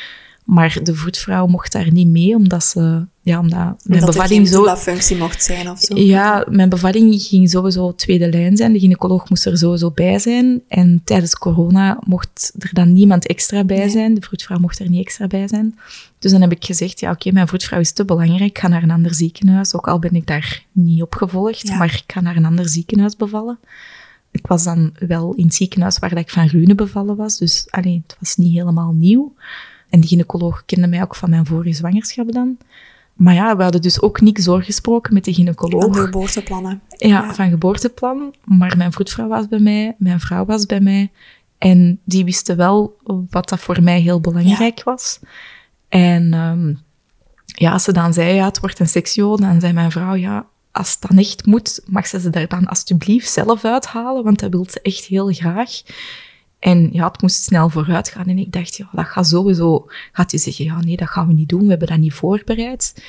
Maar 0.46 0.80
de 0.84 0.96
voetvrouw 0.96 1.48
mocht 1.48 1.72
daar 1.72 1.92
niet 1.92 2.08
mee, 2.08 2.36
omdat 2.36 2.64
ze... 2.64 3.06
Ja, 3.24 3.40
omdat 3.40 3.82
mijn 3.84 4.00
er 4.00 4.06
bevalling 4.06 4.48
geen 4.50 4.66
zo... 4.66 4.76
functie 4.76 5.18
mocht 5.18 5.44
zijn 5.44 5.70
of 5.70 5.80
zo. 5.80 5.96
Ja, 5.96 6.46
mijn 6.50 6.70
bevalling 6.70 7.22
ging 7.22 7.50
sowieso 7.50 7.96
tweede 7.96 8.30
lijn 8.30 8.58
zijn. 8.58 8.74
De 8.74 8.80
gynaecoloog 8.80 9.30
moest 9.30 9.46
er 9.46 9.58
sowieso 9.58 9.92
bij 9.92 10.20
zijn. 10.20 10.62
En 10.68 11.02
tijdens 11.04 11.36
corona 11.36 12.00
mocht 12.06 12.54
er 12.60 12.70
dan 12.74 12.94
niemand 12.94 13.28
extra 13.28 13.64
bij 13.64 13.78
Nee. 13.78 13.90
zijn. 13.90 14.14
De 14.14 14.22
vroedvrouw 14.22 14.60
mocht 14.60 14.80
er 14.80 14.90
niet 14.90 15.06
extra 15.06 15.28
bij 15.28 15.48
zijn. 15.48 15.80
Dus 16.20 16.32
dan 16.32 16.42
heb 16.42 16.52
ik 16.52 16.66
gezegd, 16.66 17.00
ja 17.00 17.12
oké, 17.12 17.32
mijn 17.32 17.48
vroedvrouw 17.48 17.80
is 17.80 17.92
te 17.92 18.06
belangrijk. 18.06 18.50
Ik 18.50 18.60
ga 18.60 18.68
naar 18.68 18.84
een 18.84 18.92
ander 18.92 19.14
ziekenhuis. 19.14 19.76
Ook 19.76 19.88
al 19.88 20.00
ben 20.00 20.14
ik 20.14 20.28
daar 20.28 20.64
niet 20.72 21.02
op 21.02 21.16
gevolgd. 21.16 21.68
Ja. 21.68 21.78
Maar 21.78 21.94
ik 22.06 22.14
ga 22.14 22.22
naar 22.22 22.36
een 22.36 22.46
ander 22.46 22.70
ziekenhuis 22.70 23.16
bevallen. 23.16 23.60
Ik 24.32 24.48
was 24.48 24.64
dan 24.64 24.94
wel 25.08 25.34
in 25.34 25.46
het 25.46 25.56
ziekenhuis 25.56 26.00
waar 26.00 26.10
dat 26.10 26.20
ik 26.20 26.30
van 26.30 26.48
Rune 26.48 26.76
bevallen 26.76 27.16
was. 27.16 27.38
Dus 27.38 27.68
allee, 27.70 28.04
het 28.08 28.16
was 28.20 28.36
niet 28.36 28.54
helemaal 28.54 28.92
nieuw. 28.92 29.34
En 29.90 30.00
de 30.02 30.08
gynaecoloog 30.08 30.64
kende 30.66 30.88
mij 30.88 31.02
ook 31.02 31.16
van 31.16 31.30
mijn 31.30 31.46
vorige 31.46 31.76
zwangerschap 31.76 32.32
dan. 32.32 32.58
Maar 33.22 33.34
ja, 33.34 33.56
we 33.58 33.64
hadden 33.64 33.82
dus 33.82 34.02
ook 34.02 34.22
niks 34.22 34.44
doorgesproken 34.44 35.14
met 35.14 35.26
de 35.26 35.34
gynaecoloog. 35.34 35.82
Van 35.82 35.92
de 35.92 36.00
geboorteplannen. 36.00 36.82
Ja, 36.90 37.08
Ja. 37.08 37.34
van 37.34 37.50
geboorteplan. 37.50 38.34
Maar 38.44 38.78
mijn 38.78 38.94
voetvrouw 38.94 39.28
was 39.28 39.48
bij 39.48 39.60
mij, 39.60 39.96
mijn 39.98 40.20
vrouw 40.20 40.46
was 40.46 40.66
bij 40.66 40.80
mij. 40.80 41.12
En 41.58 42.00
die 42.04 42.24
wisten 42.24 42.58
wel 42.58 42.98
wat 43.30 43.50
dat 43.50 43.60
voor 43.60 43.84
mij 43.84 44.00
heel 44.00 44.20
belangrijk 44.20 44.84
was. 44.84 45.20
En 45.90 46.34
ehm, 46.34 46.74
ja, 47.46 47.72
als 47.72 47.84
ze 47.84 47.92
dan 47.92 48.14
zei, 48.14 48.34
ja, 48.34 48.46
het 48.46 48.60
wordt 48.60 48.80
een 48.80 48.88
seksio, 48.88 49.36
dan 49.36 49.60
zei 49.60 49.74
mijn 49.74 49.92
vrouw, 49.92 50.14
ja, 50.14 50.46
als 50.72 50.92
het 50.92 51.10
dan 51.10 51.18
echt 51.18 51.46
moet, 51.46 51.82
mag 51.86 52.08
ze 52.08 52.20
ze 52.20 52.30
daar 52.30 52.48
dan 52.48 52.68
alsjeblieft 52.68 53.30
zelf 53.32 53.66
uithalen, 53.66 54.24
want 54.24 54.40
dat 54.40 54.52
wil 54.52 54.66
ze 54.70 54.80
echt 54.82 55.06
heel 55.06 55.34
graag. 55.34 55.72
En 56.62 56.90
ja, 56.92 57.08
het 57.08 57.22
moest 57.22 57.44
snel 57.44 57.70
vooruit 57.70 58.10
gaan. 58.10 58.26
En 58.26 58.38
ik 58.38 58.52
dacht, 58.52 58.76
ja, 58.78 58.90
dat 58.92 59.06
gaat 59.06 59.28
sowieso... 59.28 59.86
Gaat 60.12 60.32
hij 60.32 60.40
zeggen, 60.40 60.66
ja, 60.66 60.80
nee, 60.80 60.98
dat 60.98 61.08
gaan 61.10 61.28
we 61.28 61.34
niet 61.34 61.50
doen. 61.50 61.62
We 61.64 61.70
hebben 61.70 61.88
dat 61.88 61.98
niet 61.98 62.14
voorbereid. 62.14 63.04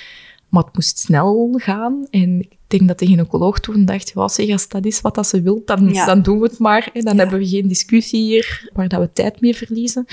Maar 0.49 0.62
het 0.65 0.74
moest 0.74 0.99
snel 0.99 1.55
gaan. 1.57 2.07
En 2.11 2.41
ik 2.41 2.57
denk 2.66 2.89
dat 2.89 2.99
de 2.99 3.07
gynaecoloog 3.07 3.61
toen 3.61 3.85
dacht, 3.85 4.12
ja, 4.15 4.29
zeg, 4.29 4.51
als 4.51 4.69
dat 4.69 4.85
is 4.85 5.01
wat 5.01 5.15
dat 5.15 5.27
ze 5.27 5.43
wil, 5.43 5.62
dan, 5.65 5.89
Ja. 5.93 6.07
dan 6.07 6.23
doen 6.23 6.39
we 6.41 6.47
het 6.47 6.59
maar. 6.59 6.91
En 6.93 7.05
dan 7.05 7.15
Ja. 7.15 7.20
hebben 7.20 7.39
we 7.39 7.49
geen 7.49 7.69
discussie 7.69 8.23
hier 8.23 8.70
waar 8.73 8.89
dat 8.89 9.01
we 9.01 9.12
tijd 9.12 9.41
mee 9.41 9.57
verliezen. 9.57 10.07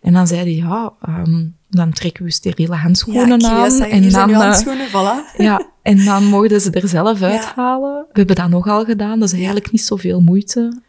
En 0.00 0.12
dan 0.12 0.26
zei 0.26 0.40
hij, 0.40 0.54
ja, 0.54 0.92
ehm, 1.02 1.46
dan 1.70 1.92
trekken 1.92 2.24
we 2.24 2.30
steriele 2.30 2.74
handschoenen 2.74 3.40
ja, 3.40 3.48
aan. 3.64 3.80
en 3.80 4.10
dan, 4.10 4.30
eh, 4.30 4.36
handschoenen, 4.38 4.88
voilà. 4.88 5.36
ja, 5.36 5.66
en 5.82 6.04
dan 6.04 6.24
mochten 6.34 6.60
ze 6.60 6.70
er 6.70 6.88
zelf 6.88 7.22
uithalen. 7.22 8.04
We 8.12 8.18
hebben 8.18 8.36
dat 8.36 8.48
nogal 8.48 8.84
gedaan. 8.84 9.18
Dat 9.18 9.28
is 9.28 9.34
eigenlijk 9.34 9.70
niet 9.72 9.82
zoveel 9.82 10.20
moeite. 10.20 10.80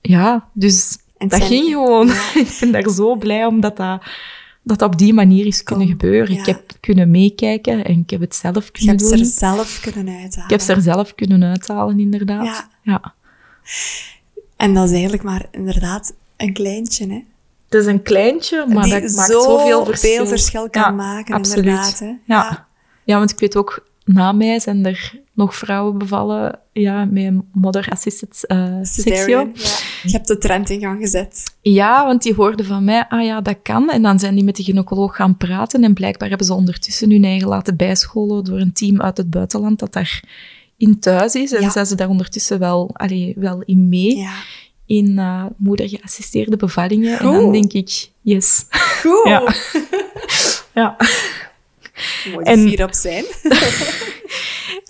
Ja, 0.00 0.48
dus 0.52 0.98
En 1.18 1.28
dat 1.28 1.38
zijn- 1.38 1.50
ging 1.50 1.68
gewoon. 1.68 2.06
Ja. 2.06 2.14
ik 2.40 2.56
ben 2.60 2.70
daar 2.72 2.88
zo 2.90 3.14
blij 3.16 3.44
om 3.44 3.60
dat 3.60 3.76
dat, 3.76 4.02
dat 4.62 4.82
op 4.82 4.98
die 4.98 5.14
manier 5.14 5.46
is 5.46 5.62
kunnen 5.62 5.86
gebeuren. 5.86 6.34
ja. 6.34 6.40
Ik 6.40 6.46
heb 6.46 6.62
kunnen 6.80 7.10
meekijken 7.10 7.84
en 7.84 7.98
ik 7.98 8.10
heb 8.10 8.20
het 8.20 8.34
zelf 8.34 8.64
Je 8.64 8.70
kunnen 8.72 8.88
hebt 8.96 9.08
ze 9.08 9.14
doen. 9.14 9.18
er 9.24 9.30
zelf 9.32 9.80
kunnen 9.80 10.14
uithalen. 10.20 10.44
Ik 10.44 10.50
heb 10.50 10.60
ze 10.60 10.72
er 10.72 10.80
zelf 10.80 11.14
kunnen 11.14 11.42
uithalen, 11.42 11.98
inderdaad. 12.00 12.44
Ja. 12.44 12.68
ja. 12.82 13.14
En 14.56 14.74
dat 14.74 14.84
is 14.86 14.92
eigenlijk 14.92 15.22
maar 15.22 15.46
inderdaad 15.50 16.14
een 16.36 16.52
kleintje, 16.52 17.06
hè. 17.08 17.22
Het 17.68 17.80
is 17.80 17.86
een 17.86 18.02
kleintje, 18.02 18.64
maar 18.68 18.82
die 18.84 18.92
dat 19.00 19.12
maakt 19.14 19.30
zo 19.30 19.40
zoveel 19.40 19.84
verschil. 19.84 20.14
veel 20.16 20.26
verschil 20.26 20.70
kan 20.70 20.96
maken, 20.96 21.34
absoluut. 21.34 21.64
inderdaad. 21.64 21.98
Hè. 21.98 22.12
Ja. 22.24 22.66
ja, 23.04 23.18
want 23.18 23.30
ik 23.30 23.38
weet 23.38 23.56
ook, 23.56 23.86
na 24.08 24.32
mij 24.32 24.60
zijn 24.60 24.86
er 24.86 25.20
nog 25.34 25.54
vrouwen 25.56 25.98
bevallen 25.98 26.58
ja, 26.72 27.04
met 27.04 27.24
een 27.24 27.44
mother-assisted 27.52 28.44
eh 28.46 28.74
seksio. 28.82 29.12
Cesarean, 29.14 29.50
Ja. 29.54 29.62
Je 30.02 30.10
hebt 30.10 30.28
de 30.28 30.38
trend 30.38 30.70
in 30.70 30.80
gang 30.80 31.00
gezet. 31.00 31.42
Ja, 31.60 32.06
want 32.06 32.22
die 32.22 32.34
hoorden 32.34 32.66
van 32.66 32.84
mij, 32.84 33.06
ah 33.08 33.24
ja, 33.24 33.40
dat 33.40 33.56
kan. 33.62 33.90
En 33.90 34.02
dan 34.02 34.18
zijn 34.18 34.34
die 34.34 34.44
met 34.44 34.56
de 34.56 34.62
gynaecoloog 34.62 35.16
gaan 35.16 35.36
praten. 35.36 35.84
En 35.84 35.94
blijkbaar 35.94 36.28
hebben 36.28 36.46
ze 36.46 36.54
ondertussen 36.54 37.10
hun 37.10 37.24
eigen 37.24 37.48
laten 37.48 37.76
bijscholen 37.76 38.44
door 38.44 38.58
een 38.60 38.72
team 38.72 39.00
uit 39.00 39.16
het 39.16 39.30
buitenland 39.30 39.78
dat 39.78 39.92
daar 39.92 40.22
in 40.76 40.98
thuis 40.98 41.34
is. 41.34 41.52
En 41.52 41.62
Ja. 41.62 41.70
zijn 41.70 41.86
ze 41.86 41.94
daar 41.94 42.08
ondertussen 42.08 42.58
wel, 42.58 42.90
allee, 42.92 43.34
wel 43.36 43.62
in 43.64 43.88
mee, 43.88 44.16
Ja. 44.16 44.32
in 44.86 45.08
uh, 45.10 45.44
moedergeassisteerde 45.56 46.56
bevallingen. 46.56 47.18
En 47.18 47.24
dan 47.24 47.52
denk 47.52 47.72
ik, 47.72 48.10
yes. 48.20 48.64
Goed. 49.00 49.20
Ja. 50.74 50.96
Mooi 52.32 52.44
En- 52.44 52.68
vier 52.68 52.84
op 52.84 52.94
zijn. 52.94 53.24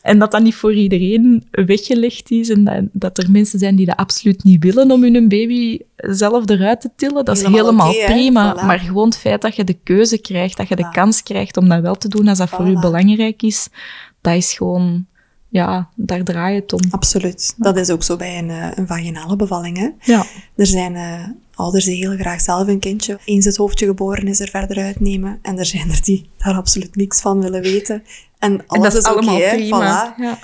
En 0.03 0.19
dat 0.19 0.31
dat 0.31 0.43
niet 0.43 0.55
voor 0.55 0.75
iedereen 0.75 1.47
weggelegd 1.51 2.31
is 2.31 2.49
en 2.49 2.65
dat, 2.65 2.83
dat 2.93 3.19
er 3.19 3.31
mensen 3.31 3.59
zijn 3.59 3.77
die 3.77 3.87
dat 3.87 3.97
absoluut 3.97 4.45
niet 4.45 4.63
willen 4.63 4.91
om 4.91 5.03
hun 5.03 5.29
baby 5.29 5.79
zelf 5.97 6.49
eruit 6.49 6.81
te 6.81 6.91
tillen, 6.97 7.25
dat 7.25 7.37
is 7.37 7.43
Helemaal 7.43 7.95
prima. 8.05 8.57
Voilà. 8.57 8.65
Maar 8.65 8.79
gewoon 8.79 9.09
het 9.09 9.19
feit 9.19 9.43
dat 9.43 9.57
je 9.57 9.65
de 9.65 9.79
keuze 9.83 10.19
krijgt, 10.19 10.57
dat 10.57 10.69
je 10.69 10.77
de 10.77 10.91
kans 10.91 11.23
krijgt 11.23 11.57
om 11.57 11.69
dat 11.69 11.81
wel 11.81 11.95
te 11.95 12.09
doen 12.09 12.29
als 12.29 12.39
dat 12.39 12.49
voor 12.49 12.69
je 12.69 12.79
belangrijk 12.79 13.43
is, 13.43 13.69
dat 14.21 14.35
is 14.35 14.53
gewoon, 14.53 15.07
ja, 15.49 15.89
daar 15.95 16.23
draai 16.23 16.55
je 16.55 16.61
het 16.61 16.73
om. 16.73 16.81
Absoluut. 16.91 17.55
Dat 17.57 17.77
is 17.77 17.91
ook 17.91 18.03
zo 18.03 18.17
bij 18.17 18.39
een, 18.39 18.51
eh, 18.51 18.71
een 18.75 18.87
vaginale 18.87 19.37
bevalling. 19.37 19.77
Hè. 19.79 19.89
Ja, 20.13 20.25
Er 20.57 20.67
zijn 20.67 20.97
eh, 20.97 21.25
ouders 21.59 21.85
die 21.85 21.97
heel 21.97 22.17
graag 22.17 22.41
zelf 22.41 22.69
een 22.69 22.79
kindje 22.79 23.19
eens 23.25 23.45
het 23.45 23.57
hoofdje 23.57 23.87
geboren 23.87 24.27
is 24.29 24.41
er 24.41 24.49
verder 24.49 24.79
uitnemen. 24.85 25.39
En 25.43 25.59
er 25.59 25.67
zijn 25.67 25.91
er 25.91 26.03
die 26.03 26.31
daar 26.37 26.55
absoluut 26.55 26.97
niks 26.97 27.21
van 27.21 27.41
willen 27.41 27.63
weten. 27.63 28.03
En 28.39 28.53
alles 28.67 28.67
en 28.67 28.81
dat 28.81 28.95
is, 28.95 29.11
oké, 29.11 29.19
allemaal 29.19 29.49
prima. 29.55 30.15
Voilà. 30.17 30.21
Ja, 30.21 30.39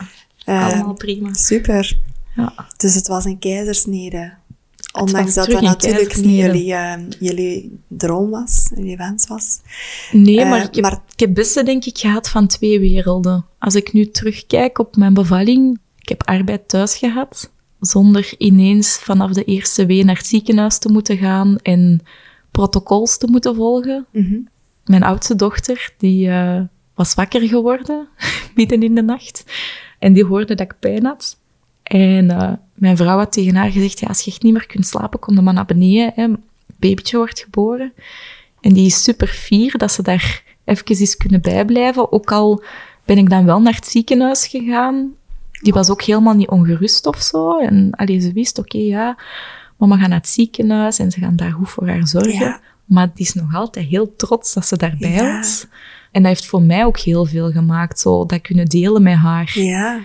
Eh, 0.44 0.66
allemaal 0.72 0.94
prima. 0.94 1.34
Super. 1.34 1.98
Ja. 2.36 2.52
Dus 2.76 2.94
het 2.94 3.08
was 3.08 3.24
een 3.24 3.38
keizersnede. 3.38 4.32
Ondanks 5.00 5.34
dat 5.34 5.46
dat 5.50 5.60
natuurlijk 5.62 6.16
niet 6.16 6.36
jullie, 6.36 6.72
eh, 6.74 6.94
jullie 7.20 7.78
droom 7.88 8.30
was, 8.30 8.70
jullie 8.74 8.96
wens 8.96 9.26
was. 9.26 9.58
Nee, 10.12 10.40
Eh, 10.40 10.48
maar, 10.50 10.62
ik 10.64 10.74
heb, 10.74 10.84
maar- 10.84 11.00
ik 11.12 11.20
heb 11.20 11.34
beste 11.34 11.62
denk 11.62 11.84
ik 11.84 11.98
gehad 11.98 12.28
van 12.28 12.46
twee 12.46 12.80
werelden. 12.80 13.44
Als 13.58 13.74
ik 13.74 13.92
nu 13.92 14.10
terugkijk 14.10 14.78
op 14.78 14.96
mijn 14.96 15.14
bevalling, 15.14 15.78
ik 15.98 16.08
heb 16.08 16.22
arbeid 16.26 16.68
thuis 16.68 16.96
gehad, 16.96 17.50
zonder 17.86 18.34
ineens 18.38 18.98
vanaf 18.98 19.32
de 19.32 19.44
eerste 19.44 19.86
wee 19.86 20.04
naar 20.04 20.16
het 20.16 20.26
ziekenhuis 20.26 20.78
te 20.78 20.88
moeten 20.88 21.16
gaan 21.16 21.58
en 21.62 22.00
protocols 22.50 23.18
te 23.18 23.26
moeten 23.26 23.54
volgen. 23.54 24.06
Mhm. 24.10 24.38
Mijn 24.84 25.02
oudste 25.02 25.34
dochter, 25.34 25.92
die 25.98 26.28
eh, 26.28 26.60
was 26.94 27.14
wakker 27.14 27.40
geworden, 27.48 28.08
midden 28.56 28.82
in 28.82 28.94
de 28.94 29.02
nacht. 29.02 29.44
En 29.98 30.12
die 30.12 30.24
hoorde 30.24 30.54
dat 30.54 30.60
ik 30.60 30.78
pijn 30.78 31.04
had. 31.04 31.38
En 31.82 32.30
eh, 32.30 32.52
mijn 32.74 32.96
vrouw 32.96 33.18
had 33.18 33.32
tegen 33.32 33.54
haar 33.54 33.70
gezegd, 33.70 34.00
ja, 34.00 34.06
als 34.06 34.20
je 34.20 34.30
echt 34.30 34.42
niet 34.42 34.52
meer 34.52 34.66
kunt 34.66 34.86
slapen, 34.86 35.18
kom 35.18 35.34
dan 35.34 35.44
maar 35.44 35.54
naar 35.54 35.64
beneden. 35.64 36.12
Hè. 36.14 36.28
Babytje 36.76 37.16
wordt 37.16 37.40
geboren. 37.40 37.92
En 38.60 38.72
die 38.72 38.86
is 38.86 39.02
super 39.02 39.28
fier 39.28 39.78
dat 39.78 39.92
ze 39.92 40.02
daar 40.02 40.42
even 40.64 41.00
is 41.00 41.16
kunnen 41.16 41.40
bijblijven. 41.40 42.12
Ook 42.12 42.32
al 42.32 42.62
ben 43.04 43.18
ik 43.18 43.30
dan 43.30 43.44
wel 43.44 43.60
naar 43.60 43.74
het 43.74 43.86
ziekenhuis 43.86 44.46
gegaan. 44.46 45.14
Die 45.64 45.72
was 45.72 45.90
ook 45.90 46.02
helemaal 46.02 46.34
niet 46.34 46.48
ongerust 46.48 47.06
of 47.06 47.16
zo. 47.16 47.58
En 47.58 47.88
allee, 47.90 48.20
ze 48.20 48.32
wist, 48.32 48.58
oké, 48.58 48.78
ja, 48.78 49.16
mama 49.76 49.96
gaat 49.96 50.08
naar 50.08 50.18
het 50.18 50.28
ziekenhuis 50.28 50.98
en 50.98 51.10
ze 51.10 51.20
gaan 51.20 51.36
daar 51.36 51.52
goed 51.52 51.70
voor 51.70 51.88
haar 51.88 52.06
zorgen. 52.06 52.32
Ja. 52.46 52.60
Maar 52.84 53.10
die 53.14 53.26
is 53.26 53.32
nog 53.34 53.54
altijd 53.54 53.86
heel 53.86 54.16
trots 54.16 54.54
dat 54.54 54.66
ze 54.66 54.76
daarbij 54.76 55.10
Ja. 55.10 55.36
was. 55.36 55.66
En 56.12 56.22
dat 56.22 56.30
heeft 56.32 56.46
voor 56.46 56.62
mij 56.62 56.84
ook 56.84 56.98
heel 56.98 57.24
veel 57.24 57.50
gemaakt, 57.50 57.98
zo 58.00 58.26
dat 58.26 58.40
kunnen 58.40 58.66
delen 58.66 59.02
met 59.02 59.14
haar. 59.16 59.52
Ja. 59.54 60.00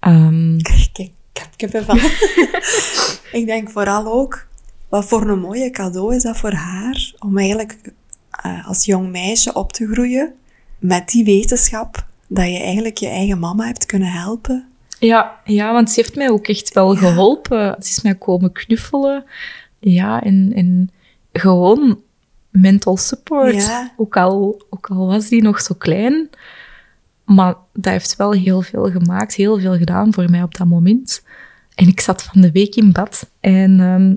Ehm, 0.00 0.58
Kijk, 0.58 0.98
ik 0.98 1.10
heb 1.32 1.48
kippenvel. 1.56 1.96
ik 3.40 3.46
denk 3.46 3.70
vooral 3.70 4.06
ook, 4.12 4.46
wat 4.88 5.04
voor 5.04 5.28
een 5.28 5.40
mooie 5.40 5.70
cadeau 5.70 6.14
is 6.14 6.22
dat 6.22 6.36
voor 6.36 6.52
haar, 6.52 7.12
om 7.18 7.38
eigenlijk 7.38 7.92
eh, 8.30 8.68
als 8.68 8.84
jong 8.84 9.10
meisje 9.10 9.52
op 9.54 9.72
te 9.72 9.86
groeien 9.92 10.34
met 10.78 11.08
die 11.08 11.24
wetenschap 11.24 12.06
dat 12.28 12.46
je 12.46 12.58
eigenlijk 12.58 12.98
je 12.98 13.08
eigen 13.08 13.38
mama 13.38 13.64
hebt 13.66 13.86
kunnen 13.86 14.12
helpen. 14.12 14.68
Ja, 14.98 15.40
ja, 15.44 15.72
want 15.72 15.90
ze 15.90 16.00
heeft 16.00 16.16
mij 16.16 16.30
ook 16.30 16.48
echt 16.48 16.72
wel 16.72 16.94
geholpen. 16.94 17.76
Ze 17.78 17.90
is 17.90 18.02
mij 18.02 18.14
komen 18.14 18.52
knuffelen. 18.52 19.24
Ja, 19.78 20.22
en, 20.22 20.52
en 20.54 20.90
gewoon 21.32 22.00
mental 22.50 22.96
support. 22.96 23.54
Ja. 23.54 23.92
Ook, 23.96 24.16
al, 24.16 24.62
ook 24.70 24.86
al 24.86 25.06
was 25.06 25.28
die 25.28 25.42
nog 25.42 25.60
zo 25.60 25.74
klein. 25.78 26.30
Maar 27.24 27.54
dat 27.72 27.92
heeft 27.92 28.16
wel 28.16 28.32
heel 28.32 28.62
veel 28.62 28.90
gemaakt, 28.90 29.34
heel 29.34 29.60
veel 29.60 29.76
gedaan 29.76 30.12
voor 30.12 30.30
mij 30.30 30.42
op 30.42 30.54
dat 30.54 30.66
moment. 30.66 31.22
En 31.74 31.88
ik 31.88 32.00
zat 32.00 32.22
van 32.22 32.40
de 32.40 32.52
week 32.52 32.74
in 32.74 32.92
bad 32.92 33.30
en 33.40 33.80
ehm, 33.80 34.14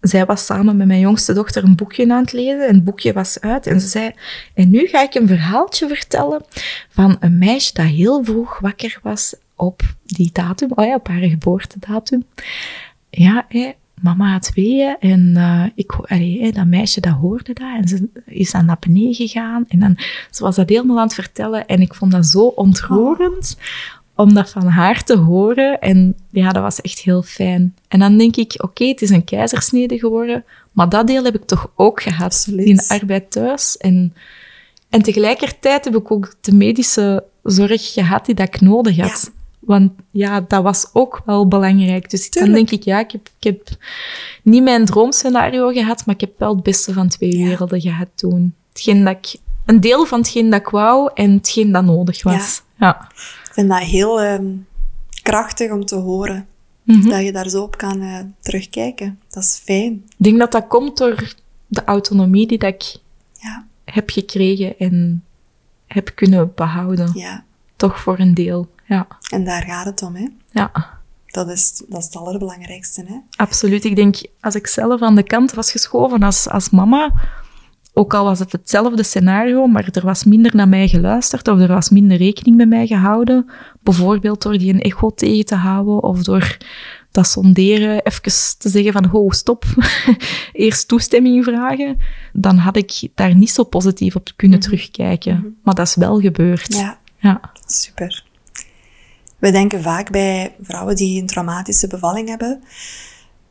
zij 0.00 0.26
was 0.26 0.46
samen 0.46 0.76
met 0.76 0.86
mijn 0.86 1.00
jongste 1.00 1.32
dochter 1.32 1.64
een 1.64 1.76
boekje 1.76 2.12
aan 2.12 2.22
het 2.22 2.32
lezen. 2.32 2.68
En 2.68 2.74
het 2.74 2.84
boekje 2.84 3.12
was 3.12 3.40
uit. 3.40 3.66
En 3.66 3.80
ze 3.80 3.88
zei, 3.88 4.12
en 4.54 4.70
nu 4.70 4.86
ga 4.86 5.02
ik 5.02 5.14
een 5.14 5.26
verhaaltje 5.26 5.88
vertellen 5.88 6.44
van 6.88 7.16
een 7.20 7.38
meisje 7.38 7.72
dat 7.72 7.86
heel 7.86 8.24
vroeg 8.24 8.58
wakker 8.58 8.98
was 9.02 9.34
op 9.60 9.82
die 10.04 10.30
datum, 10.32 10.70
oh 10.74 10.84
ja, 10.84 10.94
op 10.94 11.08
haar 11.08 11.22
geboortedatum. 11.22 12.24
Ja, 13.10 13.44
hé, 13.48 13.72
mama 14.00 14.32
had 14.32 14.50
weeën 14.54 14.96
en 15.00 15.34
uh, 15.36 15.64
ik, 15.74 15.92
allee, 15.92 16.40
hé, 16.42 16.50
dat 16.50 16.66
meisje 16.66 17.00
dat 17.00 17.12
hoorde 17.12 17.52
dat 17.52 17.76
en 17.76 17.88
ze 17.88 18.08
is 18.26 18.54
aan 18.54 18.64
naar 18.64 18.76
beneden 18.80 19.14
gegaan 19.14 19.64
en 19.68 19.78
dan, 19.78 19.98
ze 20.30 20.42
was 20.42 20.56
dat 20.56 20.68
helemaal 20.68 20.96
aan 20.96 21.04
het 21.04 21.14
vertellen 21.14 21.66
en 21.66 21.80
ik 21.80 21.94
vond 21.94 22.12
dat 22.12 22.26
zo 22.26 22.40
ontroerend 22.40 23.56
om 24.14 24.34
dat 24.34 24.50
van 24.50 24.66
haar 24.66 25.04
te 25.04 25.16
horen 25.16 25.80
en 25.80 26.16
ja, 26.30 26.50
dat 26.52 26.62
was 26.62 26.80
echt 26.80 26.98
heel 26.98 27.22
fijn. 27.22 27.74
En 27.88 27.98
dan 27.98 28.18
denk 28.18 28.36
ik, 28.36 28.54
oké, 28.62 28.84
het 28.84 29.02
is 29.02 29.10
een 29.10 29.24
keizersnede 29.24 29.98
geworden, 29.98 30.44
maar 30.72 30.88
dat 30.88 31.06
deel 31.06 31.24
heb 31.24 31.34
ik 31.34 31.44
toch 31.44 31.70
ook 31.74 32.02
gehad 32.02 32.24
Absoluut. 32.24 32.66
in 32.66 32.76
de 32.76 32.88
arbeid 32.88 33.30
thuis 33.30 33.76
en, 33.76 34.14
en 34.88 35.02
tegelijkertijd 35.02 35.84
heb 35.84 35.96
ik 35.96 36.10
ook 36.10 36.34
de 36.40 36.52
medische 36.52 37.24
zorg 37.42 37.92
gehad 37.92 38.26
die 38.26 38.34
dat 38.34 38.46
ik 38.46 38.60
nodig 38.60 38.96
had. 38.96 39.30
Want 39.60 39.92
ja, 40.10 40.40
dat 40.40 40.62
was 40.62 40.90
ook 40.92 41.22
wel 41.24 41.48
belangrijk. 41.48 42.10
Dus 42.10 42.30
dan 42.30 42.52
denk 42.52 42.70
ik, 42.70 42.82
ja, 42.82 42.98
ik 42.98 43.10
heb, 43.10 43.28
ik 43.38 43.44
heb 43.44 43.68
niet 44.42 44.62
mijn 44.62 44.84
droomscenario 44.84 45.68
gehad, 45.70 46.06
maar 46.06 46.14
ik 46.14 46.20
heb 46.20 46.32
wel 46.38 46.54
het 46.54 46.62
beste 46.62 46.92
van 46.92 47.08
twee 47.08 47.36
Ja. 47.38 47.44
werelden 47.46 47.80
gehad 47.80 48.08
toen. 48.14 48.54
Hetgeen 48.68 49.04
dat 49.04 49.16
ik, 49.16 49.40
een 49.66 49.80
deel 49.80 50.04
van 50.06 50.18
hetgeen 50.18 50.50
dat 50.50 50.60
ik 50.60 50.68
wou 50.68 51.10
en 51.14 51.30
hetgeen 51.32 51.72
dat 51.72 51.84
nodig 51.84 52.22
was. 52.22 52.62
Ja. 52.78 53.08
Ik 53.44 53.50
vind 53.52 53.68
dat 53.68 53.78
heel 53.78 54.20
ehm, 54.20 54.46
krachtig 55.22 55.70
om 55.70 55.84
te 55.84 55.96
horen. 55.96 56.46
Mhm. 56.82 57.08
Dat 57.08 57.24
je 57.24 57.32
daar 57.32 57.48
zo 57.48 57.62
op 57.62 57.76
kan 57.76 58.00
eh, 58.02 58.18
terugkijken. 58.40 59.18
Dat 59.28 59.42
is 59.42 59.60
fijn. 59.64 59.92
Ik 59.92 60.14
denk 60.16 60.38
dat 60.38 60.52
dat 60.52 60.66
komt 60.66 60.96
door 60.98 61.34
de 61.66 61.84
autonomie 61.84 62.46
die 62.46 62.58
dat 62.58 62.74
ik 62.74 62.96
Ja, 63.40 63.64
heb 63.84 64.10
gekregen 64.10 64.78
en 64.78 65.24
heb 65.86 66.12
kunnen 66.14 66.52
behouden. 66.54 67.10
ja. 67.14 67.44
Toch 67.76 68.00
voor 68.00 68.18
een 68.18 68.34
deel. 68.34 68.68
Ja, 68.94 69.06
En 69.30 69.44
daar 69.44 69.62
gaat 69.62 69.84
het 69.84 70.02
om, 70.02 70.14
hè. 70.14 70.26
ja. 70.50 70.98
Dat 71.26 71.48
is, 71.48 71.82
dat 71.88 71.98
is 71.98 72.04
het 72.04 72.16
allerbelangrijkste, 72.16 73.04
hè. 73.06 73.14
Absoluut. 73.36 73.84
Ik 73.84 73.96
denk, 73.96 74.16
als 74.40 74.54
ik 74.54 74.66
zelf 74.66 75.02
aan 75.02 75.14
de 75.14 75.22
kant 75.22 75.52
was 75.52 75.70
geschoven 75.70 76.22
als, 76.22 76.48
als 76.48 76.70
mama, 76.70 77.12
ook 77.94 78.14
al 78.14 78.24
was 78.24 78.38
het 78.38 78.52
hetzelfde 78.52 79.02
scenario, 79.02 79.66
maar 79.66 79.88
er 79.92 80.04
was 80.04 80.24
minder 80.24 80.56
naar 80.56 80.68
mij 80.68 80.88
geluisterd 80.88 81.48
of 81.48 81.58
er 81.60 81.68
was 81.68 81.88
minder 81.90 82.16
rekening 82.16 82.56
met 82.56 82.68
mij 82.68 82.86
gehouden, 82.86 83.50
bijvoorbeeld 83.82 84.42
door 84.42 84.58
die 84.58 84.72
een 84.72 84.80
echo 84.80 85.10
tegen 85.10 85.44
te 85.44 85.54
houden 85.54 86.02
of 86.02 86.22
door 86.22 86.56
dat 87.10 87.26
sonderen 87.26 88.02
even 88.04 88.22
te 88.58 88.68
zeggen 88.68 88.92
van, 88.92 89.04
ho, 89.04 89.30
stop, 89.30 89.64
eerst 90.52 90.88
toestemming 90.88 91.44
vragen, 91.44 91.96
dan 92.32 92.56
had 92.56 92.76
ik 92.76 93.08
daar 93.14 93.34
niet 93.34 93.50
zo 93.50 93.64
positief 93.64 94.16
op 94.16 94.28
kunnen 94.36 94.60
terugkijken. 94.60 95.58
Maar 95.62 95.74
dat 95.74 95.86
is 95.86 95.94
wel 95.94 96.20
gebeurd. 96.20 96.74
Ja, 96.74 96.98
Ja. 97.18 97.40
super. 97.66 98.28
We 99.40 99.50
denken 99.50 99.82
vaak 99.82 100.10
bij 100.10 100.54
vrouwen 100.62 100.96
die 100.96 101.20
een 101.20 101.26
traumatische 101.26 101.86
bevalling 101.86 102.28
hebben 102.28 102.62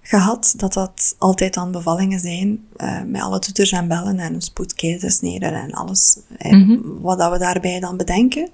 gehad, 0.02 0.54
dat 0.58 0.74
dat 0.74 1.16
altijd 1.18 1.54
dan 1.54 1.72
bevallingen 1.72 2.20
zijn 2.20 2.66
eh, 2.76 3.02
met 3.08 3.22
alle 3.22 3.40
toeters 3.40 3.72
en 3.72 3.88
bellen 3.88 4.20
en 4.20 4.34
een 4.34 4.42
spoedkeizersnede 4.42 5.46
en 5.46 5.72
alles 5.72 6.18
Mhm. 6.40 6.78
wat 7.02 7.18
dat 7.20 7.32
we 7.32 7.38
daarbij 7.38 7.80
dan 7.80 7.98
bedenken. 7.98 8.50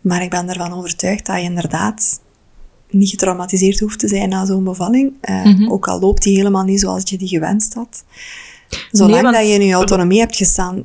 Maar 0.00 0.22
ik 0.22 0.30
ben 0.30 0.48
ervan 0.48 0.72
overtuigd 0.72 1.26
dat 1.26 1.36
je 1.36 1.42
inderdaad 1.42 2.20
niet 2.90 3.10
getraumatiseerd 3.10 3.80
hoeft 3.80 3.98
te 3.98 4.08
zijn 4.08 4.28
na 4.28 4.44
zo'n 4.44 4.64
bevalling. 4.64 5.12
Eh, 5.20 5.44
Mhm. 5.44 5.70
Ook 5.70 5.88
al 5.88 6.00
loopt 6.00 6.22
die 6.22 6.36
helemaal 6.36 6.64
niet 6.64 6.80
zoals 6.80 7.02
je 7.10 7.18
die 7.18 7.28
gewenst 7.28 7.74
had. 7.74 8.04
Zolang 8.90 9.22
want- 9.22 9.34
dat 9.34 9.46
je 9.46 9.52
in 9.52 9.66
je 9.66 9.72
autonomie 9.74 10.20
hebt 10.20 10.36
gestaan, 10.36 10.84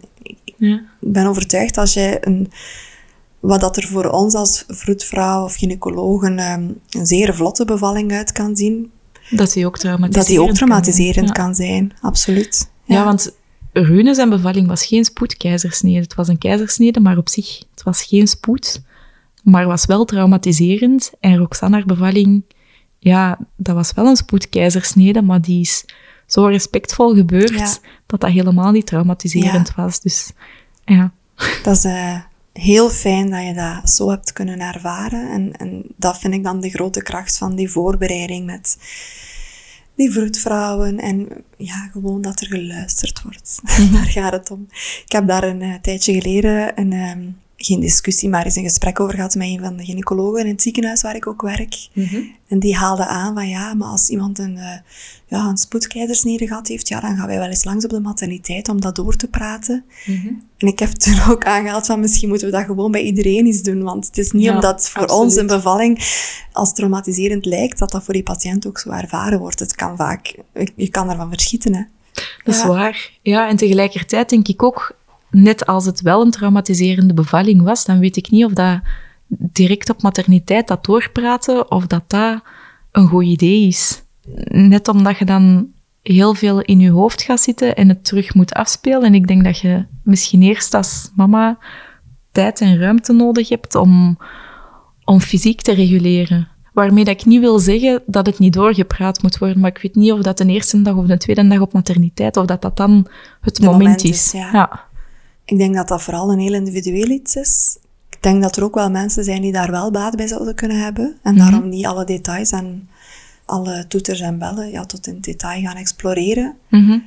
ja. 0.57 0.75
ik 1.01 1.11
ben 1.13 1.25
overtuigd 1.25 1.77
als 1.77 1.93
jij 1.93 2.17
een, 2.27 2.51
wat 3.39 3.59
dat 3.61 3.77
er 3.77 3.87
voor 3.87 4.09
ons 4.09 4.33
als 4.33 4.63
vroedvrouw 4.67 5.43
of 5.43 5.55
gynaecoloog 5.55 6.21
een, 6.21 6.39
ehm, 6.39 6.69
een 6.89 7.05
zeer 7.05 7.35
vlotte 7.35 7.65
bevalling 7.65 8.11
uit 8.11 8.31
kan 8.31 8.55
zien, 8.55 8.91
Dat 9.29 9.53
die 9.53 9.65
ook 9.65 9.77
traumatiserend 9.77 10.15
dat 10.15 10.27
die 10.27 10.39
ook 10.39 10.45
kan 10.47 10.55
traumatiserend 10.55 11.13
zijn. 11.15 11.25
Ja. 11.27 11.33
kan 11.33 11.55
zijn. 11.55 11.93
Absoluut. 12.01 12.69
Ja, 12.83 13.03
want 13.03 13.31
Rune 13.73 14.13
zijn 14.13 14.29
bevalling 14.29 14.67
was 14.67 14.85
geen 14.85 15.05
spoedkeizersnede. 15.05 15.99
Het 15.99 16.15
was 16.15 16.27
een 16.27 16.37
keizersnede, 16.37 16.99
maar 16.99 17.17
op 17.17 17.29
zich, 17.29 17.59
het 17.71 17.83
was 17.83 18.03
geen 18.03 18.27
spoed. 18.27 18.81
Maar 19.43 19.65
was 19.67 19.85
wel 19.85 20.05
traumatiserend. 20.05 21.11
En 21.19 21.37
Roxanne 21.37 21.75
haar 21.75 21.85
bevalling, 21.85 22.43
ja, 22.99 23.37
dat 23.55 23.75
was 23.75 23.91
wel 23.93 24.05
een 24.05 24.15
spoedkeizersnede, 24.15 25.21
maar 25.21 25.41
die 25.41 25.61
is 25.61 25.85
zo 26.27 26.45
respectvol 26.45 27.15
gebeurd 27.15 27.49
Ja. 27.53 27.77
dat 28.05 28.21
dat 28.21 28.29
helemaal 28.29 28.71
niet 28.71 28.85
traumatiserend 28.85 29.75
was. 29.75 29.99
Dus 30.01 30.31
ja, 30.85 31.11
Dat 31.63 31.75
is 31.75 31.83
eh, 31.83 32.15
heel 32.59 32.89
fijn 32.89 33.29
dat 33.29 33.43
je 33.43 33.53
dat 33.53 33.89
zo 33.89 34.09
hebt 34.09 34.33
kunnen 34.33 34.59
ervaren. 34.59 35.31
En, 35.31 35.51
en 35.51 35.83
dat 35.95 36.19
vind 36.19 36.33
ik 36.33 36.43
dan 36.43 36.61
de 36.61 36.69
grote 36.69 37.01
kracht 37.01 37.37
van 37.37 37.55
die 37.55 37.69
voorbereiding 37.69 38.45
met 38.45 38.77
die 39.95 40.11
vroedvrouwen. 40.11 40.99
En 40.99 41.27
ja, 41.57 41.89
gewoon 41.91 42.21
dat 42.21 42.41
er 42.41 42.47
geluisterd 42.47 43.21
wordt. 43.21 43.59
daar 43.93 44.05
gaat 44.05 44.33
het 44.33 44.51
om. 44.51 44.67
Ik 45.05 45.11
heb 45.11 45.27
daar 45.27 45.43
een 45.43 45.61
eh, 45.61 45.73
tijdje 45.81 46.21
geleden 46.21 46.79
een, 46.79 46.93
ehm, 46.93 47.27
geen 47.57 47.79
discussie, 47.79 48.29
maar 48.29 48.45
eens 48.45 48.55
een 48.55 48.63
gesprek 48.63 48.99
over 48.99 49.13
gehad 49.15 49.35
met 49.35 49.47
een 49.47 49.59
van 49.59 49.77
de 49.77 49.83
gynaecologen 49.85 50.39
in 50.45 50.51
het 50.51 50.61
ziekenhuis 50.61 51.01
waar 51.01 51.15
ik 51.15 51.27
ook 51.27 51.41
werk. 51.41 51.87
En 52.47 52.59
die 52.59 52.75
haalde 52.75 53.05
aan 53.05 53.33
van 53.33 53.47
ja, 53.49 53.73
maar 53.73 53.87
als 53.87 54.09
iemand 54.09 54.39
een, 54.39 54.57
eh, 54.57 54.77
ja, 55.27 55.45
een 55.45 55.57
spoedkeizersnede 55.57 56.47
gehad 56.47 56.67
heeft, 56.67 56.87
ja, 56.87 56.99
dan 56.99 57.15
gaan 57.17 57.27
wij 57.27 57.37
wel 57.37 57.47
eens 57.47 57.63
langs 57.63 57.83
op 57.83 57.89
de 57.89 57.99
materniteit 57.99 58.69
om 58.69 58.81
dat 58.81 58.95
door 58.95 59.15
te 59.15 59.27
praten. 59.27 59.83
En 60.57 60.67
ik 60.67 60.79
heb 60.79 60.89
toen 60.89 61.19
ook 61.29 61.45
aangehaald 61.45 61.85
van 61.85 61.99
misschien 61.99 62.29
moeten 62.29 62.47
we 62.47 62.53
dat 62.53 62.65
gewoon 62.65 62.91
bij 62.91 63.01
iedereen 63.01 63.45
eens 63.45 63.61
doen. 63.61 63.83
Want 63.83 64.05
het 64.05 64.17
is 64.17 64.31
niet 64.31 64.43
Ja, 64.43 64.55
omdat 64.55 64.89
voor 64.89 65.01
absoluut. 65.01 65.23
ons 65.23 65.35
een 65.35 65.47
bevalling 65.47 65.99
als 66.51 66.73
traumatiserend 66.73 67.45
lijkt, 67.45 67.79
dat 67.79 67.91
dat 67.91 68.03
voor 68.03 68.13
die 68.13 68.23
patiënt 68.23 68.67
ook 68.67 68.79
zo 68.79 68.89
ervaren 68.89 69.39
wordt. 69.39 69.59
Het 69.59 69.75
kan 69.75 69.95
vaak, 69.97 70.35
je 70.75 70.89
kan 70.89 71.09
ervan 71.09 71.29
verschieten. 71.29 71.75
Hè. 71.75 71.81
dat 72.43 72.55
is 72.55 72.63
waar. 72.63 73.11
Ja, 73.21 73.47
en 73.47 73.55
tegelijkertijd 73.55 74.29
denk 74.29 74.47
ik 74.47 74.63
ook, 74.63 74.96
net 75.41 75.65
als 75.65 75.85
het 75.85 76.01
wel 76.01 76.21
een 76.21 76.31
traumatiserende 76.31 77.13
bevalling 77.13 77.61
was, 77.61 77.85
dan 77.85 77.99
weet 77.99 78.17
ik 78.17 78.29
niet 78.29 78.45
of 78.45 78.53
dat 78.53 78.79
direct 79.27 79.89
op 79.89 80.01
materniteit 80.01 80.67
dat 80.67 80.85
doorpraten, 80.85 81.71
of 81.71 81.87
dat 81.87 82.03
dat 82.07 82.41
een 82.91 83.07
goed 83.07 83.25
idee 83.25 83.67
is. 83.67 84.03
Net 84.47 84.87
omdat 84.87 85.17
je 85.17 85.25
dan 85.25 85.67
heel 86.01 86.33
veel 86.33 86.61
in 86.61 86.79
je 86.79 86.89
hoofd 86.89 87.21
gaat 87.21 87.41
zitten 87.41 87.75
en 87.75 87.89
het 87.89 88.03
terug 88.05 88.33
moet 88.33 88.53
afspelen. 88.53 89.03
En 89.03 89.13
ik 89.13 89.27
denk 89.27 89.43
dat 89.43 89.59
je 89.59 89.85
misschien 90.03 90.41
eerst 90.41 90.73
als 90.73 91.11
mama 91.15 91.57
tijd 92.31 92.61
en 92.61 92.79
ruimte 92.79 93.13
nodig 93.13 93.49
hebt 93.49 93.75
om, 93.75 94.17
om 95.03 95.19
fysiek 95.19 95.61
te 95.61 95.73
reguleren. 95.73 96.47
Waarmee 96.73 97.03
dat 97.03 97.19
ik 97.19 97.25
niet 97.25 97.39
wil 97.39 97.59
zeggen 97.59 98.01
dat 98.05 98.25
het 98.25 98.39
niet 98.39 98.53
doorgepraat 98.53 99.21
moet 99.21 99.37
worden, 99.37 99.59
maar 99.59 99.69
ik 99.69 99.81
weet 99.81 99.95
niet 99.95 100.11
of 100.11 100.21
dat 100.21 100.37
de 100.37 100.45
eerste 100.45 100.81
dag 100.81 100.95
of 100.95 101.05
de 101.05 101.17
tweede 101.17 101.47
dag 101.47 101.59
op 101.59 101.73
materniteit, 101.73 102.37
of 102.37 102.45
dat 102.45 102.61
dat 102.61 102.77
dan 102.77 103.07
het 103.41 103.59
moment, 103.59 103.77
moment 103.77 104.03
is. 104.03 104.31
ja. 104.31 104.86
Ik 105.47 105.57
denk 105.57 105.75
dat 105.75 105.87
dat 105.87 106.01
vooral 106.01 106.31
een 106.31 106.39
heel 106.39 106.53
individueel 106.53 107.09
iets 107.09 107.35
is. 107.35 107.77
Ik 108.09 108.23
denk 108.23 108.41
dat 108.41 108.57
er 108.57 108.63
ook 108.63 108.75
wel 108.75 108.91
mensen 108.91 109.23
zijn 109.23 109.41
die 109.41 109.51
daar 109.51 109.71
wel 109.71 109.91
baat 109.91 110.15
bij 110.15 110.27
zouden 110.27 110.55
kunnen 110.55 110.79
hebben. 110.79 111.17
En 111.23 111.37
daarom 111.37 111.69
niet 111.69 111.85
alle 111.85 112.05
details 112.05 112.51
en 112.51 112.89
alle 113.45 113.85
toeters 113.87 114.19
en 114.19 114.37
bellen 114.37 114.71
ja, 114.71 114.85
tot 114.85 115.07
in 115.07 115.21
detail 115.21 115.61
gaan 115.61 115.75
exploreren. 115.75 116.55
Mhm. 116.69 116.99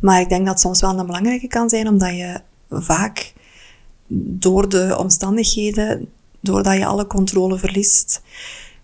Maar 0.00 0.20
ik 0.20 0.28
denk 0.28 0.44
dat 0.44 0.54
het 0.54 0.62
soms 0.62 0.80
wel 0.80 0.98
een 0.98 1.06
belangrijke 1.06 1.46
kan 1.46 1.68
zijn, 1.68 1.88
omdat 1.88 2.10
je 2.10 2.40
vaak 2.70 3.32
door 4.08 4.68
de 4.68 4.96
omstandigheden, 4.98 6.08
doordat 6.40 6.76
je 6.76 6.86
alle 6.86 7.06
controle 7.06 7.58
verliest, 7.58 8.22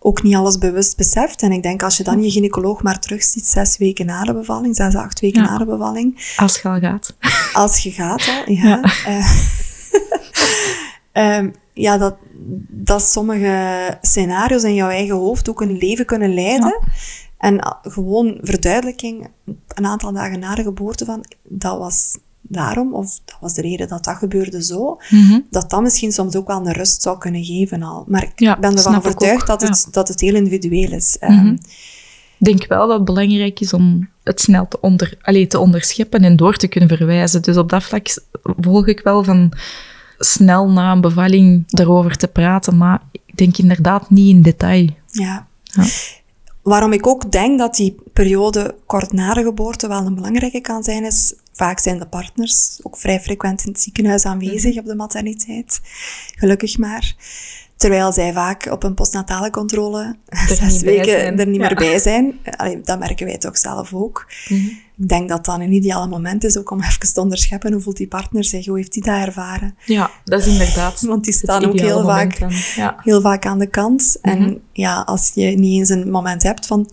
ook 0.06 0.22
niet 0.22 0.34
alles 0.34 0.58
bewust 0.58 0.96
beseft. 0.96 1.42
En 1.42 1.52
ik 1.52 1.62
denk 1.62 1.82
als 1.82 1.96
je 1.96 2.02
dan 2.04 2.22
je 2.22 2.30
gynaecoloog 2.30 2.82
maar 2.82 2.98
terugziet 3.00 3.46
zes 3.46 3.76
weken 3.78 4.06
na 4.06 4.22
de 4.24 4.34
bevalling, 4.34 4.76
zes, 4.76 4.94
acht 4.94 5.20
weken 5.20 5.42
Ja. 5.42 5.50
na 5.50 5.58
de 5.58 5.64
bevalling, 5.64 6.34
Als 6.36 6.56
het 6.56 6.64
al 6.64 6.78
gaat. 6.78 7.16
als 7.52 7.78
je 7.82 7.90
gaat 7.90 8.28
al, 8.28 8.52
ja. 8.62 8.80
eh, 9.06 9.30
ehm, 11.36 11.50
ja, 11.72 11.98
dat, 11.98 12.16
dat 12.68 13.02
sommige 13.02 13.98
scenario's 14.00 14.62
in 14.62 14.74
jouw 14.74 14.88
eigen 14.88 15.14
hoofd 15.16 15.48
ook 15.48 15.60
een 15.60 15.76
leven 15.76 16.06
kunnen 16.06 16.34
leiden. 16.34 16.78
En 17.38 17.76
gewoon 17.82 18.38
verduidelijking, 18.42 19.28
een 19.68 19.86
aantal 19.86 20.12
dagen 20.12 20.38
na 20.38 20.54
de 20.54 20.62
geboorte 20.62 21.04
van, 21.04 21.24
dat 21.42 21.78
was 21.78 22.18
daarom, 22.48 22.94
of 22.94 23.20
dat 23.24 23.36
was 23.40 23.54
de 23.54 23.62
reden 23.62 23.88
dat 23.88 24.04
dat 24.04 24.16
gebeurde 24.16 24.64
zo, 24.64 24.98
Mhm. 25.10 25.40
dat 25.50 25.70
dat 25.70 25.82
misschien 25.82 26.12
soms 26.12 26.36
ook 26.36 26.46
wel 26.46 26.66
een 26.66 26.72
rust 26.72 27.02
zou 27.02 27.18
kunnen 27.18 27.44
geven 27.44 27.82
al. 27.82 28.04
Maar 28.08 28.22
ik 28.22 28.32
Ja, 28.36 28.58
ben 28.58 28.76
ervan 28.76 28.96
overtuigd 28.96 29.46
dat, 29.46 29.60
het, 29.60 29.82
ja. 29.84 29.90
dat 29.90 30.08
het 30.08 30.20
heel 30.20 30.34
individueel 30.34 30.92
is. 30.92 31.16
Ehm, 31.18 31.32
Mhm. 31.32 31.56
Ik 32.38 32.50
denk 32.50 32.66
wel 32.66 32.86
dat 32.86 32.96
het 32.96 33.04
belangrijk 33.04 33.60
is 33.60 33.72
om 33.72 34.08
het 34.22 34.40
snel 34.40 34.68
te, 34.68 34.80
onder, 34.80 35.14
allee, 35.22 35.46
te 35.46 35.58
onderscheppen 35.58 36.24
en 36.24 36.36
door 36.36 36.56
te 36.56 36.66
kunnen 36.68 36.88
verwijzen. 36.88 37.42
Dus 37.42 37.56
op 37.56 37.68
dat 37.68 37.82
vlak 37.82 38.06
volg 38.42 38.86
ik 38.86 39.00
wel 39.00 39.24
van 39.24 39.52
snel 40.18 40.68
na 40.70 40.92
een 40.92 41.00
bevalling 41.00 41.64
erover 41.66 42.16
te 42.16 42.28
praten, 42.28 42.76
maar 42.76 43.02
ik 43.12 43.36
denk 43.36 43.56
inderdaad 43.58 44.10
niet 44.10 44.28
in 44.34 44.42
detail. 44.42 44.88
Ja. 45.06 45.46
Ja. 45.62 45.84
Waarom 46.64 46.92
ik 46.92 47.06
ook 47.06 47.32
denk 47.32 47.58
dat 47.58 47.74
die 47.74 47.96
periode 48.12 48.76
kort 48.86 49.12
na 49.12 49.34
de 49.34 49.42
geboorte 49.42 49.88
wel 49.88 50.06
een 50.06 50.14
belangrijke 50.14 50.60
kan 50.60 50.82
zijn, 50.82 51.04
is 51.04 51.34
vaak 51.52 51.78
zijn 51.78 51.98
de 51.98 52.06
partners 52.06 52.80
ook 52.82 52.96
vrij 52.96 53.20
frequent 53.20 53.64
in 53.64 53.72
het 53.72 53.80
ziekenhuis 53.80 54.24
aanwezig 54.24 54.78
op 54.78 54.84
de 54.84 54.94
materniteit. 54.94 55.80
Gelukkig 56.34 56.78
maar. 56.78 57.14
Terwijl 57.84 58.12
zij 58.12 58.32
vaak 58.32 58.66
op 58.70 58.82
een 58.82 58.94
postnatale 58.94 59.50
controle 59.50 60.16
zes 60.48 60.80
weken 60.80 61.38
er 61.38 61.46
niet 61.46 61.60
Ja. 61.60 61.66
meer 61.66 61.74
bij 61.74 61.98
zijn. 61.98 62.38
Allee, 62.56 62.80
dat 62.80 62.98
merken 62.98 63.26
wij 63.26 63.38
toch 63.38 63.58
zelf 63.58 63.94
ook. 63.94 64.26
Ik 64.96 65.08
denk 65.08 65.28
dat 65.28 65.44
dat 65.44 65.60
een 65.60 65.72
ideale 65.72 66.06
moment 66.06 66.44
is 66.44 66.56
ook 66.56 66.70
om 66.70 66.82
even 66.88 67.12
te 67.14 67.20
onderscheppen 67.20 67.72
hoe 67.72 67.80
voelt 67.80 67.96
die 67.96 68.08
partner 68.08 68.44
zich, 68.44 68.66
hoe 68.66 68.76
heeft 68.76 68.92
die 68.92 69.02
dat 69.02 69.26
ervaren. 69.26 69.76
Ja, 69.84 70.10
dat 70.24 70.40
is 70.40 70.46
inderdaad. 70.46 71.00
Want 71.10 71.24
die 71.24 71.32
staan 71.32 71.64
ook 71.64 71.78
heel 71.78 72.04
vaak. 72.04 72.38
Ja. 72.76 72.96
heel 73.02 73.20
vaak 73.20 73.46
aan 73.46 73.58
de 73.58 73.66
kant. 73.66 74.18
Mhm. 74.22 74.34
En 74.36 74.60
ja, 74.72 75.00
als 75.00 75.30
je 75.34 75.46
niet 75.46 75.78
eens 75.78 75.88
een 75.88 76.10
moment 76.10 76.42
hebt 76.42 76.66
van 76.66 76.90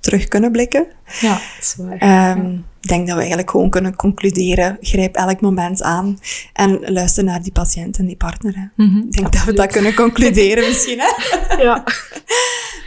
terug 0.00 0.28
kunnen 0.28 0.52
blikken, 0.52 0.86
ja, 1.20 1.32
dat 1.32 1.40
is 1.60 1.74
waar. 1.78 1.98
Ehm, 1.98 2.56
Ik 2.80 2.88
denk 2.88 3.00
dat 3.06 3.14
we 3.14 3.20
eigenlijk 3.20 3.50
gewoon 3.50 3.70
kunnen 3.70 3.96
concluderen. 3.96 4.76
Grijp 4.80 5.14
elk 5.14 5.40
moment 5.40 5.82
aan 5.82 6.18
en 6.52 6.92
luister 6.92 7.24
naar 7.24 7.42
die 7.42 7.52
patiënt 7.52 7.98
en 7.98 8.06
die 8.06 8.16
partner. 8.16 8.54
Hè. 8.56 8.84
Mhm, 8.84 8.96
Ik 8.98 9.12
denk 9.12 9.32
dat 9.32 9.44
we 9.44 9.52
dat 9.52 9.72
kunnen 9.72 9.94
concluderen 9.94 10.68
misschien. 10.68 10.98
Hè? 11.00 11.08
Ja. 11.64 11.84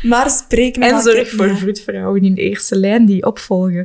Maar 0.03 0.30
spreek 0.30 0.78
met 0.78 0.91
En 0.91 1.02
zorg 1.02 1.30
voor 1.32 1.48
Ja. 1.48 1.56
vroedvrouwen 1.56 2.24
in 2.24 2.34
de 2.36 2.41
eerste 2.41 2.76
lijn 2.76 3.06
die 3.06 3.26
opvolgen. 3.26 3.84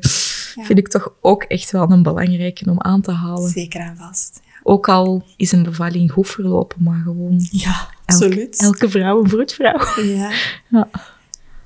Ja. 0.54 0.64
Vind 0.64 0.78
ik 0.78 0.88
toch 0.88 1.12
ook 1.20 1.42
echt 1.42 1.70
wel 1.70 1.90
een 1.90 2.02
belangrijke 2.02 2.70
om 2.70 2.80
aan 2.80 3.00
te 3.00 3.12
halen. 3.12 3.50
Zeker 3.50 3.80
en 3.80 3.96
vast. 3.96 4.40
Ook 4.62 4.88
al 4.88 5.24
is 5.36 5.52
een 5.52 5.62
bevalling 5.62 6.12
goed 6.12 6.28
verlopen, 6.28 6.82
maar 6.82 7.00
gewoon 7.04 7.46
Ja, 7.50 7.68
elk- 7.70 7.90
absoluut. 8.06 8.60
elke 8.62 8.90
vrouw 8.90 9.22
een 9.22 9.28
vroedvrouw. 9.28 9.80
Ja. 10.02 10.30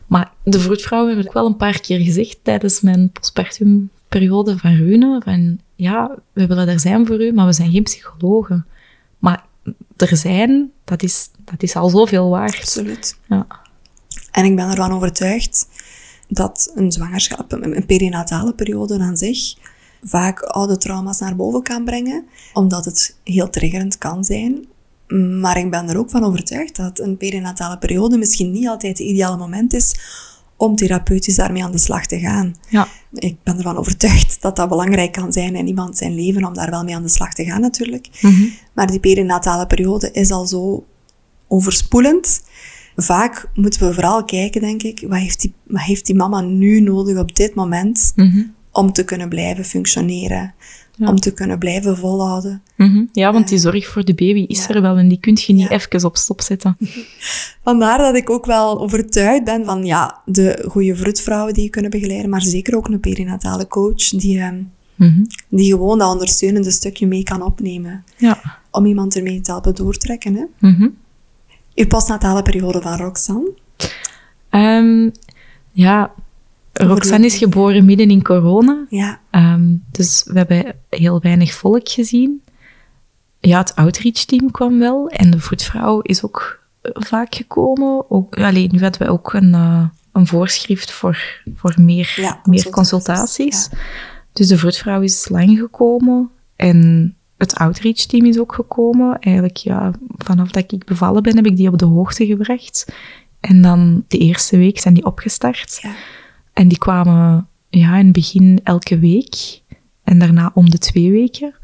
Maar 0.07 0.33
de 0.45 0.61
vroedvrouw 0.61 1.09
heb 1.09 1.19
ik 1.19 1.33
wel 1.33 1.47
een 1.47 1.57
paar 1.57 1.81
keer 1.81 1.99
gezegd 2.01 2.39
tijdens 2.43 2.81
mijn 2.81 3.13
postpartumperiode 4.19 4.59
van 4.59 4.75
Rune, 4.75 5.21
van 5.25 5.59
ja, 5.75 6.19
we 6.33 6.47
willen 6.47 6.69
er 6.69 6.81
zijn 6.81 7.07
voor 7.07 7.23
u, 7.23 7.33
maar 7.33 7.47
we 7.47 7.53
zijn 7.53 7.71
geen 7.71 7.83
psychologen. 7.83 8.67
Maar 9.19 9.45
er 9.97 10.17
zijn, 10.17 10.71
dat 10.85 11.03
is, 11.03 11.31
dat 11.45 11.63
is 11.63 11.77
al 11.77 11.89
zoveel 11.89 12.31
waard. 12.31 12.59
Absoluut. 12.59 13.17
Ja. 13.29 13.47
En 14.31 14.45
ik 14.45 14.57
ben 14.57 14.71
ervan 14.71 14.93
overtuigd 14.93 15.69
dat 16.29 16.73
een 16.75 16.93
zwangerschap, 16.93 17.53
een 17.53 17.87
perinatale 17.87 18.55
periode 18.55 18.99
aan 18.99 19.17
zich, 19.17 19.55
vaak 20.03 20.41
oude 20.43 20.77
trauma's 20.77 21.19
naar 21.19 21.37
boven 21.37 21.63
kan 21.63 21.85
brengen, 21.85 22.25
omdat 22.53 22.85
het 22.85 23.17
heel 23.25 23.51
triggerend 23.51 23.99
kan 23.99 24.25
zijn. 24.25 24.67
Maar 25.41 25.57
ik 25.59 25.71
ben 25.71 25.89
er 25.89 25.99
ook 25.99 26.11
van 26.11 26.25
overtuigd 26.25 26.77
dat 26.77 26.99
een 26.99 27.17
perinatale 27.17 27.79
periode 27.79 28.19
misschien 28.19 28.51
niet 28.51 28.69
altijd 28.69 28.99
het 28.99 29.09
ideale 29.09 29.37
moment 29.37 29.73
is 29.73 29.95
om 30.63 30.77
therapeutisch 30.77 31.35
daarmee 31.35 31.65
aan 31.65 31.73
de 31.73 31.79
slag 31.79 32.07
te 32.07 32.19
gaan. 32.19 32.55
Ja. 32.69 32.89
Ik 33.13 33.37
ben 33.43 33.57
ervan 33.57 33.77
overtuigd 33.77 34.43
dat 34.43 34.57
dat 34.57 34.69
belangrijk 34.69 35.13
kan 35.13 35.33
zijn 35.33 35.55
in 35.57 35.67
iemand 35.67 35.97
zijn 35.97 36.15
leven 36.15 36.45
om 36.45 36.55
daar 36.55 36.71
wel 36.71 36.85
mee 36.85 36.95
aan 36.95 37.03
de 37.03 37.09
slag 37.09 37.35
te 37.35 37.45
gaan 37.45 37.61
natuurlijk. 37.61 38.09
Mhm. 38.21 38.43
Maar 38.73 38.87
die 38.87 39.01
perinatale 39.01 39.67
periode 39.67 40.11
is 40.13 40.31
al 40.31 40.47
zo 40.47 40.87
overspoelend. 41.49 42.43
Vaak 42.97 43.49
moeten 43.55 43.87
we 43.89 43.95
vooral 43.95 44.25
kijken, 44.25 44.61
denk 44.61 44.83
ik, 44.83 45.05
wat 45.09 45.19
heeft 45.19 45.41
die, 45.41 45.55
wat 45.67 45.83
heeft 45.83 46.07
die 46.07 46.15
mama 46.15 46.41
nu 46.41 46.81
nodig 46.81 47.19
op 47.19 47.35
dit 47.37 47.55
moment 47.55 48.13
Mhm. 48.17 48.43
om 48.71 48.93
te 48.93 49.05
kunnen 49.05 49.29
blijven 49.29 49.65
functioneren, 49.65 50.55
Ja. 51.03 51.09
om 51.09 51.17
te 51.21 51.33
kunnen 51.33 51.59
blijven 51.59 51.97
volhouden. 51.97 52.63
Mhm. 52.77 53.05
Ja, 53.13 53.33
want 53.33 53.49
die 53.49 53.59
zorg 53.59 53.87
voor 53.87 54.05
de 54.05 54.15
baby 54.15 54.45
is 54.49 54.69
er 54.69 54.83
wel 54.83 54.97
en 54.97 55.09
die 55.09 55.21
kun 55.21 55.39
je 55.47 55.53
niet 55.53 55.69
Ja. 55.69 55.71
even 55.71 56.05
op 56.05 56.17
stop 56.17 56.41
zetten. 56.41 56.77
Vandaar 57.65 57.99
dat 57.99 58.17
ik 58.17 58.31
ook 58.31 58.47
wel 58.47 58.81
overtuigd 58.81 59.45
ben 59.45 59.65
van 59.65 59.85
ja, 59.85 60.21
de 60.25 60.65
goede 60.69 60.97
vroedvrouwen 60.97 61.55
die 61.55 61.63
je 61.63 61.71
kunnen 61.71 61.91
begeleiden, 61.91 62.31
maar 62.31 62.43
zeker 62.43 62.77
ook 62.77 62.89
een 62.89 63.01
perinatale 63.01 63.67
coach 63.67 64.09
die, 64.09 64.39
ehm, 64.39 64.63
Mhm. 64.95 65.25
die 65.49 65.71
gewoon 65.71 65.99
dat 65.99 66.13
ondersteunende 66.13 66.71
stukje 66.71 67.07
mee 67.07 67.23
kan 67.23 67.43
opnemen. 67.43 68.05
Ja. 68.17 68.59
Om 68.71 68.87
iemand 68.87 69.17
ermee 69.17 69.41
te 69.41 69.51
helpen 69.51 69.75
doortrekken. 69.75 70.35
Hè? 70.35 70.45
Mhm. 70.69 70.89
Uw 71.75 71.87
postnatale 71.87 72.43
periode 72.43 72.81
van 72.81 72.97
Roxanne. 72.97 73.53
Ehm, 74.51 75.11
ja, 75.73 76.13
Roxanne 76.73 77.27
is 77.27 77.37
geboren 77.37 77.85
midden 77.85 78.11
in 78.11 78.23
corona. 78.23 78.87
Ja, 78.89 79.21
Ehm, 79.31 79.75
dus 79.91 80.23
we 80.27 80.39
hebben 80.39 80.75
heel 80.89 81.21
weinig 81.21 81.53
volk 81.55 81.89
gezien. 81.89 82.43
Ja, 83.41 83.59
het 83.59 83.75
outreach-team 83.75 84.51
kwam 84.51 84.79
wel. 84.79 85.09
En 85.09 85.31
de 85.31 85.41
voetvrouw 85.41 86.01
is 86.01 86.25
ook 86.25 86.61
eh, 86.83 86.91
vaak 86.95 87.35
gekomen. 87.35 88.11
Ook, 88.11 88.39
allee, 88.39 88.69
nu 88.73 88.81
hadden 88.81 89.03
we 89.07 89.13
ook 89.13 89.33
een, 89.33 89.55
eh, 89.55 89.85
een 90.13 90.27
voorschrift 90.27 90.93
voor, 90.93 91.41
voor 91.55 91.75
meer, 91.77 92.13
Ja, 92.17 92.41
meer 92.45 92.71
consultaties. 92.71 93.69
Dus 94.33 94.49
de 94.49 94.59
vroedvrouw 94.59 95.01
is 95.01 95.29
lang 95.29 95.59
gekomen. 95.59 96.31
En 96.57 97.15
het 97.37 97.55
outreach-team 97.55 98.25
is 98.25 98.39
ook 98.39 98.55
gekomen. 98.55 99.19
Eigenlijk, 99.19 99.57
ja, 99.57 99.91
vanaf 100.17 100.51
dat 100.51 100.73
ik 100.73 100.85
bevallen 100.85 101.23
ben, 101.23 101.37
heb 101.37 101.47
ik 101.47 101.57
die 101.57 101.69
op 101.69 101.79
de 101.79 101.85
hoogte 101.85 102.27
gebracht. 102.27 102.93
En 103.41 103.63
dan 103.63 104.05
de 104.09 104.19
eerste 104.19 104.57
week 104.57 104.81
zijn 104.81 104.95
die 104.95 105.05
opgestart. 105.05 105.79
ja. 105.83 105.93
En 106.53 106.69
die 106.69 106.79
kwamen 106.79 107.49
ja, 107.69 107.97
in 107.97 108.05
het 108.05 108.13
begin 108.13 108.61
elke 108.65 108.99
week. 108.99 109.61
En 110.05 110.19
daarna 110.19 110.51
om 110.55 110.71
de 110.71 110.79
twee 110.79 111.11
weken. 111.11 111.55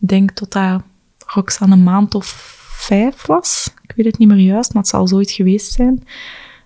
Ik 0.00 0.08
denk 0.08 0.30
tot 0.30 0.52
dat 0.52 0.82
Roxanne 1.26 1.74
een 1.74 1.82
maand 1.82 2.14
of 2.14 2.56
vijf 2.72 3.26
was. 3.26 3.74
Ik 3.82 3.92
weet 3.96 4.06
het 4.06 4.18
niet 4.18 4.28
meer 4.28 4.38
juist, 4.38 4.72
maar 4.72 4.82
het 4.82 4.90
zal 4.90 5.08
zoiets 5.08 5.32
geweest 5.32 5.72
zijn. 5.72 6.04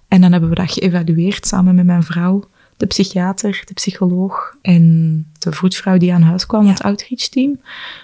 En 0.08 0.20
dan 0.20 0.32
hebben 0.32 0.48
we 0.50 0.54
dat 0.54 0.72
geëvalueerd 0.72 1.46
samen 1.46 1.74
met 1.74 1.84
mijn 1.84 2.02
vrouw, 2.02 2.44
de 2.76 2.86
psychiater, 2.86 3.62
de 3.64 3.74
psycholoog 3.74 4.56
en 4.62 5.26
de 5.38 5.52
vroedvrouw 5.52 5.98
die 5.98 6.12
aan 6.14 6.22
huis 6.22 6.46
kwam, 6.46 6.64
Ja. 6.64 6.70
het 6.70 6.82
outreach-team. 6.82 7.60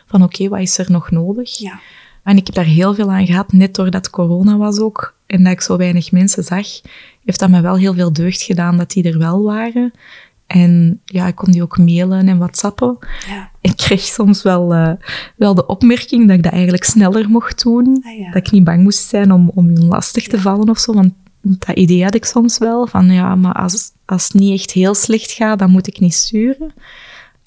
Van 0.06 0.22
oké, 0.22 0.48
wat 0.48 0.60
is 0.60 0.78
er 0.78 0.90
nog 0.90 1.10
nodig? 1.10 1.58
ja. 1.58 1.80
En 2.22 2.36
ik 2.36 2.46
heb 2.46 2.54
daar 2.54 2.64
heel 2.64 2.94
veel 2.94 3.10
aan 3.10 3.26
gehad, 3.26 3.52
net 3.52 3.74
doordat 3.74 4.10
corona 4.10 4.56
was 4.56 4.78
ook. 4.78 5.14
En 5.26 5.42
dat 5.42 5.52
ik 5.52 5.60
zo 5.60 5.76
weinig 5.76 6.12
mensen 6.12 6.44
zag, 6.44 6.66
heeft 7.28 7.40
dat 7.40 7.50
me 7.50 7.60
wel 7.60 7.76
heel 7.76 7.94
veel 7.94 8.12
deugd 8.12 8.42
gedaan 8.42 8.76
dat 8.76 8.90
die 8.90 9.04
er 9.04 9.18
wel 9.18 9.42
waren. 9.42 9.92
En 10.46 11.00
ja, 11.04 11.26
ik 11.26 11.34
kon 11.34 11.50
die 11.50 11.62
ook 11.62 11.78
mailen 11.78 12.28
en 12.28 12.38
whatsappen. 12.38 12.98
ja. 13.28 13.50
Ik 13.60 13.76
kreeg 13.76 14.00
soms 14.00 14.42
wel, 14.42 14.74
eh, 14.74 14.92
wel 15.36 15.54
de 15.54 15.66
opmerking 15.66 16.26
dat 16.26 16.36
ik 16.36 16.42
dat 16.42 16.52
eigenlijk 16.52 16.84
sneller 16.84 17.28
mocht 17.28 17.62
doen. 17.62 18.02
Ah, 18.04 18.18
ja. 18.18 18.30
Dat 18.30 18.46
ik 18.46 18.50
niet 18.50 18.64
bang 18.64 18.82
moest 18.82 19.08
zijn 19.08 19.32
om, 19.32 19.50
om 19.54 19.66
hun 19.66 19.86
lastig 19.86 20.26
te 20.26 20.40
vallen 20.40 20.68
of 20.68 20.78
zo. 20.78 20.92
Want 20.92 21.12
dat 21.40 21.76
idee 21.76 22.02
had 22.02 22.14
ik 22.14 22.24
soms 22.24 22.58
wel. 22.58 22.86
Van 22.86 23.10
ja, 23.10 23.34
maar 23.34 23.52
als, 23.52 23.90
als 24.04 24.24
het 24.24 24.34
niet 24.34 24.60
echt 24.60 24.70
heel 24.70 24.94
slecht 24.94 25.30
gaat, 25.30 25.58
dan 25.58 25.70
moet 25.70 25.86
ik 25.86 26.00
niet 26.00 26.14
sturen. 26.14 26.72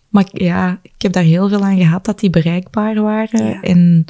Maar 0.10 0.26
ja, 0.32 0.80
ik 0.82 1.02
heb 1.02 1.12
daar 1.12 1.24
heel 1.24 1.50
veel 1.50 1.64
aan 1.64 1.78
gehad 1.78 2.06
dat 2.06 2.20
die 2.20 2.30
bereikbaar 2.30 3.02
waren. 3.02 3.62
En 3.62 4.06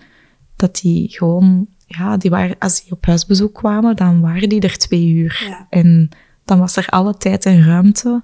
dat 0.56 0.80
die 0.82 1.10
gewoon, 1.10 1.68
ja, 1.98 2.18
die 2.18 2.30
waren, 2.30 2.56
als 2.60 2.84
die 2.84 2.92
op 2.92 3.06
huisbezoek 3.06 3.54
kwamen, 3.54 3.96
dan 3.96 4.22
waren 4.22 4.50
die 4.50 4.62
er 4.62 4.78
twee 4.78 5.08
uur. 5.08 5.44
Ja. 5.48 5.68
En 5.70 6.10
dan 6.46 6.60
was 6.60 6.76
er 6.76 6.88
alle 6.88 7.18
tijd 7.18 7.46
en 7.46 7.66
ruimte 7.66 8.24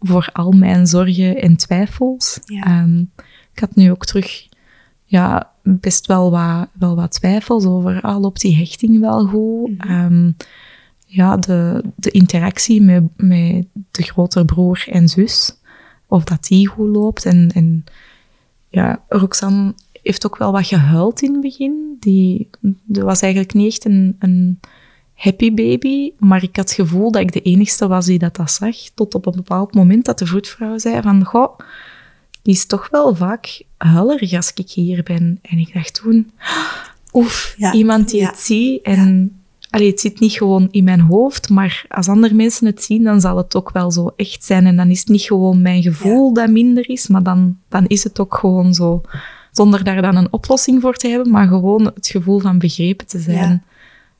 voor 0.00 0.28
al 0.32 0.52
mijn 0.52 0.86
zorgen 0.86 1.36
en 1.36 1.56
twijfels. 1.56 2.40
Ja. 2.44 2.62
Ehm, 2.62 3.00
ik 3.52 3.60
had 3.60 3.74
nu 3.74 3.90
ook 3.90 4.04
terug 4.04 4.48
ja, 5.04 5.52
best 5.62 6.06
wel 6.06 6.30
wat, 6.30 6.68
wel 6.72 6.96
wat 6.96 7.10
twijfels 7.10 7.64
over, 7.64 8.00
ah, 8.00 8.20
loopt 8.20 8.40
die 8.40 8.56
hechting 8.56 9.00
wel 9.00 9.26
goed? 9.26 9.70
Ehm, 9.78 10.30
ja, 11.06 11.36
de, 11.36 11.84
de 11.96 12.10
interactie 12.10 12.82
met, 12.82 13.02
met 13.16 13.66
de 13.90 14.02
grotere 14.02 14.44
broer 14.44 14.84
en 14.90 15.08
zus, 15.08 15.56
of 16.06 16.24
dat 16.24 16.44
die 16.44 16.68
goed 16.68 16.88
loopt. 16.88 17.24
En, 17.24 17.50
en 17.54 17.84
ja, 18.68 19.02
Roxanne 19.08 19.74
heeft 20.06 20.26
ook 20.26 20.36
wel 20.36 20.52
wat 20.52 20.66
gehuild 20.66 21.22
in 21.22 21.32
het 21.32 21.40
begin. 21.40 21.96
Die, 22.00 22.50
die 22.60 23.02
was 23.02 23.20
eigenlijk 23.20 23.54
niet 23.54 23.66
echt 23.66 23.84
een, 23.84 24.16
een 24.18 24.60
happy 25.14 25.54
baby, 25.54 26.12
maar 26.18 26.42
ik 26.42 26.56
had 26.56 26.68
het 26.68 26.78
gevoel 26.78 27.10
dat 27.10 27.22
ik 27.22 27.32
de 27.32 27.42
enigste 27.42 27.86
was 27.86 28.06
die 28.06 28.18
dat, 28.18 28.36
dat 28.36 28.50
zag, 28.50 28.76
tot 28.94 29.14
op 29.14 29.26
een 29.26 29.36
bepaald 29.36 29.74
moment 29.74 30.04
dat 30.04 30.18
de 30.18 30.26
voetvrouw 30.26 30.78
zei 30.78 31.02
van, 31.02 31.24
goh, 31.24 31.58
die 32.42 32.54
is 32.54 32.66
toch 32.66 32.88
wel 32.90 33.14
vaak 33.14 33.62
huilerig 33.76 34.32
als 34.32 34.52
ik 34.54 34.70
hier 34.70 35.02
ben. 35.02 35.38
En 35.42 35.58
ik 35.58 35.74
dacht 35.74 35.94
toen, 35.94 36.30
oef, 37.12 37.54
Ja, 37.56 37.72
iemand 37.72 38.10
die 38.10 38.20
ja. 38.20 38.26
het 38.26 38.38
ziet. 38.38 38.82
En 38.82 39.36
allee, 39.70 39.90
het 39.90 40.00
zit 40.00 40.20
niet 40.20 40.32
gewoon 40.32 40.68
in 40.70 40.84
mijn 40.84 41.00
hoofd, 41.00 41.48
maar 41.48 41.84
als 41.88 42.08
andere 42.08 42.34
mensen 42.34 42.66
het 42.66 42.82
zien, 42.82 43.02
dan 43.02 43.20
zal 43.20 43.36
het 43.36 43.56
ook 43.56 43.70
wel 43.70 43.90
zo 43.90 44.12
echt 44.16 44.44
zijn. 44.44 44.66
En 44.66 44.76
dan 44.76 44.90
is 44.90 44.98
het 44.98 45.08
niet 45.08 45.22
gewoon 45.22 45.62
mijn 45.62 45.82
gevoel 45.82 46.32
dat 46.32 46.50
minder 46.50 46.88
is, 46.88 47.06
maar 47.06 47.22
dan, 47.22 47.58
dan 47.68 47.86
is 47.86 48.04
het 48.04 48.20
ook 48.20 48.34
gewoon 48.34 48.74
zo. 48.74 49.00
Zonder 49.56 49.84
daar 49.84 50.02
dan 50.02 50.16
een 50.16 50.32
oplossing 50.32 50.80
voor 50.80 50.94
te 50.94 51.08
hebben, 51.08 51.30
maar 51.30 51.46
gewoon 51.46 51.84
het 51.84 52.06
gevoel 52.06 52.38
van 52.38 52.58
begrepen 52.58 53.06
te 53.06 53.18
zijn. 53.18 53.64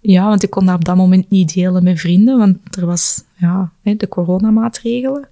Ja. 0.01 0.29
Want 0.29 0.43
ik 0.43 0.51
kon 0.51 0.67
dat 0.67 0.75
op 0.75 0.85
dat 0.85 0.97
moment 0.97 1.31
niet 1.31 1.55
delen 1.55 1.85
met 1.85 2.01
vrienden, 2.01 2.39
want 2.39 2.77
er 2.77 2.87
was 2.87 3.23
ja, 3.35 3.71
de 3.83 4.09
coronamaatregelen. 4.09 5.29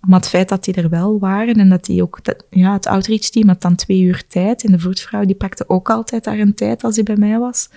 Maar 0.00 0.18
het 0.18 0.28
feit 0.28 0.48
dat 0.48 0.64
die 0.64 0.74
er 0.74 0.88
wel 0.88 1.18
waren 1.18 1.54
en 1.54 1.68
dat 1.68 1.84
die 1.84 2.02
ook... 2.02 2.20
Ja, 2.50 2.72
het 2.72 2.86
outreach-team 2.86 3.48
had 3.48 3.60
dan 3.60 3.74
twee 3.74 4.00
uur 4.00 4.26
tijd 4.28 4.64
en 4.64 4.72
de 4.72 4.78
vroedvrouw 4.78 5.24
die 5.24 5.34
pakte 5.34 5.68
ook 5.68 5.90
altijd 5.90 6.24
daar 6.24 6.38
een 6.38 6.54
tijd 6.54 6.84
als 6.84 6.94
hij 6.94 7.04
bij 7.04 7.16
mij 7.16 7.38
was. 7.38 7.68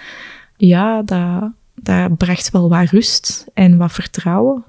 Ja, 0.57 1.01
dat, 1.01 1.51
dat 1.75 2.17
bracht 2.17 2.51
wel 2.51 2.69
wat 2.69 2.89
rust 2.89 3.45
en 3.53 3.77
wat 3.77 3.91
vertrouwen. 3.91 4.63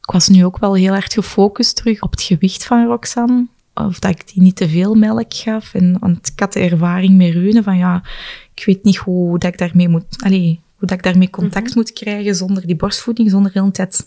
Ik 0.00 0.10
was 0.10 0.28
nu 0.28 0.44
ook 0.44 0.58
wel 0.58 0.74
heel 0.74 0.94
erg 0.94 1.12
gefocust 1.12 1.76
terug 1.76 2.02
op 2.02 2.10
het 2.10 2.22
gewicht 2.22 2.64
van 2.64 2.86
Roxanne. 2.86 3.46
Of 3.74 3.98
dat 3.98 4.10
ik 4.10 4.32
die 4.32 4.42
niet 4.42 4.56
te 4.56 4.68
veel 4.68 4.94
melk 4.94 5.34
gaf. 5.34 5.74
En, 5.74 5.96
want 6.00 6.30
ik 6.32 6.40
had 6.40 6.52
de 6.52 6.60
ervaring 6.60 7.16
met 7.16 7.32
Rune 7.32 7.62
van 7.62 7.76
ja, 7.76 8.02
ik 8.54 8.64
weet 8.64 8.84
niet 8.84 8.96
hoe 8.96 9.38
dat 9.38 9.52
ik 9.52 9.58
daarmee 9.58 9.88
moet... 9.88 10.04
Allez, 10.24 10.56
hoe 10.76 10.88
dat 10.88 10.90
ik 10.98 11.02
daarmee 11.02 11.30
contact 11.30 11.68
Mhm. 11.68 11.78
moet 11.78 11.92
krijgen 11.92 12.34
zonder 12.34 12.66
die 12.66 12.76
borstvoeding, 12.76 13.30
zonder 13.30 13.52
de 13.52 13.58
hele 13.58 13.70
tijd 13.70 14.06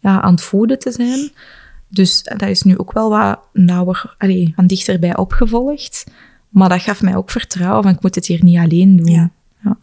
ja, 0.00 0.20
aan 0.20 0.32
het 0.32 0.42
voeden 0.42 0.78
te 0.78 0.92
zijn. 0.92 1.30
Dus 1.88 2.22
dat 2.22 2.42
is 2.48 2.62
nu 2.62 2.78
ook 2.78 2.92
wel 2.92 3.10
wat 3.10 3.38
nauwer, 3.52 4.14
allee, 4.18 4.52
van 4.56 4.66
dichterbij 4.66 5.16
opgevolgd. 5.16 6.04
Maar 6.48 6.68
dat 6.68 6.80
gaf 6.82 7.02
mij 7.02 7.16
ook 7.16 7.30
vertrouwen 7.30 7.82
van 7.82 7.92
ik 7.92 8.02
moet 8.02 8.14
het 8.14 8.26
hier 8.26 8.44
niet 8.44 8.58
alleen 8.58 8.96
doen. 8.96 9.10
Ja. 9.12 9.30
Ja. 9.64 9.78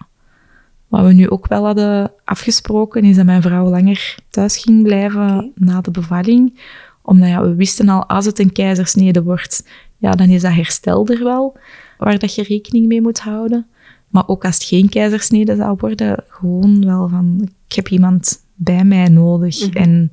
Wat 0.87 1.05
we 1.05 1.13
nu 1.13 1.29
ook 1.29 1.47
wel 1.47 1.65
hadden 1.65 2.11
afgesproken, 2.23 3.03
is 3.03 3.15
dat 3.15 3.25
mijn 3.25 3.41
vrouw 3.41 3.69
langer 3.69 4.15
thuis 4.29 4.57
ging 4.57 4.83
blijven 4.83 5.51
na 5.55 5.81
de 5.81 5.91
bevalling. 5.91 6.59
Omdat 7.03 7.27
ja, 7.29 7.41
we 7.41 7.55
wisten 7.55 7.89
al, 7.89 8.05
als 8.05 8.25
het 8.25 8.39
een 8.39 8.51
keizersnede 8.51 9.23
wordt, 9.23 9.67
ja, 9.97 10.11
dan 10.11 10.29
is 10.29 10.41
dat 10.41 10.53
herstel 10.53 11.07
er 11.07 11.23
wel, 11.23 11.57
waar 11.97 12.19
dat 12.19 12.35
je 12.35 12.43
rekening 12.43 12.87
mee 12.87 13.01
moet 13.01 13.19
houden. 13.19 13.65
Maar 14.07 14.27
ook 14.27 14.45
als 14.45 14.53
het 14.55 14.63
geen 14.63 14.89
keizersnede 14.89 15.55
zou 15.55 15.75
worden, 15.79 16.23
gewoon 16.27 16.85
wel 16.85 17.09
van, 17.09 17.49
ik 17.67 17.75
heb 17.75 17.87
iemand 17.89 18.43
bij 18.55 18.83
mij 18.83 19.07
nodig. 19.09 19.67
Mhm. 19.67 19.77
En 19.77 20.09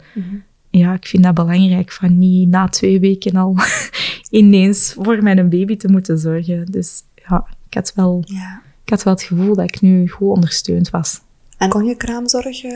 ja, 0.70 0.92
ik 0.94 1.06
vind 1.06 1.22
dat 1.22 1.34
belangrijk, 1.34 1.92
van 1.92 2.18
niet 2.18 2.48
na 2.48 2.68
twee 2.68 3.00
weken 3.00 3.36
al 3.36 3.56
ineens 4.30 4.94
voor 4.98 5.22
mijn 5.22 5.48
baby 5.48 5.76
te 5.76 5.88
moeten 5.88 6.18
zorgen. 6.18 6.66
Dus 6.66 7.02
ja, 7.28 7.46
ik 7.68 7.74
had 7.74 7.92
wel, 7.94 8.22
Ja. 8.26 8.60
ik 8.84 8.90
had 8.90 9.02
wel 9.02 9.14
het 9.14 9.22
gevoel 9.22 9.54
dat 9.54 9.64
ik 9.64 9.80
nu 9.80 10.08
goed 10.08 10.28
ondersteund 10.28 10.90
was. 10.90 11.20
En 11.58 11.68
kon 11.68 11.84
je 11.84 11.96
kraamzorg... 11.96 12.62
eh, 12.62 12.72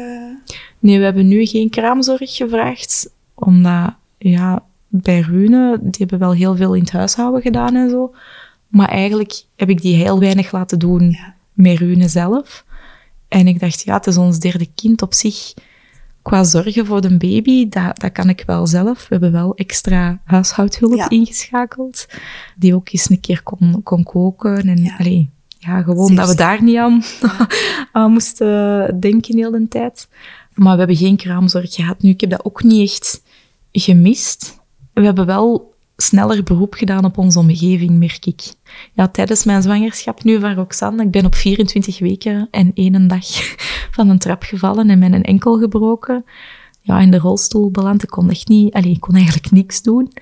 Nee, 0.78 0.98
we 0.98 1.04
hebben 1.04 1.28
nu 1.28 1.46
geen 1.46 1.70
kraamzorg 1.70 2.36
gevraagd, 2.36 3.10
omdat, 3.34 3.94
ja, 4.30 4.62
bij 4.88 5.20
Rune, 5.20 5.78
die 5.82 5.90
hebben 5.98 6.18
wel 6.18 6.32
heel 6.32 6.56
veel 6.56 6.74
in 6.74 6.80
het 6.82 6.92
huishouden 6.92 7.42
gedaan 7.42 7.74
en 7.74 7.90
zo. 7.90 8.14
Maar 8.68 8.88
eigenlijk 8.88 9.42
heb 9.56 9.68
ik 9.70 9.80
die 9.82 9.94
heel 9.96 10.18
weinig 10.18 10.52
laten 10.52 10.78
doen 10.78 11.10
Ja. 11.10 11.34
met 11.52 11.78
Rune 11.78 12.08
zelf. 12.08 12.64
En 13.28 13.46
ik 13.46 13.60
dacht, 13.60 13.82
ja, 13.84 13.94
het 13.94 14.06
is 14.06 14.16
ons 14.16 14.38
derde 14.38 14.68
kind 14.74 15.02
op 15.02 15.14
zich. 15.14 15.54
Qua 16.22 16.44
zorgen 16.44 16.86
voor 16.86 17.00
de 17.00 17.16
baby, 17.16 17.68
dat, 17.68 18.00
dat 18.00 18.12
kan 18.12 18.28
ik 18.28 18.42
wel 18.46 18.66
zelf. 18.66 18.98
We 19.00 19.06
hebben 19.08 19.32
wel 19.32 19.54
extra 19.54 20.20
huishoudhulp 20.24 20.94
Ja. 20.96 21.08
ingeschakeld, 21.08 22.06
die 22.56 22.74
ook 22.74 22.88
eens 22.92 23.10
een 23.10 23.20
keer 23.20 23.42
kon, 23.42 23.80
kon 23.82 24.02
koken. 24.02 24.68
En 24.68 24.82
Ja. 24.82 24.96
allee, 24.98 25.30
ja, 25.58 25.82
gewoon 25.82 26.14
dat 26.14 26.28
we 26.28 26.34
daar 26.34 26.62
niet 26.62 26.76
aan, 26.76 27.02
aan 27.92 28.12
moesten 28.12 29.00
denken 29.00 29.36
heel 29.36 29.50
de 29.50 29.68
tijd. 29.68 30.08
Maar 30.54 30.72
we 30.72 30.78
hebben 30.78 30.96
geen 30.96 31.16
kraamzorg 31.16 31.74
gehad. 31.74 32.02
Nu, 32.02 32.10
ik 32.10 32.20
heb 32.20 32.30
dat 32.30 32.44
ook 32.44 32.62
niet 32.62 32.90
echt 32.90 33.22
gemist. 33.72 34.60
We 34.92 35.04
hebben 35.04 35.26
wel 35.26 35.74
sneller 35.96 36.42
beroep 36.42 36.74
gedaan 36.74 37.04
op 37.04 37.18
onze 37.18 37.38
omgeving, 37.38 37.98
merk 37.98 38.26
ik. 38.26 38.42
Ja, 38.92 39.08
tijdens 39.08 39.44
mijn 39.44 39.62
zwangerschap 39.62 40.24
nu 40.24 40.40
van 40.40 40.54
Roxanne, 40.54 41.02
ik 41.02 41.10
ben 41.10 41.24
op 41.24 41.34
24 41.34 41.98
weken 41.98 42.48
en 42.50 42.70
één 42.74 43.08
dag 43.08 43.26
van 43.96 44.08
een 44.08 44.18
trap 44.18 44.42
gevallen 44.42 44.90
en 44.90 44.98
mijn 44.98 45.22
enkel 45.22 45.58
gebroken. 45.58 46.24
Ja, 46.80 46.98
in 47.00 47.10
de 47.10 47.18
rolstoel 47.18 47.70
beland. 47.70 48.02
Ik 48.02 48.08
kon 48.08 48.30
echt 48.30 48.48
niet... 48.48 48.74
Allee, 48.74 48.90
ik 48.90 49.00
kon 49.00 49.14
eigenlijk 49.14 49.50
niks 49.50 49.82
doen. 49.82 50.12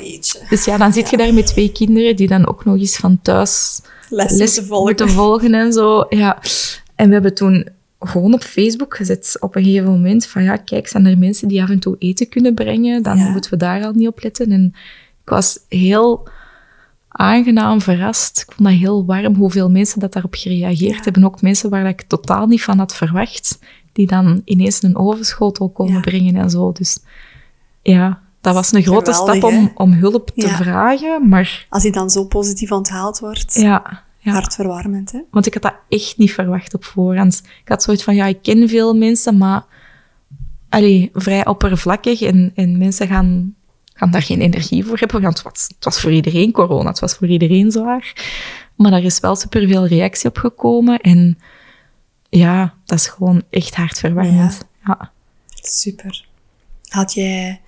Jeetje. 0.00 0.46
dus 0.48 0.64
ja, 0.64 0.76
dan 0.76 0.92
zit 0.92 1.10
je 1.10 1.16
daar 1.16 1.34
met 1.34 1.46
twee 1.46 1.72
kinderen 1.72 2.16
die 2.16 2.28
dan 2.28 2.46
ook 2.46 2.64
nog 2.64 2.76
eens 2.76 2.96
van 2.96 3.18
thuis 3.22 3.80
Les, 4.08 4.30
les 4.30 4.38
moeten 4.38 4.66
volgen. 4.66 4.84
moeten 4.84 5.08
volgen 5.08 5.54
en 5.54 5.72
zo. 5.72 6.06
Ja. 6.08 6.38
En 6.94 7.06
we 7.06 7.12
hebben 7.12 7.34
toen 7.34 7.68
gewoon 8.06 8.34
op 8.34 8.42
Facebook 8.42 8.96
gezet 8.96 9.36
op 9.40 9.56
een 9.56 9.64
gegeven 9.64 9.90
moment 9.90 10.26
van 10.26 10.42
ja, 10.42 10.56
kijk, 10.56 10.88
zijn 10.88 11.06
er 11.06 11.18
mensen 11.18 11.48
die 11.48 11.62
af 11.62 11.70
en 11.70 11.78
toe 11.78 11.96
eten 11.98 12.28
kunnen 12.28 12.54
brengen? 12.54 13.02
Dan 13.02 13.16
Ja. 13.18 13.28
moeten 13.30 13.50
we 13.50 13.56
daar 13.56 13.84
al 13.84 13.92
niet 13.92 14.08
op 14.08 14.22
letten. 14.22 14.52
En 14.52 14.72
ik 15.22 15.28
was 15.28 15.58
heel 15.68 16.28
aangenaam 17.08 17.80
verrast. 17.80 18.38
Ik 18.46 18.52
vond 18.54 18.68
dat 18.68 18.78
heel 18.78 19.04
warm 19.04 19.34
hoeveel 19.34 19.70
mensen 19.70 20.00
dat 20.00 20.12
daarop 20.12 20.34
gereageerd 20.34 20.96
Ja. 20.96 21.00
hebben. 21.02 21.24
Ook 21.24 21.42
mensen 21.42 21.70
waar 21.70 21.86
ik 21.86 22.02
totaal 22.02 22.46
niet 22.46 22.62
van 22.62 22.78
had 22.78 22.94
verwacht, 22.94 23.58
die 23.92 24.06
dan 24.06 24.42
ineens 24.44 24.82
een 24.82 24.96
ovenschotel 24.96 25.68
komen 25.68 25.92
Ja. 25.94 26.00
brengen 26.00 26.36
en 26.36 26.50
zo. 26.50 26.72
Dus 26.72 26.98
ja, 27.82 28.20
dat 28.40 28.54
was 28.54 28.72
een 28.72 28.82
grote 28.82 29.12
Geweldig, 29.12 29.36
stap 29.38 29.50
om, 29.52 29.72
om 29.74 29.92
hulp 29.92 30.30
te 30.34 30.48
vragen. 30.48 31.28
Maar 31.28 31.66
Als 31.68 31.82
hij 31.82 31.92
dan 31.92 32.10
zo 32.10 32.24
positief 32.24 32.72
onthaald 32.72 33.18
wordt, 33.18 33.54
ja, 33.54 34.02
ja. 34.26 34.32
hartverwarmend, 34.32 35.12
hè? 35.12 35.20
Want 35.30 35.46
ik 35.46 35.54
had 35.54 35.62
dat 35.62 35.74
echt 35.88 36.16
niet 36.16 36.32
verwacht 36.32 36.74
op 36.74 36.84
voorhand. 36.84 37.42
Ik 37.62 37.68
had 37.68 37.82
zoiets 37.82 38.02
van, 38.04 38.14
ja, 38.14 38.26
ik 38.26 38.42
ken 38.42 38.68
veel 38.68 38.94
mensen, 38.94 39.38
maar 39.38 39.64
allee, 40.68 41.10
vrij 41.12 41.46
oppervlakkig. 41.46 42.22
En, 42.22 42.52
en 42.54 42.78
mensen 42.78 43.06
gaan, 43.06 43.54
gaan 43.94 44.10
daar 44.10 44.22
geen 44.22 44.40
energie 44.40 44.84
voor 44.84 44.98
hebben. 44.98 45.22
Want 45.22 45.38
het 45.38 45.52
was, 45.52 45.68
het 45.74 45.84
was 45.84 46.00
voor 46.00 46.12
iedereen 46.12 46.52
corona, 46.52 46.88
het 46.88 46.98
was 46.98 47.14
voor 47.14 47.28
iedereen 47.28 47.70
zwaar. 47.70 48.12
Maar 48.74 48.90
daar 48.90 49.02
is 49.02 49.20
wel 49.20 49.36
superveel 49.36 49.86
reactie 49.86 50.28
op 50.28 50.36
gekomen. 50.36 51.00
En 51.00 51.38
ja, 52.28 52.74
dat 52.84 52.98
is 52.98 53.06
gewoon 53.06 53.42
echt 53.50 53.74
hartverwarmend. 53.74 54.66
Ja. 54.86 55.10
Super. 55.54 56.26
Had 56.88 57.14
jij... 57.14 57.60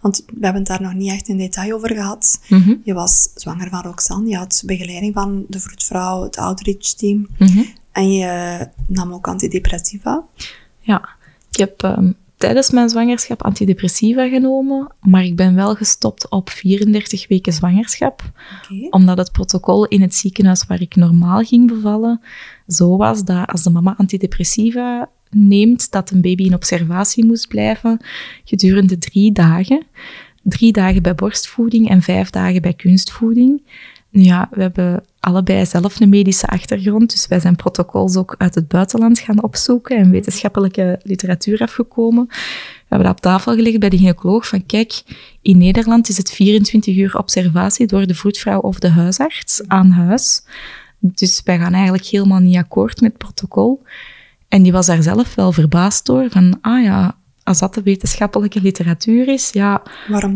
Want 0.00 0.24
we 0.26 0.32
hebben 0.40 0.62
het 0.62 0.66
daar 0.66 0.82
nog 0.82 0.94
niet 0.94 1.10
echt 1.10 1.28
in 1.28 1.36
detail 1.36 1.74
over 1.74 1.94
gehad. 1.94 2.40
Mhm, 2.48 2.74
Je 2.84 2.94
was 2.94 3.30
zwanger 3.34 3.68
van 3.68 3.82
Roxanne. 3.82 4.28
Je 4.28 4.36
had 4.36 4.62
begeleiding 4.66 5.14
van 5.14 5.44
de 5.48 5.60
vroedvrouw, 5.60 6.22
het 6.22 6.36
outreach-team. 6.36 7.26
mhm. 7.38 7.62
En 7.92 8.12
je 8.12 8.68
nam 8.86 9.12
ook 9.12 9.28
antidepressiva. 9.28 10.24
Ja, 10.80 11.08
ik 11.50 11.58
heb 11.58 11.82
ehm, 11.82 12.12
tijdens 12.36 12.70
mijn 12.70 12.88
zwangerschap 12.88 13.42
antidepressiva 13.42 14.28
genomen, 14.28 14.92
maar 15.00 15.24
ik 15.24 15.36
ben 15.36 15.54
wel 15.54 15.74
gestopt 15.74 16.30
op 16.30 16.50
34 16.50 17.28
weken 17.28 17.52
zwangerschap. 17.52 18.22
Omdat 18.90 19.18
het 19.18 19.32
protocol 19.32 19.86
in 19.86 20.00
het 20.02 20.14
ziekenhuis 20.14 20.66
waar 20.66 20.80
ik 20.80 20.96
normaal 20.96 21.42
ging 21.42 21.66
bevallen 21.68 22.20
zo 22.66 22.96
was 22.96 23.24
dat 23.24 23.46
als 23.46 23.62
de 23.62 23.70
mama 23.70 23.94
antidepressiva 23.98 25.08
neemt, 25.30 25.90
dat 25.90 26.10
een 26.10 26.20
baby 26.20 26.42
in 26.42 26.54
observatie 26.54 27.24
moest 27.24 27.48
blijven 27.48 28.00
gedurende 28.44 28.98
drie 28.98 29.32
dagen. 29.32 29.86
Drie 30.42 30.72
dagen 30.72 31.02
bij 31.02 31.14
borstvoeding 31.14 31.88
en 31.88 32.02
vijf 32.02 32.30
dagen 32.30 32.62
bij 32.62 32.74
kunstvoeding. 32.74 33.62
Ja, 34.12 34.48
we 34.50 34.60
hebben 34.62 35.04
allebei 35.20 35.66
zelf 35.66 36.00
een 36.00 36.08
medische 36.08 36.46
achtergrond, 36.46 37.10
dus 37.10 37.26
wij 37.26 37.40
zijn 37.40 37.56
protocols 37.56 38.16
ook 38.16 38.34
uit 38.38 38.54
het 38.54 38.68
buitenland 38.68 39.18
gaan 39.18 39.42
opzoeken 39.42 39.96
en 39.96 40.10
wetenschappelijke 40.10 41.00
literatuur 41.02 41.60
afgekomen. 41.60 42.26
We 42.26 42.86
hebben 42.88 43.06
dat 43.06 43.16
op 43.16 43.22
tafel 43.22 43.54
gelegd 43.54 43.78
bij 43.78 43.88
de 43.88 43.96
gynaecoloog 43.96 44.48
van 44.48 44.66
kijk, 44.66 45.02
in 45.42 45.58
Nederland 45.58 46.08
is 46.08 46.16
het 46.16 46.30
24 46.30 46.96
uur 46.96 47.18
observatie 47.18 47.86
door 47.86 48.06
de 48.06 48.14
vroedvrouw 48.14 48.60
of 48.60 48.78
de 48.78 48.88
huisarts 48.88 49.68
aan 49.68 49.90
huis. 49.90 50.42
Dus 50.98 51.40
wij 51.44 51.58
gaan 51.58 51.72
eigenlijk 51.72 52.04
helemaal 52.04 52.40
niet 52.40 52.56
akkoord 52.56 53.00
met 53.00 53.10
het 53.10 53.18
protocol. 53.18 53.82
En 54.50 54.62
die 54.62 54.72
was 54.72 54.86
daar 54.86 55.02
zelf 55.02 55.34
wel 55.34 55.52
verbaasd 55.52 56.06
door, 56.06 56.30
van 56.30 56.58
ah 56.60 56.82
ja, 56.82 57.16
als 57.42 57.58
dat 57.58 57.74
de 57.74 57.82
wetenschappelijke 57.82 58.60
literatuur 58.60 59.28
is, 59.28 59.50
ja, 59.52 59.82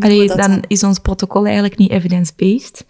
Allee, 0.01 0.27
dan 0.27 0.37
dan? 0.37 0.65
is 0.69 0.83
ons 0.83 0.99
protocol 0.99 1.45
eigenlijk 1.45 1.77
niet 1.77 1.91
evidence-based. 1.91 2.87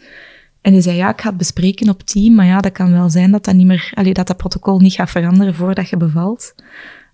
En 0.60 0.72
hij 0.72 0.82
zei, 0.82 0.96
ja, 0.96 1.10
ik 1.10 1.20
ga 1.20 1.28
het 1.28 1.36
bespreken 1.36 1.88
op 1.88 2.02
team, 2.02 2.34
maar 2.34 2.46
ja, 2.46 2.60
dat 2.60 2.72
kan 2.72 2.92
wel 2.92 3.10
zijn 3.10 3.30
dat 3.30 3.44
dat, 3.44 3.54
niet 3.54 3.66
meer, 3.66 3.92
allee, 3.94 4.12
dat, 4.12 4.26
dat 4.26 4.36
protocol 4.36 4.78
niet 4.78 4.92
gaat 4.92 5.10
veranderen 5.10 5.54
voordat 5.54 5.88
je 5.88 5.96
bevalt. 5.96 6.54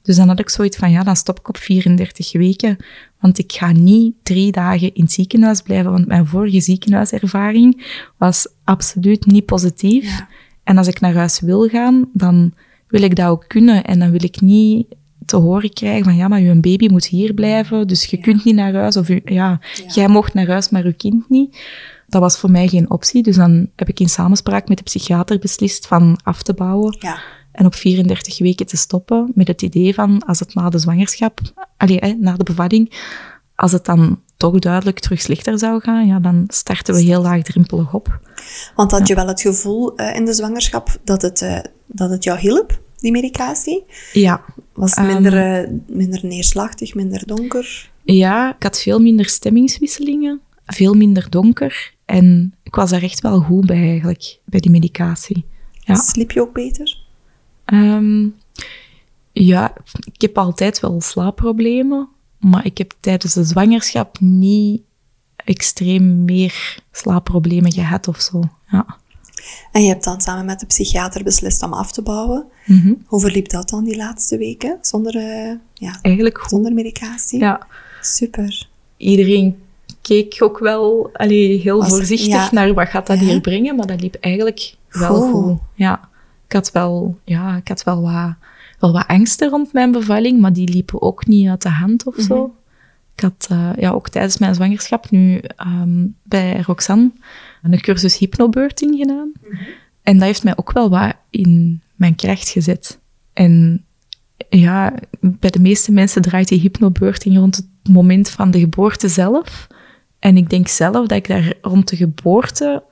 Dus 0.03 0.17
dan 0.17 0.29
had 0.29 0.39
ik 0.39 0.49
zoiets 0.49 0.77
van, 0.77 0.91
ja, 0.91 1.03
dan 1.03 1.17
stop 1.17 1.39
ik 1.39 1.49
op 1.49 1.57
34 1.57 2.33
weken, 2.33 2.77
want 3.21 3.39
ik 3.39 3.53
ga 3.53 3.73
niet 3.73 4.15
drie 4.23 4.53
dagen 4.53 4.95
in 4.95 5.03
het 5.03 5.13
ziekenhuis 5.13 5.63
blijven, 5.63 5.91
want 5.91 6.07
mijn 6.07 6.27
vorige 6.27 6.61
ziekenhuiservaring 6.61 7.99
was 8.17 8.49
absoluut 8.65 9.27
niet 9.27 9.45
positief. 9.45 10.05
Ja. 10.19 10.29
En 10.65 10.79
als 10.79 10.87
ik 10.87 11.01
naar 11.01 11.15
huis 11.15 11.41
wil 11.41 11.69
gaan, 11.69 12.09
dan 12.13 12.53
wil 12.91 13.03
ik 13.03 13.17
dat 13.17 13.27
ook 13.29 13.45
kunnen. 13.47 13.85
En 13.85 13.99
dan 13.99 14.11
wil 14.11 14.25
ik 14.25 14.41
niet 14.41 14.87
te 15.27 15.37
horen 15.37 15.73
krijgen 15.73 16.05
van, 16.05 16.17
ja, 16.17 16.29
maar 16.29 16.41
je 16.41 16.61
baby 16.61 16.89
moet 16.89 17.07
hier 17.07 17.35
blijven, 17.35 17.87
dus 17.89 18.05
je 18.05 18.17
kunt 18.17 18.45
niet 18.45 18.55
naar 18.55 18.75
huis. 18.75 18.97
Of 18.97 19.09
ja, 19.09 19.19
Ja. 19.25 19.59
jij 19.87 20.09
mocht 20.09 20.35
naar 20.35 20.47
huis, 20.47 20.69
maar 20.69 20.85
uw 20.85 20.95
kind 20.97 21.29
niet. 21.29 21.59
Dat 22.09 22.21
was 22.21 22.39
voor 22.39 22.51
mij 22.51 22.69
geen 22.69 22.91
optie. 22.91 23.23
Dus 23.23 23.37
dan 23.37 23.69
heb 23.77 23.89
ik 23.89 24.01
in 24.01 24.09
samenspraak 24.09 24.69
met 24.69 24.77
de 24.77 24.83
psychiater 24.83 25.39
beslist 25.39 25.87
van 25.87 26.19
af 26.23 26.43
te 26.43 26.55
bouwen 26.55 26.97
Ja. 27.01 27.21
en 27.53 27.67
op 27.67 27.75
34 27.75 28.39
weken 28.39 28.67
te 28.67 28.77
stoppen. 28.77 29.31
Met 29.35 29.47
het 29.49 29.63
idee 29.63 29.95
van, 29.95 30.23
als 30.27 30.39
het 30.39 30.55
na 30.55 30.69
de 30.71 30.79
zwangerschap, 30.79 31.41
allee, 31.77 31.97
hè, 32.01 32.13
na 32.19 32.37
de 32.37 32.45
bevalling, 32.45 32.93
als 33.61 33.73
het 33.73 33.85
dan 33.85 34.21
toch 34.37 34.59
duidelijk 34.59 34.99
terug 34.99 35.21
slechter 35.21 35.59
zou 35.59 35.81
gaan, 35.81 36.07
ja, 36.07 36.19
dan 36.19 36.45
starten 36.49 36.95
we 36.95 37.01
heel 37.01 37.23
laagdrempelig 37.23 37.95
op. 37.95 38.21
Want 38.75 38.91
had 38.91 39.09
je 39.09 39.15
wel 39.15 39.27
het 39.27 39.41
gevoel 39.41 39.97
eh, 39.97 40.17
in 40.17 40.25
de 40.25 40.33
zwangerschap 40.33 40.99
dat 41.05 41.23
het, 41.23 41.43
eh, 41.43 41.59
dat 41.87 42.11
het 42.11 42.25
jou 42.25 42.39
hielp, 42.39 42.81
die 42.97 43.13
medicatie? 43.13 43.85
Ja, 44.13 44.45
Was 44.73 44.95
het 44.95 45.07
minder, 45.07 45.63
eh, 45.63 45.71
minder 45.87 46.21
neerslachtig, 46.23 46.95
minder 46.95 47.27
donker? 47.27 47.91
Ja, 48.03 48.55
ik 48.57 48.63
had 48.63 48.81
veel 48.81 48.99
minder 48.99 49.27
stemmingswisselingen, 49.27 50.41
veel 50.67 50.95
minder 50.95 51.31
donker. 51.31 51.95
En 52.05 52.55
ik 52.63 52.75
was 52.75 52.91
daar 52.91 53.03
echt 53.03 53.21
wel 53.21 53.41
goed 53.41 53.67
bij 53.67 53.89
eigenlijk, 53.89 54.39
bij 54.45 54.61
die 54.61 54.71
medicatie. 54.71 55.45
Ja, 55.73 55.95
Sliep 55.95 56.31
je 56.31 56.41
ook 56.41 56.53
beter? 56.53 56.99
Ehm, 57.65 58.29
ja 59.33 59.75
ik 60.13 60.21
heb 60.21 60.39
altijd 60.39 60.81
wel 60.81 61.01
slaapproblemen. 61.01 62.09
Maar 62.41 62.65
ik 62.65 62.79
heb 62.79 62.93
tijdens 63.01 63.35
de 63.35 63.45
zwangerschap 63.45 64.21
niet 64.21 64.83
extreem 65.37 66.25
meer 66.25 66.83
slaapproblemen 66.93 67.73
gehad 67.73 68.09
of 68.09 68.21
zo. 68.21 68.43
Ja. 68.71 68.87
En 69.73 69.83
je 69.83 69.89
hebt 69.89 70.05
dan 70.05 70.21
samen 70.21 70.45
met 70.45 70.61
de 70.61 70.67
psychiater 70.67 71.23
beslist 71.25 71.63
om 71.63 71.73
af 71.73 71.93
te 71.93 72.03
bouwen. 72.03 72.45
Mhm. 72.67 72.93
Hoe 73.07 73.21
verliep 73.21 73.49
dat 73.49 73.69
dan 73.69 73.85
die 73.85 73.97
laatste 73.97 74.39
weken? 74.39 74.79
Zonder, 74.81 75.17
eh, 75.17 75.55
ja, 75.75 75.99
Eigenlijk 76.03 76.39
goed. 76.39 76.51
zonder 76.51 76.73
medicatie? 76.73 77.39
Ja. 77.41 77.67
Super. 78.01 78.69
Iedereen 78.97 79.59
keek 80.03 80.37
ook 80.39 80.59
wel 80.59 81.11
allee, 81.13 81.59
heel 81.61 81.79
Was- 81.79 81.89
voorzichtig 81.89 82.29
ja. 82.29 82.49
naar 82.53 82.75
wat 82.75 82.89
gaat 82.89 83.07
dat 83.07 83.19
Ja. 83.21 83.25
hier 83.25 83.41
brengen, 83.41 83.77
maar 83.77 83.87
dat 83.87 84.01
liep 84.01 84.15
eigenlijk 84.15 84.75
wel 84.89 85.21
Goed. 85.21 85.31
goed. 85.45 85.59
Ja. 85.75 86.09
Ik 86.47 86.53
had 86.53 86.73
wel, 86.73 87.19
ja, 87.25 87.57
ik 87.57 87.69
had 87.69 87.83
wel 87.85 88.01
wat, 88.03 88.35
wel 88.81 88.93
wat 88.93 89.07
angsten 89.07 89.49
rond 89.49 89.73
mijn 89.73 89.93
bevalling, 89.93 90.41
maar 90.41 90.53
die 90.53 90.69
liepen 90.69 91.03
ook 91.03 91.27
niet 91.27 91.49
uit 91.49 91.63
de 91.63 91.69
hand 91.69 92.07
of 92.07 92.15
zo. 92.19 92.37
Mhm. 92.37 92.59
Ik 93.15 93.21
had 93.23 93.47
eh, 93.51 93.71
ja, 93.77 93.91
ook 93.91 94.09
tijdens 94.09 94.39
mijn 94.39 94.55
zwangerschap 94.55 95.11
nu 95.11 95.41
ehm, 95.57 96.07
bij 96.23 96.61
Roxanne 96.61 97.11
een 97.63 97.81
cursus 97.81 98.19
hypnobirthing 98.19 98.97
gedaan. 98.97 99.33
En 100.03 100.19
dat 100.19 100.27
heeft 100.27 100.45
mij 100.45 100.57
ook 100.57 100.73
wel 100.73 100.91
wat 100.91 101.15
in 101.31 101.83
mijn 101.95 102.15
kracht 102.15 102.49
gezet. 102.49 102.99
En 103.33 103.85
ja, 104.49 104.95
bij 105.21 105.51
de 105.51 105.61
meeste 105.61 105.93
mensen 105.93 106.23
draait 106.23 106.49
die 106.49 106.61
hypnobirthing 106.61 107.37
rond 107.37 107.57
het 107.57 107.67
moment 107.91 108.31
van 108.31 108.51
de 108.51 108.59
geboorte 108.59 109.09
zelf. 109.09 109.67
En 110.19 110.37
ik 110.37 110.51
denk 110.51 110.69
zelf 110.69 111.07
dat 111.07 111.19
ik 111.19 111.29
daar 111.29 111.55
rond 111.61 111.89
de 111.89 111.97
geboorte 111.97 112.83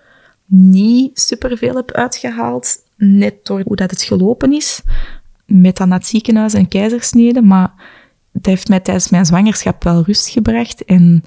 niet 0.47 1.21
superveel 1.21 1.75
heb 1.75 1.91
uitgehaald. 1.91 2.77
Net 2.97 3.47
door 3.47 3.63
hoe 3.65 3.77
dat 3.77 3.91
het 3.91 4.03
gelopen 4.03 4.53
is. 4.53 4.83
Met 5.49 5.77
dan 5.77 5.89
naar 5.89 5.99
het 5.99 6.07
ziekenhuis 6.07 6.55
en 6.55 6.69
keizersnede. 6.69 7.43
Maar 7.43 7.73
het 8.33 8.47
heeft 8.47 8.69
mij 8.69 8.81
tijdens 8.81 9.09
mijn 9.09 9.27
zwangerschap 9.27 9.85
wel 9.85 10.03
rust 10.03 10.29
gebracht. 10.29 10.85
En 10.85 11.25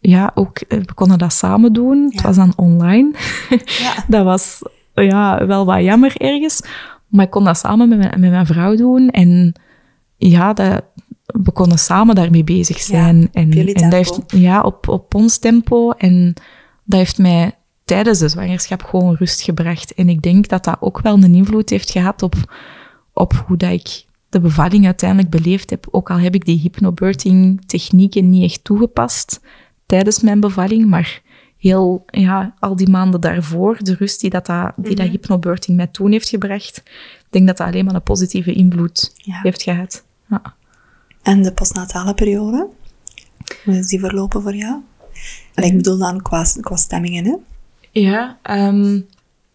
ja, 0.00 0.30
ook, 0.34 0.58
eh, 0.58 0.78
we 0.78 0.94
konden 0.94 1.18
dat 1.18 1.32
samen 1.32 1.72
doen. 1.72 2.08
Het 2.10 2.22
was 2.22 2.36
dan 2.36 2.52
online. 2.56 3.10
Ja. 3.64 4.04
dat 4.08 4.24
was 4.24 4.62
ja, 4.94 5.46
wel 5.46 5.64
wat 5.64 5.82
jammer 5.82 6.16
ergens. 6.16 6.62
Maar 7.06 7.24
ik 7.24 7.30
kon 7.30 7.44
dat 7.44 7.58
samen 7.58 7.88
met 7.88 7.98
mijn, 7.98 8.20
met 8.20 8.30
mijn 8.30 8.46
vrouw 8.46 8.76
doen. 8.76 9.10
En 9.10 9.52
ja, 10.16 10.52
dat, 10.52 10.84
we 11.26 11.52
konden 11.52 11.78
samen 11.78 12.14
daarmee 12.14 12.44
bezig 12.44 12.80
zijn. 12.80 13.28
en, 13.32 13.50
en 13.52 13.90
dat 13.90 13.92
heeft, 13.92 14.20
ja, 14.26 14.60
op, 14.60 14.88
op 14.88 15.14
ons 15.14 15.38
tempo. 15.38 15.90
En 15.90 16.34
dat 16.84 16.98
heeft 16.98 17.18
mij 17.18 17.54
tijdens 17.84 18.18
de 18.18 18.28
zwangerschap 18.28 18.82
gewoon 18.82 19.14
rust 19.14 19.42
gebracht. 19.42 19.94
En 19.94 20.08
ik 20.08 20.22
denk 20.22 20.48
dat 20.48 20.64
dat 20.64 20.76
ook 20.80 21.00
wel 21.00 21.14
een 21.14 21.34
invloed 21.34 21.70
heeft 21.70 21.90
gehad 21.90 22.22
op, 22.22 22.34
op 23.12 23.44
hoe 23.46 23.56
dat 23.56 23.70
ik 23.70 24.04
de 24.28 24.40
bevalling 24.40 24.84
uiteindelijk 24.84 25.30
beleefd 25.30 25.70
heb. 25.70 25.86
Ook 25.90 26.10
al 26.10 26.18
heb 26.18 26.34
ik 26.34 26.44
die 26.44 26.58
hypnobirthing 26.58 27.66
technieken 27.66 28.30
niet 28.30 28.44
echt 28.44 28.64
toegepast 28.64 29.40
tijdens 29.86 30.20
mijn 30.20 30.40
bevalling, 30.40 30.86
maar 30.86 31.22
heel, 31.56 32.04
ja, 32.06 32.54
al 32.58 32.76
die 32.76 32.88
maanden 32.88 33.20
daarvoor, 33.20 33.76
de 33.80 33.94
rust 33.94 34.20
die 34.20 34.30
dat, 34.30 34.46
dat, 34.46 34.72
die 34.76 34.94
dat 34.96 35.08
hypnobirthing 35.08 35.76
mij 35.76 35.86
toen 35.86 36.12
heeft 36.12 36.28
gebracht, 36.28 36.76
ik 36.86 37.26
denk 37.30 37.46
dat 37.46 37.56
dat 37.56 37.66
alleen 37.66 37.84
maar 37.84 37.94
een 37.94 38.02
positieve 38.02 38.52
invloed 38.52 39.12
Ja. 39.14 39.40
heeft 39.42 39.62
gehad. 39.62 40.04
Ja. 40.28 40.42
En 41.22 41.42
de 41.42 41.52
postnatale 41.52 42.14
periode? 42.14 42.66
Hoe 43.64 43.78
is 43.78 43.86
die 43.86 44.00
verlopen 44.00 44.42
voor 44.42 44.54
jou? 44.54 44.80
En 45.54 45.64
ik 45.64 45.76
bedoel 45.76 45.98
dan 45.98 46.22
qua, 46.22 46.46
qua 46.60 46.76
stemmingen, 46.76 47.24
hè? 47.24 47.34
Ja, 47.90 48.38
ehm, 48.42 49.00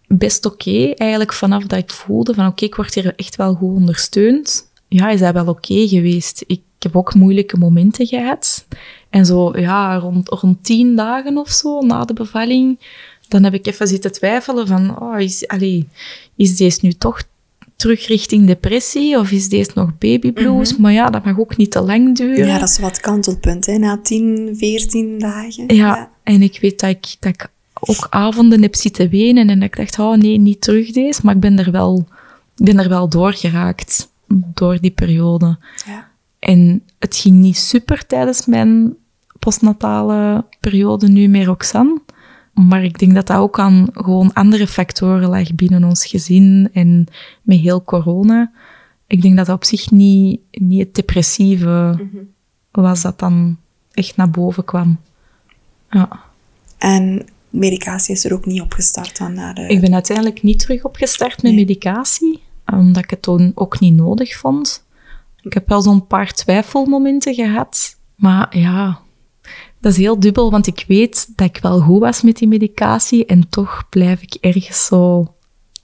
best 0.08 0.46
oké. 0.46 0.94
Eigenlijk 0.94 1.34
vanaf 1.34 1.64
dat 1.64 1.80
ik 1.80 1.92
voelde 1.92 2.34
van 2.34 2.48
oké, 2.48 2.66
ik 2.66 2.76
word 2.76 2.94
hier 2.94 3.14
echt 3.16 3.36
wel 3.36 3.54
goed 3.54 3.76
ondersteund. 3.76 4.72
Ja, 4.88 5.10
is 5.10 5.20
dat 5.20 5.34
wel 5.34 5.48
oké 5.48 5.88
geweest. 5.88 6.44
Ik 6.48 6.62
heb 6.80 6.96
ook 6.96 7.14
moeilijke 7.14 7.58
momenten 7.58 8.08
gehad. 8.08 8.66
En 9.10 9.26
zo, 9.26 9.58
ja, 9.58 9.96
rond, 9.96 10.30
rond 10.30 10.64
tien 10.64 10.96
dagen 10.96 11.38
of 11.38 11.50
zo 11.50 11.82
na 11.82 12.06
de 12.06 12.14
bevalling, 12.14 12.80
dan 13.28 13.44
heb 13.44 13.54
ik 13.54 13.68
even 13.68 13.88
zitten 13.88 14.12
twijfelen 14.12 14.68
van, 14.68 15.02
oh, 15.02 15.20
is, 15.20 15.48
allee, 15.48 15.88
is 16.36 16.58
deze 16.58 16.80
nu 16.82 16.94
toch 16.94 17.24
terug 17.76 18.08
richting 18.08 18.48
depressie 18.48 19.20
of 19.20 19.32
is 19.32 19.50
deze 19.50 19.72
nog 19.74 19.98
babyblues? 19.98 20.78
Maar 20.78 20.92
ja, 20.92 21.10
dat 21.10 21.26
mag 21.26 21.40
ook 21.40 21.58
niet 21.58 21.72
te 21.72 21.82
lang 21.82 22.16
duren. 22.16 22.48
Ja, 22.48 22.60
dat 22.60 22.70
is 22.70 22.80
wat 22.80 23.00
kantelpunt, 23.00 23.66
hè? 23.66 23.78
Na 23.78 24.00
10, 24.02 24.54
14 24.58 25.20
dagen. 25.20 25.76
Ja, 25.76 26.12
en 26.24 26.42
ik 26.42 26.58
weet 26.62 26.80
dat 26.80 26.90
ik, 26.90 27.16
dat 27.20 27.34
ik 27.34 27.50
ook 27.80 28.08
avonden 28.10 28.62
heb 28.62 28.76
zitten 28.76 29.10
wenen 29.10 29.50
en 29.50 29.60
dat 29.60 29.68
ik 29.68 29.76
dacht, 29.76 30.00
oh 30.00 30.18
nee, 30.18 30.40
niet 30.40 30.62
terug 30.62 30.92
deze. 30.92 31.22
Maar 31.24 31.36
ik 31.36 31.42
ben 31.42 31.60
er 31.60 31.72
wel, 31.72 32.08
ik 32.56 32.66
ben 32.66 32.80
er 32.80 32.90
wel 32.90 33.10
doorgeraakt, 33.10 34.12
door 34.28 34.80
die 34.80 34.92
periode. 34.92 35.58
Ja. 35.86 36.08
En 36.40 36.84
het 37.00 37.16
ging 37.16 37.36
niet 37.36 37.58
super 37.58 38.06
tijdens 38.06 38.46
mijn 38.46 38.96
postnatale 39.40 40.46
periode 40.60 41.08
nu 41.08 41.28
met 41.28 41.46
Roxanne. 41.46 42.02
Maar 42.54 42.84
ik 42.84 43.00
denk 43.00 43.14
dat 43.14 43.28
dat 43.28 43.38
ook 43.38 43.60
aan 43.60 43.88
gewoon 43.94 44.34
andere 44.34 44.68
factoren 44.68 45.30
lag 45.30 45.56
binnen 45.56 45.84
ons 45.84 46.06
gezin 46.06 46.70
en 46.74 47.08
met 47.42 47.60
heel 47.60 47.84
corona. 47.84 48.52
Ik 49.08 49.22
denk 49.22 49.38
dat 49.38 49.46
dat 49.46 49.56
op 49.56 49.64
zich 49.64 49.92
niet, 49.92 50.40
niet 50.52 50.80
het 50.80 50.96
depressieve 50.96 52.00
was 52.72 53.02
dat 53.02 53.20
dan 53.20 53.58
echt 53.92 54.16
naar 54.16 54.30
boven 54.30 54.66
kwam. 54.66 54.98
Ja. 55.90 56.10
En 56.78 57.26
medicatie 57.56 58.14
is 58.16 58.26
er 58.26 58.34
ook 58.34 58.46
niet 58.46 58.62
opgestart 58.62 59.18
dan 59.18 59.34
na 59.34 59.54
de... 59.54 59.68
Ik 59.68 59.82
ben 59.82 59.94
uiteindelijk 59.94 60.44
niet 60.44 60.60
terug 60.60 60.84
opgestart 60.84 61.36
met 61.44 61.52
Nee. 61.52 61.66
medicatie, 61.66 62.42
omdat 62.66 63.04
ik 63.04 63.10
het 63.10 63.22
toen 63.22 63.52
ook 63.56 63.80
niet 63.80 63.94
nodig 63.96 64.38
vond. 64.38 64.86
Ik 65.42 65.54
heb 65.54 65.68
wel 65.70 65.82
zo'n 65.82 66.08
paar 66.08 66.34
twijfelmomenten 66.34 67.34
gehad, 67.34 67.98
maar 68.16 68.58
ja, 68.58 69.00
dat 69.80 69.92
is 69.92 69.98
heel 69.98 70.20
dubbel, 70.20 70.52
want 70.52 70.68
ik 70.68 70.84
weet 70.88 71.32
dat 71.36 71.48
ik 71.48 71.58
wel 71.62 71.80
goed 71.80 72.00
was 72.00 72.22
met 72.22 72.38
die 72.38 72.48
medicatie 72.48 73.26
en 73.26 73.50
toch 73.50 73.84
blijf 73.90 74.22
ik 74.22 74.34
ergens 74.34 74.86
zo 74.86 75.34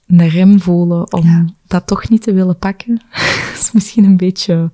een 0.06 0.28
rem 0.28 0.60
voelen 0.60 1.12
om 1.12 1.24
Ja. 1.24 1.44
dat 1.66 1.86
toch 1.86 2.08
niet 2.08 2.22
te 2.22 2.32
willen 2.32 2.58
pakken. 2.58 2.94
dat 3.52 3.60
is 3.60 3.72
misschien 3.72 4.04
een 4.04 4.16
beetje 4.16 4.70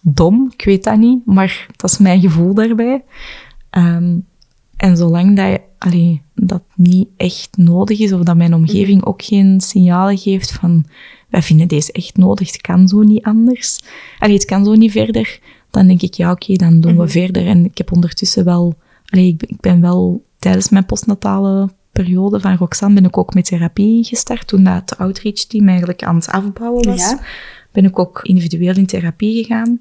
dom, 0.00 0.50
ik 0.56 0.64
weet 0.64 0.84
dat 0.84 0.96
niet, 0.98 1.26
maar 1.26 1.66
dat 1.76 1.90
is 1.90 1.98
mijn 1.98 2.20
gevoel 2.20 2.54
daarbij. 2.54 3.04
Ehm, 3.70 4.18
en 4.80 4.96
zolang 4.96 5.36
dat, 5.36 5.46
je, 5.46 5.60
allee, 5.78 6.22
dat 6.34 6.62
niet 6.74 7.08
echt 7.16 7.48
nodig 7.56 7.98
is, 8.00 8.12
of 8.12 8.20
dat 8.22 8.36
mijn 8.36 8.54
omgeving 8.54 9.04
ook 9.04 9.22
geen 9.22 9.60
signalen 9.60 10.18
geeft 10.18 10.52
van 10.52 10.84
wij 11.28 11.42
vinden 11.42 11.68
deze 11.68 11.92
echt 11.92 12.16
nodig, 12.16 12.52
het 12.52 12.60
kan 12.60 12.88
zo 12.88 13.00
niet 13.02 13.22
anders. 13.24 13.78
Allee, 14.18 14.34
het 14.34 14.44
kan 14.44 14.64
zo 14.64 14.72
niet 14.74 14.90
verder. 14.92 15.38
Dan 15.70 15.86
denk 15.86 16.02
ik, 16.02 16.14
ja 16.14 16.30
oké, 16.30 16.54
dan 16.54 16.80
doen 16.80 16.96
we 16.98 17.08
verder. 17.08 17.46
En 17.46 17.64
ik 17.64 17.78
heb 17.78 17.92
ondertussen 17.92 18.44
wel... 18.44 18.74
Allee, 19.06 19.26
ik, 19.26 19.36
ben- 19.36 19.48
ik 19.48 19.60
ben 19.60 19.80
wel 19.80 20.24
tijdens 20.38 20.68
mijn 20.68 20.86
postnatale 20.86 21.68
periode 21.92 22.40
van 22.40 22.56
Roxanne 22.56 22.94
ben 22.94 23.04
ik 23.04 23.18
ook 23.18 23.34
met 23.34 23.44
therapie 23.44 24.04
gestart. 24.04 24.46
Toen 24.46 24.64
dat 24.64 24.74
het 24.90 24.98
outreach 24.98 25.34
team 25.44 25.68
eigenlijk 25.68 26.02
aan 26.02 26.14
het 26.14 26.28
afbouwen 26.28 26.86
was, 26.86 27.00
Ja. 27.10 27.20
ben 27.72 27.84
ik 27.84 27.98
ook 27.98 28.20
individueel 28.22 28.74
in 28.76 28.86
therapie 28.86 29.42
gegaan. 29.44 29.78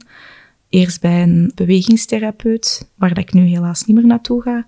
Eerst 0.69 1.01
bij 1.01 1.21
een 1.21 1.51
bewegingstherapeut, 1.55 2.89
waar 2.95 3.09
dat 3.13 3.17
ik 3.17 3.33
nu 3.33 3.45
helaas 3.45 3.85
niet 3.85 3.95
meer 3.95 4.05
naartoe 4.05 4.41
ga. 4.41 4.65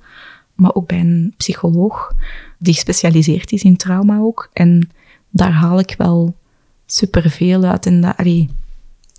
Maar 0.54 0.74
ook 0.74 0.88
bij 0.88 1.00
een 1.00 1.34
psycholoog, 1.38 2.14
die 2.60 2.74
gespecialiseerd 2.74 3.52
is 3.52 3.64
in 3.64 3.78
trauma 3.78 4.20
ook. 4.20 4.50
En 4.54 4.90
daar 5.30 5.52
haal 5.52 5.80
ik 5.80 5.96
wel 5.98 6.36
superveel 6.86 7.64
uit. 7.64 7.86
En 7.86 8.02
dat, 8.02 8.18
allee, 8.18 8.50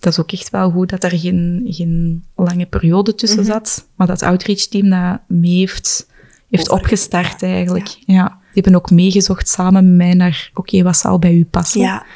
dat 0.00 0.12
is 0.12 0.20
ook 0.20 0.32
echt 0.32 0.50
wel 0.50 0.70
goed 0.70 0.90
dat 0.90 1.04
er 1.04 1.18
geen, 1.18 1.62
geen 1.68 2.24
lange 2.34 2.66
periode 2.66 3.14
tussen 3.14 3.44
zat. 3.44 3.88
Maar 3.94 4.06
dat 4.06 4.22
outreach 4.22 4.60
team 4.60 4.90
dat 4.90 5.20
mee 5.28 5.58
heeft, 5.58 6.06
heeft 6.50 6.70
Over- 6.70 6.82
opgestart 6.82 7.42
eigenlijk. 7.42 7.88
Ja. 8.06 8.26
Die 8.28 8.62
hebben 8.62 8.74
ook 8.74 8.90
meegezocht 8.90 9.48
samen 9.48 9.86
met 9.86 9.96
mij 9.96 10.14
naar, 10.14 10.50
oké, 10.54 10.82
wat 10.82 10.96
zal 10.96 11.18
bij 11.18 11.34
u 11.34 11.44
passen? 11.44 11.80
Ja. 11.80 12.06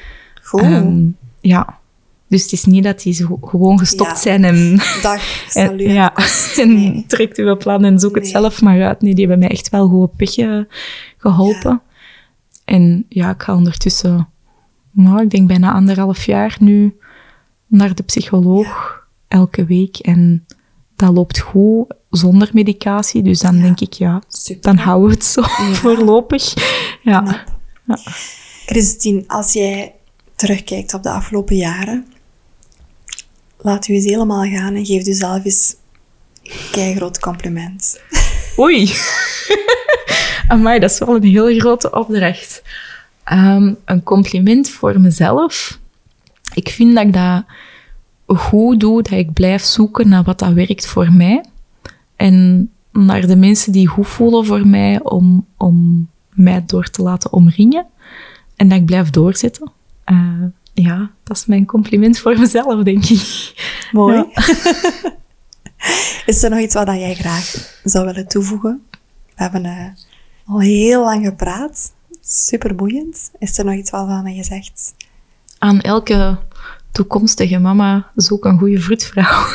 Goed. 0.42 0.60
Ehm, 0.60 1.04
ja. 1.40 1.78
Dus 2.28 2.42
het 2.42 2.52
is 2.52 2.64
niet 2.64 2.84
dat 2.84 3.02
die 3.02 3.12
zo 3.12 3.38
gewoon 3.42 3.78
gestopt 3.78 4.10
Ja. 4.10 4.16
zijn 4.16 4.44
en, 4.44 4.76
Dag, 5.02 5.22
en, 5.54 5.78
ja, 5.78 6.14
en 6.56 6.74
Nee. 6.74 7.04
trekt 7.06 7.38
uw 7.38 7.56
plan 7.56 7.84
en 7.84 7.98
zoek 7.98 8.14
het 8.14 8.26
zelf 8.28 8.62
maar 8.62 8.82
uit. 8.86 9.00
Nee, 9.00 9.14
die 9.14 9.26
hebben 9.26 9.46
mij 9.48 9.56
echt 9.56 9.68
wel 9.70 9.88
goed 9.88 10.36
eh, 10.38 10.60
geholpen. 11.18 11.82
En 12.64 13.06
ja, 13.08 13.30
ik 13.30 13.42
ga 13.42 13.54
ondertussen, 13.54 14.28
nou, 14.90 15.22
ik 15.22 15.30
denk 15.30 15.48
bijna 15.48 15.72
anderhalf 15.72 16.24
jaar 16.26 16.56
nu 16.60 16.96
naar 17.66 17.94
de 17.94 18.02
psycholoog 18.02 19.00
elke 19.28 19.64
week. 19.64 19.96
En 19.96 20.46
dat 20.96 21.12
loopt 21.14 21.38
goed 21.38 21.94
zonder 22.10 22.50
medicatie. 22.52 23.22
Dus 23.22 23.40
dan 23.40 23.60
denk 23.60 23.80
ik, 23.80 23.92
ja, 23.92 24.22
Super. 24.28 24.62
dan 24.62 24.76
houden 24.76 25.08
we 25.08 25.14
het 25.14 25.24
zo 25.24 25.42
voorlopig. 25.82 26.54
Ja. 27.02 27.44
Knap. 27.84 27.98
Christine, 28.66 29.24
als 29.26 29.52
jij 29.52 29.94
terugkijkt 30.36 30.94
op 30.94 31.02
de 31.02 31.10
afgelopen 31.10 31.56
jaren, 31.56 32.06
laat 33.66 33.88
u 33.88 33.94
eens 33.94 34.04
helemaal 34.04 34.44
gaan 34.44 34.74
en 34.74 34.86
geef 34.86 35.04
jezelf 35.04 35.44
eens 35.44 35.74
een 36.72 36.96
groot 36.96 37.18
compliment. 37.18 38.00
Oei. 38.58 38.92
Amai, 40.48 40.78
dat 40.78 40.90
is 40.90 40.98
wel 40.98 41.14
een 41.14 41.22
heel 41.22 41.58
grote 41.58 41.90
opdracht. 41.90 42.62
Ehm, 43.24 43.74
een 43.84 44.02
compliment 44.02 44.70
voor 44.70 45.00
mezelf. 45.00 45.78
Ik 46.54 46.68
vind 46.68 46.94
dat 46.94 47.04
ik 47.04 47.12
dat 47.12 47.44
goed 48.26 48.80
doe, 48.80 49.02
dat 49.02 49.12
ik 49.12 49.32
blijf 49.32 49.62
zoeken 49.62 50.08
naar 50.08 50.22
wat 50.22 50.38
dat 50.38 50.52
werkt 50.52 50.86
voor 50.86 51.12
mij. 51.12 51.44
En 52.16 52.70
naar 52.92 53.26
de 53.26 53.36
mensen 53.36 53.72
die 53.72 53.86
goed 53.86 54.08
voelen 54.08 54.46
voor 54.46 54.66
mij 54.66 55.02
om, 55.02 55.46
om 55.56 56.08
mij 56.30 56.62
door 56.66 56.90
te 56.90 57.02
laten 57.02 57.32
omringen. 57.32 57.86
En 58.56 58.68
dat 58.68 58.78
ik 58.78 58.86
blijf 58.86 59.10
doorzetten. 59.10 59.70
Uh, 60.06 60.42
ja, 60.82 61.10
dat 61.22 61.36
is 61.36 61.46
mijn 61.46 61.66
compliment 61.66 62.18
voor 62.18 62.38
mezelf, 62.38 62.82
denk 62.82 63.04
ik. 63.04 63.54
Mooi. 63.92 64.16
Ja. 64.16 64.42
is 66.26 66.42
er 66.42 66.50
nog 66.50 66.58
iets 66.58 66.74
wat 66.74 66.86
jij 66.86 67.14
graag 67.14 67.78
zou 67.84 68.06
willen 68.06 68.28
toevoegen? 68.28 68.82
We 69.26 69.42
hebben 69.42 69.64
uh, 69.64 69.86
al 70.46 70.60
heel 70.60 71.04
lang 71.04 71.26
gepraat. 71.26 71.92
Super 72.20 72.74
boeiend. 72.74 73.30
Is 73.38 73.58
er 73.58 73.64
nog 73.64 73.74
iets 73.74 73.90
waarvan 73.90 74.34
je 74.34 74.44
zegt? 74.44 74.94
Aan 75.58 75.80
elke 75.80 76.38
toekomstige 76.92 77.58
mama 77.58 78.10
zoek 78.14 78.44
een 78.44 78.58
goede 78.58 78.80
vroedvrouw. 78.80 79.46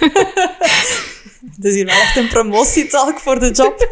Het 1.56 1.64
is 1.64 1.74
hier 1.74 1.84
wel 1.84 1.94
echt 1.94 2.16
een 2.16 2.28
promotietalk 2.28 3.18
voor 3.18 3.38
de 3.38 3.50
job. 3.50 3.88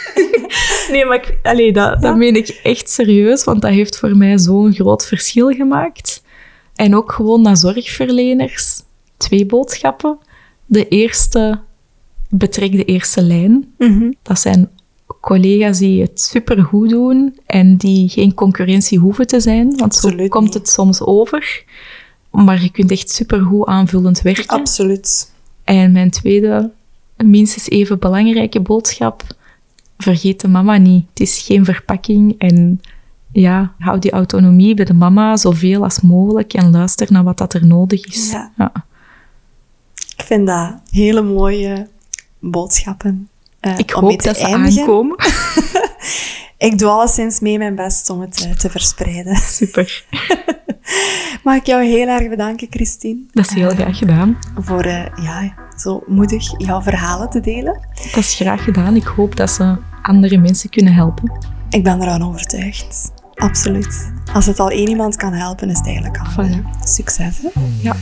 nee, 0.92 1.04
maar 1.04 1.16
ik, 1.16 1.38
allee, 1.42 1.72
dat, 1.72 2.02
dat 2.02 2.16
meen 2.16 2.36
ik 2.36 2.60
echt 2.62 2.90
serieus, 2.90 3.44
want 3.44 3.62
dat 3.62 3.70
heeft 3.70 3.98
voor 3.98 4.16
mij 4.16 4.38
zo'n 4.38 4.72
groot 4.72 5.06
verschil 5.06 5.48
gemaakt. 5.48 6.22
En 6.74 6.96
ook 6.96 7.12
gewoon 7.12 7.42
naar 7.42 7.56
zorgverleners. 7.56 8.82
Twee 9.16 9.46
boodschappen. 9.46 10.18
De 10.66 10.88
eerste 10.88 11.60
betrekt 12.28 12.76
de 12.76 12.84
eerste 12.84 13.22
lijn. 13.22 13.74
Mhm. 13.78 14.12
Dat 14.22 14.38
zijn 14.38 14.70
collega's 15.20 15.78
die 15.78 16.02
het 16.02 16.20
supergoed 16.20 16.88
doen 16.88 17.38
en 17.46 17.76
die 17.76 18.08
geen 18.08 18.34
concurrentie 18.34 18.98
hoeven 18.98 19.26
te 19.26 19.40
zijn. 19.40 19.76
Want 19.76 19.94
zo 19.94 20.28
komt 20.28 20.54
het 20.54 20.68
soms 20.68 21.00
over. 21.00 21.64
Maar 22.30 22.62
je 22.62 22.70
kunt 22.70 22.90
echt 22.90 23.10
supergoed 23.10 23.66
aanvullend 23.66 24.22
werken. 24.22 24.46
Absoluut. 24.46 25.31
En 25.64 25.92
mijn 25.92 26.10
tweede, 26.10 26.70
minstens 27.16 27.68
even 27.68 27.98
belangrijke 27.98 28.60
boodschap, 28.60 29.22
vergeet 29.98 30.40
de 30.40 30.48
mama 30.48 30.76
niet. 30.76 31.06
Het 31.08 31.20
is 31.20 31.42
geen 31.46 31.64
verpakking 31.64 32.34
en 32.38 32.80
ja, 33.32 33.72
hou 33.78 33.98
die 33.98 34.10
autonomie 34.10 34.74
bij 34.74 34.84
de 34.84 34.94
mama 34.94 35.36
zoveel 35.36 35.82
als 35.82 36.00
mogelijk 36.00 36.52
en 36.54 36.70
luister 36.70 37.12
naar 37.12 37.24
wat 37.24 37.38
dat 37.38 37.54
er 37.54 37.66
nodig 37.66 38.06
is. 38.06 38.30
Ja. 38.56 38.72
Ik 40.16 40.24
vind 40.24 40.46
dat 40.46 40.80
hele 40.90 41.22
mooie 41.22 41.88
boodschappen. 42.38 43.28
Uh, 43.60 43.78
ik 43.78 43.90
hoop 43.90 44.22
dat 44.22 44.36
ze 44.36 44.46
aankomen. 44.46 45.16
ik 46.62 46.78
doe 46.78 46.88
alleszins 46.88 47.40
mee 47.40 47.58
mijn 47.58 47.74
best 47.74 48.10
om 48.10 48.20
het 48.20 48.46
uh, 48.46 48.54
te 48.54 48.70
verspreiden. 48.70 49.36
Super. 49.36 50.04
Mag 51.44 51.56
ik 51.56 51.66
jou 51.66 51.84
heel 51.84 52.08
erg 52.08 52.28
bedanken, 52.28 52.66
Christine? 52.70 53.20
Dat 53.30 53.44
is 53.44 53.54
heel 53.54 53.70
uh, 53.70 53.76
graag 53.76 53.98
gedaan. 53.98 54.38
Voor 54.54 54.86
uh, 54.86 55.04
ja, 55.22 55.54
zo 55.76 56.02
moedig 56.06 56.54
jouw 56.56 56.82
verhalen 56.82 57.30
te 57.30 57.40
delen. 57.40 57.80
Dat 57.94 58.24
is 58.24 58.34
graag 58.34 58.64
gedaan. 58.64 58.96
Ik 58.96 59.04
hoop 59.04 59.36
dat 59.36 59.50
ze 59.50 59.76
andere 60.02 60.38
mensen 60.38 60.70
kunnen 60.70 60.92
helpen. 60.92 61.32
Ik 61.70 61.82
ben 61.82 62.02
eraan 62.02 62.22
overtuigd. 62.22 63.12
Absoluut. 63.34 64.12
Als 64.32 64.46
het 64.46 64.60
al 64.60 64.70
één 64.70 64.88
iemand 64.88 65.16
kan 65.16 65.32
helpen, 65.32 65.70
is 65.70 65.76
het 65.76 65.86
eigenlijk 65.86 66.18
al 66.18 66.46
voilà. 66.46 66.84
succes. 66.84 67.38
Hè? 67.42 67.48
Ja. 67.80 67.96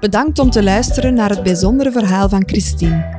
Bedankt 0.00 0.38
om 0.38 0.50
te 0.50 0.62
luisteren 0.62 1.14
naar 1.14 1.30
het 1.30 1.42
bijzondere 1.42 1.92
verhaal 1.92 2.28
van 2.28 2.42
Christine. 2.46 3.17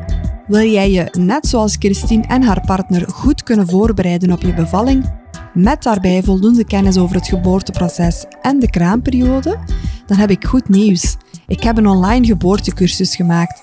Wil 0.49 0.71
jij 0.71 0.91
je, 0.91 1.15
net 1.19 1.47
zoals 1.47 1.75
Christine 1.79 2.27
en 2.27 2.43
haar 2.43 2.61
partner, 2.65 3.09
goed 3.09 3.43
kunnen 3.43 3.67
voorbereiden 3.67 4.31
op 4.31 4.41
je 4.41 4.53
bevalling? 4.53 5.17
met 5.53 5.83
daarbij 5.83 6.23
voldoende 6.23 6.65
kennis 6.65 6.97
over 6.97 7.15
het 7.15 7.27
geboorteproces 7.27 8.25
en 8.41 8.59
de 8.59 8.69
kraamperiode, 8.69 9.57
dan 10.05 10.17
heb 10.17 10.29
ik 10.29 10.45
goed 10.45 10.69
nieuws. 10.69 11.15
Ik 11.47 11.63
heb 11.63 11.77
een 11.77 11.87
online 11.87 12.25
geboortecursus 12.25 13.15
gemaakt. 13.15 13.61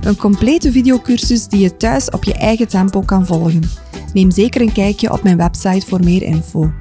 Een 0.00 0.16
complete 0.16 0.72
videocursus 0.72 1.48
die 1.48 1.60
je 1.60 1.76
thuis 1.76 2.10
op 2.10 2.24
je 2.24 2.34
eigen 2.34 2.68
tempo 2.68 3.00
kan 3.00 3.26
volgen. 3.26 3.62
Neem 4.12 4.30
zeker 4.30 4.60
een 4.60 4.72
kijkje 4.72 5.12
op 5.12 5.22
mijn 5.22 5.36
website 5.36 5.86
voor 5.86 6.04
meer 6.04 6.22
info. 6.22 6.72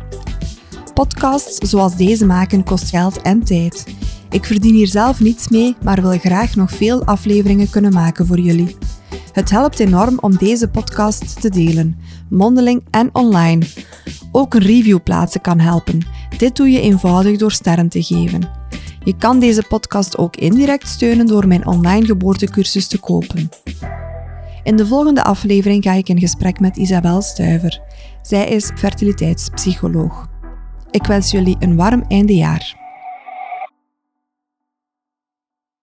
Podcasts 0.94 1.70
zoals 1.70 1.96
deze 1.96 2.26
maken 2.26 2.64
kost 2.64 2.90
geld 2.90 3.22
en 3.22 3.44
tijd. 3.44 3.84
Ik 4.30 4.46
verdien 4.46 4.74
hier 4.74 4.88
zelf 4.88 5.20
niets 5.20 5.50
mee, 5.50 5.76
maar 5.84 6.02
wil 6.02 6.18
graag 6.20 6.56
nog 6.56 6.72
veel 6.72 7.06
afleveringen 7.06 7.70
kunnen 7.70 7.94
maken 7.94 8.26
voor 8.26 8.40
jullie. 8.40 8.78
Het 9.36 9.50
helpt 9.50 9.80
enorm 9.80 10.18
om 10.22 10.38
deze 10.38 10.68
podcast 10.68 11.42
te 11.42 11.50
delen, 11.50 12.00
mondeling 12.30 12.84
en 12.92 13.10
online. 13.14 13.66
Ook 14.32 14.54
een 14.54 14.62
review 14.62 15.04
plaatsen 15.04 15.42
kan 15.42 15.60
helpen. 15.60 16.06
Dit 16.38 16.56
doe 16.56 16.70
je 16.70 16.82
eenvoudig 16.82 17.38
door 17.38 17.52
sterren 17.52 17.90
te 17.90 18.04
geven. 18.04 18.50
Je 19.04 19.16
kan 19.18 19.40
deze 19.40 19.64
podcast 19.68 20.18
ook 20.18 20.36
indirect 20.36 20.88
steunen 20.88 21.26
door 21.26 21.48
mijn 21.48 21.68
online 21.68 22.06
geboortecursus 22.06 22.88
te 22.88 23.00
kopen. 23.00 23.50
In 24.64 24.76
de 24.76 24.86
volgende 24.88 25.24
aflevering 25.24 25.84
ga 25.84 25.94
ik 25.94 26.10
in 26.10 26.20
gesprek 26.20 26.60
met 26.60 26.78
Isabel 26.78 27.22
Stuiver. 27.22 27.82
Zij 28.22 28.48
is 28.48 28.72
fertiliteitspsycholoog. 28.76 30.28
Ik 30.92 31.06
wens 31.06 31.32
jullie 31.32 31.56
een 31.60 31.76
warm 31.76 32.04
eindejaar. 32.08 32.85